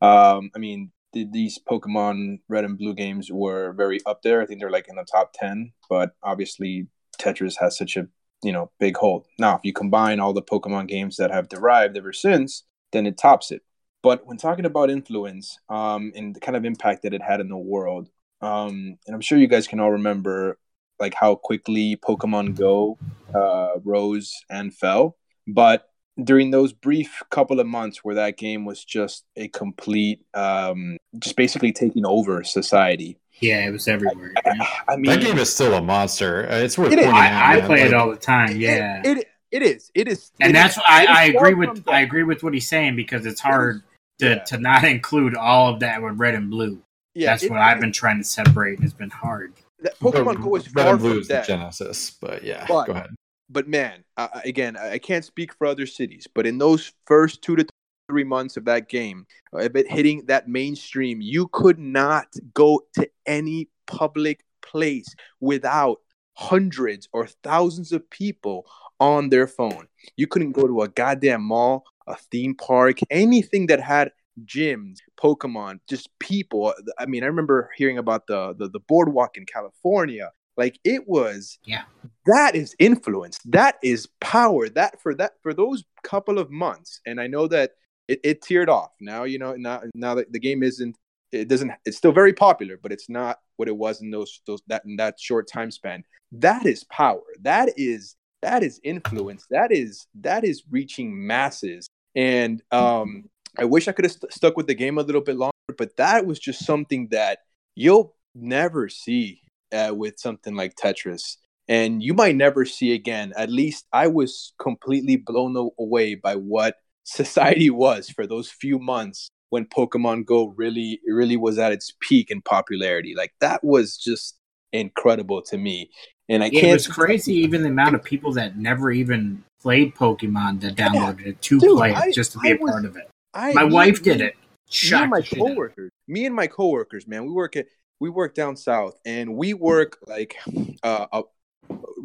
Um, 0.00 0.50
I 0.54 0.58
mean, 0.58 0.90
th- 1.12 1.28
these 1.30 1.58
Pokemon 1.58 2.40
Red 2.48 2.64
and 2.64 2.78
Blue 2.78 2.94
games 2.94 3.30
were 3.30 3.72
very 3.72 4.00
up 4.06 4.22
there. 4.22 4.40
I 4.40 4.46
think 4.46 4.60
they're 4.60 4.70
like 4.70 4.88
in 4.88 4.96
the 4.96 5.04
top 5.04 5.32
ten, 5.34 5.72
but 5.88 6.12
obviously 6.22 6.86
Tetris 7.18 7.56
has 7.60 7.76
such 7.76 7.96
a 7.96 8.08
you 8.42 8.52
know 8.52 8.70
big 8.78 8.96
hold. 8.96 9.26
Now, 9.38 9.56
if 9.56 9.60
you 9.64 9.72
combine 9.72 10.20
all 10.20 10.32
the 10.32 10.42
Pokemon 10.42 10.88
games 10.88 11.16
that 11.16 11.30
have 11.30 11.48
derived 11.48 11.96
ever 11.96 12.12
since, 12.12 12.64
then 12.92 13.06
it 13.06 13.18
tops 13.18 13.50
it. 13.50 13.62
But 14.02 14.26
when 14.26 14.38
talking 14.38 14.64
about 14.64 14.90
influence 14.90 15.58
um, 15.68 16.12
and 16.16 16.34
the 16.34 16.40
kind 16.40 16.56
of 16.56 16.64
impact 16.64 17.02
that 17.02 17.12
it 17.12 17.22
had 17.22 17.40
in 17.40 17.48
the 17.48 17.56
world, 17.56 18.08
um, 18.40 18.96
and 19.06 19.14
I'm 19.14 19.20
sure 19.20 19.36
you 19.36 19.46
guys 19.46 19.68
can 19.68 19.80
all 19.80 19.92
remember 19.92 20.58
like 21.00 21.14
how 21.14 21.34
quickly 21.34 21.96
Pokemon 21.96 22.56
Go 22.56 22.98
uh, 23.34 23.78
rose 23.84 24.32
and 24.50 24.74
fell. 24.74 25.16
But 25.46 25.86
during 26.22 26.50
those 26.50 26.72
brief 26.72 27.22
couple 27.30 27.58
of 27.60 27.66
months 27.66 28.04
where 28.04 28.16
that 28.16 28.36
game 28.36 28.64
was 28.64 28.84
just 28.84 29.24
a 29.36 29.48
complete, 29.48 30.20
um, 30.34 30.98
just 31.18 31.36
basically 31.36 31.72
taking 31.72 32.04
over 32.04 32.44
society. 32.44 33.16
Yeah, 33.40 33.66
it 33.66 33.70
was 33.70 33.88
everywhere. 33.88 34.34
yeah. 34.44 34.66
I 34.86 34.96
mean, 34.96 35.10
That 35.10 35.22
game 35.22 35.38
is 35.38 35.50
still 35.52 35.72
a 35.72 35.80
monster. 35.80 36.46
Uh, 36.50 36.56
It's 36.56 36.76
worth 36.76 36.92
It 36.92 36.98
is. 36.98 37.06
pointing 37.06 37.22
out. 37.22 37.32
I, 37.32 37.52
I 37.54 37.56
man. 37.56 37.66
play 37.66 37.80
it 37.82 37.94
all 37.94 38.10
the 38.10 38.16
time. 38.16 38.60
Yeah, 38.60 39.00
it, 39.02 39.26
it 39.50 39.62
is. 39.62 39.90
It 39.94 40.08
is, 40.08 40.30
and 40.40 40.50
it 40.50 40.52
that's 40.52 40.76
is- 40.76 40.82
I, 40.86 41.06
I 41.06 41.24
agree 41.24 41.54
with 41.54 41.84
dead. 41.86 41.92
I 41.94 42.00
agree 42.00 42.22
with 42.24 42.42
what 42.42 42.52
he's 42.52 42.68
saying 42.68 42.96
because 42.96 43.24
it's 43.24 43.40
hard 43.40 43.82
to, 44.18 44.26
Yeah. 44.28 44.38
to 44.44 44.58
not 44.58 44.84
include 44.84 45.34
all 45.36 45.72
of 45.72 45.80
that 45.80 46.02
with 46.02 46.18
red 46.18 46.34
and 46.34 46.50
blue. 46.50 46.82
Yeah, 47.14 47.30
that's 47.30 47.44
it- 47.44 47.50
what 47.50 47.60
I've 47.60 47.80
been 47.80 47.92
trying 47.92 48.18
to 48.18 48.24
separate, 48.24 48.76
and 48.78 48.84
it's 48.84 48.92
been 48.94 49.08
hard. 49.10 49.54
That 49.82 49.98
Pokemon 49.98 50.42
Go 50.42 50.56
is 50.56 50.66
far 50.66 50.98
from 50.98 51.18
is 51.18 51.28
the. 51.28 51.42
Genesis, 51.46 52.10
but 52.20 52.42
yeah, 52.42 52.66
But- 52.68 52.86
go 52.86 52.92
ahead. 52.92 53.10
but 53.48 53.68
man, 53.68 54.04
uh, 54.16 54.28
again, 54.44 54.76
I 54.76 54.92
I 54.92 54.98
can't 54.98 55.24
speak 55.24 55.54
for 55.54 55.66
other 55.66 55.86
cities, 55.86 56.26
but 56.34 56.46
in 56.46 56.58
those 56.58 56.92
first 57.06 57.42
two 57.42 57.56
to 57.56 57.66
three 58.08 58.24
months 58.24 58.56
of 58.56 58.64
that 58.64 58.88
game, 58.88 59.26
of 59.52 59.76
it 59.76 59.90
hitting 59.90 60.26
that 60.26 60.48
mainstream, 60.48 61.20
you 61.20 61.48
could 61.48 61.78
not 61.78 62.26
go 62.54 62.80
to 62.94 63.08
any 63.26 63.68
public 63.86 64.44
place 64.62 65.14
without 65.40 65.98
hundreds 66.34 67.08
or 67.12 67.26
thousands 67.42 67.92
of 67.92 68.08
people 68.10 68.66
on 68.98 69.28
their 69.28 69.46
phone. 69.46 69.86
You 70.16 70.26
couldn't 70.26 70.52
go 70.52 70.66
to 70.66 70.82
a 70.82 70.88
goddamn 70.88 71.42
mall, 71.42 71.84
a 72.06 72.16
theme 72.16 72.54
park, 72.54 72.98
anything 73.10 73.66
that 73.66 73.80
had 73.80 74.12
gyms, 74.44 74.98
Pokemon, 75.18 75.80
just 75.88 76.08
people. 76.18 76.74
I 76.98 77.06
mean, 77.06 77.22
I 77.22 77.26
remember 77.26 77.70
hearing 77.76 77.98
about 77.98 78.26
the 78.26 78.54
the, 78.58 78.68
the 78.68 78.80
boardwalk 78.80 79.36
in 79.36 79.46
California. 79.46 80.30
Like 80.56 80.78
it 80.84 81.08
was 81.08 81.58
Yeah. 81.64 81.84
that 82.26 82.54
is 82.54 82.74
influence. 82.78 83.38
That 83.46 83.76
is 83.82 84.08
power. 84.20 84.68
That 84.68 85.00
for 85.00 85.14
that 85.14 85.32
for 85.42 85.54
those 85.54 85.84
couple 86.02 86.38
of 86.38 86.50
months 86.50 87.00
and 87.06 87.20
i 87.20 87.26
know 87.26 87.46
that 87.46 87.72
it, 88.08 88.20
it 88.24 88.40
teared 88.42 88.68
off. 88.68 88.90
Now 89.00 89.24
you 89.24 89.38
know 89.38 89.54
now 89.54 89.82
now 89.94 90.14
that 90.16 90.32
the 90.32 90.38
game 90.40 90.62
isn't 90.62 90.96
it 91.32 91.46
doesn't 91.48 91.70
it's 91.86 91.96
still 91.96 92.10
very 92.12 92.32
popular 92.32 92.76
but 92.82 92.90
it's 92.90 93.08
not 93.08 93.38
what 93.56 93.68
it 93.68 93.76
was 93.76 94.00
in 94.02 94.10
those 94.10 94.40
those 94.46 94.60
that 94.66 94.82
in 94.84 94.96
that 94.96 95.18
short 95.20 95.46
time 95.48 95.70
span. 95.70 96.02
That 96.32 96.66
is 96.66 96.84
power. 96.84 97.22
That 97.42 97.70
is 97.76 98.16
that 98.42 98.62
is 98.62 98.80
influence. 98.82 99.46
That 99.50 99.70
is 99.72 100.06
that 100.20 100.44
is 100.44 100.64
reaching 100.70 101.26
masses. 101.26 101.88
And 102.16 102.62
um 102.72 103.24
i 103.58 103.64
wish 103.64 103.88
i 103.88 103.92
could 103.92 104.04
have 104.04 104.12
st- 104.12 104.32
stuck 104.32 104.56
with 104.56 104.66
the 104.66 104.74
game 104.74 104.98
a 104.98 105.02
little 105.02 105.20
bit 105.20 105.36
longer 105.36 105.52
but 105.78 105.96
that 105.96 106.26
was 106.26 106.38
just 106.38 106.64
something 106.64 107.08
that 107.10 107.38
you'll 107.74 108.14
never 108.34 108.88
see 108.88 109.40
uh, 109.72 109.92
with 109.94 110.18
something 110.18 110.54
like 110.56 110.74
tetris 110.74 111.36
and 111.68 112.02
you 112.02 112.12
might 112.14 112.34
never 112.34 112.64
see 112.64 112.92
again. 112.92 113.32
At 113.36 113.48
least 113.48 113.86
I 113.92 114.08
was 114.08 114.52
completely 114.60 115.14
blown 115.14 115.54
away 115.78 116.16
by 116.16 116.34
what 116.34 116.74
society 117.04 117.70
was 117.70 118.10
for 118.10 118.26
those 118.26 118.50
few 118.50 118.80
months 118.80 119.28
when 119.50 119.66
Pokemon 119.66 120.26
Go 120.26 120.48
really 120.56 120.98
really 121.06 121.36
was 121.36 121.58
at 121.60 121.70
its 121.70 121.92
peak 122.00 122.30
in 122.32 122.42
popularity. 122.42 123.14
Like 123.16 123.32
that 123.40 123.62
was 123.62 123.96
just 123.96 124.36
incredible 124.72 125.42
to 125.42 125.56
me. 125.58 125.90
And 126.28 126.42
I 126.42 126.46
Yeah, 126.46 126.60
can't 126.62 126.70
it 126.72 126.72
was 126.74 126.88
crazy, 126.88 127.34
even 127.34 127.62
the 127.62 127.68
amount 127.68 127.94
of 127.94 128.02
people 128.02 128.32
that 128.32 128.56
never 128.58 128.90
even 128.90 129.44
played 129.62 129.94
Pokemon 129.94 130.60
that 130.62 130.74
downloaded 130.74 131.24
it 131.26 131.42
to 131.42 131.60
Dude, 131.60 131.76
play 131.76 131.90
it 131.92 131.96
I- 131.96 132.10
just 132.10 132.32
to 132.32 132.38
be 132.40 132.48
I 132.48 132.52
a 132.54 132.56
was- 132.58 132.70
part 132.72 132.84
of 132.84 132.96
it. 132.96 133.08
I, 133.34 133.52
My 133.54 133.64
wife 133.64 134.02
did 134.02 134.20
it. 134.20 134.36
me 134.82 134.98
and 134.98 135.10
my 135.10 135.20
the 135.20 135.26
shit 135.26 135.38
me. 135.38 135.50
coworkers, 135.50 135.90
me 136.08 136.26
and 136.26 136.34
my 136.34 136.46
coworkers, 136.46 137.06
man, 137.06 137.24
we 137.26 137.32
work 137.32 137.56
at 137.56 137.66
we 138.00 138.08
work 138.10 138.34
down 138.34 138.56
south, 138.56 138.98
and 139.04 139.34
we 139.34 139.54
work 139.54 139.98
like 140.06 140.36
uh, 140.82 141.06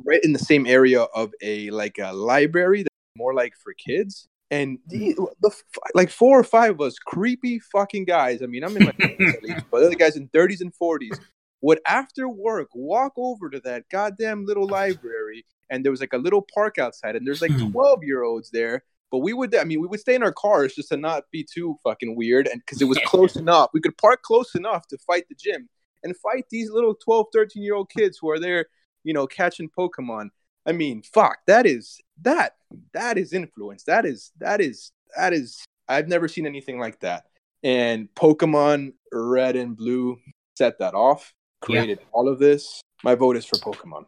right 0.06 0.24
in 0.24 0.34
the 0.34 0.40
same 0.40 0.66
area 0.66 1.02
of 1.02 1.32
a 1.42 1.70
like 1.72 1.98
a 2.00 2.12
library 2.14 2.84
that's 2.84 2.90
more 3.18 3.34
like 3.34 3.54
for 3.64 3.74
kids. 3.74 4.28
And 4.52 4.78
the, 4.88 5.16
the 5.42 5.52
like 5.96 6.12
four 6.12 6.40
or 6.40 6.44
five 6.44 6.72
of 6.72 6.82
us 6.82 7.00
creepy 7.00 7.60
fucking 7.60 8.06
guys. 8.06 8.42
I 8.44 8.46
mean, 8.46 8.64
I'm 8.64 8.78
in 8.78 8.84
my 8.84 8.92
20s 9.02 9.34
at 9.34 9.44
least, 9.44 9.66
but 9.72 9.84
other 9.84 9.96
guys 9.96 10.18
in 10.18 10.28
30s 10.30 10.62
and 10.62 10.72
40s 10.80 11.18
would 11.62 11.80
after 11.88 12.30
work 12.30 12.70
walk 12.76 13.14
over 13.18 13.50
to 13.50 13.60
that 13.62 13.90
goddamn 13.90 14.46
little 14.46 14.68
library 14.68 15.44
and 15.72 15.84
there 15.84 15.92
was 15.92 16.00
like 16.00 16.14
a 16.14 16.18
little 16.18 16.46
park 16.54 16.78
outside 16.78 17.16
and 17.16 17.26
there's 17.26 17.42
like 17.42 17.52
Hmm. 17.52 17.72
12 17.72 18.04
year 18.04 18.22
olds 18.24 18.52
there 18.52 18.84
but 19.16 19.20
we 19.20 19.32
would 19.32 19.56
i 19.56 19.64
mean 19.64 19.80
we 19.80 19.88
would 19.88 20.02
stay 20.02 20.14
in 20.14 20.22
our 20.24 20.34
cars 20.34 20.76
just 20.76 20.90
to 20.90 20.98
not 20.98 21.24
be 21.32 21.42
too 21.42 21.78
fucking 21.86 22.18
weird 22.18 22.50
and 22.50 22.60
because 22.60 22.82
it 22.82 22.86
was 22.86 22.98
close 23.06 23.38
enough 23.38 23.70
we 23.74 23.80
could 23.80 23.98
park 23.98 24.22
close 24.24 24.54
enough 24.56 24.86
to 24.88 24.98
fight 25.08 25.24
the 25.30 25.36
gym 25.36 25.70
and 26.04 26.18
fight 26.18 26.44
these 26.50 26.70
little 26.70 26.94
12 26.94 27.28
13 27.32 27.64
year 27.64 27.76
old 27.76 27.90
kids 27.90 28.18
who 28.20 28.30
are 28.30 28.40
there 28.40 28.66
you 29.06 29.14
know 29.14 29.26
catching 29.26 29.70
pokemon 29.70 30.28
i 30.66 30.74
mean 30.74 31.02
fuck 31.02 31.38
that 31.48 31.66
is 31.66 31.98
that 32.22 32.58
that 32.92 33.18
is 33.18 33.32
influence 33.32 33.84
that 33.84 34.06
is 34.06 34.34
that 34.38 34.60
is 34.60 34.92
that 35.16 35.32
is 35.32 35.64
i've 35.88 36.10
never 36.10 36.28
seen 36.28 36.46
anything 36.46 36.78
like 36.78 37.00
that 37.00 37.24
and 37.64 38.10
pokemon 38.16 38.92
red 39.14 39.56
and 39.56 39.78
blue 39.78 40.18
set 40.58 40.78
that 40.80 40.94
off 40.94 41.34
Yeah. 41.62 41.66
created 41.68 42.00
all 42.12 42.28
of 42.28 42.38
this 42.38 42.82
my 43.02 43.16
vote 43.16 43.38
is 43.38 43.46
for 43.46 43.58
pokemon 43.60 44.08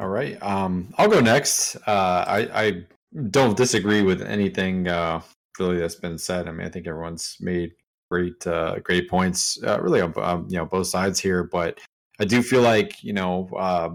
All 0.00 0.08
right. 0.08 0.40
Um, 0.40 0.94
I'll 0.96 1.08
go 1.08 1.18
next. 1.18 1.74
Uh, 1.84 2.24
I, 2.24 2.38
I 2.54 2.84
don't 3.30 3.56
disagree 3.56 4.02
with 4.02 4.22
anything 4.22 4.88
uh, 4.88 5.20
really 5.58 5.78
that's 5.78 5.94
been 5.94 6.18
said. 6.18 6.48
I 6.48 6.52
mean, 6.52 6.66
I 6.66 6.70
think 6.70 6.86
everyone's 6.86 7.36
made 7.40 7.72
great 8.10 8.46
uh, 8.46 8.78
great 8.80 9.08
points, 9.08 9.62
uh, 9.64 9.80
really 9.80 10.00
on 10.00 10.12
um, 10.18 10.46
you 10.48 10.56
know 10.56 10.66
both 10.66 10.86
sides 10.86 11.18
here. 11.18 11.44
But 11.44 11.78
I 12.20 12.24
do 12.24 12.42
feel 12.42 12.62
like 12.62 13.02
you 13.02 13.12
know 13.12 13.48
uh, 13.56 13.90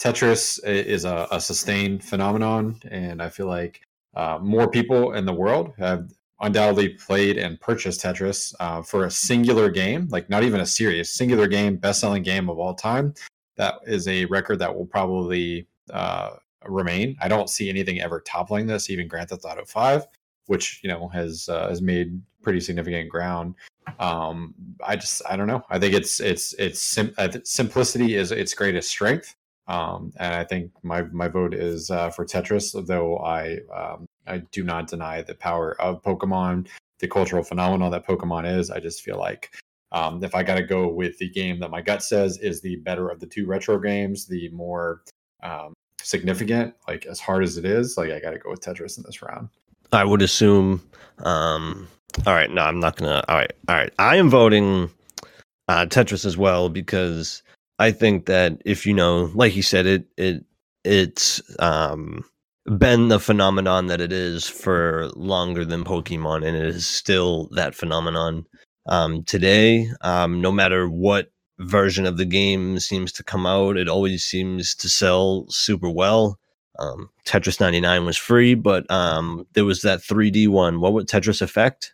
Tetris 0.00 0.58
is 0.64 1.04
a, 1.04 1.26
a 1.30 1.40
sustained 1.40 2.04
phenomenon, 2.04 2.80
and 2.90 3.22
I 3.22 3.28
feel 3.28 3.46
like 3.46 3.82
uh, 4.14 4.38
more 4.40 4.70
people 4.70 5.12
in 5.12 5.24
the 5.24 5.34
world 5.34 5.72
have 5.78 6.10
undoubtedly 6.40 6.90
played 6.90 7.36
and 7.36 7.60
purchased 7.60 8.00
Tetris 8.00 8.54
uh, 8.60 8.80
for 8.82 9.06
a 9.06 9.10
singular 9.10 9.68
game, 9.68 10.06
like 10.10 10.30
not 10.30 10.44
even 10.44 10.60
a 10.60 10.66
series, 10.66 11.10
singular 11.10 11.48
game, 11.48 11.76
best 11.76 12.00
selling 12.00 12.22
game 12.22 12.48
of 12.48 12.58
all 12.58 12.74
time 12.74 13.12
that 13.58 13.74
is 13.86 14.08
a 14.08 14.24
record 14.26 14.60
that 14.60 14.74
will 14.74 14.86
probably 14.86 15.66
uh, 15.92 16.30
remain. 16.64 17.16
I 17.20 17.28
don't 17.28 17.50
see 17.50 17.68
anything 17.68 18.00
ever 18.00 18.20
toppling 18.20 18.66
this, 18.66 18.90
even 18.90 19.08
Grand 19.08 19.28
Theft 19.28 19.44
Auto 19.44 19.64
Five, 19.64 20.06
which 20.46 20.80
you 20.82 20.88
know 20.88 21.08
has 21.08 21.48
uh, 21.48 21.68
has 21.68 21.82
made 21.82 22.20
pretty 22.42 22.60
significant 22.60 23.08
ground. 23.08 23.54
Um, 23.98 24.54
I 24.86 24.96
just 24.96 25.22
I 25.28 25.36
don't 25.36 25.46
know. 25.46 25.62
I 25.70 25.78
think 25.78 25.94
it's 25.94 26.20
it's 26.20 26.54
it's 26.54 26.80
sim- 26.80 27.14
simplicity 27.44 28.14
is 28.14 28.32
its 28.32 28.54
greatest 28.54 28.90
strength. 28.90 29.34
Um, 29.66 30.12
and 30.18 30.34
I 30.34 30.44
think 30.44 30.72
my 30.82 31.02
my 31.02 31.28
vote 31.28 31.54
is 31.54 31.90
uh, 31.90 32.10
for 32.10 32.24
Tetris, 32.24 32.86
though 32.86 33.18
I 33.18 33.58
um, 33.74 34.06
I 34.26 34.38
do 34.52 34.64
not 34.64 34.86
deny 34.86 35.22
the 35.22 35.34
power 35.34 35.80
of 35.80 36.02
Pokemon, 36.02 36.68
the 37.00 37.08
cultural 37.08 37.42
phenomenon 37.42 37.90
that 37.92 38.06
Pokemon 38.06 38.58
is. 38.58 38.70
I 38.70 38.80
just 38.80 39.02
feel 39.02 39.18
like 39.18 39.50
um, 39.92 40.22
if 40.22 40.34
I 40.34 40.42
got 40.42 40.56
to 40.56 40.62
go 40.62 40.88
with 40.88 41.18
the 41.18 41.28
game 41.28 41.60
that 41.60 41.70
my 41.70 41.80
gut 41.80 42.02
says 42.02 42.38
is 42.38 42.60
the 42.60 42.76
better 42.76 43.08
of 43.08 43.20
the 43.20 43.26
two 43.26 43.46
retro 43.46 43.78
games, 43.78 44.26
the 44.26 44.48
more 44.50 45.02
um, 45.42 45.74
significant, 46.02 46.74
like 46.86 47.06
as 47.06 47.20
hard 47.20 47.44
as 47.44 47.56
it 47.56 47.64
is, 47.64 47.96
like 47.96 48.10
I 48.10 48.20
got 48.20 48.30
to 48.30 48.38
go 48.38 48.50
with 48.50 48.60
Tetris 48.60 48.98
in 48.98 49.04
this 49.04 49.22
round. 49.22 49.48
I 49.92 50.04
would 50.04 50.22
assume. 50.22 50.82
Um, 51.24 51.88
all 52.26 52.34
right, 52.34 52.50
no, 52.50 52.62
I'm 52.62 52.80
not 52.80 52.96
gonna. 52.96 53.24
All 53.28 53.36
right, 53.36 53.52
all 53.68 53.76
right. 53.76 53.92
I 53.98 54.16
am 54.16 54.30
voting 54.30 54.90
uh, 55.68 55.86
Tetris 55.86 56.24
as 56.24 56.36
well 56.36 56.68
because 56.68 57.42
I 57.78 57.92
think 57.92 58.26
that 58.26 58.60
if 58.64 58.86
you 58.86 58.94
know, 58.94 59.30
like 59.34 59.54
you 59.54 59.62
said, 59.62 59.86
it 59.86 60.06
it 60.16 60.44
it's 60.84 61.40
um, 61.58 62.24
been 62.76 63.08
the 63.08 63.20
phenomenon 63.20 63.86
that 63.86 64.00
it 64.00 64.12
is 64.12 64.48
for 64.48 65.08
longer 65.14 65.64
than 65.64 65.84
Pokemon, 65.84 66.46
and 66.46 66.56
it 66.56 66.66
is 66.66 66.86
still 66.86 67.48
that 67.52 67.74
phenomenon 67.74 68.46
um, 68.86 69.22
today. 69.24 69.88
Um, 70.00 70.40
no 70.40 70.50
matter 70.50 70.88
what 70.88 71.30
version 71.58 72.06
of 72.06 72.16
the 72.16 72.24
game 72.24 72.78
seems 72.78 73.12
to 73.12 73.24
come 73.24 73.46
out, 73.46 73.76
it 73.76 73.88
always 73.88 74.24
seems 74.24 74.74
to 74.76 74.88
sell 74.88 75.46
super 75.48 75.88
well. 75.90 76.38
Um, 76.78 77.10
Tetris 77.24 77.60
99 77.60 78.06
was 78.06 78.16
free, 78.16 78.54
but 78.54 78.88
um, 78.90 79.46
there 79.54 79.64
was 79.64 79.82
that 79.82 80.00
3D 80.00 80.48
one. 80.48 80.80
What 80.80 80.92
would 80.92 81.08
Tetris 81.08 81.42
Effect? 81.42 81.92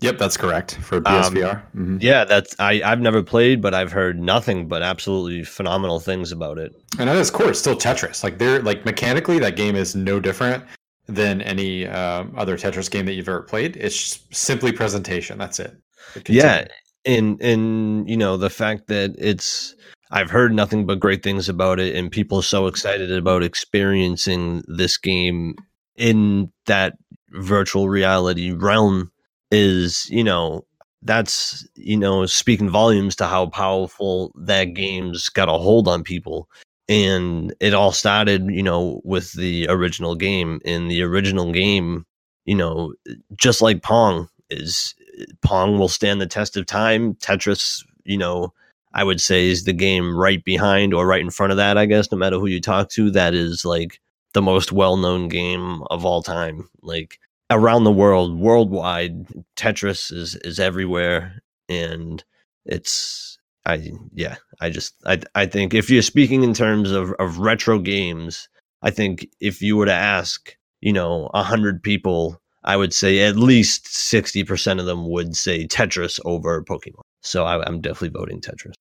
Yep, 0.00 0.18
that's 0.18 0.36
correct 0.36 0.74
for 0.82 0.96
Um, 0.98 1.04
PSVR. 1.04 1.62
Mhm. 1.74 2.02
Yeah, 2.02 2.24
that's 2.24 2.54
I 2.58 2.82
I've 2.84 3.00
never 3.00 3.22
played, 3.22 3.62
but 3.62 3.72
I've 3.72 3.92
heard 3.92 4.20
nothing 4.20 4.68
but 4.68 4.82
absolutely 4.82 5.42
phenomenal 5.42 6.00
things 6.00 6.32
about 6.32 6.58
it. 6.58 6.74
And 6.98 7.08
at 7.08 7.16
its 7.16 7.30
core, 7.30 7.48
it's 7.48 7.58
still 7.58 7.76
Tetris. 7.76 8.22
Like 8.22 8.36
they're 8.36 8.60
like 8.60 8.84
mechanically, 8.84 9.38
that 9.38 9.56
game 9.56 9.74
is 9.74 9.96
no 9.96 10.20
different 10.20 10.62
than 11.06 11.40
any 11.40 11.86
um, 11.86 12.34
other 12.36 12.58
Tetris 12.58 12.90
game 12.90 13.06
that 13.06 13.14
you've 13.14 13.28
ever 13.28 13.40
played. 13.40 13.76
It's 13.78 14.18
simply 14.32 14.70
presentation. 14.70 15.38
That's 15.38 15.58
it. 15.60 15.74
It 16.14 16.28
Yeah. 16.28 16.66
And 17.06 17.40
and 17.40 18.10
you 18.10 18.16
know 18.16 18.36
the 18.36 18.50
fact 18.50 18.88
that 18.88 19.14
it's 19.16 19.74
I've 20.10 20.30
heard 20.30 20.52
nothing 20.52 20.86
but 20.86 21.00
great 21.00 21.22
things 21.22 21.48
about 21.48 21.80
it, 21.80 21.94
and 21.96 22.10
people 22.10 22.42
so 22.42 22.66
excited 22.66 23.10
about 23.10 23.42
experiencing 23.42 24.62
this 24.66 24.96
game 24.96 25.54
in 25.96 26.52
that 26.66 26.94
virtual 27.30 27.88
reality 27.88 28.52
realm 28.52 29.10
is 29.50 30.08
you 30.10 30.24
know 30.24 30.66
that's 31.02 31.66
you 31.76 31.96
know 31.96 32.26
speaking 32.26 32.68
volumes 32.68 33.16
to 33.16 33.26
how 33.26 33.46
powerful 33.46 34.32
that 34.36 34.74
game's 34.74 35.28
got 35.28 35.48
a 35.48 35.52
hold 35.52 35.88
on 35.88 36.02
people. 36.02 36.48
And 36.88 37.52
it 37.58 37.74
all 37.74 37.92
started 37.92 38.46
you 38.50 38.62
know 38.62 39.00
with 39.04 39.32
the 39.32 39.68
original 39.68 40.14
game 40.14 40.60
in 40.64 40.88
the 40.88 41.02
original 41.02 41.52
game 41.52 42.04
you 42.44 42.54
know 42.54 42.94
just 43.36 43.60
like 43.60 43.82
pong 43.82 44.28
is 44.50 44.94
pong 45.42 45.78
will 45.78 45.88
stand 45.88 46.20
the 46.20 46.26
test 46.26 46.56
of 46.56 46.66
time. 46.66 47.14
Tetris 47.14 47.82
you 48.06 48.16
know 48.16 48.52
i 48.94 49.04
would 49.04 49.20
say 49.20 49.48
is 49.48 49.64
the 49.64 49.72
game 49.72 50.16
right 50.16 50.44
behind 50.44 50.94
or 50.94 51.06
right 51.06 51.20
in 51.20 51.30
front 51.30 51.50
of 51.50 51.58
that 51.58 51.76
i 51.76 51.84
guess 51.84 52.10
no 52.10 52.16
matter 52.16 52.38
who 52.38 52.46
you 52.46 52.60
talk 52.60 52.88
to 52.88 53.10
that 53.10 53.34
is 53.34 53.64
like 53.64 54.00
the 54.32 54.42
most 54.42 54.72
well-known 54.72 55.28
game 55.28 55.82
of 55.90 56.04
all 56.04 56.22
time 56.22 56.68
like 56.82 57.18
around 57.50 57.84
the 57.84 57.92
world 57.92 58.38
worldwide 58.38 59.26
tetris 59.56 60.12
is 60.12 60.36
is 60.36 60.58
everywhere 60.58 61.42
and 61.68 62.24
it's 62.64 63.38
i 63.66 63.90
yeah 64.14 64.36
i 64.60 64.70
just 64.70 64.94
i 65.04 65.20
i 65.34 65.44
think 65.44 65.74
if 65.74 65.90
you're 65.90 66.02
speaking 66.02 66.42
in 66.42 66.54
terms 66.54 66.90
of 66.90 67.12
of 67.18 67.38
retro 67.38 67.78
games 67.78 68.48
i 68.82 68.90
think 68.90 69.26
if 69.40 69.60
you 69.60 69.76
were 69.76 69.86
to 69.86 69.92
ask 69.92 70.56
you 70.80 70.92
know 70.92 71.30
a 71.34 71.42
hundred 71.42 71.82
people 71.82 72.40
i 72.66 72.76
would 72.76 72.92
say 72.92 73.20
at 73.20 73.36
least 73.36 73.86
60% 73.86 74.80
of 74.80 74.86
them 74.86 75.08
would 75.08 75.36
say 75.36 75.66
tetris 75.66 76.20
over 76.24 76.62
pokemon 76.62 77.02
so 77.22 77.44
I, 77.44 77.64
i'm 77.66 77.80
definitely 77.80 78.10
voting 78.10 78.40
tetris 78.40 78.74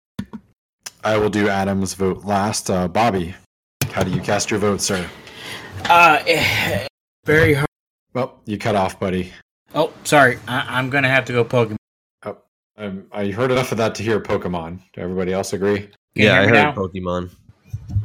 I 1.05 1.17
will 1.17 1.29
do 1.29 1.47
Adam's 1.49 1.93
vote 1.93 2.25
last. 2.25 2.71
Uh, 2.71 2.87
Bobby, 2.87 3.35
how 3.91 4.01
do 4.01 4.09
you 4.09 4.19
cast 4.19 4.49
your 4.49 4.59
vote, 4.59 4.81
sir? 4.81 5.07
Uh, 5.87 6.17
very 7.25 7.53
hard. 7.53 7.67
Well, 8.15 8.39
you 8.45 8.57
cut 8.57 8.75
off, 8.75 8.99
buddy. 8.99 9.31
Oh, 9.75 9.93
sorry. 10.03 10.39
I- 10.47 10.65
I'm 10.67 10.89
gonna 10.89 11.07
have 11.07 11.25
to 11.25 11.33
go 11.33 11.45
Pokemon. 11.45 11.75
Um, 12.77 13.05
I 13.11 13.27
heard 13.27 13.51
enough 13.51 13.71
of 13.71 13.77
that 13.77 13.93
to 13.95 14.03
hear 14.03 14.19
Pokemon. 14.19 14.79
Do 14.93 15.01
everybody 15.01 15.31
else 15.31 15.53
agree? 15.53 15.77
Can 15.77 15.91
yeah 16.15 16.33
hear 16.33 16.41
i 16.41 16.45
heard 16.45 16.53
now? 16.53 16.73
pokemon 16.73 17.29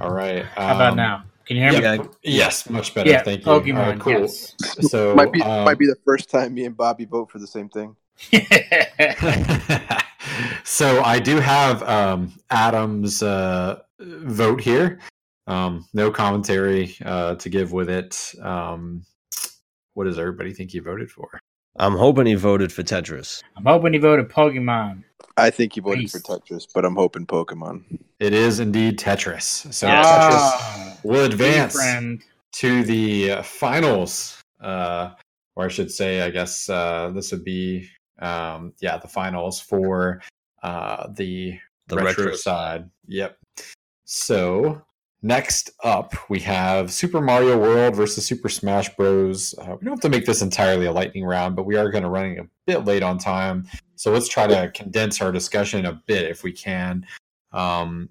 All 0.01 0.12
right. 0.12 0.44
How 0.44 0.77
about 0.77 0.90
um, 0.90 0.97
now? 0.97 1.24
Can 1.46 1.56
you 1.56 1.62
hear 1.64 1.72
me? 1.72 1.78
yeah, 1.80 1.94
Yeah. 1.94 2.04
yes, 2.22 2.68
much 2.70 2.94
better. 2.94 3.10
Yeah, 3.10 3.22
Thank 3.22 3.44
you. 3.44 3.50
All 3.52 3.60
Pokemon. 3.60 3.74
right, 3.90 4.00
cool. 4.00 4.12
yes. 4.12 4.54
So 4.90 5.14
might 5.16 5.32
be 5.32 5.42
um, 5.42 5.64
might 5.64 5.78
be 5.78 5.86
the 5.86 5.96
first 6.04 6.30
time 6.30 6.54
me 6.54 6.64
and 6.64 6.76
Bobby 6.76 7.04
vote 7.06 7.30
for 7.30 7.38
the 7.38 7.46
same 7.46 7.68
thing. 7.68 7.96
so 10.64 11.02
I 11.02 11.18
do 11.18 11.36
have 11.40 11.82
um, 11.84 12.32
Adam's 12.50 13.22
uh, 13.22 13.80
vote 13.98 14.60
here. 14.60 14.98
Um, 15.46 15.86
no 15.94 16.10
commentary 16.10 16.94
uh, 17.04 17.34
to 17.36 17.48
give 17.48 17.72
with 17.72 17.88
it. 17.90 18.32
Um, 18.42 19.04
what 19.94 20.04
does 20.04 20.18
everybody 20.18 20.52
think 20.52 20.70
he 20.70 20.78
voted 20.78 21.10
for? 21.10 21.28
i'm 21.76 21.94
hoping 21.96 22.26
he 22.26 22.34
voted 22.34 22.72
for 22.72 22.82
tetris 22.82 23.40
I'm 23.56 23.64
hoping 23.64 23.92
he 23.92 24.00
voted 24.00 24.28
Pokemon. 24.28 25.04
I 25.40 25.50
think 25.50 25.74
he 25.74 25.80
voted 25.80 26.00
Nice. 26.02 26.12
for 26.12 26.18
Tetris, 26.20 26.66
but 26.72 26.84
I'm 26.84 26.94
hoping 26.96 27.26
Pokemon. 27.26 27.98
It 28.18 28.32
is 28.32 28.60
indeed 28.60 28.98
Tetris. 28.98 29.72
So 29.72 29.86
Yes. 29.86 30.06
Tetris 30.06 30.32
Ah, 30.32 30.96
will 31.02 31.24
advance 31.24 31.74
friend. 31.74 32.22
to 32.52 32.82
the 32.84 33.32
uh, 33.32 33.42
finals, 33.42 34.40
uh, 34.60 35.10
or 35.56 35.64
I 35.64 35.68
should 35.68 35.90
say, 35.90 36.20
I 36.22 36.30
guess 36.30 36.68
uh, 36.68 37.10
this 37.14 37.32
would 37.32 37.44
be, 37.44 37.88
um, 38.20 38.72
yeah, 38.80 38.98
the 38.98 39.08
finals 39.08 39.60
for 39.60 40.20
uh, 40.62 41.08
the, 41.14 41.58
The 41.88 41.96
retro, 41.96 42.24
retro 42.24 42.36
side. 42.36 42.90
Yep. 43.06 43.36
So 44.04 44.82
next 45.22 45.70
up, 45.84 46.14
we 46.28 46.40
have 46.40 46.92
Super 46.92 47.20
Mario 47.20 47.59
World 47.59 47.97
versus 47.97 48.26
Super 48.26 48.48
Smash 48.48 48.94
Bros. 48.97 49.55
Uh, 49.59 49.76
we 49.78 49.84
don't 49.84 49.94
have 49.94 50.01
to 50.01 50.09
make 50.09 50.26
this 50.26 50.42
entirely 50.42 50.86
a 50.86 50.92
lightning 50.92 51.24
round, 51.24 51.56
but 51.56 51.66
we 51.66 51.76
are 51.76 51.90
going 51.90 52.05
to 52.05 52.10
running 52.10 52.38
a 52.38 52.47
bit 52.66 52.84
late 52.84 53.02
on 53.02 53.18
time. 53.18 53.66
So 53.97 54.12
let's 54.12 54.28
try 54.28 54.47
to 54.47 54.70
condense 54.72 55.20
our 55.20 55.32
discussion 55.32 55.86
a 55.86 56.01
bit 56.06 56.30
if 56.30 56.42
we 56.42 56.52
can. 56.52 57.06
Um, 57.52 58.09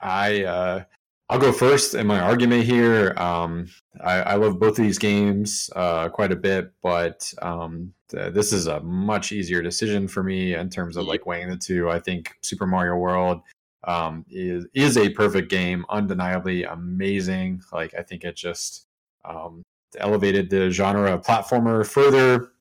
I 0.00 0.44
uh, 0.44 0.84
I'll 1.30 1.38
go 1.38 1.52
first 1.52 1.94
in 1.94 2.06
my 2.06 2.20
argument 2.20 2.64
here. 2.64 3.14
Um, 3.16 3.68
I, 4.02 4.20
I, 4.20 4.34
love 4.34 4.58
both 4.58 4.78
of 4.78 4.84
these 4.84 4.98
games 4.98 5.70
uh, 5.76 6.08
quite 6.08 6.32
a 6.32 6.36
bit, 6.36 6.72
but 6.82 7.32
um, 7.40 7.92
th- 8.08 8.32
this 8.32 8.52
is 8.52 8.66
a 8.66 8.80
much 8.80 9.30
easier 9.30 9.62
decision 9.62 10.08
for 10.08 10.24
me 10.24 10.54
in 10.54 10.70
terms 10.70 10.96
of 10.96 11.06
like 11.06 11.26
weighing 11.26 11.48
the 11.48 11.56
two. 11.56 11.88
I 11.88 12.00
think 12.00 12.32
Super 12.40 12.66
Mario 12.66 12.96
World 12.96 13.42
um, 13.84 14.24
is 14.30 14.66
is 14.74 14.96
a 14.96 15.08
perfect 15.10 15.50
game, 15.50 15.84
undeniably 15.88 16.64
amazing. 16.64 17.62
Like 17.72 17.94
I 17.94 18.02
think 18.02 18.24
it 18.24 18.36
just 18.36 18.86
um, 19.24 19.62
elevated 19.98 20.50
the 20.50 20.70
genre 20.70 21.14
of 21.14 21.22
platformer 21.22 21.86
further. 21.86 22.52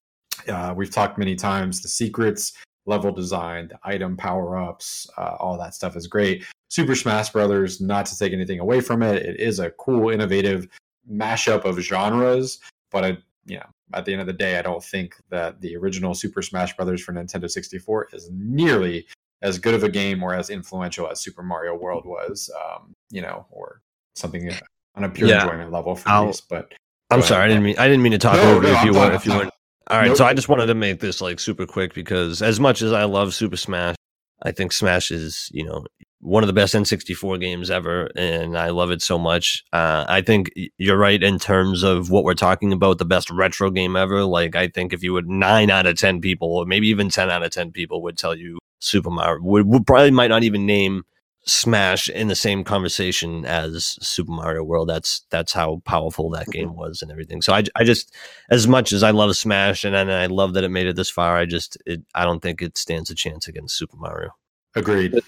Uh, 0.47 0.73
we've 0.75 0.91
talked 0.91 1.17
many 1.17 1.35
times 1.35 1.81
the 1.81 1.87
secrets, 1.87 2.53
level 2.85 3.11
design, 3.11 3.67
the 3.67 3.79
item 3.83 4.15
power 4.15 4.57
ups, 4.57 5.07
uh, 5.17 5.35
all 5.39 5.57
that 5.57 5.75
stuff 5.75 5.95
is 5.95 6.07
great. 6.07 6.45
Super 6.69 6.95
Smash 6.95 7.29
Brothers, 7.29 7.81
not 7.81 8.05
to 8.07 8.17
take 8.17 8.31
anything 8.31 8.59
away 8.59 8.79
from 8.79 9.01
it, 9.01 9.25
it 9.25 9.39
is 9.39 9.59
a 9.59 9.71
cool, 9.71 10.09
innovative 10.09 10.67
mashup 11.11 11.65
of 11.65 11.79
genres. 11.79 12.59
But 12.91 13.05
I, 13.05 13.17
you 13.45 13.57
know, 13.57 13.65
at 13.93 14.05
the 14.05 14.13
end 14.13 14.21
of 14.21 14.27
the 14.27 14.33
day, 14.33 14.57
I 14.57 14.61
don't 14.61 14.83
think 14.83 15.15
that 15.29 15.59
the 15.61 15.75
original 15.75 16.13
Super 16.13 16.41
Smash 16.41 16.75
Brothers 16.75 17.01
for 17.01 17.11
Nintendo 17.11 17.49
64 17.49 18.09
is 18.13 18.29
nearly 18.31 19.07
as 19.41 19.57
good 19.57 19.73
of 19.73 19.83
a 19.83 19.89
game 19.89 20.21
or 20.21 20.35
as 20.35 20.49
influential 20.49 21.09
as 21.09 21.21
Super 21.21 21.43
Mario 21.43 21.75
World 21.75 22.05
was. 22.05 22.49
Um, 22.55 22.95
you 23.09 23.21
know, 23.21 23.45
or 23.51 23.81
something 24.15 24.51
on 24.95 25.03
a 25.03 25.09
pure 25.09 25.29
yeah, 25.29 25.43
enjoyment 25.43 25.71
level 25.71 25.95
for 25.95 26.25
me. 26.25 26.33
But 26.49 26.73
I'm 27.09 27.21
sorry, 27.21 27.45
I 27.45 27.47
didn't 27.47 27.63
mean 27.63 27.75
I 27.77 27.87
didn't 27.87 28.03
mean 28.03 28.11
to 28.11 28.17
talk 28.17 28.35
no, 28.35 28.55
over 28.55 28.61
no, 28.61 28.69
if 28.69 28.83
you 28.83 28.93
want 28.93 29.13
if 29.13 29.25
you 29.25 29.33
want. 29.33 29.51
All 29.87 29.97
right, 29.97 30.09
nope. 30.09 30.17
so 30.17 30.25
I 30.25 30.33
just 30.33 30.49
wanted 30.49 30.67
to 30.67 30.75
make 30.75 30.99
this 30.99 31.21
like 31.21 31.39
super 31.39 31.65
quick 31.65 31.93
because 31.93 32.41
as 32.41 32.59
much 32.59 32.81
as 32.83 32.93
I 32.93 33.05
love 33.05 33.33
Super 33.33 33.57
Smash, 33.57 33.95
I 34.43 34.51
think 34.51 34.71
Smash 34.71 35.09
is 35.09 35.49
you 35.51 35.65
know 35.65 35.85
one 36.21 36.43
of 36.43 36.47
the 36.47 36.53
best 36.53 36.75
N64 36.75 37.39
games 37.39 37.71
ever, 37.71 38.09
and 38.15 38.57
I 38.57 38.69
love 38.69 38.91
it 38.91 39.01
so 39.01 39.17
much. 39.17 39.63
Uh, 39.71 40.05
I 40.07 40.21
think 40.21 40.51
you're 40.77 40.97
right 40.97 41.21
in 41.21 41.39
terms 41.39 41.81
of 41.81 42.11
what 42.11 42.25
we're 42.25 42.33
talking 42.33 42.73
about, 42.73 42.97
the 42.97 43.05
best 43.05 43.31
retro 43.31 43.71
game 43.71 43.95
ever. 43.95 44.25
Like, 44.25 44.55
I 44.55 44.67
think 44.67 44.91
if 44.91 45.01
you 45.01 45.13
would 45.13 45.29
nine 45.29 45.69
out 45.69 45.85
of 45.85 45.97
10 45.97 46.19
people, 46.19 46.49
or 46.49 46.65
maybe 46.65 46.89
even 46.89 47.07
10 47.07 47.29
out 47.29 47.43
of 47.43 47.51
10 47.51 47.71
people 47.71 48.01
would 48.03 48.17
tell 48.17 48.35
you 48.35 48.59
Super 48.79 49.09
Mario, 49.09 49.41
would, 49.43 49.67
would 49.67 49.85
probably 49.85 50.11
might 50.11 50.27
not 50.27 50.43
even 50.43 50.65
name 50.65 51.03
Smash 51.45 52.09
in 52.09 52.27
the 52.27 52.35
same 52.35 52.63
conversation 52.63 53.45
as 53.45 53.97
Super 54.01 54.31
Mario 54.31 54.63
World. 54.63 54.89
That's 54.89 55.25
that's 55.31 55.53
how 55.53 55.81
powerful 55.85 56.29
that 56.31 56.43
mm-hmm. 56.43 56.51
game 56.51 56.75
was 56.75 57.01
and 57.01 57.11
everything. 57.11 57.41
So 57.41 57.53
I, 57.53 57.63
I 57.75 57.83
just 57.83 58.13
as 58.51 58.67
much 58.67 58.91
as 58.91 59.03
I 59.03 59.11
love 59.11 59.35
Smash 59.35 59.83
and, 59.83 59.95
and 59.95 60.11
I 60.11 60.27
love 60.27 60.53
that 60.53 60.63
it 60.63 60.69
made 60.69 60.87
it 60.87 60.95
this 60.95 61.09
far, 61.09 61.37
I 61.37 61.45
just 61.45 61.77
it, 61.85 62.01
I 62.13 62.23
don't 62.23 62.41
think 62.41 62.61
it 62.61 62.77
stands 62.77 63.09
a 63.09 63.15
chance 63.15 63.47
against 63.47 63.77
Super 63.77 63.97
Mario. 63.97 64.31
Agreed 64.75 65.19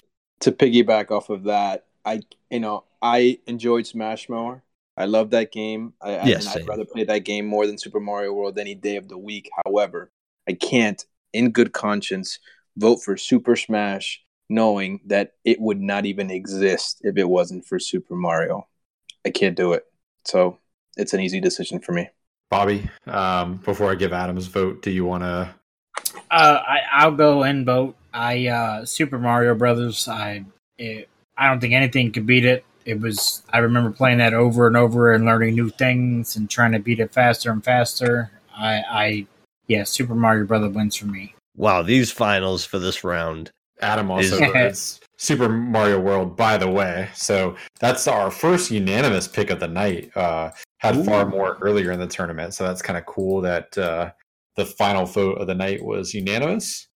to 0.42 0.52
piggyback 0.52 1.10
off 1.10 1.30
of 1.30 1.44
that, 1.44 1.86
I 2.04 2.20
you 2.50 2.60
know 2.60 2.84
I 3.00 3.38
enjoyed 3.46 3.86
Smash 3.86 4.28
more. 4.28 4.62
I 4.96 5.06
love 5.06 5.30
that 5.30 5.52
game. 5.52 5.94
I, 6.02 6.26
yes, 6.26 6.46
I, 6.46 6.60
I'd 6.60 6.68
rather 6.68 6.84
play 6.84 7.04
that 7.04 7.20
game 7.20 7.46
more 7.46 7.66
than 7.66 7.78
Super 7.78 8.00
Mario 8.00 8.32
World 8.34 8.58
any 8.58 8.74
day 8.74 8.96
of 8.96 9.08
the 9.08 9.16
week. 9.16 9.48
However, 9.64 10.10
I 10.46 10.52
can't, 10.52 11.02
in 11.32 11.50
good 11.50 11.72
conscience, 11.72 12.38
vote 12.76 13.02
for 13.02 13.16
Super 13.16 13.56
Smash 13.56 14.22
knowing 14.48 15.00
that 15.06 15.32
it 15.44 15.60
would 15.60 15.80
not 15.80 16.04
even 16.04 16.30
exist 16.30 17.00
if 17.04 17.16
it 17.16 17.28
wasn't 17.28 17.64
for 17.64 17.78
Super 17.78 18.14
Mario. 18.14 18.66
I 19.24 19.30
can't 19.30 19.56
do 19.56 19.72
it. 19.72 19.84
So 20.24 20.58
it's 20.96 21.14
an 21.14 21.20
easy 21.20 21.40
decision 21.40 21.80
for 21.80 21.92
me. 21.92 22.08
Bobby, 22.50 22.90
um, 23.06 23.56
before 23.56 23.90
I 23.90 23.94
give 23.94 24.12
Adam's 24.12 24.46
vote, 24.46 24.82
do 24.82 24.90
you 24.90 25.06
want 25.06 25.22
to? 25.22 25.54
Uh, 26.30 26.62
I, 26.66 26.80
I'll 26.92 27.12
go 27.12 27.44
and 27.44 27.64
vote 27.64 27.96
I 28.12 28.48
uh, 28.48 28.84
Super 28.84 29.18
Mario 29.18 29.54
Brothers. 29.54 30.08
I 30.08 30.44
it, 30.78 31.08
I 31.36 31.48
don't 31.48 31.60
think 31.60 31.72
anything 31.72 32.12
could 32.12 32.26
beat 32.26 32.44
it. 32.44 32.64
It 32.84 33.00
was 33.00 33.42
I 33.52 33.58
remember 33.58 33.90
playing 33.90 34.18
that 34.18 34.34
over 34.34 34.66
and 34.66 34.76
over 34.76 35.12
and 35.12 35.24
learning 35.24 35.54
new 35.54 35.70
things 35.70 36.36
and 36.36 36.50
trying 36.50 36.72
to 36.72 36.78
beat 36.78 37.00
it 37.00 37.12
faster 37.12 37.50
and 37.50 37.64
faster. 37.64 38.30
I, 38.54 38.82
I 38.88 39.26
yeah, 39.66 39.84
Super 39.84 40.14
Mario 40.14 40.44
Brother 40.44 40.68
wins 40.68 40.96
for 40.96 41.06
me. 41.06 41.34
Wow, 41.56 41.82
these 41.82 42.10
finals 42.10 42.64
for 42.64 42.78
this 42.78 43.04
round. 43.04 43.50
Adam 43.80 44.10
also 44.10 44.36
is 44.54 45.00
Super 45.16 45.48
Mario 45.48 46.00
World, 46.00 46.36
by 46.36 46.56
the 46.56 46.70
way. 46.70 47.08
So 47.14 47.56
that's 47.80 48.06
our 48.06 48.30
first 48.30 48.70
unanimous 48.70 49.28
pick 49.28 49.50
of 49.50 49.60
the 49.60 49.68
night. 49.68 50.16
Uh, 50.16 50.50
had 50.78 50.96
Ooh. 50.96 51.04
far 51.04 51.26
more 51.26 51.58
earlier 51.60 51.92
in 51.92 52.00
the 52.00 52.06
tournament, 52.06 52.54
so 52.54 52.64
that's 52.64 52.82
kind 52.82 52.98
of 52.98 53.06
cool 53.06 53.40
that 53.42 53.76
uh, 53.76 54.10
the 54.56 54.66
final 54.66 55.04
vote 55.04 55.38
of 55.38 55.46
the 55.46 55.54
night 55.54 55.84
was 55.84 56.14
unanimous 56.14 56.88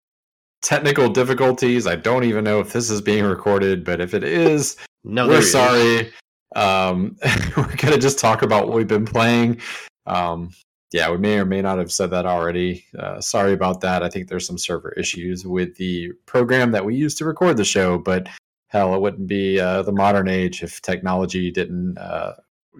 technical 0.66 1.08
difficulties. 1.08 1.86
I 1.86 1.94
don't 1.94 2.24
even 2.24 2.44
know 2.44 2.58
if 2.58 2.72
this 2.72 2.90
is 2.90 3.00
being 3.00 3.24
recorded, 3.24 3.84
but 3.84 4.00
if 4.00 4.14
it 4.14 4.24
is, 4.24 4.76
no, 5.04 5.28
we're 5.28 5.42
sorry. 5.42 6.12
Um, 6.54 7.16
we're 7.56 7.76
gonna 7.76 7.98
just 7.98 8.18
talk 8.18 8.42
about 8.42 8.66
what 8.66 8.76
we've 8.76 8.88
been 8.88 9.06
playing. 9.06 9.60
Um, 10.06 10.50
yeah, 10.92 11.10
we 11.10 11.18
may 11.18 11.38
or 11.38 11.44
may 11.44 11.62
not 11.62 11.78
have 11.78 11.92
said 11.92 12.10
that 12.10 12.26
already. 12.26 12.84
Uh, 12.98 13.20
sorry 13.20 13.52
about 13.52 13.80
that. 13.80 14.02
I 14.02 14.08
think 14.08 14.28
there's 14.28 14.46
some 14.46 14.58
server 14.58 14.92
issues 14.92 15.46
with 15.46 15.74
the 15.76 16.12
program 16.26 16.70
that 16.72 16.84
we 16.84 16.94
use 16.94 17.14
to 17.16 17.24
record 17.24 17.56
the 17.56 17.64
show, 17.64 17.98
but 17.98 18.28
hell, 18.68 18.94
it 18.94 19.00
wouldn't 19.00 19.26
be 19.26 19.60
uh, 19.60 19.82
the 19.82 19.92
modern 19.92 20.28
age 20.28 20.62
if 20.62 20.80
technology 20.82 21.50
didn't 21.50 21.98
uh, 21.98 22.34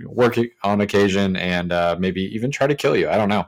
work 0.04 0.38
on 0.62 0.80
occasion 0.80 1.36
and 1.36 1.72
uh, 1.72 1.96
maybe 1.98 2.22
even 2.34 2.50
try 2.50 2.66
to 2.66 2.74
kill 2.74 2.96
you. 2.96 3.08
I 3.08 3.16
don't 3.16 3.28
know. 3.28 3.46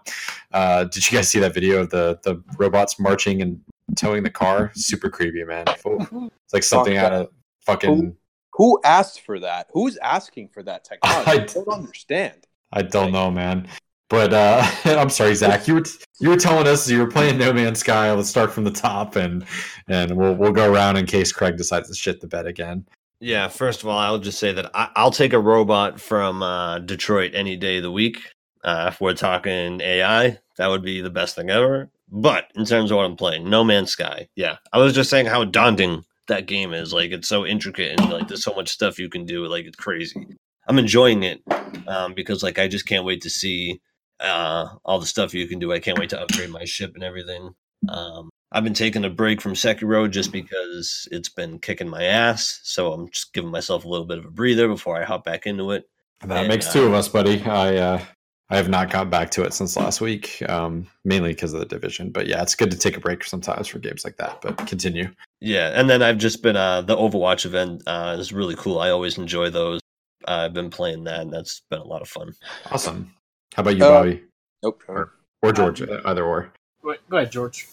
Uh, 0.52 0.84
did 0.84 1.10
you 1.10 1.18
guys 1.18 1.28
see 1.28 1.40
that 1.40 1.54
video 1.54 1.80
of 1.80 1.90
the 1.90 2.18
the 2.22 2.42
robots 2.58 2.98
marching 2.98 3.42
and 3.42 3.60
towing 3.96 4.22
the 4.22 4.30
car. 4.30 4.70
Super 4.74 5.10
creepy, 5.10 5.44
man. 5.44 5.64
It's 5.68 6.52
like 6.52 6.62
something 6.62 6.96
out 6.96 7.12
of 7.12 7.28
fucking. 7.60 7.96
Who, 7.96 8.16
who, 8.54 8.80
asked 8.84 9.22
for 9.22 9.38
that? 9.40 9.68
Who's 9.72 9.96
asking 9.98 10.48
for 10.48 10.62
that 10.64 10.84
technology? 10.88 11.30
I, 11.30 11.34
I 11.34 11.38
don't 11.38 11.68
understand. 11.68 12.46
I 12.72 12.82
don't 12.82 13.12
know, 13.12 13.30
man. 13.30 13.68
But 14.08 14.32
uh, 14.32 14.64
I'm 14.84 15.10
sorry, 15.10 15.34
Zach. 15.34 15.68
You 15.68 15.76
were 15.76 15.84
you 16.20 16.30
were 16.30 16.36
telling 16.36 16.66
us 16.66 16.88
you 16.88 16.98
were 16.98 17.10
playing 17.10 17.38
No 17.38 17.52
Man's 17.52 17.80
Sky. 17.80 18.10
Let's 18.12 18.28
start 18.28 18.52
from 18.52 18.64
the 18.64 18.70
top, 18.70 19.16
and 19.16 19.44
and 19.88 20.16
we'll 20.16 20.34
we'll 20.34 20.52
go 20.52 20.72
around 20.72 20.96
in 20.96 21.06
case 21.06 21.32
Craig 21.32 21.56
decides 21.56 21.88
to 21.88 21.94
shit 21.94 22.20
the 22.20 22.26
bed 22.26 22.46
again. 22.46 22.86
Yeah. 23.20 23.48
First 23.48 23.82
of 23.82 23.88
all, 23.88 23.98
I'll 23.98 24.18
just 24.18 24.38
say 24.38 24.52
that 24.52 24.70
I, 24.74 24.90
will 25.02 25.10
take 25.10 25.32
a 25.32 25.40
robot 25.40 26.00
from 26.00 26.42
uh, 26.42 26.78
Detroit 26.78 27.32
any 27.34 27.56
day 27.56 27.78
of 27.78 27.82
the 27.82 27.90
week. 27.90 28.20
Uh, 28.62 28.90
if 28.92 29.00
we're 29.00 29.14
talking 29.14 29.80
AI, 29.80 30.38
that 30.56 30.68
would 30.68 30.82
be 30.82 31.00
the 31.00 31.10
best 31.10 31.34
thing 31.34 31.50
ever. 31.50 31.90
But 32.10 32.50
in 32.54 32.64
terms 32.64 32.90
of 32.90 32.96
what 32.96 33.06
I'm 33.06 33.16
playing, 33.16 33.48
No 33.50 33.64
Man's 33.64 33.90
Sky, 33.90 34.28
yeah, 34.34 34.56
I 34.72 34.78
was 34.78 34.94
just 34.94 35.10
saying 35.10 35.26
how 35.26 35.44
daunting 35.44 36.04
that 36.28 36.46
game 36.46 36.72
is. 36.72 36.92
Like 36.92 37.10
it's 37.10 37.28
so 37.28 37.44
intricate 37.44 38.00
and 38.00 38.10
like 38.10 38.28
there's 38.28 38.44
so 38.44 38.54
much 38.54 38.68
stuff 38.68 38.98
you 38.98 39.08
can 39.08 39.26
do. 39.26 39.46
Like 39.46 39.66
it's 39.66 39.76
crazy. 39.76 40.26
I'm 40.66 40.78
enjoying 40.78 41.22
it 41.22 41.42
um, 41.86 42.14
because 42.14 42.42
like 42.42 42.58
I 42.58 42.68
just 42.68 42.86
can't 42.86 43.04
wait 43.04 43.22
to 43.22 43.30
see 43.30 43.80
uh, 44.20 44.68
all 44.84 44.98
the 44.98 45.06
stuff 45.06 45.34
you 45.34 45.46
can 45.46 45.58
do. 45.58 45.72
I 45.72 45.80
can't 45.80 45.98
wait 45.98 46.10
to 46.10 46.20
upgrade 46.20 46.50
my 46.50 46.64
ship 46.64 46.92
and 46.94 47.04
everything. 47.04 47.54
Um, 47.88 48.30
I've 48.50 48.64
been 48.64 48.74
taking 48.74 49.04
a 49.04 49.10
break 49.10 49.40
from 49.40 49.52
Sekiro 49.52 50.10
just 50.10 50.32
because 50.32 51.06
it's 51.12 51.28
been 51.28 51.58
kicking 51.58 51.88
my 51.88 52.04
ass. 52.04 52.60
So 52.62 52.92
I'm 52.92 53.10
just 53.10 53.34
giving 53.34 53.50
myself 53.50 53.84
a 53.84 53.88
little 53.88 54.06
bit 54.06 54.18
of 54.18 54.24
a 54.24 54.30
breather 54.30 54.68
before 54.68 55.00
I 55.00 55.04
hop 55.04 55.24
back 55.24 55.46
into 55.46 55.70
it. 55.72 55.88
That 56.24 56.38
and, 56.38 56.48
makes 56.48 56.72
two 56.72 56.84
uh, 56.84 56.86
of 56.86 56.94
us, 56.94 57.08
buddy. 57.08 57.42
I 57.42 57.76
uh, 57.76 58.04
I 58.50 58.56
have 58.56 58.68
not 58.68 58.90
got 58.90 59.10
back 59.10 59.30
to 59.32 59.42
it 59.42 59.52
since 59.52 59.76
last 59.76 60.00
week, 60.00 60.42
um, 60.48 60.86
mainly 61.04 61.30
because 61.30 61.52
of 61.52 61.60
the 61.60 61.66
division. 61.66 62.10
But 62.10 62.26
yeah, 62.26 62.42
it's 62.42 62.54
good 62.54 62.70
to 62.70 62.78
take 62.78 62.96
a 62.96 63.00
break 63.00 63.22
sometimes 63.24 63.68
for 63.68 63.78
games 63.78 64.04
like 64.04 64.16
that. 64.16 64.40
But 64.40 64.56
continue. 64.66 65.10
Yeah, 65.40 65.78
and 65.78 65.88
then 65.88 66.02
I've 66.02 66.18
just 66.18 66.42
been 66.42 66.56
uh, 66.56 66.80
the 66.80 66.96
Overwatch 66.96 67.44
event 67.44 67.82
uh, 67.86 68.16
is 68.18 68.32
really 68.32 68.56
cool. 68.56 68.80
I 68.80 68.90
always 68.90 69.18
enjoy 69.18 69.50
those. 69.50 69.80
I've 70.26 70.54
been 70.54 70.70
playing 70.70 71.04
that, 71.04 71.20
and 71.20 71.32
that's 71.32 71.62
been 71.70 71.80
a 71.80 71.86
lot 71.86 72.02
of 72.02 72.08
fun. 72.08 72.32
Awesome. 72.70 73.12
How 73.54 73.62
about 73.62 73.76
you, 73.76 73.84
uh, 73.84 73.90
Bobby? 73.90 74.22
Nope. 74.62 74.82
Or, 74.88 75.12
or 75.42 75.52
George, 75.52 75.82
either 75.82 76.24
or. 76.24 76.52
Go 76.82 77.16
ahead, 77.16 77.32
George. 77.32 77.68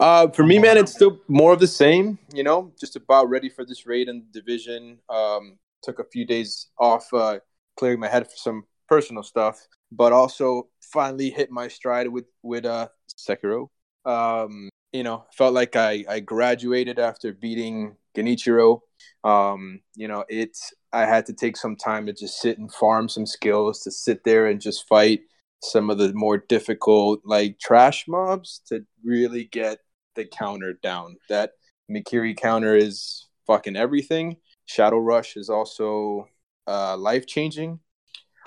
Uh, 0.00 0.28
for 0.28 0.44
me, 0.44 0.58
man, 0.58 0.76
it's 0.76 0.92
still 0.92 1.20
more 1.28 1.52
of 1.52 1.60
the 1.60 1.66
same. 1.66 2.18
You 2.34 2.44
know, 2.44 2.72
just 2.78 2.96
about 2.96 3.28
ready 3.28 3.48
for 3.48 3.64
this 3.64 3.86
raid 3.86 4.08
and 4.08 4.30
division. 4.32 4.98
Um, 5.08 5.58
took 5.82 5.98
a 5.98 6.04
few 6.04 6.24
days 6.24 6.68
off, 6.78 7.12
uh, 7.12 7.38
clearing 7.76 8.00
my 8.00 8.08
head 8.08 8.24
for 8.26 8.36
some 8.36 8.64
personal 8.88 9.22
stuff 9.22 9.66
but 9.92 10.12
also 10.12 10.68
finally 10.80 11.30
hit 11.30 11.50
my 11.50 11.68
stride 11.68 12.08
with 12.08 12.24
with 12.42 12.64
uh 12.64 12.88
Sekiro. 13.16 13.68
Um, 14.04 14.70
you 14.92 15.02
know, 15.02 15.24
felt 15.32 15.54
like 15.54 15.76
I 15.76 16.04
I 16.08 16.20
graduated 16.20 16.98
after 16.98 17.32
beating 17.32 17.96
Genichiro. 18.16 18.80
Um, 19.24 19.80
you 19.94 20.08
know, 20.08 20.24
it's 20.28 20.72
I 20.92 21.06
had 21.06 21.26
to 21.26 21.32
take 21.32 21.56
some 21.56 21.76
time 21.76 22.06
to 22.06 22.12
just 22.12 22.40
sit 22.40 22.58
and 22.58 22.72
farm 22.72 23.08
some 23.08 23.26
skills 23.26 23.82
to 23.82 23.90
sit 23.90 24.24
there 24.24 24.46
and 24.46 24.60
just 24.60 24.86
fight 24.88 25.20
some 25.62 25.90
of 25.90 25.98
the 25.98 26.12
more 26.12 26.38
difficult 26.38 27.20
like 27.24 27.58
trash 27.58 28.06
mobs 28.08 28.60
to 28.66 28.84
really 29.04 29.44
get 29.44 29.78
the 30.14 30.24
counter 30.24 30.74
down. 30.82 31.16
That 31.28 31.52
Mikiri 31.90 32.36
counter 32.36 32.76
is 32.76 33.28
fucking 33.46 33.76
everything. 33.76 34.36
Shadow 34.66 34.98
Rush 34.98 35.36
is 35.36 35.48
also 35.48 36.28
uh, 36.66 36.96
life 36.96 37.26
changing. 37.26 37.80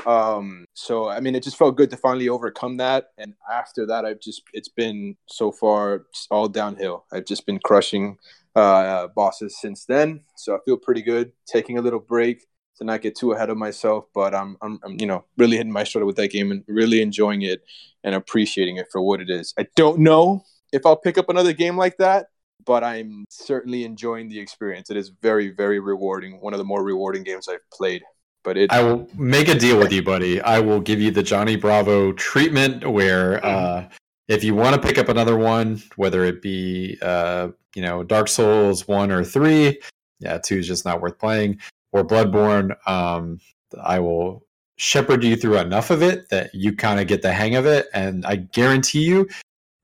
Um, 0.05 0.65
so 0.73 1.09
I 1.09 1.19
mean, 1.19 1.35
it 1.35 1.43
just 1.43 1.57
felt 1.57 1.77
good 1.77 1.89
to 1.91 1.97
finally 1.97 2.30
overcome 2.30 2.77
that. 2.77 3.11
And 3.17 3.34
after 3.51 3.85
that, 3.88 4.05
I've 4.05 4.19
just 4.19 4.43
it's 4.53 4.69
been 4.69 5.15
so 5.27 5.51
far 5.51 6.05
all 6.30 6.47
downhill. 6.47 7.05
I've 7.11 7.26
just 7.26 7.45
been 7.45 7.59
crushing 7.59 8.17
uh, 8.55 9.07
bosses 9.15 9.59
since 9.59 9.85
then. 9.85 10.22
So 10.35 10.55
I 10.55 10.59
feel 10.65 10.77
pretty 10.77 11.01
good. 11.01 11.31
Taking 11.45 11.77
a 11.77 11.81
little 11.81 11.99
break 11.99 12.45
to 12.77 12.84
not 12.84 13.01
get 13.01 13.15
too 13.15 13.31
ahead 13.31 13.49
of 13.49 13.57
myself, 13.57 14.05
but 14.13 14.35
I'm, 14.35 14.57
I'm, 14.61 14.80
I'm, 14.84 14.97
you 14.99 15.05
know, 15.05 15.23
really 15.38 15.57
hitting 15.57 15.72
my 15.72 15.84
stride 15.84 16.03
with 16.03 16.17
that 16.17 16.31
game 16.31 16.51
and 16.51 16.63
really 16.67 17.01
enjoying 17.01 17.41
it 17.41 17.63
and 18.03 18.15
appreciating 18.15 18.77
it 18.77 18.88
for 18.91 19.01
what 19.01 19.22
it 19.22 19.30
is. 19.30 19.53
I 19.57 19.67
don't 19.76 19.99
know 19.99 20.43
if 20.73 20.85
I'll 20.85 20.97
pick 20.97 21.17
up 21.17 21.30
another 21.30 21.53
game 21.53 21.77
like 21.77 21.97
that, 21.97 22.27
but 22.65 22.84
I'm 22.84 23.26
certainly 23.30 23.84
enjoying 23.85 24.27
the 24.27 24.39
experience. 24.39 24.89
It 24.89 24.97
is 24.97 25.11
very, 25.22 25.51
very 25.51 25.80
rewarding. 25.80 26.41
One 26.41 26.53
of 26.53 26.57
the 26.57 26.65
more 26.65 26.84
rewarding 26.84 27.23
games 27.23 27.47
I've 27.47 27.59
played. 27.72 28.03
But 28.45 28.57
it, 28.57 28.72
I 28.72 28.84
will 28.84 29.09
make 29.15 29.47
a 29.47 29.55
deal 29.55 29.80
with 29.80 29.91
you, 29.91 30.03
buddy. 30.03 30.39
I 30.39 30.59
will 30.59 30.80
give 30.80 31.01
you 31.01 31.09
the 31.09 31.23
Johnny 31.23 31.55
Bravo 31.55 32.13
treatment 32.13 32.88
where 32.88 33.43
uh, 33.43 33.89
if 34.27 34.43
you 34.43 34.53
want 34.53 34.80
to 34.80 34.88
pick 34.88 34.99
up 34.99 35.09
another 35.09 35.35
one, 35.35 35.81
whether 35.95 36.23
it 36.23 36.43
be 36.43 36.97
uh, 37.01 37.49
you 37.76 37.81
know 37.81 38.03
Dark 38.03 38.27
Souls 38.27 38.88
one 38.88 39.11
or 39.11 39.23
three, 39.23 39.81
yeah, 40.19 40.38
two 40.38 40.59
is 40.59 40.67
just 40.67 40.85
not 40.85 41.01
worth 41.01 41.17
playing, 41.17 41.59
or 41.91 42.05
Bloodborne, 42.05 42.76
um, 42.88 43.39
I 43.81 43.99
will 43.99 44.45
shepherd 44.77 45.23
you 45.23 45.35
through 45.35 45.57
enough 45.57 45.89
of 45.89 46.03
it 46.03 46.30
that 46.30 46.53
you 46.53 46.76
kind 46.76 46.99
of 46.99 47.07
get 47.07 47.23
the 47.23 47.34
hang 47.34 47.55
of 47.55 47.65
it, 47.65 47.88
and 47.93 48.26
I 48.27 48.35
guarantee 48.35 49.05
you. 49.05 49.27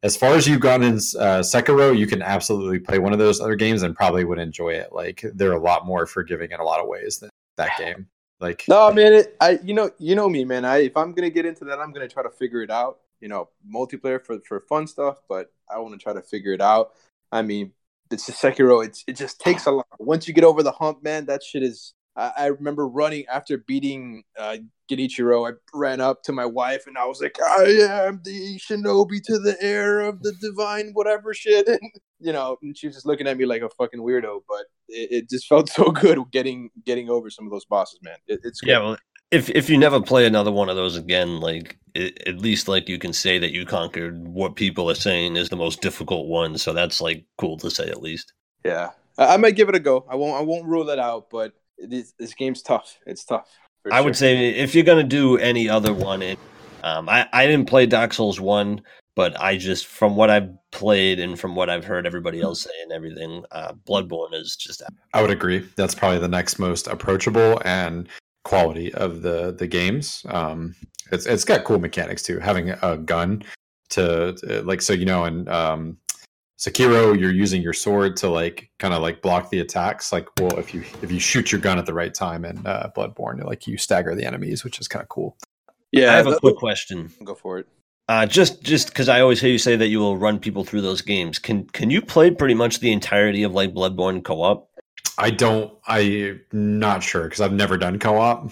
As 0.03 0.17
far 0.17 0.33
as 0.33 0.47
you've 0.47 0.61
gone 0.61 0.81
in 0.81 0.95
uh, 0.95 1.41
Sekiro, 1.41 1.95
you 1.95 2.07
can 2.07 2.23
absolutely 2.23 2.79
play 2.79 2.97
one 2.97 3.13
of 3.13 3.19
those 3.19 3.39
other 3.39 3.55
games 3.55 3.83
and 3.83 3.95
probably 3.95 4.23
would 4.23 4.39
enjoy 4.39 4.73
it. 4.73 4.91
Like 4.91 5.23
they're 5.35 5.51
a 5.51 5.59
lot 5.59 5.85
more 5.85 6.07
forgiving 6.07 6.51
in 6.51 6.59
a 6.59 6.63
lot 6.63 6.79
of 6.79 6.87
ways 6.87 7.19
than 7.19 7.29
that 7.57 7.77
game. 7.77 8.07
Like 8.41 8.63
no, 8.67 8.91
man, 8.91 9.13
it, 9.13 9.35
I 9.39 9.59
you 9.63 9.75
know 9.75 9.91
you 9.99 10.15
know 10.15 10.27
me, 10.27 10.43
man. 10.43 10.65
I 10.65 10.79
if 10.79 10.97
I'm 10.97 11.13
gonna 11.13 11.29
get 11.29 11.45
into 11.45 11.63
that, 11.65 11.79
I'm 11.79 11.93
gonna 11.93 12.07
try 12.07 12.23
to 12.23 12.29
figure 12.29 12.63
it 12.63 12.71
out. 12.71 12.97
You 13.21 13.27
know, 13.27 13.49
multiplayer 13.71 14.19
for 14.19 14.39
for 14.39 14.61
fun 14.61 14.87
stuff, 14.87 15.21
but 15.29 15.53
I 15.69 15.77
want 15.77 15.93
to 15.93 16.03
try 16.03 16.11
to 16.11 16.23
figure 16.23 16.51
it 16.51 16.59
out. 16.59 16.93
I 17.31 17.43
mean, 17.43 17.71
it's 18.09 18.27
a 18.27 18.31
Sekiro. 18.31 18.83
It's 18.83 19.03
it 19.07 19.15
just 19.15 19.39
takes 19.39 19.67
a 19.67 19.71
lot. 19.71 19.85
Once 19.99 20.27
you 20.27 20.33
get 20.33 20.43
over 20.43 20.63
the 20.63 20.71
hump, 20.71 21.03
man, 21.03 21.27
that 21.27 21.43
shit 21.43 21.61
is. 21.61 21.93
I, 22.15 22.31
I 22.35 22.45
remember 22.47 22.87
running 22.87 23.25
after 23.27 23.59
beating 23.59 24.23
uh, 24.37 24.57
Genichiro. 24.91 25.49
I 25.49 25.55
ran 25.73 26.01
up 26.01 26.23
to 26.23 26.31
my 26.31 26.45
wife 26.45 26.85
and 26.87 26.97
I 26.97 27.05
was 27.05 27.21
like, 27.21 27.37
"I 27.41 27.63
am 28.07 28.21
the 28.23 28.59
shinobi 28.59 29.21
to 29.23 29.39
the 29.39 29.55
heir 29.61 30.01
of 30.01 30.21
the 30.21 30.33
divine 30.41 30.91
whatever 30.93 31.33
shit," 31.33 31.67
and 31.67 31.79
you 32.19 32.33
know, 32.33 32.57
and 32.61 32.77
she 32.77 32.87
was 32.87 32.95
just 32.95 33.05
looking 33.05 33.27
at 33.27 33.37
me 33.37 33.45
like 33.45 33.61
a 33.61 33.69
fucking 33.69 34.01
weirdo. 34.01 34.41
But 34.47 34.65
it, 34.87 35.11
it 35.11 35.29
just 35.29 35.47
felt 35.47 35.69
so 35.69 35.91
good 35.91 36.19
getting 36.31 36.69
getting 36.85 37.09
over 37.09 37.29
some 37.29 37.45
of 37.45 37.51
those 37.51 37.65
bosses, 37.65 37.99
man. 38.03 38.17
It, 38.27 38.41
it's 38.43 38.61
good. 38.61 38.71
Yeah, 38.71 38.79
well, 38.79 38.97
if 39.31 39.49
if 39.49 39.69
you 39.69 39.77
never 39.77 40.01
play 40.01 40.25
another 40.25 40.51
one 40.51 40.69
of 40.69 40.75
those 40.75 40.97
again, 40.97 41.39
like 41.39 41.77
it, 41.95 42.21
at 42.27 42.39
least 42.39 42.67
like 42.67 42.89
you 42.89 42.99
can 42.99 43.13
say 43.13 43.39
that 43.39 43.51
you 43.51 43.65
conquered 43.65 44.27
what 44.27 44.55
people 44.55 44.89
are 44.89 44.95
saying 44.95 45.35
is 45.37 45.49
the 45.49 45.55
most 45.55 45.81
difficult 45.81 46.27
one. 46.27 46.57
So 46.57 46.73
that's 46.73 47.01
like 47.01 47.25
cool 47.37 47.57
to 47.57 47.71
say 47.71 47.87
at 47.87 48.01
least. 48.01 48.33
Yeah, 48.65 48.89
I, 49.17 49.33
I 49.33 49.37
might 49.37 49.55
give 49.55 49.69
it 49.69 49.75
a 49.75 49.79
go. 49.79 50.05
I 50.09 50.15
won't. 50.15 50.37
I 50.37 50.41
won't 50.41 50.65
rule 50.65 50.85
that 50.85 50.99
out. 50.99 51.29
But 51.29 51.53
it 51.77 51.93
is, 51.93 52.13
this 52.19 52.33
game's 52.33 52.61
tough. 52.61 52.97
It's 53.05 53.25
tough. 53.25 53.49
For 53.83 53.93
I 53.93 53.97
sure. 53.97 54.05
would 54.05 54.15
say 54.15 54.49
if 54.49 54.75
you're 54.75 54.83
gonna 54.83 55.03
do 55.03 55.37
any 55.37 55.69
other 55.69 55.93
one, 55.93 56.21
it, 56.21 56.39
um, 56.83 57.09
I 57.09 57.27
I 57.33 57.45
didn't 57.47 57.67
play 57.67 57.85
Dark 57.85 58.13
Souls 58.13 58.39
one, 58.39 58.81
but 59.15 59.39
I 59.39 59.57
just 59.57 59.87
from 59.87 60.15
what 60.15 60.29
I've 60.29 60.49
played 60.71 61.19
and 61.19 61.39
from 61.39 61.55
what 61.55 61.69
I've 61.69 61.85
heard 61.85 62.07
everybody 62.07 62.41
else 62.41 62.61
say 62.61 62.71
and 62.83 62.91
everything, 62.91 63.43
uh, 63.51 63.73
Bloodborne 63.87 64.33
is 64.33 64.55
just 64.55 64.81
I 65.13 65.21
would 65.21 65.31
agree. 65.31 65.67
That's 65.75 65.95
probably 65.95 66.19
the 66.19 66.27
next 66.27 66.59
most 66.59 66.87
approachable 66.87 67.61
and 67.65 68.07
quality 68.43 68.93
of 68.93 69.21
the 69.21 69.51
the 69.51 69.67
games. 69.67 70.25
Um, 70.29 70.75
it's 71.11 71.25
it's 71.25 71.45
got 71.45 71.63
cool 71.65 71.79
mechanics 71.79 72.23
too. 72.23 72.39
Having 72.39 72.69
a 72.81 72.97
gun 72.97 73.43
to, 73.89 74.33
to- 74.33 74.61
like 74.63 74.81
so 74.81 74.93
you 74.93 75.05
know 75.05 75.25
in 75.25 75.47
um, 75.49 75.97
Sekiro 76.61 77.19
you're 77.19 77.33
using 77.33 77.61
your 77.63 77.73
sword 77.73 78.15
to 78.17 78.29
like 78.29 78.69
kind 78.77 78.93
of 78.93 79.01
like 79.01 79.23
block 79.23 79.49
the 79.49 79.59
attacks. 79.59 80.11
Like 80.11 80.27
well 80.39 80.59
if 80.59 80.75
you 80.75 80.83
if 81.01 81.11
you 81.11 81.19
shoot 81.19 81.51
your 81.51 81.59
gun 81.59 81.79
at 81.79 81.87
the 81.87 81.93
right 81.93 82.13
time 82.13 82.45
in 82.45 82.65
uh, 82.67 82.91
Bloodborne, 82.95 83.43
like 83.43 83.65
you 83.65 83.77
stagger 83.77 84.13
the 84.13 84.25
enemies, 84.25 84.63
which 84.63 84.79
is 84.79 84.87
kind 84.87 85.01
of 85.01 85.09
cool. 85.09 85.35
Yeah, 85.91 86.13
I 86.13 86.17
have 86.17 86.27
a 86.27 86.39
quick 86.39 86.57
question. 86.57 87.11
Go 87.23 87.33
for 87.33 87.57
it. 87.57 87.67
Uh, 88.07 88.27
just 88.27 88.61
just 88.61 88.89
because 88.89 89.09
I 89.09 89.21
always 89.21 89.41
hear 89.41 89.49
you 89.49 89.57
say 89.57 89.75
that 89.75 89.87
you 89.87 89.99
will 89.99 90.17
run 90.17 90.37
people 90.37 90.63
through 90.63 90.81
those 90.81 91.01
games. 91.01 91.39
Can 91.39 91.65
can 91.65 91.89
you 91.89 92.01
play 92.01 92.29
pretty 92.29 92.53
much 92.53 92.79
the 92.79 92.91
entirety 92.91 93.41
of 93.41 93.53
like 93.53 93.73
Bloodborne 93.73 94.23
co-op? 94.23 94.69
I 95.17 95.31
don't. 95.31 95.73
I'm 95.87 96.41
not 96.51 97.01
sure 97.01 97.23
because 97.23 97.41
I've 97.41 97.53
never 97.53 97.77
done 97.77 97.97
co-op. 97.97 98.51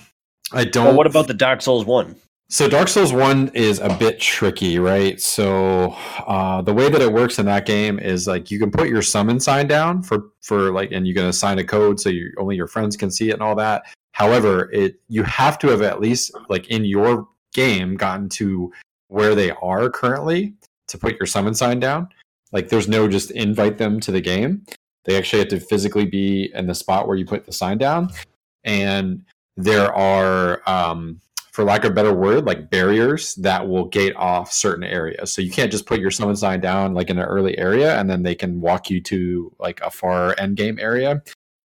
I 0.51 0.63
don't. 0.63 0.85
Well, 0.85 0.95
what 0.95 1.07
about 1.07 1.27
the 1.27 1.33
Dark 1.35 1.61
Souls 1.61 1.85
one? 1.85 2.15
So 2.51 2.67
Dark 2.67 2.87
Souls 2.87 3.13
One 3.13 3.51
is 3.53 3.77
a 3.77 3.95
bit 3.95 4.19
tricky, 4.19 4.79
right? 4.79 5.21
So 5.21 5.95
uh, 6.25 6.63
the 6.63 6.73
way 6.73 6.89
that 6.89 6.99
it 6.99 7.13
works 7.13 7.37
in 7.37 7.45
that 7.45 7.67
game 7.67 7.99
is 7.99 8.25
like 8.25 8.49
you 8.49 8.57
can 8.57 8.71
put 8.71 8.89
your 8.89 9.03
summon 9.03 9.39
sign 9.39 9.67
down 9.67 10.01
for 10.01 10.31
for 10.41 10.71
like, 10.71 10.91
and 10.91 11.07
you 11.07 11.13
can 11.13 11.25
assign 11.25 11.59
a 11.59 11.63
code 11.63 11.99
so 11.99 12.09
you 12.09 12.33
only 12.39 12.55
your 12.55 12.65
friends 12.65 12.97
can 12.97 13.11
see 13.11 13.29
it 13.29 13.33
and 13.33 13.43
all 13.43 13.53
that. 13.55 13.83
However, 14.13 14.71
it 14.71 14.99
you 15.09 15.21
have 15.23 15.59
to 15.59 15.67
have 15.67 15.83
at 15.83 16.01
least 16.01 16.31
like 16.49 16.67
in 16.69 16.85
your 16.85 17.27
game 17.53 17.95
gotten 17.95 18.27
to 18.29 18.73
where 19.09 19.35
they 19.35 19.51
are 19.61 19.87
currently 19.91 20.55
to 20.87 20.97
put 20.97 21.19
your 21.19 21.27
summon 21.27 21.53
sign 21.53 21.79
down. 21.79 22.09
Like 22.51 22.69
there's 22.69 22.87
no 22.87 23.07
just 23.07 23.29
invite 23.29 23.77
them 23.77 23.99
to 23.99 24.11
the 24.11 24.21
game. 24.21 24.65
They 25.05 25.17
actually 25.17 25.39
have 25.39 25.49
to 25.49 25.59
physically 25.59 26.07
be 26.07 26.51
in 26.55 26.65
the 26.65 26.73
spot 26.73 27.07
where 27.07 27.15
you 27.15 27.25
put 27.25 27.45
the 27.45 27.53
sign 27.53 27.77
down. 27.77 28.09
And 28.63 29.23
there 29.55 29.93
are 29.93 30.63
um, 30.65 31.21
for 31.59 31.65
lack 31.65 31.83
of 31.83 31.91
a 31.91 31.93
better 31.93 32.13
word, 32.13 32.45
like 32.45 32.69
barriers 32.69 33.35
that 33.35 33.67
will 33.67 33.83
gate 33.83 34.15
off 34.15 34.49
certain 34.49 34.85
areas. 34.85 35.33
So 35.33 35.41
you 35.41 35.51
can't 35.51 35.69
just 35.69 35.85
put 35.85 35.99
your 35.99 36.09
summon 36.09 36.37
sign 36.37 36.61
down 36.61 36.93
like 36.93 37.09
in 37.09 37.17
an 37.17 37.25
early 37.25 37.57
area 37.57 37.99
and 37.99 38.09
then 38.09 38.23
they 38.23 38.33
can 38.33 38.61
walk 38.61 38.89
you 38.89 39.01
to 39.01 39.53
like 39.59 39.81
a 39.81 39.91
far 39.91 40.33
end 40.39 40.55
game 40.55 40.79
area. 40.79 41.21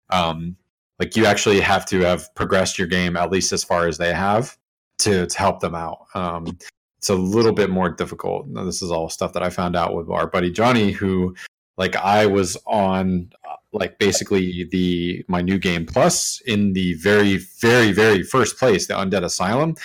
Um, 0.10 0.56
like 0.98 1.16
you 1.16 1.28
actually 1.28 1.60
have 1.60 1.86
to 1.90 2.00
have 2.00 2.34
progressed 2.34 2.80
your 2.80 2.88
game 2.88 3.16
at 3.16 3.30
least 3.30 3.54
as 3.54 3.64
far 3.64 3.88
as 3.88 4.00
they 4.00 4.12
have 4.16 4.58
to, 4.98 5.28
to 5.28 5.38
help 5.38 5.60
them 5.60 5.76
out. 5.76 6.08
Um, 6.16 6.58
it's 6.98 7.10
a 7.10 7.16
little 7.16 7.54
bit 7.54 7.70
more 7.70 7.90
difficult. 7.90 8.48
Now, 8.48 8.64
this 8.64 8.82
is 8.82 8.90
all 8.90 9.10
stuff 9.10 9.34
that 9.34 9.44
I 9.44 9.52
found 9.52 9.76
out 9.76 9.94
with 9.94 10.10
our 10.10 10.26
buddy 10.26 10.50
Johnny, 10.50 10.92
who 10.92 11.36
like 11.78 11.96
I 11.96 12.26
was 12.26 12.58
on 12.66 13.30
like 13.74 13.98
basically 14.00 14.66
the 14.72 15.24
my 15.28 15.42
new 15.42 15.58
game 15.58 15.86
plus 15.86 16.42
in 16.46 16.74
the 16.74 16.94
very 16.96 17.38
very 17.60 17.92
very 17.92 18.24
first 18.24 18.58
place 18.58 18.88
the 18.88 18.94
undead 18.94 19.24
asylum. 19.24 19.76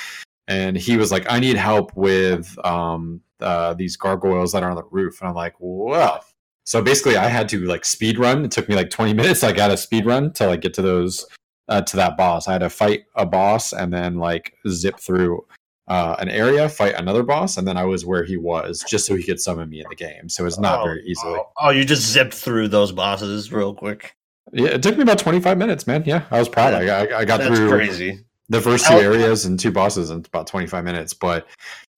And 0.46 0.76
he 0.76 0.96
was 0.96 1.12
like 1.12 1.26
i 1.30 1.40
need 1.40 1.56
help 1.56 1.94
with 1.96 2.56
um 2.64 3.20
uh, 3.40 3.72
these 3.74 3.96
gargoyles 3.96 4.50
that 4.50 4.64
are 4.64 4.70
on 4.70 4.76
the 4.76 4.82
roof. 4.90 5.20
And 5.20 5.28
i'm 5.28 5.34
like 5.34 5.54
well 5.58 6.24
so 6.64 6.82
basically 6.82 7.16
i 7.16 7.28
had 7.28 7.48
to 7.50 7.64
like 7.64 7.84
speed 7.84 8.18
run. 8.18 8.44
It 8.44 8.50
took 8.50 8.68
me 8.68 8.74
like 8.74 8.90
20 8.90 9.14
minutes. 9.14 9.42
I 9.42 9.52
got 9.52 9.70
a 9.70 9.76
speed 9.76 10.06
run 10.06 10.32
to 10.34 10.46
like 10.46 10.60
get 10.60 10.74
to 10.74 10.82
those 10.82 11.26
uh, 11.68 11.82
to 11.82 11.96
that 11.96 12.16
boss. 12.16 12.48
I 12.48 12.52
had 12.52 12.60
to 12.62 12.70
fight 12.70 13.04
a 13.14 13.26
boss 13.26 13.72
and 13.72 13.92
then 13.92 14.16
like 14.16 14.54
zip 14.68 14.98
through 14.98 15.44
uh, 15.88 16.14
an 16.18 16.28
area 16.28 16.68
fight 16.68 16.94
another 16.96 17.22
boss 17.22 17.56
and 17.56 17.66
then 17.66 17.76
i 17.76 17.84
was 17.84 18.04
where 18.04 18.22
he 18.24 18.36
was 18.36 18.84
just 18.88 19.06
so 19.06 19.14
he 19.16 19.22
could 19.22 19.40
summon 19.40 19.68
me 19.70 19.80
in 19.80 19.86
the 19.88 19.94
game 19.96 20.28
so 20.28 20.44
it's 20.46 20.58
not 20.58 20.80
Oh, 20.80 20.84
very 20.84 21.02
easily 21.06 21.34
Oh, 21.38 21.50
oh, 21.60 21.70
you 21.70 21.84
just 21.84 22.02
zipped 22.10 22.34
through 22.34 22.68
those 22.68 22.92
bosses 22.92 23.50
real 23.52 23.74
quick. 23.74 24.14
yeah, 24.52 24.68
it 24.68 24.82
took 24.82 24.96
me 24.96 25.02
about 25.02 25.18
25 25.18 25.56
minutes, 25.58 25.86
man. 25.86 26.02
Yeah, 26.06 26.24
I 26.30 26.38
was 26.38 26.48
proud. 26.48 26.72
I, 26.74 26.86
I, 26.86 27.18
I 27.20 27.24
got 27.24 27.38
That's 27.40 27.56
through 27.56 27.68
crazy. 27.70 28.20
the 28.48 28.60
first 28.60 28.86
two 28.86 28.94
areas 28.94 29.44
and 29.44 29.58
two 29.58 29.70
bosses 29.72 30.10
in 30.10 30.18
about 30.18 30.46
25 30.46 30.84
minutes. 30.84 31.12
But, 31.12 31.46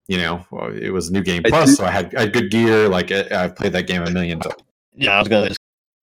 you 0.08 0.16
know, 0.18 0.44
it 0.74 0.92
was 0.92 1.10
New 1.12 1.22
Game 1.22 1.42
Plus, 1.44 1.70
do- 1.70 1.74
so 1.76 1.84
I 1.84 1.90
had, 1.92 2.14
I 2.16 2.20
had 2.22 2.32
good 2.32 2.50
gear. 2.50 2.88
Like, 2.88 3.12
I, 3.12 3.26
I've 3.44 3.54
played 3.56 3.72
that 3.74 3.86
game 3.86 4.02
a 4.02 4.10
million 4.10 4.40
times. 4.40 4.56
Yeah, 4.96 5.12
I 5.12 5.18
was 5.20 5.28
gonna. 5.28 5.54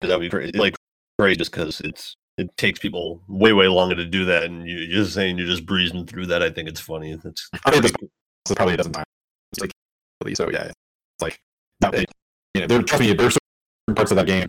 That'd 0.01 0.19
be 0.21 0.29
crazy. 0.29 0.51
Like 0.57 0.75
crazy, 1.19 1.35
just 1.37 1.51
because 1.51 1.81
it's 1.81 2.15
it 2.37 2.55
takes 2.57 2.79
people 2.79 3.21
way 3.27 3.53
way 3.53 3.67
longer 3.67 3.95
to 3.95 4.05
do 4.05 4.25
that, 4.25 4.43
and 4.43 4.67
you, 4.67 4.77
you're 4.77 5.03
just 5.03 5.13
saying 5.13 5.37
you're 5.37 5.47
just 5.47 5.65
breezing 5.65 6.05
through 6.05 6.27
that. 6.27 6.43
I 6.43 6.49
think 6.49 6.69
it's 6.69 6.79
funny. 6.79 7.15
That's 7.15 7.49
I 7.65 7.71
played 7.71 7.83
this 7.83 7.91
so 8.47 8.55
probably 8.55 8.75
a 8.75 8.77
dozen 8.77 8.93
times. 8.93 9.05
It's 9.51 9.61
like, 9.61 9.71
so, 10.35 10.49
yeah, 10.49 10.63
it's 10.65 10.73
like, 11.21 11.39
that, 11.81 11.93
it- 11.95 12.11
you 12.53 12.61
know, 12.61 12.67
there, 12.67 12.81
trust 12.81 13.01
me, 13.01 13.13
there's 13.13 13.33
certain 13.33 13.95
parts 13.95 14.11
of 14.11 14.17
that 14.17 14.25
game 14.27 14.47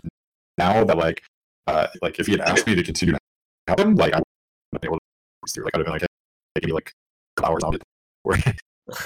now 0.57 0.83
that, 0.83 0.97
like, 0.97 1.21
uh, 1.67 1.87
like 2.01 2.19
if 2.19 2.27
you 2.27 2.37
had 2.37 2.47
asked 2.47 2.65
me 2.65 2.75
to 2.75 2.83
continue 2.83 3.13
to 3.13 3.19
help 3.67 3.77
them, 3.79 3.95
like, 3.95 4.13
I 4.13 4.17
wouldn't 4.71 4.81
be 4.81 4.87
able 4.87 4.97
to 4.97 5.01
breeze 5.41 5.53
through. 5.53 5.65
Like, 5.65 5.75
I'd 5.75 5.79
have 5.79 5.85
been 5.85 5.93
like, 5.93 6.01
hey, 6.01 6.61
give 6.61 6.67
me 6.69 6.73
like 6.73 6.91
a 7.37 7.41
couple 7.41 7.53
hours 7.53 7.63
on 7.63 7.75
it. 7.75 7.83
Where, 8.23 8.37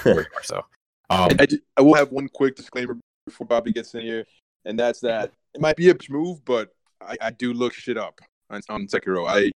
where 0.04 0.16
you 0.16 0.22
are. 0.36 0.44
So, 0.44 0.58
um, 0.58 1.30
I, 1.32 1.36
I, 1.40 1.46
ju- 1.46 1.60
I 1.78 1.82
will 1.82 1.94
have 1.94 2.12
one 2.12 2.28
quick 2.30 2.56
disclaimer 2.56 2.98
before 3.28 3.46
Bobby 3.46 3.72
gets 3.72 3.94
in 3.94 4.02
here, 4.02 4.26
and 4.66 4.78
that's 4.80 5.00
that 5.02 5.32
it 5.54 5.62
might 5.62 5.76
be 5.76 5.90
a 5.92 5.96
move, 6.10 6.44
but 6.46 6.70
I, 7.00 7.16
I 7.22 7.30
do 7.32 7.54
look 7.54 7.74
shit 7.74 7.96
up 7.98 8.20
on, 8.54 8.62
on 8.70 8.88
Sekiro. 8.88 9.28
I, 9.28 9.52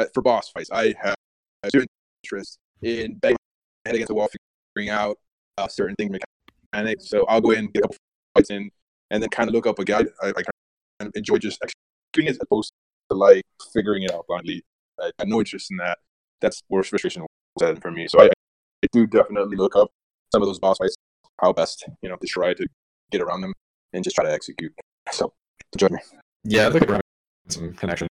I 0.00 0.06
for 0.14 0.22
boss 0.22 0.50
fights, 0.50 0.70
I 0.70 0.94
have 1.02 1.14
a 1.62 1.70
certain 1.70 1.88
interest 2.24 2.58
in 2.82 3.14
banging 3.14 3.36
head 3.84 3.94
against 3.94 4.08
the 4.08 4.14
wall, 4.14 4.28
figuring 4.74 4.90
out 4.90 5.18
uh, 5.58 5.68
certain 5.68 5.96
things 5.96 6.16
mechanics. 6.72 7.08
So 7.08 7.24
I'll 7.26 7.40
go 7.40 7.50
in 7.50 7.66
get 7.66 7.80
a 7.80 7.82
couple 7.82 7.96
fights 8.34 8.50
in, 8.50 8.70
and 9.10 9.22
then 9.22 9.30
kind 9.30 9.48
of 9.48 9.54
look 9.54 9.66
up 9.66 9.78
a 9.78 9.84
guide. 9.84 10.08
I, 10.22 10.28
I 10.28 10.32
kind 10.32 10.46
of 11.00 11.12
enjoy 11.14 11.38
just 11.38 11.62
executing 11.62 12.28
it 12.28 12.36
as 12.36 12.38
opposed 12.40 12.72
to 13.10 13.16
like 13.16 13.42
figuring 13.72 14.04
it 14.04 14.12
out 14.12 14.26
blindly. 14.28 14.62
I 15.00 15.10
have 15.18 15.28
no 15.28 15.38
interest 15.38 15.70
in 15.70 15.78
that. 15.78 15.98
That's 16.40 16.62
where 16.68 16.82
frustration 16.82 17.24
was 17.58 17.78
for 17.78 17.90
me. 17.90 18.08
So 18.08 18.20
I, 18.20 18.26
I 18.26 18.86
do 18.92 19.06
definitely 19.06 19.56
look 19.56 19.76
up 19.76 19.90
some 20.32 20.42
of 20.42 20.48
those 20.48 20.58
boss 20.58 20.78
fights 20.78 20.96
how 21.42 21.52
best 21.52 21.84
you 22.02 22.08
know 22.08 22.16
to 22.16 22.26
try 22.26 22.54
to 22.54 22.66
get 23.10 23.20
around 23.20 23.40
them 23.40 23.52
and 23.92 24.02
just 24.02 24.16
try 24.16 24.24
to 24.24 24.32
execute. 24.32 24.72
So, 25.10 25.32
don't 25.76 25.92
me. 25.92 25.98
yeah, 26.44 26.68
look 26.68 26.88
around 26.88 27.02
some 27.48 27.72
connection 27.74 28.08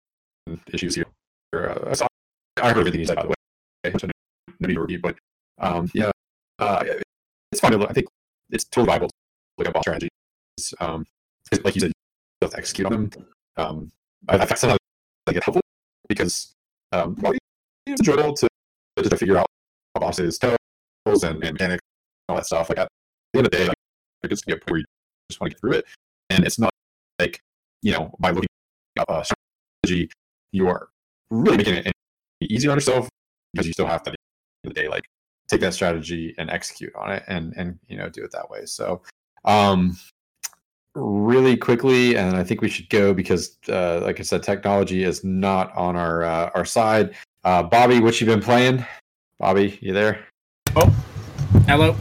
issues 0.72 0.94
here. 0.94 1.06
Uh, 1.54 1.94
I 2.00 2.62
I 2.62 2.68
heard 2.68 2.78
everything 2.80 3.00
you 3.00 3.06
said 3.06 3.16
by 3.16 3.22
the 3.22 3.28
way. 3.28 3.34
So 3.98 4.06
no, 4.06 4.68
need 4.68 4.74
to 4.74 4.80
repeat, 4.80 5.02
but 5.02 5.16
um, 5.58 5.90
yeah, 5.94 6.10
uh, 6.58 6.84
it's 7.50 7.60
fun 7.60 7.72
to 7.72 7.78
look. 7.78 7.90
I 7.90 7.92
think 7.92 8.06
it's 8.50 8.64
totally 8.64 8.86
viable 8.86 9.08
to 9.08 9.14
look 9.58 9.68
at 9.68 9.74
boss 9.74 9.82
strategies. 9.82 10.10
Um, 10.80 11.04
like 11.64 11.74
you 11.74 11.80
said, 11.80 11.88
you 11.88 11.92
have 12.42 12.52
to 12.52 12.58
execute 12.58 12.86
on 12.86 12.92
them. 12.92 13.26
Um, 13.56 13.92
I, 14.28 14.38
I 14.38 14.46
sometimes 14.54 14.78
like 15.26 15.36
it 15.36 15.44
helpful 15.44 15.62
because 16.08 16.54
um, 16.92 17.16
well, 17.20 17.32
it's 17.86 18.00
enjoyable 18.00 18.34
to 18.34 18.48
to 18.96 19.16
figure 19.16 19.38
out 19.38 19.46
bosses, 19.94 20.38
tells, 20.38 21.24
and, 21.24 21.42
and 21.42 21.54
mechanics, 21.54 21.82
all 22.28 22.36
that 22.36 22.46
stuff. 22.46 22.68
Like 22.68 22.78
at 22.78 22.88
the 23.32 23.38
end 23.38 23.46
of 23.46 23.50
the 23.50 23.58
day, 23.58 23.66
like 23.66 23.76
it's 24.24 24.42
point 24.42 24.70
where 24.70 24.78
you 24.78 24.84
just 25.30 25.40
want 25.40 25.50
to 25.50 25.54
get 25.54 25.60
through 25.60 25.72
it, 25.72 25.84
and 26.30 26.44
it's 26.44 26.58
not 26.58 26.70
like 27.18 27.40
you 27.82 27.92
know 27.92 28.14
by 28.18 28.30
looking 28.30 28.48
up 28.98 29.10
a 29.10 29.24
strategy, 29.24 30.10
you 30.52 30.68
are 30.68 30.88
really 31.30 31.56
making 31.58 31.74
it 31.74 31.92
easy 32.40 32.68
on 32.68 32.76
yourself 32.76 33.08
because 33.52 33.66
you 33.66 33.72
still 33.72 33.86
have 33.86 34.02
to 34.04 34.10
at 34.10 34.16
the 34.16 34.68
end 34.68 34.70
of 34.70 34.74
the 34.74 34.80
day 34.82 34.88
like 34.88 35.04
take 35.48 35.60
that 35.60 35.74
strategy 35.74 36.34
and 36.38 36.48
execute 36.50 36.94
on 36.94 37.10
it 37.12 37.22
and 37.28 37.52
and 37.56 37.78
you 37.88 37.96
know 37.96 38.08
do 38.08 38.22
it 38.24 38.30
that 38.32 38.48
way. 38.50 38.64
So 38.66 39.02
um 39.44 39.96
really 40.94 41.56
quickly 41.56 42.16
and 42.16 42.36
i 42.36 42.44
think 42.44 42.60
we 42.60 42.68
should 42.68 42.88
go 42.90 43.14
because 43.14 43.56
uh, 43.70 43.98
like 44.02 44.20
i 44.20 44.22
said 44.22 44.42
technology 44.42 45.04
is 45.04 45.24
not 45.24 45.74
on 45.74 45.96
our 45.96 46.22
uh, 46.22 46.50
our 46.54 46.66
side 46.66 47.14
uh, 47.44 47.62
bobby 47.62 47.98
what 47.98 48.20
you 48.20 48.26
been 48.26 48.42
playing 48.42 48.84
bobby 49.38 49.78
you 49.80 49.92
there 49.94 50.26
Oh, 50.76 50.86
hello. 51.66 51.96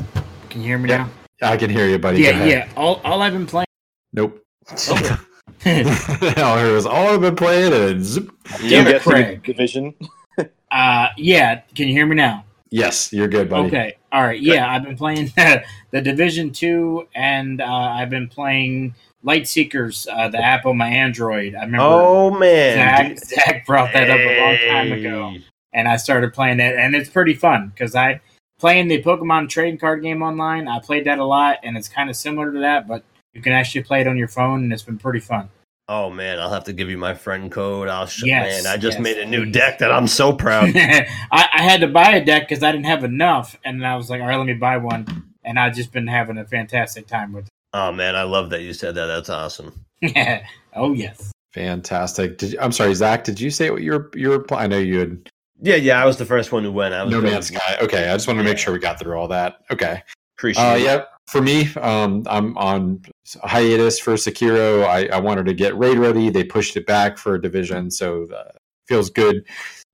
Can 0.50 0.62
you 0.62 0.68
hear 0.68 0.78
me 0.78 0.90
Yeah. 0.90 1.08
i 1.42 1.56
can 1.56 1.70
hear 1.70 1.88
you 1.88 1.98
buddy 2.00 2.22
Yeah, 2.22 2.46
yeah. 2.46 2.70
All, 2.76 3.00
all 3.06 3.22
I've 3.22 3.32
been 3.34 3.46
playing. 3.48 3.68
nope 4.12 4.44
Okay. 4.90 5.16
all 5.66 6.56
I 6.56 6.62
heard 6.62 6.74
was 6.74 6.86
all 6.86 7.14
i've 7.14 7.22
been 7.22 7.36
playing 7.36 7.74
and 7.74 8.04
zip. 8.04 8.32
Damn 8.62 8.88
it, 8.88 9.02
Craig. 9.02 9.44
Division. 9.44 9.94
uh, 10.72 11.08
yeah. 11.18 11.62
Can 11.76 11.88
you 11.88 11.94
hear 11.94 12.06
me 12.06 12.16
now? 12.16 12.46
yes 12.72 13.12
you're 13.12 13.28
good 13.28 13.50
buddy 13.50 13.68
Okay. 13.68 13.96
All 14.12 14.24
right. 14.24 14.42
Yeah, 14.42 14.70
I've 14.70 14.84
been 14.84 14.98
playing 14.98 15.32
the 15.92 16.02
Division 16.02 16.52
Two, 16.52 17.08
and 17.16 17.62
uh, 17.62 17.66
I've 17.66 18.10
been 18.10 18.28
playing 18.28 18.94
Light 19.24 19.48
Seekers, 19.48 20.08
uh, 20.12 20.28
the 20.28 20.40
app 20.40 20.66
on 20.66 20.78
my 20.78 20.90
Android. 20.90 21.56
I 21.56 21.64
remember 21.64 21.86
Oh 21.86 22.32
man, 22.32 23.16
Zach, 23.16 23.20
Zach 23.20 23.66
brought 23.66 23.94
that 23.94 24.10
up 24.10 24.20
a 24.20 24.42
long 24.42 24.58
time 24.68 24.92
ago, 24.92 25.36
and 25.74 25.88
I 25.88 25.96
started 25.96 26.34
playing 26.34 26.60
it, 26.60 26.76
and 26.76 26.94
it's 26.94 27.10
pretty 27.10 27.36
fun 27.36 27.70
because 27.70 27.96
I 27.96 28.20
playing 28.60 28.90
the 28.90 29.02
Pokemon 29.02 29.48
trading 29.50 29.80
card 29.80 30.02
game 30.02 30.22
online. 30.22 30.68
I 30.68 30.80
played 30.80 31.06
that 31.06 31.20
a 31.20 31.26
lot, 31.26 31.60
and 31.64 31.78
it's 31.78 31.88
kind 31.88 32.10
of 32.10 32.16
similar 32.18 32.52
to 32.52 32.60
that, 32.60 32.88
but 32.88 33.04
you 33.34 33.42
can 33.42 33.54
actually 33.54 33.84
play 33.84 34.02
it 34.02 34.08
on 34.08 34.18
your 34.18 34.28
phone, 34.28 34.64
and 34.64 34.74
it's 34.74 34.84
been 34.84 34.98
pretty 34.98 35.20
fun. 35.20 35.50
Oh 35.88 36.10
man, 36.10 36.40
I'll 36.40 36.52
have 36.54 36.64
to 36.66 36.74
give 36.74 36.90
you 36.90 36.98
my 36.98 37.14
friend 37.14 37.52
code. 37.52 37.88
I'll 37.90 38.06
show 38.06 38.26
Yes, 38.26 38.64
man, 38.64 38.74
I 38.74 38.78
just 38.78 38.98
yes, 38.98 39.04
made 39.04 39.18
a 39.18 39.26
new 39.26 39.44
please. 39.46 39.52
deck 39.54 39.80
that 39.80 39.92
I'm 39.92 40.08
so 40.08 40.32
proud. 40.32 40.72
I, 40.76 41.08
I 41.32 41.62
had 41.62 41.82
to 41.82 41.88
buy 41.88 42.12
a 42.12 42.24
deck 42.24 42.48
because 42.48 42.64
I 42.64 42.72
didn't 42.72 42.86
have 42.86 43.04
enough, 43.04 43.58
and 43.66 43.86
I 43.86 43.96
was 43.96 44.10
like, 44.10 44.22
all 44.22 44.28
right, 44.28 44.38
let 44.38 44.46
me 44.48 44.54
buy 44.54 44.78
one, 44.78 45.34
and 45.44 45.60
I've 45.60 45.76
just 45.76 45.92
been 45.92 46.08
having 46.08 46.38
a 46.38 46.46
fantastic 46.46 47.08
time 47.08 47.34
with 47.34 47.46
it. 47.46 47.52
oh 47.74 47.92
man, 47.92 48.16
I 48.16 48.24
love 48.24 48.50
that 48.52 48.62
you 48.62 48.74
said 48.74 48.96
that. 48.96 49.08
That's 49.08 49.30
awesome. 49.30 49.84
it. 50.02 50.44
oh 50.76 50.94
yes, 50.94 51.32
fantastic 51.54 52.38
did, 52.38 52.56
i'm 52.58 52.72
sorry 52.72 52.94
zach 52.96 53.26
did 53.26 53.38
you 53.40 53.50
say 53.52 53.70
what 53.72 53.82
you're 53.84 54.10
you're 54.16 54.46
i 54.56 54.66
know 54.68 54.78
you 54.80 55.00
had 55.00 55.30
Yeah, 55.62 55.76
yeah, 55.76 56.02
I 56.02 56.06
was 56.06 56.16
the 56.18 56.26
first 56.26 56.52
one 56.54 56.64
who 56.64 56.72
went. 56.72 56.94
I 56.94 57.04
was 57.04 57.12
no 57.12 57.20
man's 57.22 57.48
sky 57.48 57.78
okay 57.82 58.10
i 58.10 58.14
just 58.14 58.26
wanted 58.26 58.42
to 58.44 58.50
make 58.50 58.58
sure 58.58 58.72
we 58.74 58.80
got 58.80 58.98
through 59.00 59.16
all 59.18 59.28
that 59.28 59.58
okay 59.70 60.02
Appreciate 60.38 60.64
Uh, 60.64 60.76
it. 60.78 60.84
yeah, 60.84 61.04
for 61.32 61.42
me, 61.42 61.74
um, 61.76 62.24
I'm 62.30 62.58
on 62.58 63.04
hiatus 63.42 64.00
for 64.00 64.16
Sekiro. 64.16 64.86
I, 64.86 65.06
I 65.06 65.20
wanted 65.20 65.46
to 65.46 65.54
get 65.54 65.78
raid 65.78 65.98
ready. 65.98 66.30
They 66.30 66.44
pushed 66.44 66.76
it 66.76 66.86
back 66.86 67.18
for 67.18 67.36
a 67.36 67.42
division, 67.42 67.90
so 67.90 68.28
uh, 68.36 68.52
feels 68.86 69.10
good. 69.10 69.48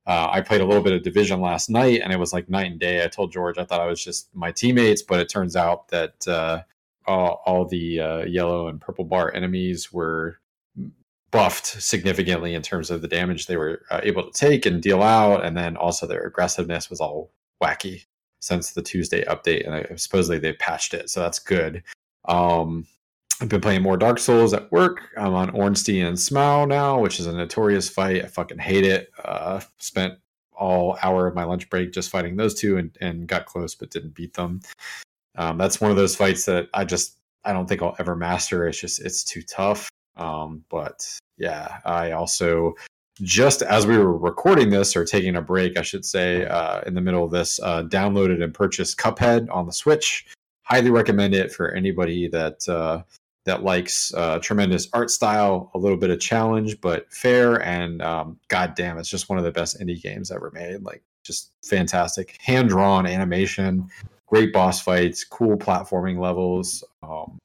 Uh, 0.04 0.28
I 0.32 0.40
played 0.40 0.62
a 0.62 0.64
little 0.66 0.82
bit 0.82 0.94
of 0.94 1.04
division 1.04 1.40
last 1.40 1.70
night, 1.70 2.00
and 2.02 2.12
it 2.12 2.18
was 2.18 2.32
like 2.32 2.48
night 2.48 2.72
and 2.72 2.80
day. 2.80 3.04
I 3.04 3.06
told 3.06 3.30
George 3.30 3.56
I 3.56 3.64
thought 3.64 3.80
I 3.80 3.86
was 3.86 4.02
just 4.02 4.34
my 4.34 4.50
teammates, 4.50 5.02
but 5.02 5.20
it 5.20 5.28
turns 5.28 5.54
out 5.54 5.86
that 5.88 6.26
uh, 6.26 6.62
all, 7.06 7.40
all 7.46 7.64
the 7.64 8.00
uh, 8.00 8.24
yellow 8.24 8.66
and 8.66 8.80
purple 8.80 9.04
bar 9.04 9.32
enemies 9.32 9.92
were 9.92 10.40
buffed 11.30 11.66
significantly 11.66 12.54
in 12.54 12.62
terms 12.62 12.90
of 12.90 13.00
the 13.00 13.06
damage 13.06 13.46
they 13.46 13.56
were 13.56 13.82
uh, 13.90 14.00
able 14.02 14.28
to 14.28 14.32
take 14.32 14.66
and 14.66 14.82
deal 14.82 15.04
out, 15.04 15.44
and 15.44 15.56
then 15.56 15.76
also 15.76 16.04
their 16.04 16.22
aggressiveness 16.22 16.90
was 16.90 17.00
all 17.00 17.30
wacky 17.62 18.06
since 18.40 18.72
the 18.72 18.82
Tuesday 18.82 19.24
update, 19.24 19.66
and 19.66 19.74
I, 19.74 19.94
supposedly 19.96 20.38
they 20.38 20.52
patched 20.54 20.94
it, 20.94 21.10
so 21.10 21.20
that's 21.20 21.38
good. 21.38 21.82
Um, 22.26 22.86
I've 23.40 23.48
been 23.48 23.60
playing 23.60 23.82
more 23.82 23.96
Dark 23.96 24.18
Souls 24.18 24.52
at 24.52 24.70
work. 24.72 25.00
I'm 25.16 25.34
on 25.34 25.50
Ornstein 25.50 26.06
and 26.06 26.16
Smough 26.16 26.66
now, 26.66 26.98
which 27.00 27.20
is 27.20 27.26
a 27.26 27.32
notorious 27.32 27.88
fight. 27.88 28.24
I 28.24 28.26
fucking 28.26 28.58
hate 28.58 28.84
it. 28.84 29.10
Uh, 29.24 29.60
spent 29.78 30.18
all 30.52 30.98
hour 31.04 31.28
of 31.28 31.36
my 31.36 31.44
lunch 31.44 31.70
break 31.70 31.92
just 31.92 32.10
fighting 32.10 32.36
those 32.36 32.54
two, 32.54 32.78
and, 32.78 32.96
and 33.00 33.28
got 33.28 33.46
close 33.46 33.74
but 33.74 33.90
didn't 33.90 34.14
beat 34.14 34.34
them. 34.34 34.60
Um, 35.36 35.56
that's 35.56 35.80
one 35.80 35.90
of 35.90 35.96
those 35.96 36.16
fights 36.16 36.44
that 36.46 36.68
I 36.74 36.84
just 36.84 37.18
I 37.44 37.52
don't 37.52 37.68
think 37.68 37.80
I'll 37.80 37.96
ever 37.98 38.16
master. 38.16 38.66
It's 38.66 38.80
just 38.80 39.00
it's 39.00 39.24
too 39.24 39.42
tough. 39.42 39.88
Um, 40.16 40.64
but 40.68 41.08
yeah, 41.38 41.78
I 41.84 42.10
also 42.10 42.74
just 43.22 43.62
as 43.62 43.86
we 43.86 43.98
were 43.98 44.16
recording 44.16 44.70
this 44.70 44.96
or 44.96 45.04
taking 45.04 45.36
a 45.36 45.42
break, 45.42 45.78
I 45.78 45.82
should 45.82 46.04
say, 46.04 46.46
uh, 46.46 46.82
in 46.82 46.94
the 46.94 47.00
middle 47.00 47.24
of 47.24 47.30
this, 47.30 47.60
uh, 47.60 47.82
downloaded 47.84 48.42
and 48.42 48.54
purchased 48.54 48.98
Cuphead 48.98 49.48
on 49.50 49.66
the 49.66 49.72
Switch. 49.72 50.26
Highly 50.62 50.90
recommend 50.90 51.34
it 51.34 51.52
for 51.52 51.72
anybody 51.72 52.28
that 52.28 52.68
uh, 52.68 53.02
that 53.44 53.62
likes 53.62 54.12
uh, 54.14 54.38
tremendous 54.40 54.88
art 54.92 55.10
style, 55.10 55.70
a 55.74 55.78
little 55.78 55.96
bit 55.96 56.10
of 56.10 56.20
challenge, 56.20 56.80
but 56.80 57.10
fair. 57.12 57.62
And 57.62 58.02
um, 58.02 58.38
goddamn, 58.48 58.98
it's 58.98 59.08
just 59.08 59.30
one 59.30 59.38
of 59.38 59.44
the 59.44 59.50
best 59.50 59.80
indie 59.80 60.00
games 60.00 60.30
ever 60.30 60.50
made. 60.52 60.82
Like, 60.82 61.02
just 61.24 61.52
fantastic, 61.64 62.36
hand 62.40 62.68
drawn 62.68 63.06
animation, 63.06 63.88
great 64.26 64.52
boss 64.52 64.82
fights, 64.82 65.24
cool 65.24 65.56
platforming 65.56 66.18
levels. 66.20 66.84
Um, 67.02 67.38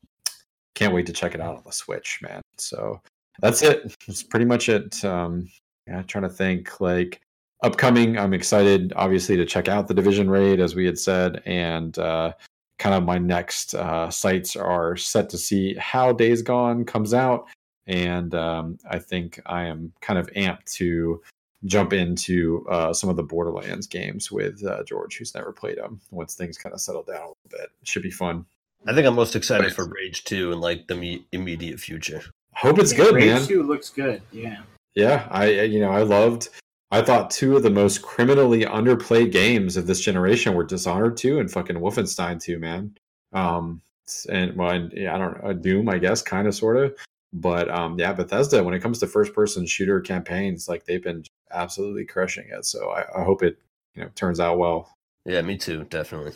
can't 0.76 0.94
wait 0.94 1.06
to 1.06 1.14
check 1.14 1.36
it 1.36 1.42
out 1.42 1.56
on 1.56 1.64
the 1.66 1.72
Switch, 1.72 2.20
man. 2.22 2.42
So 2.58 3.02
that's 3.40 3.62
it. 3.62 3.96
That's 4.06 4.24
pretty 4.24 4.46
much 4.46 4.70
it. 4.70 5.04
Um, 5.06 5.50
yeah, 5.88 6.02
trying 6.04 6.24
to 6.24 6.30
think 6.30 6.80
like 6.80 7.22
upcoming. 7.64 8.18
I'm 8.18 8.34
excited, 8.34 8.94
obviously, 8.96 9.36
to 9.38 9.46
check 9.46 9.68
out 9.68 9.88
the 9.88 9.94
Division 9.94 10.30
Raid, 10.30 10.60
as 10.60 10.76
we 10.76 10.86
had 10.86 11.00
said, 11.00 11.42
and 11.46 11.98
uh, 11.98 12.34
kind 12.80 12.96
of 12.96 13.04
my 13.04 13.18
next 13.18 13.74
uh, 13.76 14.10
sites 14.10 14.56
are 14.56 14.96
set 14.96 15.30
to 15.30 15.38
see 15.38 15.76
how 15.76 16.14
Days 16.14 16.42
Gone 16.42 16.86
comes 16.86 17.14
out, 17.14 17.48
and 17.88 18.34
um, 18.36 18.78
I 18.90 19.00
think 19.00 19.40
I 19.46 19.64
am 19.64 19.94
kind 20.02 20.20
of 20.20 20.28
amped 20.34 20.66
to 20.76 21.22
jump 21.66 21.94
into 21.94 22.66
uh, 22.70 22.94
some 22.94 23.10
of 23.10 23.16
the 23.16 23.24
Borderlands 23.24 23.88
games 23.88 24.32
with 24.32 24.64
uh, 24.66 24.84
George, 24.84 25.18
who's 25.18 25.34
never 25.34 25.52
played 25.52 25.78
them. 25.78 26.02
Once 26.12 26.36
things 26.36 26.58
kind 26.58 26.74
of 26.74 26.82
settle 26.82 27.04
down 27.04 27.16
a 27.16 27.20
little 27.20 27.38
bit, 27.50 27.70
it 27.82 27.88
should 27.88 28.04
be 28.04 28.12
fun. 28.12 28.46
I 28.86 28.94
think 28.94 29.08
I'm 29.08 29.16
most 29.16 29.36
excited 29.36 29.74
for 29.74 29.88
Rage 29.88 30.26
2 30.26 30.52
in 30.52 30.60
like 30.60 30.88
the 30.88 30.96
me- 30.96 31.26
immediate 31.32 31.80
future. 31.80 32.22
Hope 32.54 32.80
it's 32.80 32.92
good, 32.92 33.16
Rage 33.16 33.26
man. 33.28 33.46
Two 33.46 33.64
looks 33.64 33.90
good. 33.90 34.22
Yeah. 34.32 34.58
Yeah, 34.96 35.28
I 35.32 35.50
you 35.64 35.80
know 35.80 35.92
I 35.92 36.04
loved. 36.04 36.50
I 36.92 37.02
thought 37.02 37.32
two 37.32 37.58
of 37.58 37.64
the 37.64 37.72
most 37.72 38.04
criminally 38.04 38.66
underplayed 38.66 39.32
games 39.32 39.78
of 39.78 39.88
this 39.88 40.00
generation 40.00 40.54
were 40.54 40.64
Dishonored 40.64 41.18
two 41.18 41.40
and 41.40 41.50
fucking 41.50 41.78
Wolfenstein 41.78 42.40
two, 42.40 42.60
man. 42.60 42.96
Um, 43.34 43.82
and 44.30 44.56
well, 44.56 44.70
and, 44.70 44.94
yeah, 44.94 45.16
I 45.16 45.18
don't 45.18 45.44
know, 45.44 45.54
Doom, 45.54 45.90
I 45.90 45.98
guess, 45.98 46.22
kind 46.22 46.48
of, 46.48 46.54
sort 46.54 46.78
of. 46.78 46.96
But 47.34 47.68
um, 47.70 47.98
yeah, 47.98 48.14
Bethesda, 48.14 48.64
when 48.64 48.76
it 48.76 48.82
comes 48.82 49.00
to 49.00 49.08
first 49.08 49.34
person 49.34 49.66
shooter 49.66 50.02
campaigns, 50.02 50.68
like 50.68 50.86
they've 50.86 51.04
been 51.04 51.24
absolutely 51.52 52.06
crushing 52.06 52.48
it. 52.52 52.66
So 52.66 52.92
I, 52.92 53.06
I 53.20 53.24
hope 53.24 53.42
it 53.42 53.58
you 53.96 54.04
know 54.04 54.10
turns 54.14 54.40
out 54.40 54.60
well. 54.60 54.96
Yeah, 55.26 55.42
me 55.42 55.58
too, 55.58 55.86
definitely. 55.86 56.34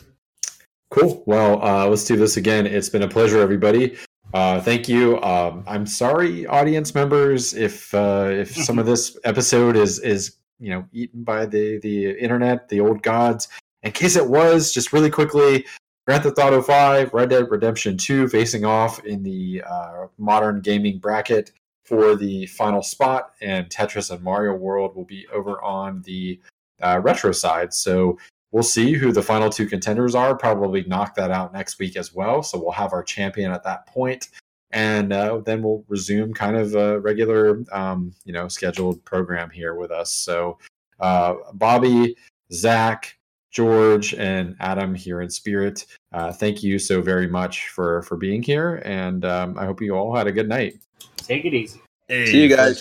Cool. 0.90 1.22
Well, 1.26 1.62
uh, 1.62 1.86
let's 1.86 2.04
do 2.04 2.16
this 2.16 2.36
again. 2.36 2.66
It's 2.66 2.88
been 2.88 3.02
a 3.02 3.08
pleasure, 3.08 3.40
everybody. 3.40 3.96
Uh, 4.34 4.60
thank 4.60 4.88
you. 4.88 5.20
Um, 5.22 5.64
I'm 5.66 5.86
sorry, 5.86 6.46
audience 6.46 6.94
members, 6.94 7.54
if 7.54 7.94
uh, 7.94 8.28
if 8.30 8.54
some 8.54 8.78
of 8.78 8.86
this 8.92 9.18
episode 9.24 9.76
is 9.76 9.98
is 10.00 10.36
you 10.58 10.70
know 10.70 10.84
eaten 10.92 11.24
by 11.24 11.46
the 11.46 11.78
the 11.78 12.10
internet, 12.18 12.68
the 12.68 12.80
old 12.80 13.02
gods. 13.02 13.48
In 13.82 13.92
case 13.92 14.16
it 14.16 14.28
was, 14.28 14.72
just 14.72 14.92
really 14.92 15.08
quickly, 15.10 15.64
Grand 16.06 16.24
Theft 16.24 16.38
Auto 16.38 16.60
5, 16.60 17.14
Red 17.14 17.30
Dead 17.30 17.50
Redemption 17.50 17.96
2 17.96 18.28
facing 18.28 18.64
off 18.64 19.04
in 19.04 19.22
the 19.22 19.62
uh, 19.68 20.06
modern 20.18 20.60
gaming 20.60 20.98
bracket 20.98 21.52
for 21.84 22.16
the 22.16 22.46
final 22.46 22.82
spot, 22.82 23.34
and 23.40 23.68
Tetris 23.68 24.10
and 24.10 24.22
Mario 24.22 24.54
World 24.54 24.96
will 24.96 25.04
be 25.04 25.26
over 25.32 25.62
on 25.62 26.02
the 26.02 26.40
uh, 26.82 27.00
retro 27.02 27.30
side. 27.30 27.72
So 27.72 28.18
we'll 28.52 28.62
see 28.62 28.92
who 28.92 29.12
the 29.12 29.22
final 29.22 29.50
two 29.50 29.66
contenders 29.66 30.14
are. 30.14 30.36
Probably 30.36 30.84
knock 30.84 31.14
that 31.16 31.30
out 31.30 31.52
next 31.52 31.78
week 31.78 31.96
as 31.96 32.14
well. 32.14 32.42
So 32.42 32.58
we'll 32.58 32.72
have 32.72 32.92
our 32.92 33.02
champion 33.02 33.52
at 33.52 33.64
that 33.64 33.86
point, 33.86 34.28
and 34.70 35.12
uh, 35.12 35.38
then 35.38 35.62
we'll 35.62 35.84
resume 35.88 36.34
kind 36.34 36.56
of 36.56 36.74
a 36.74 37.00
regular, 37.00 37.64
um, 37.72 38.12
you 38.24 38.32
know, 38.32 38.48
scheduled 38.48 39.04
program 39.04 39.50
here 39.50 39.74
with 39.74 39.90
us. 39.90 40.12
So 40.12 40.58
uh, 41.00 41.34
Bobby, 41.54 42.16
Zach, 42.52 43.16
George, 43.50 44.14
and 44.14 44.56
Adam 44.60 44.94
here 44.94 45.20
in 45.20 45.30
spirit. 45.30 45.86
Uh, 46.12 46.32
thank 46.32 46.62
you 46.62 46.78
so 46.78 47.00
very 47.00 47.26
much 47.26 47.68
for 47.68 48.02
for 48.02 48.16
being 48.16 48.42
here, 48.42 48.82
and 48.84 49.24
um, 49.24 49.58
I 49.58 49.64
hope 49.64 49.80
you 49.80 49.94
all 49.94 50.14
had 50.14 50.26
a 50.26 50.32
good 50.32 50.48
night. 50.48 50.78
Take 51.16 51.44
it 51.44 51.54
easy. 51.54 51.80
Hey, 52.08 52.26
See 52.26 52.42
you 52.42 52.48
guys. 52.48 52.78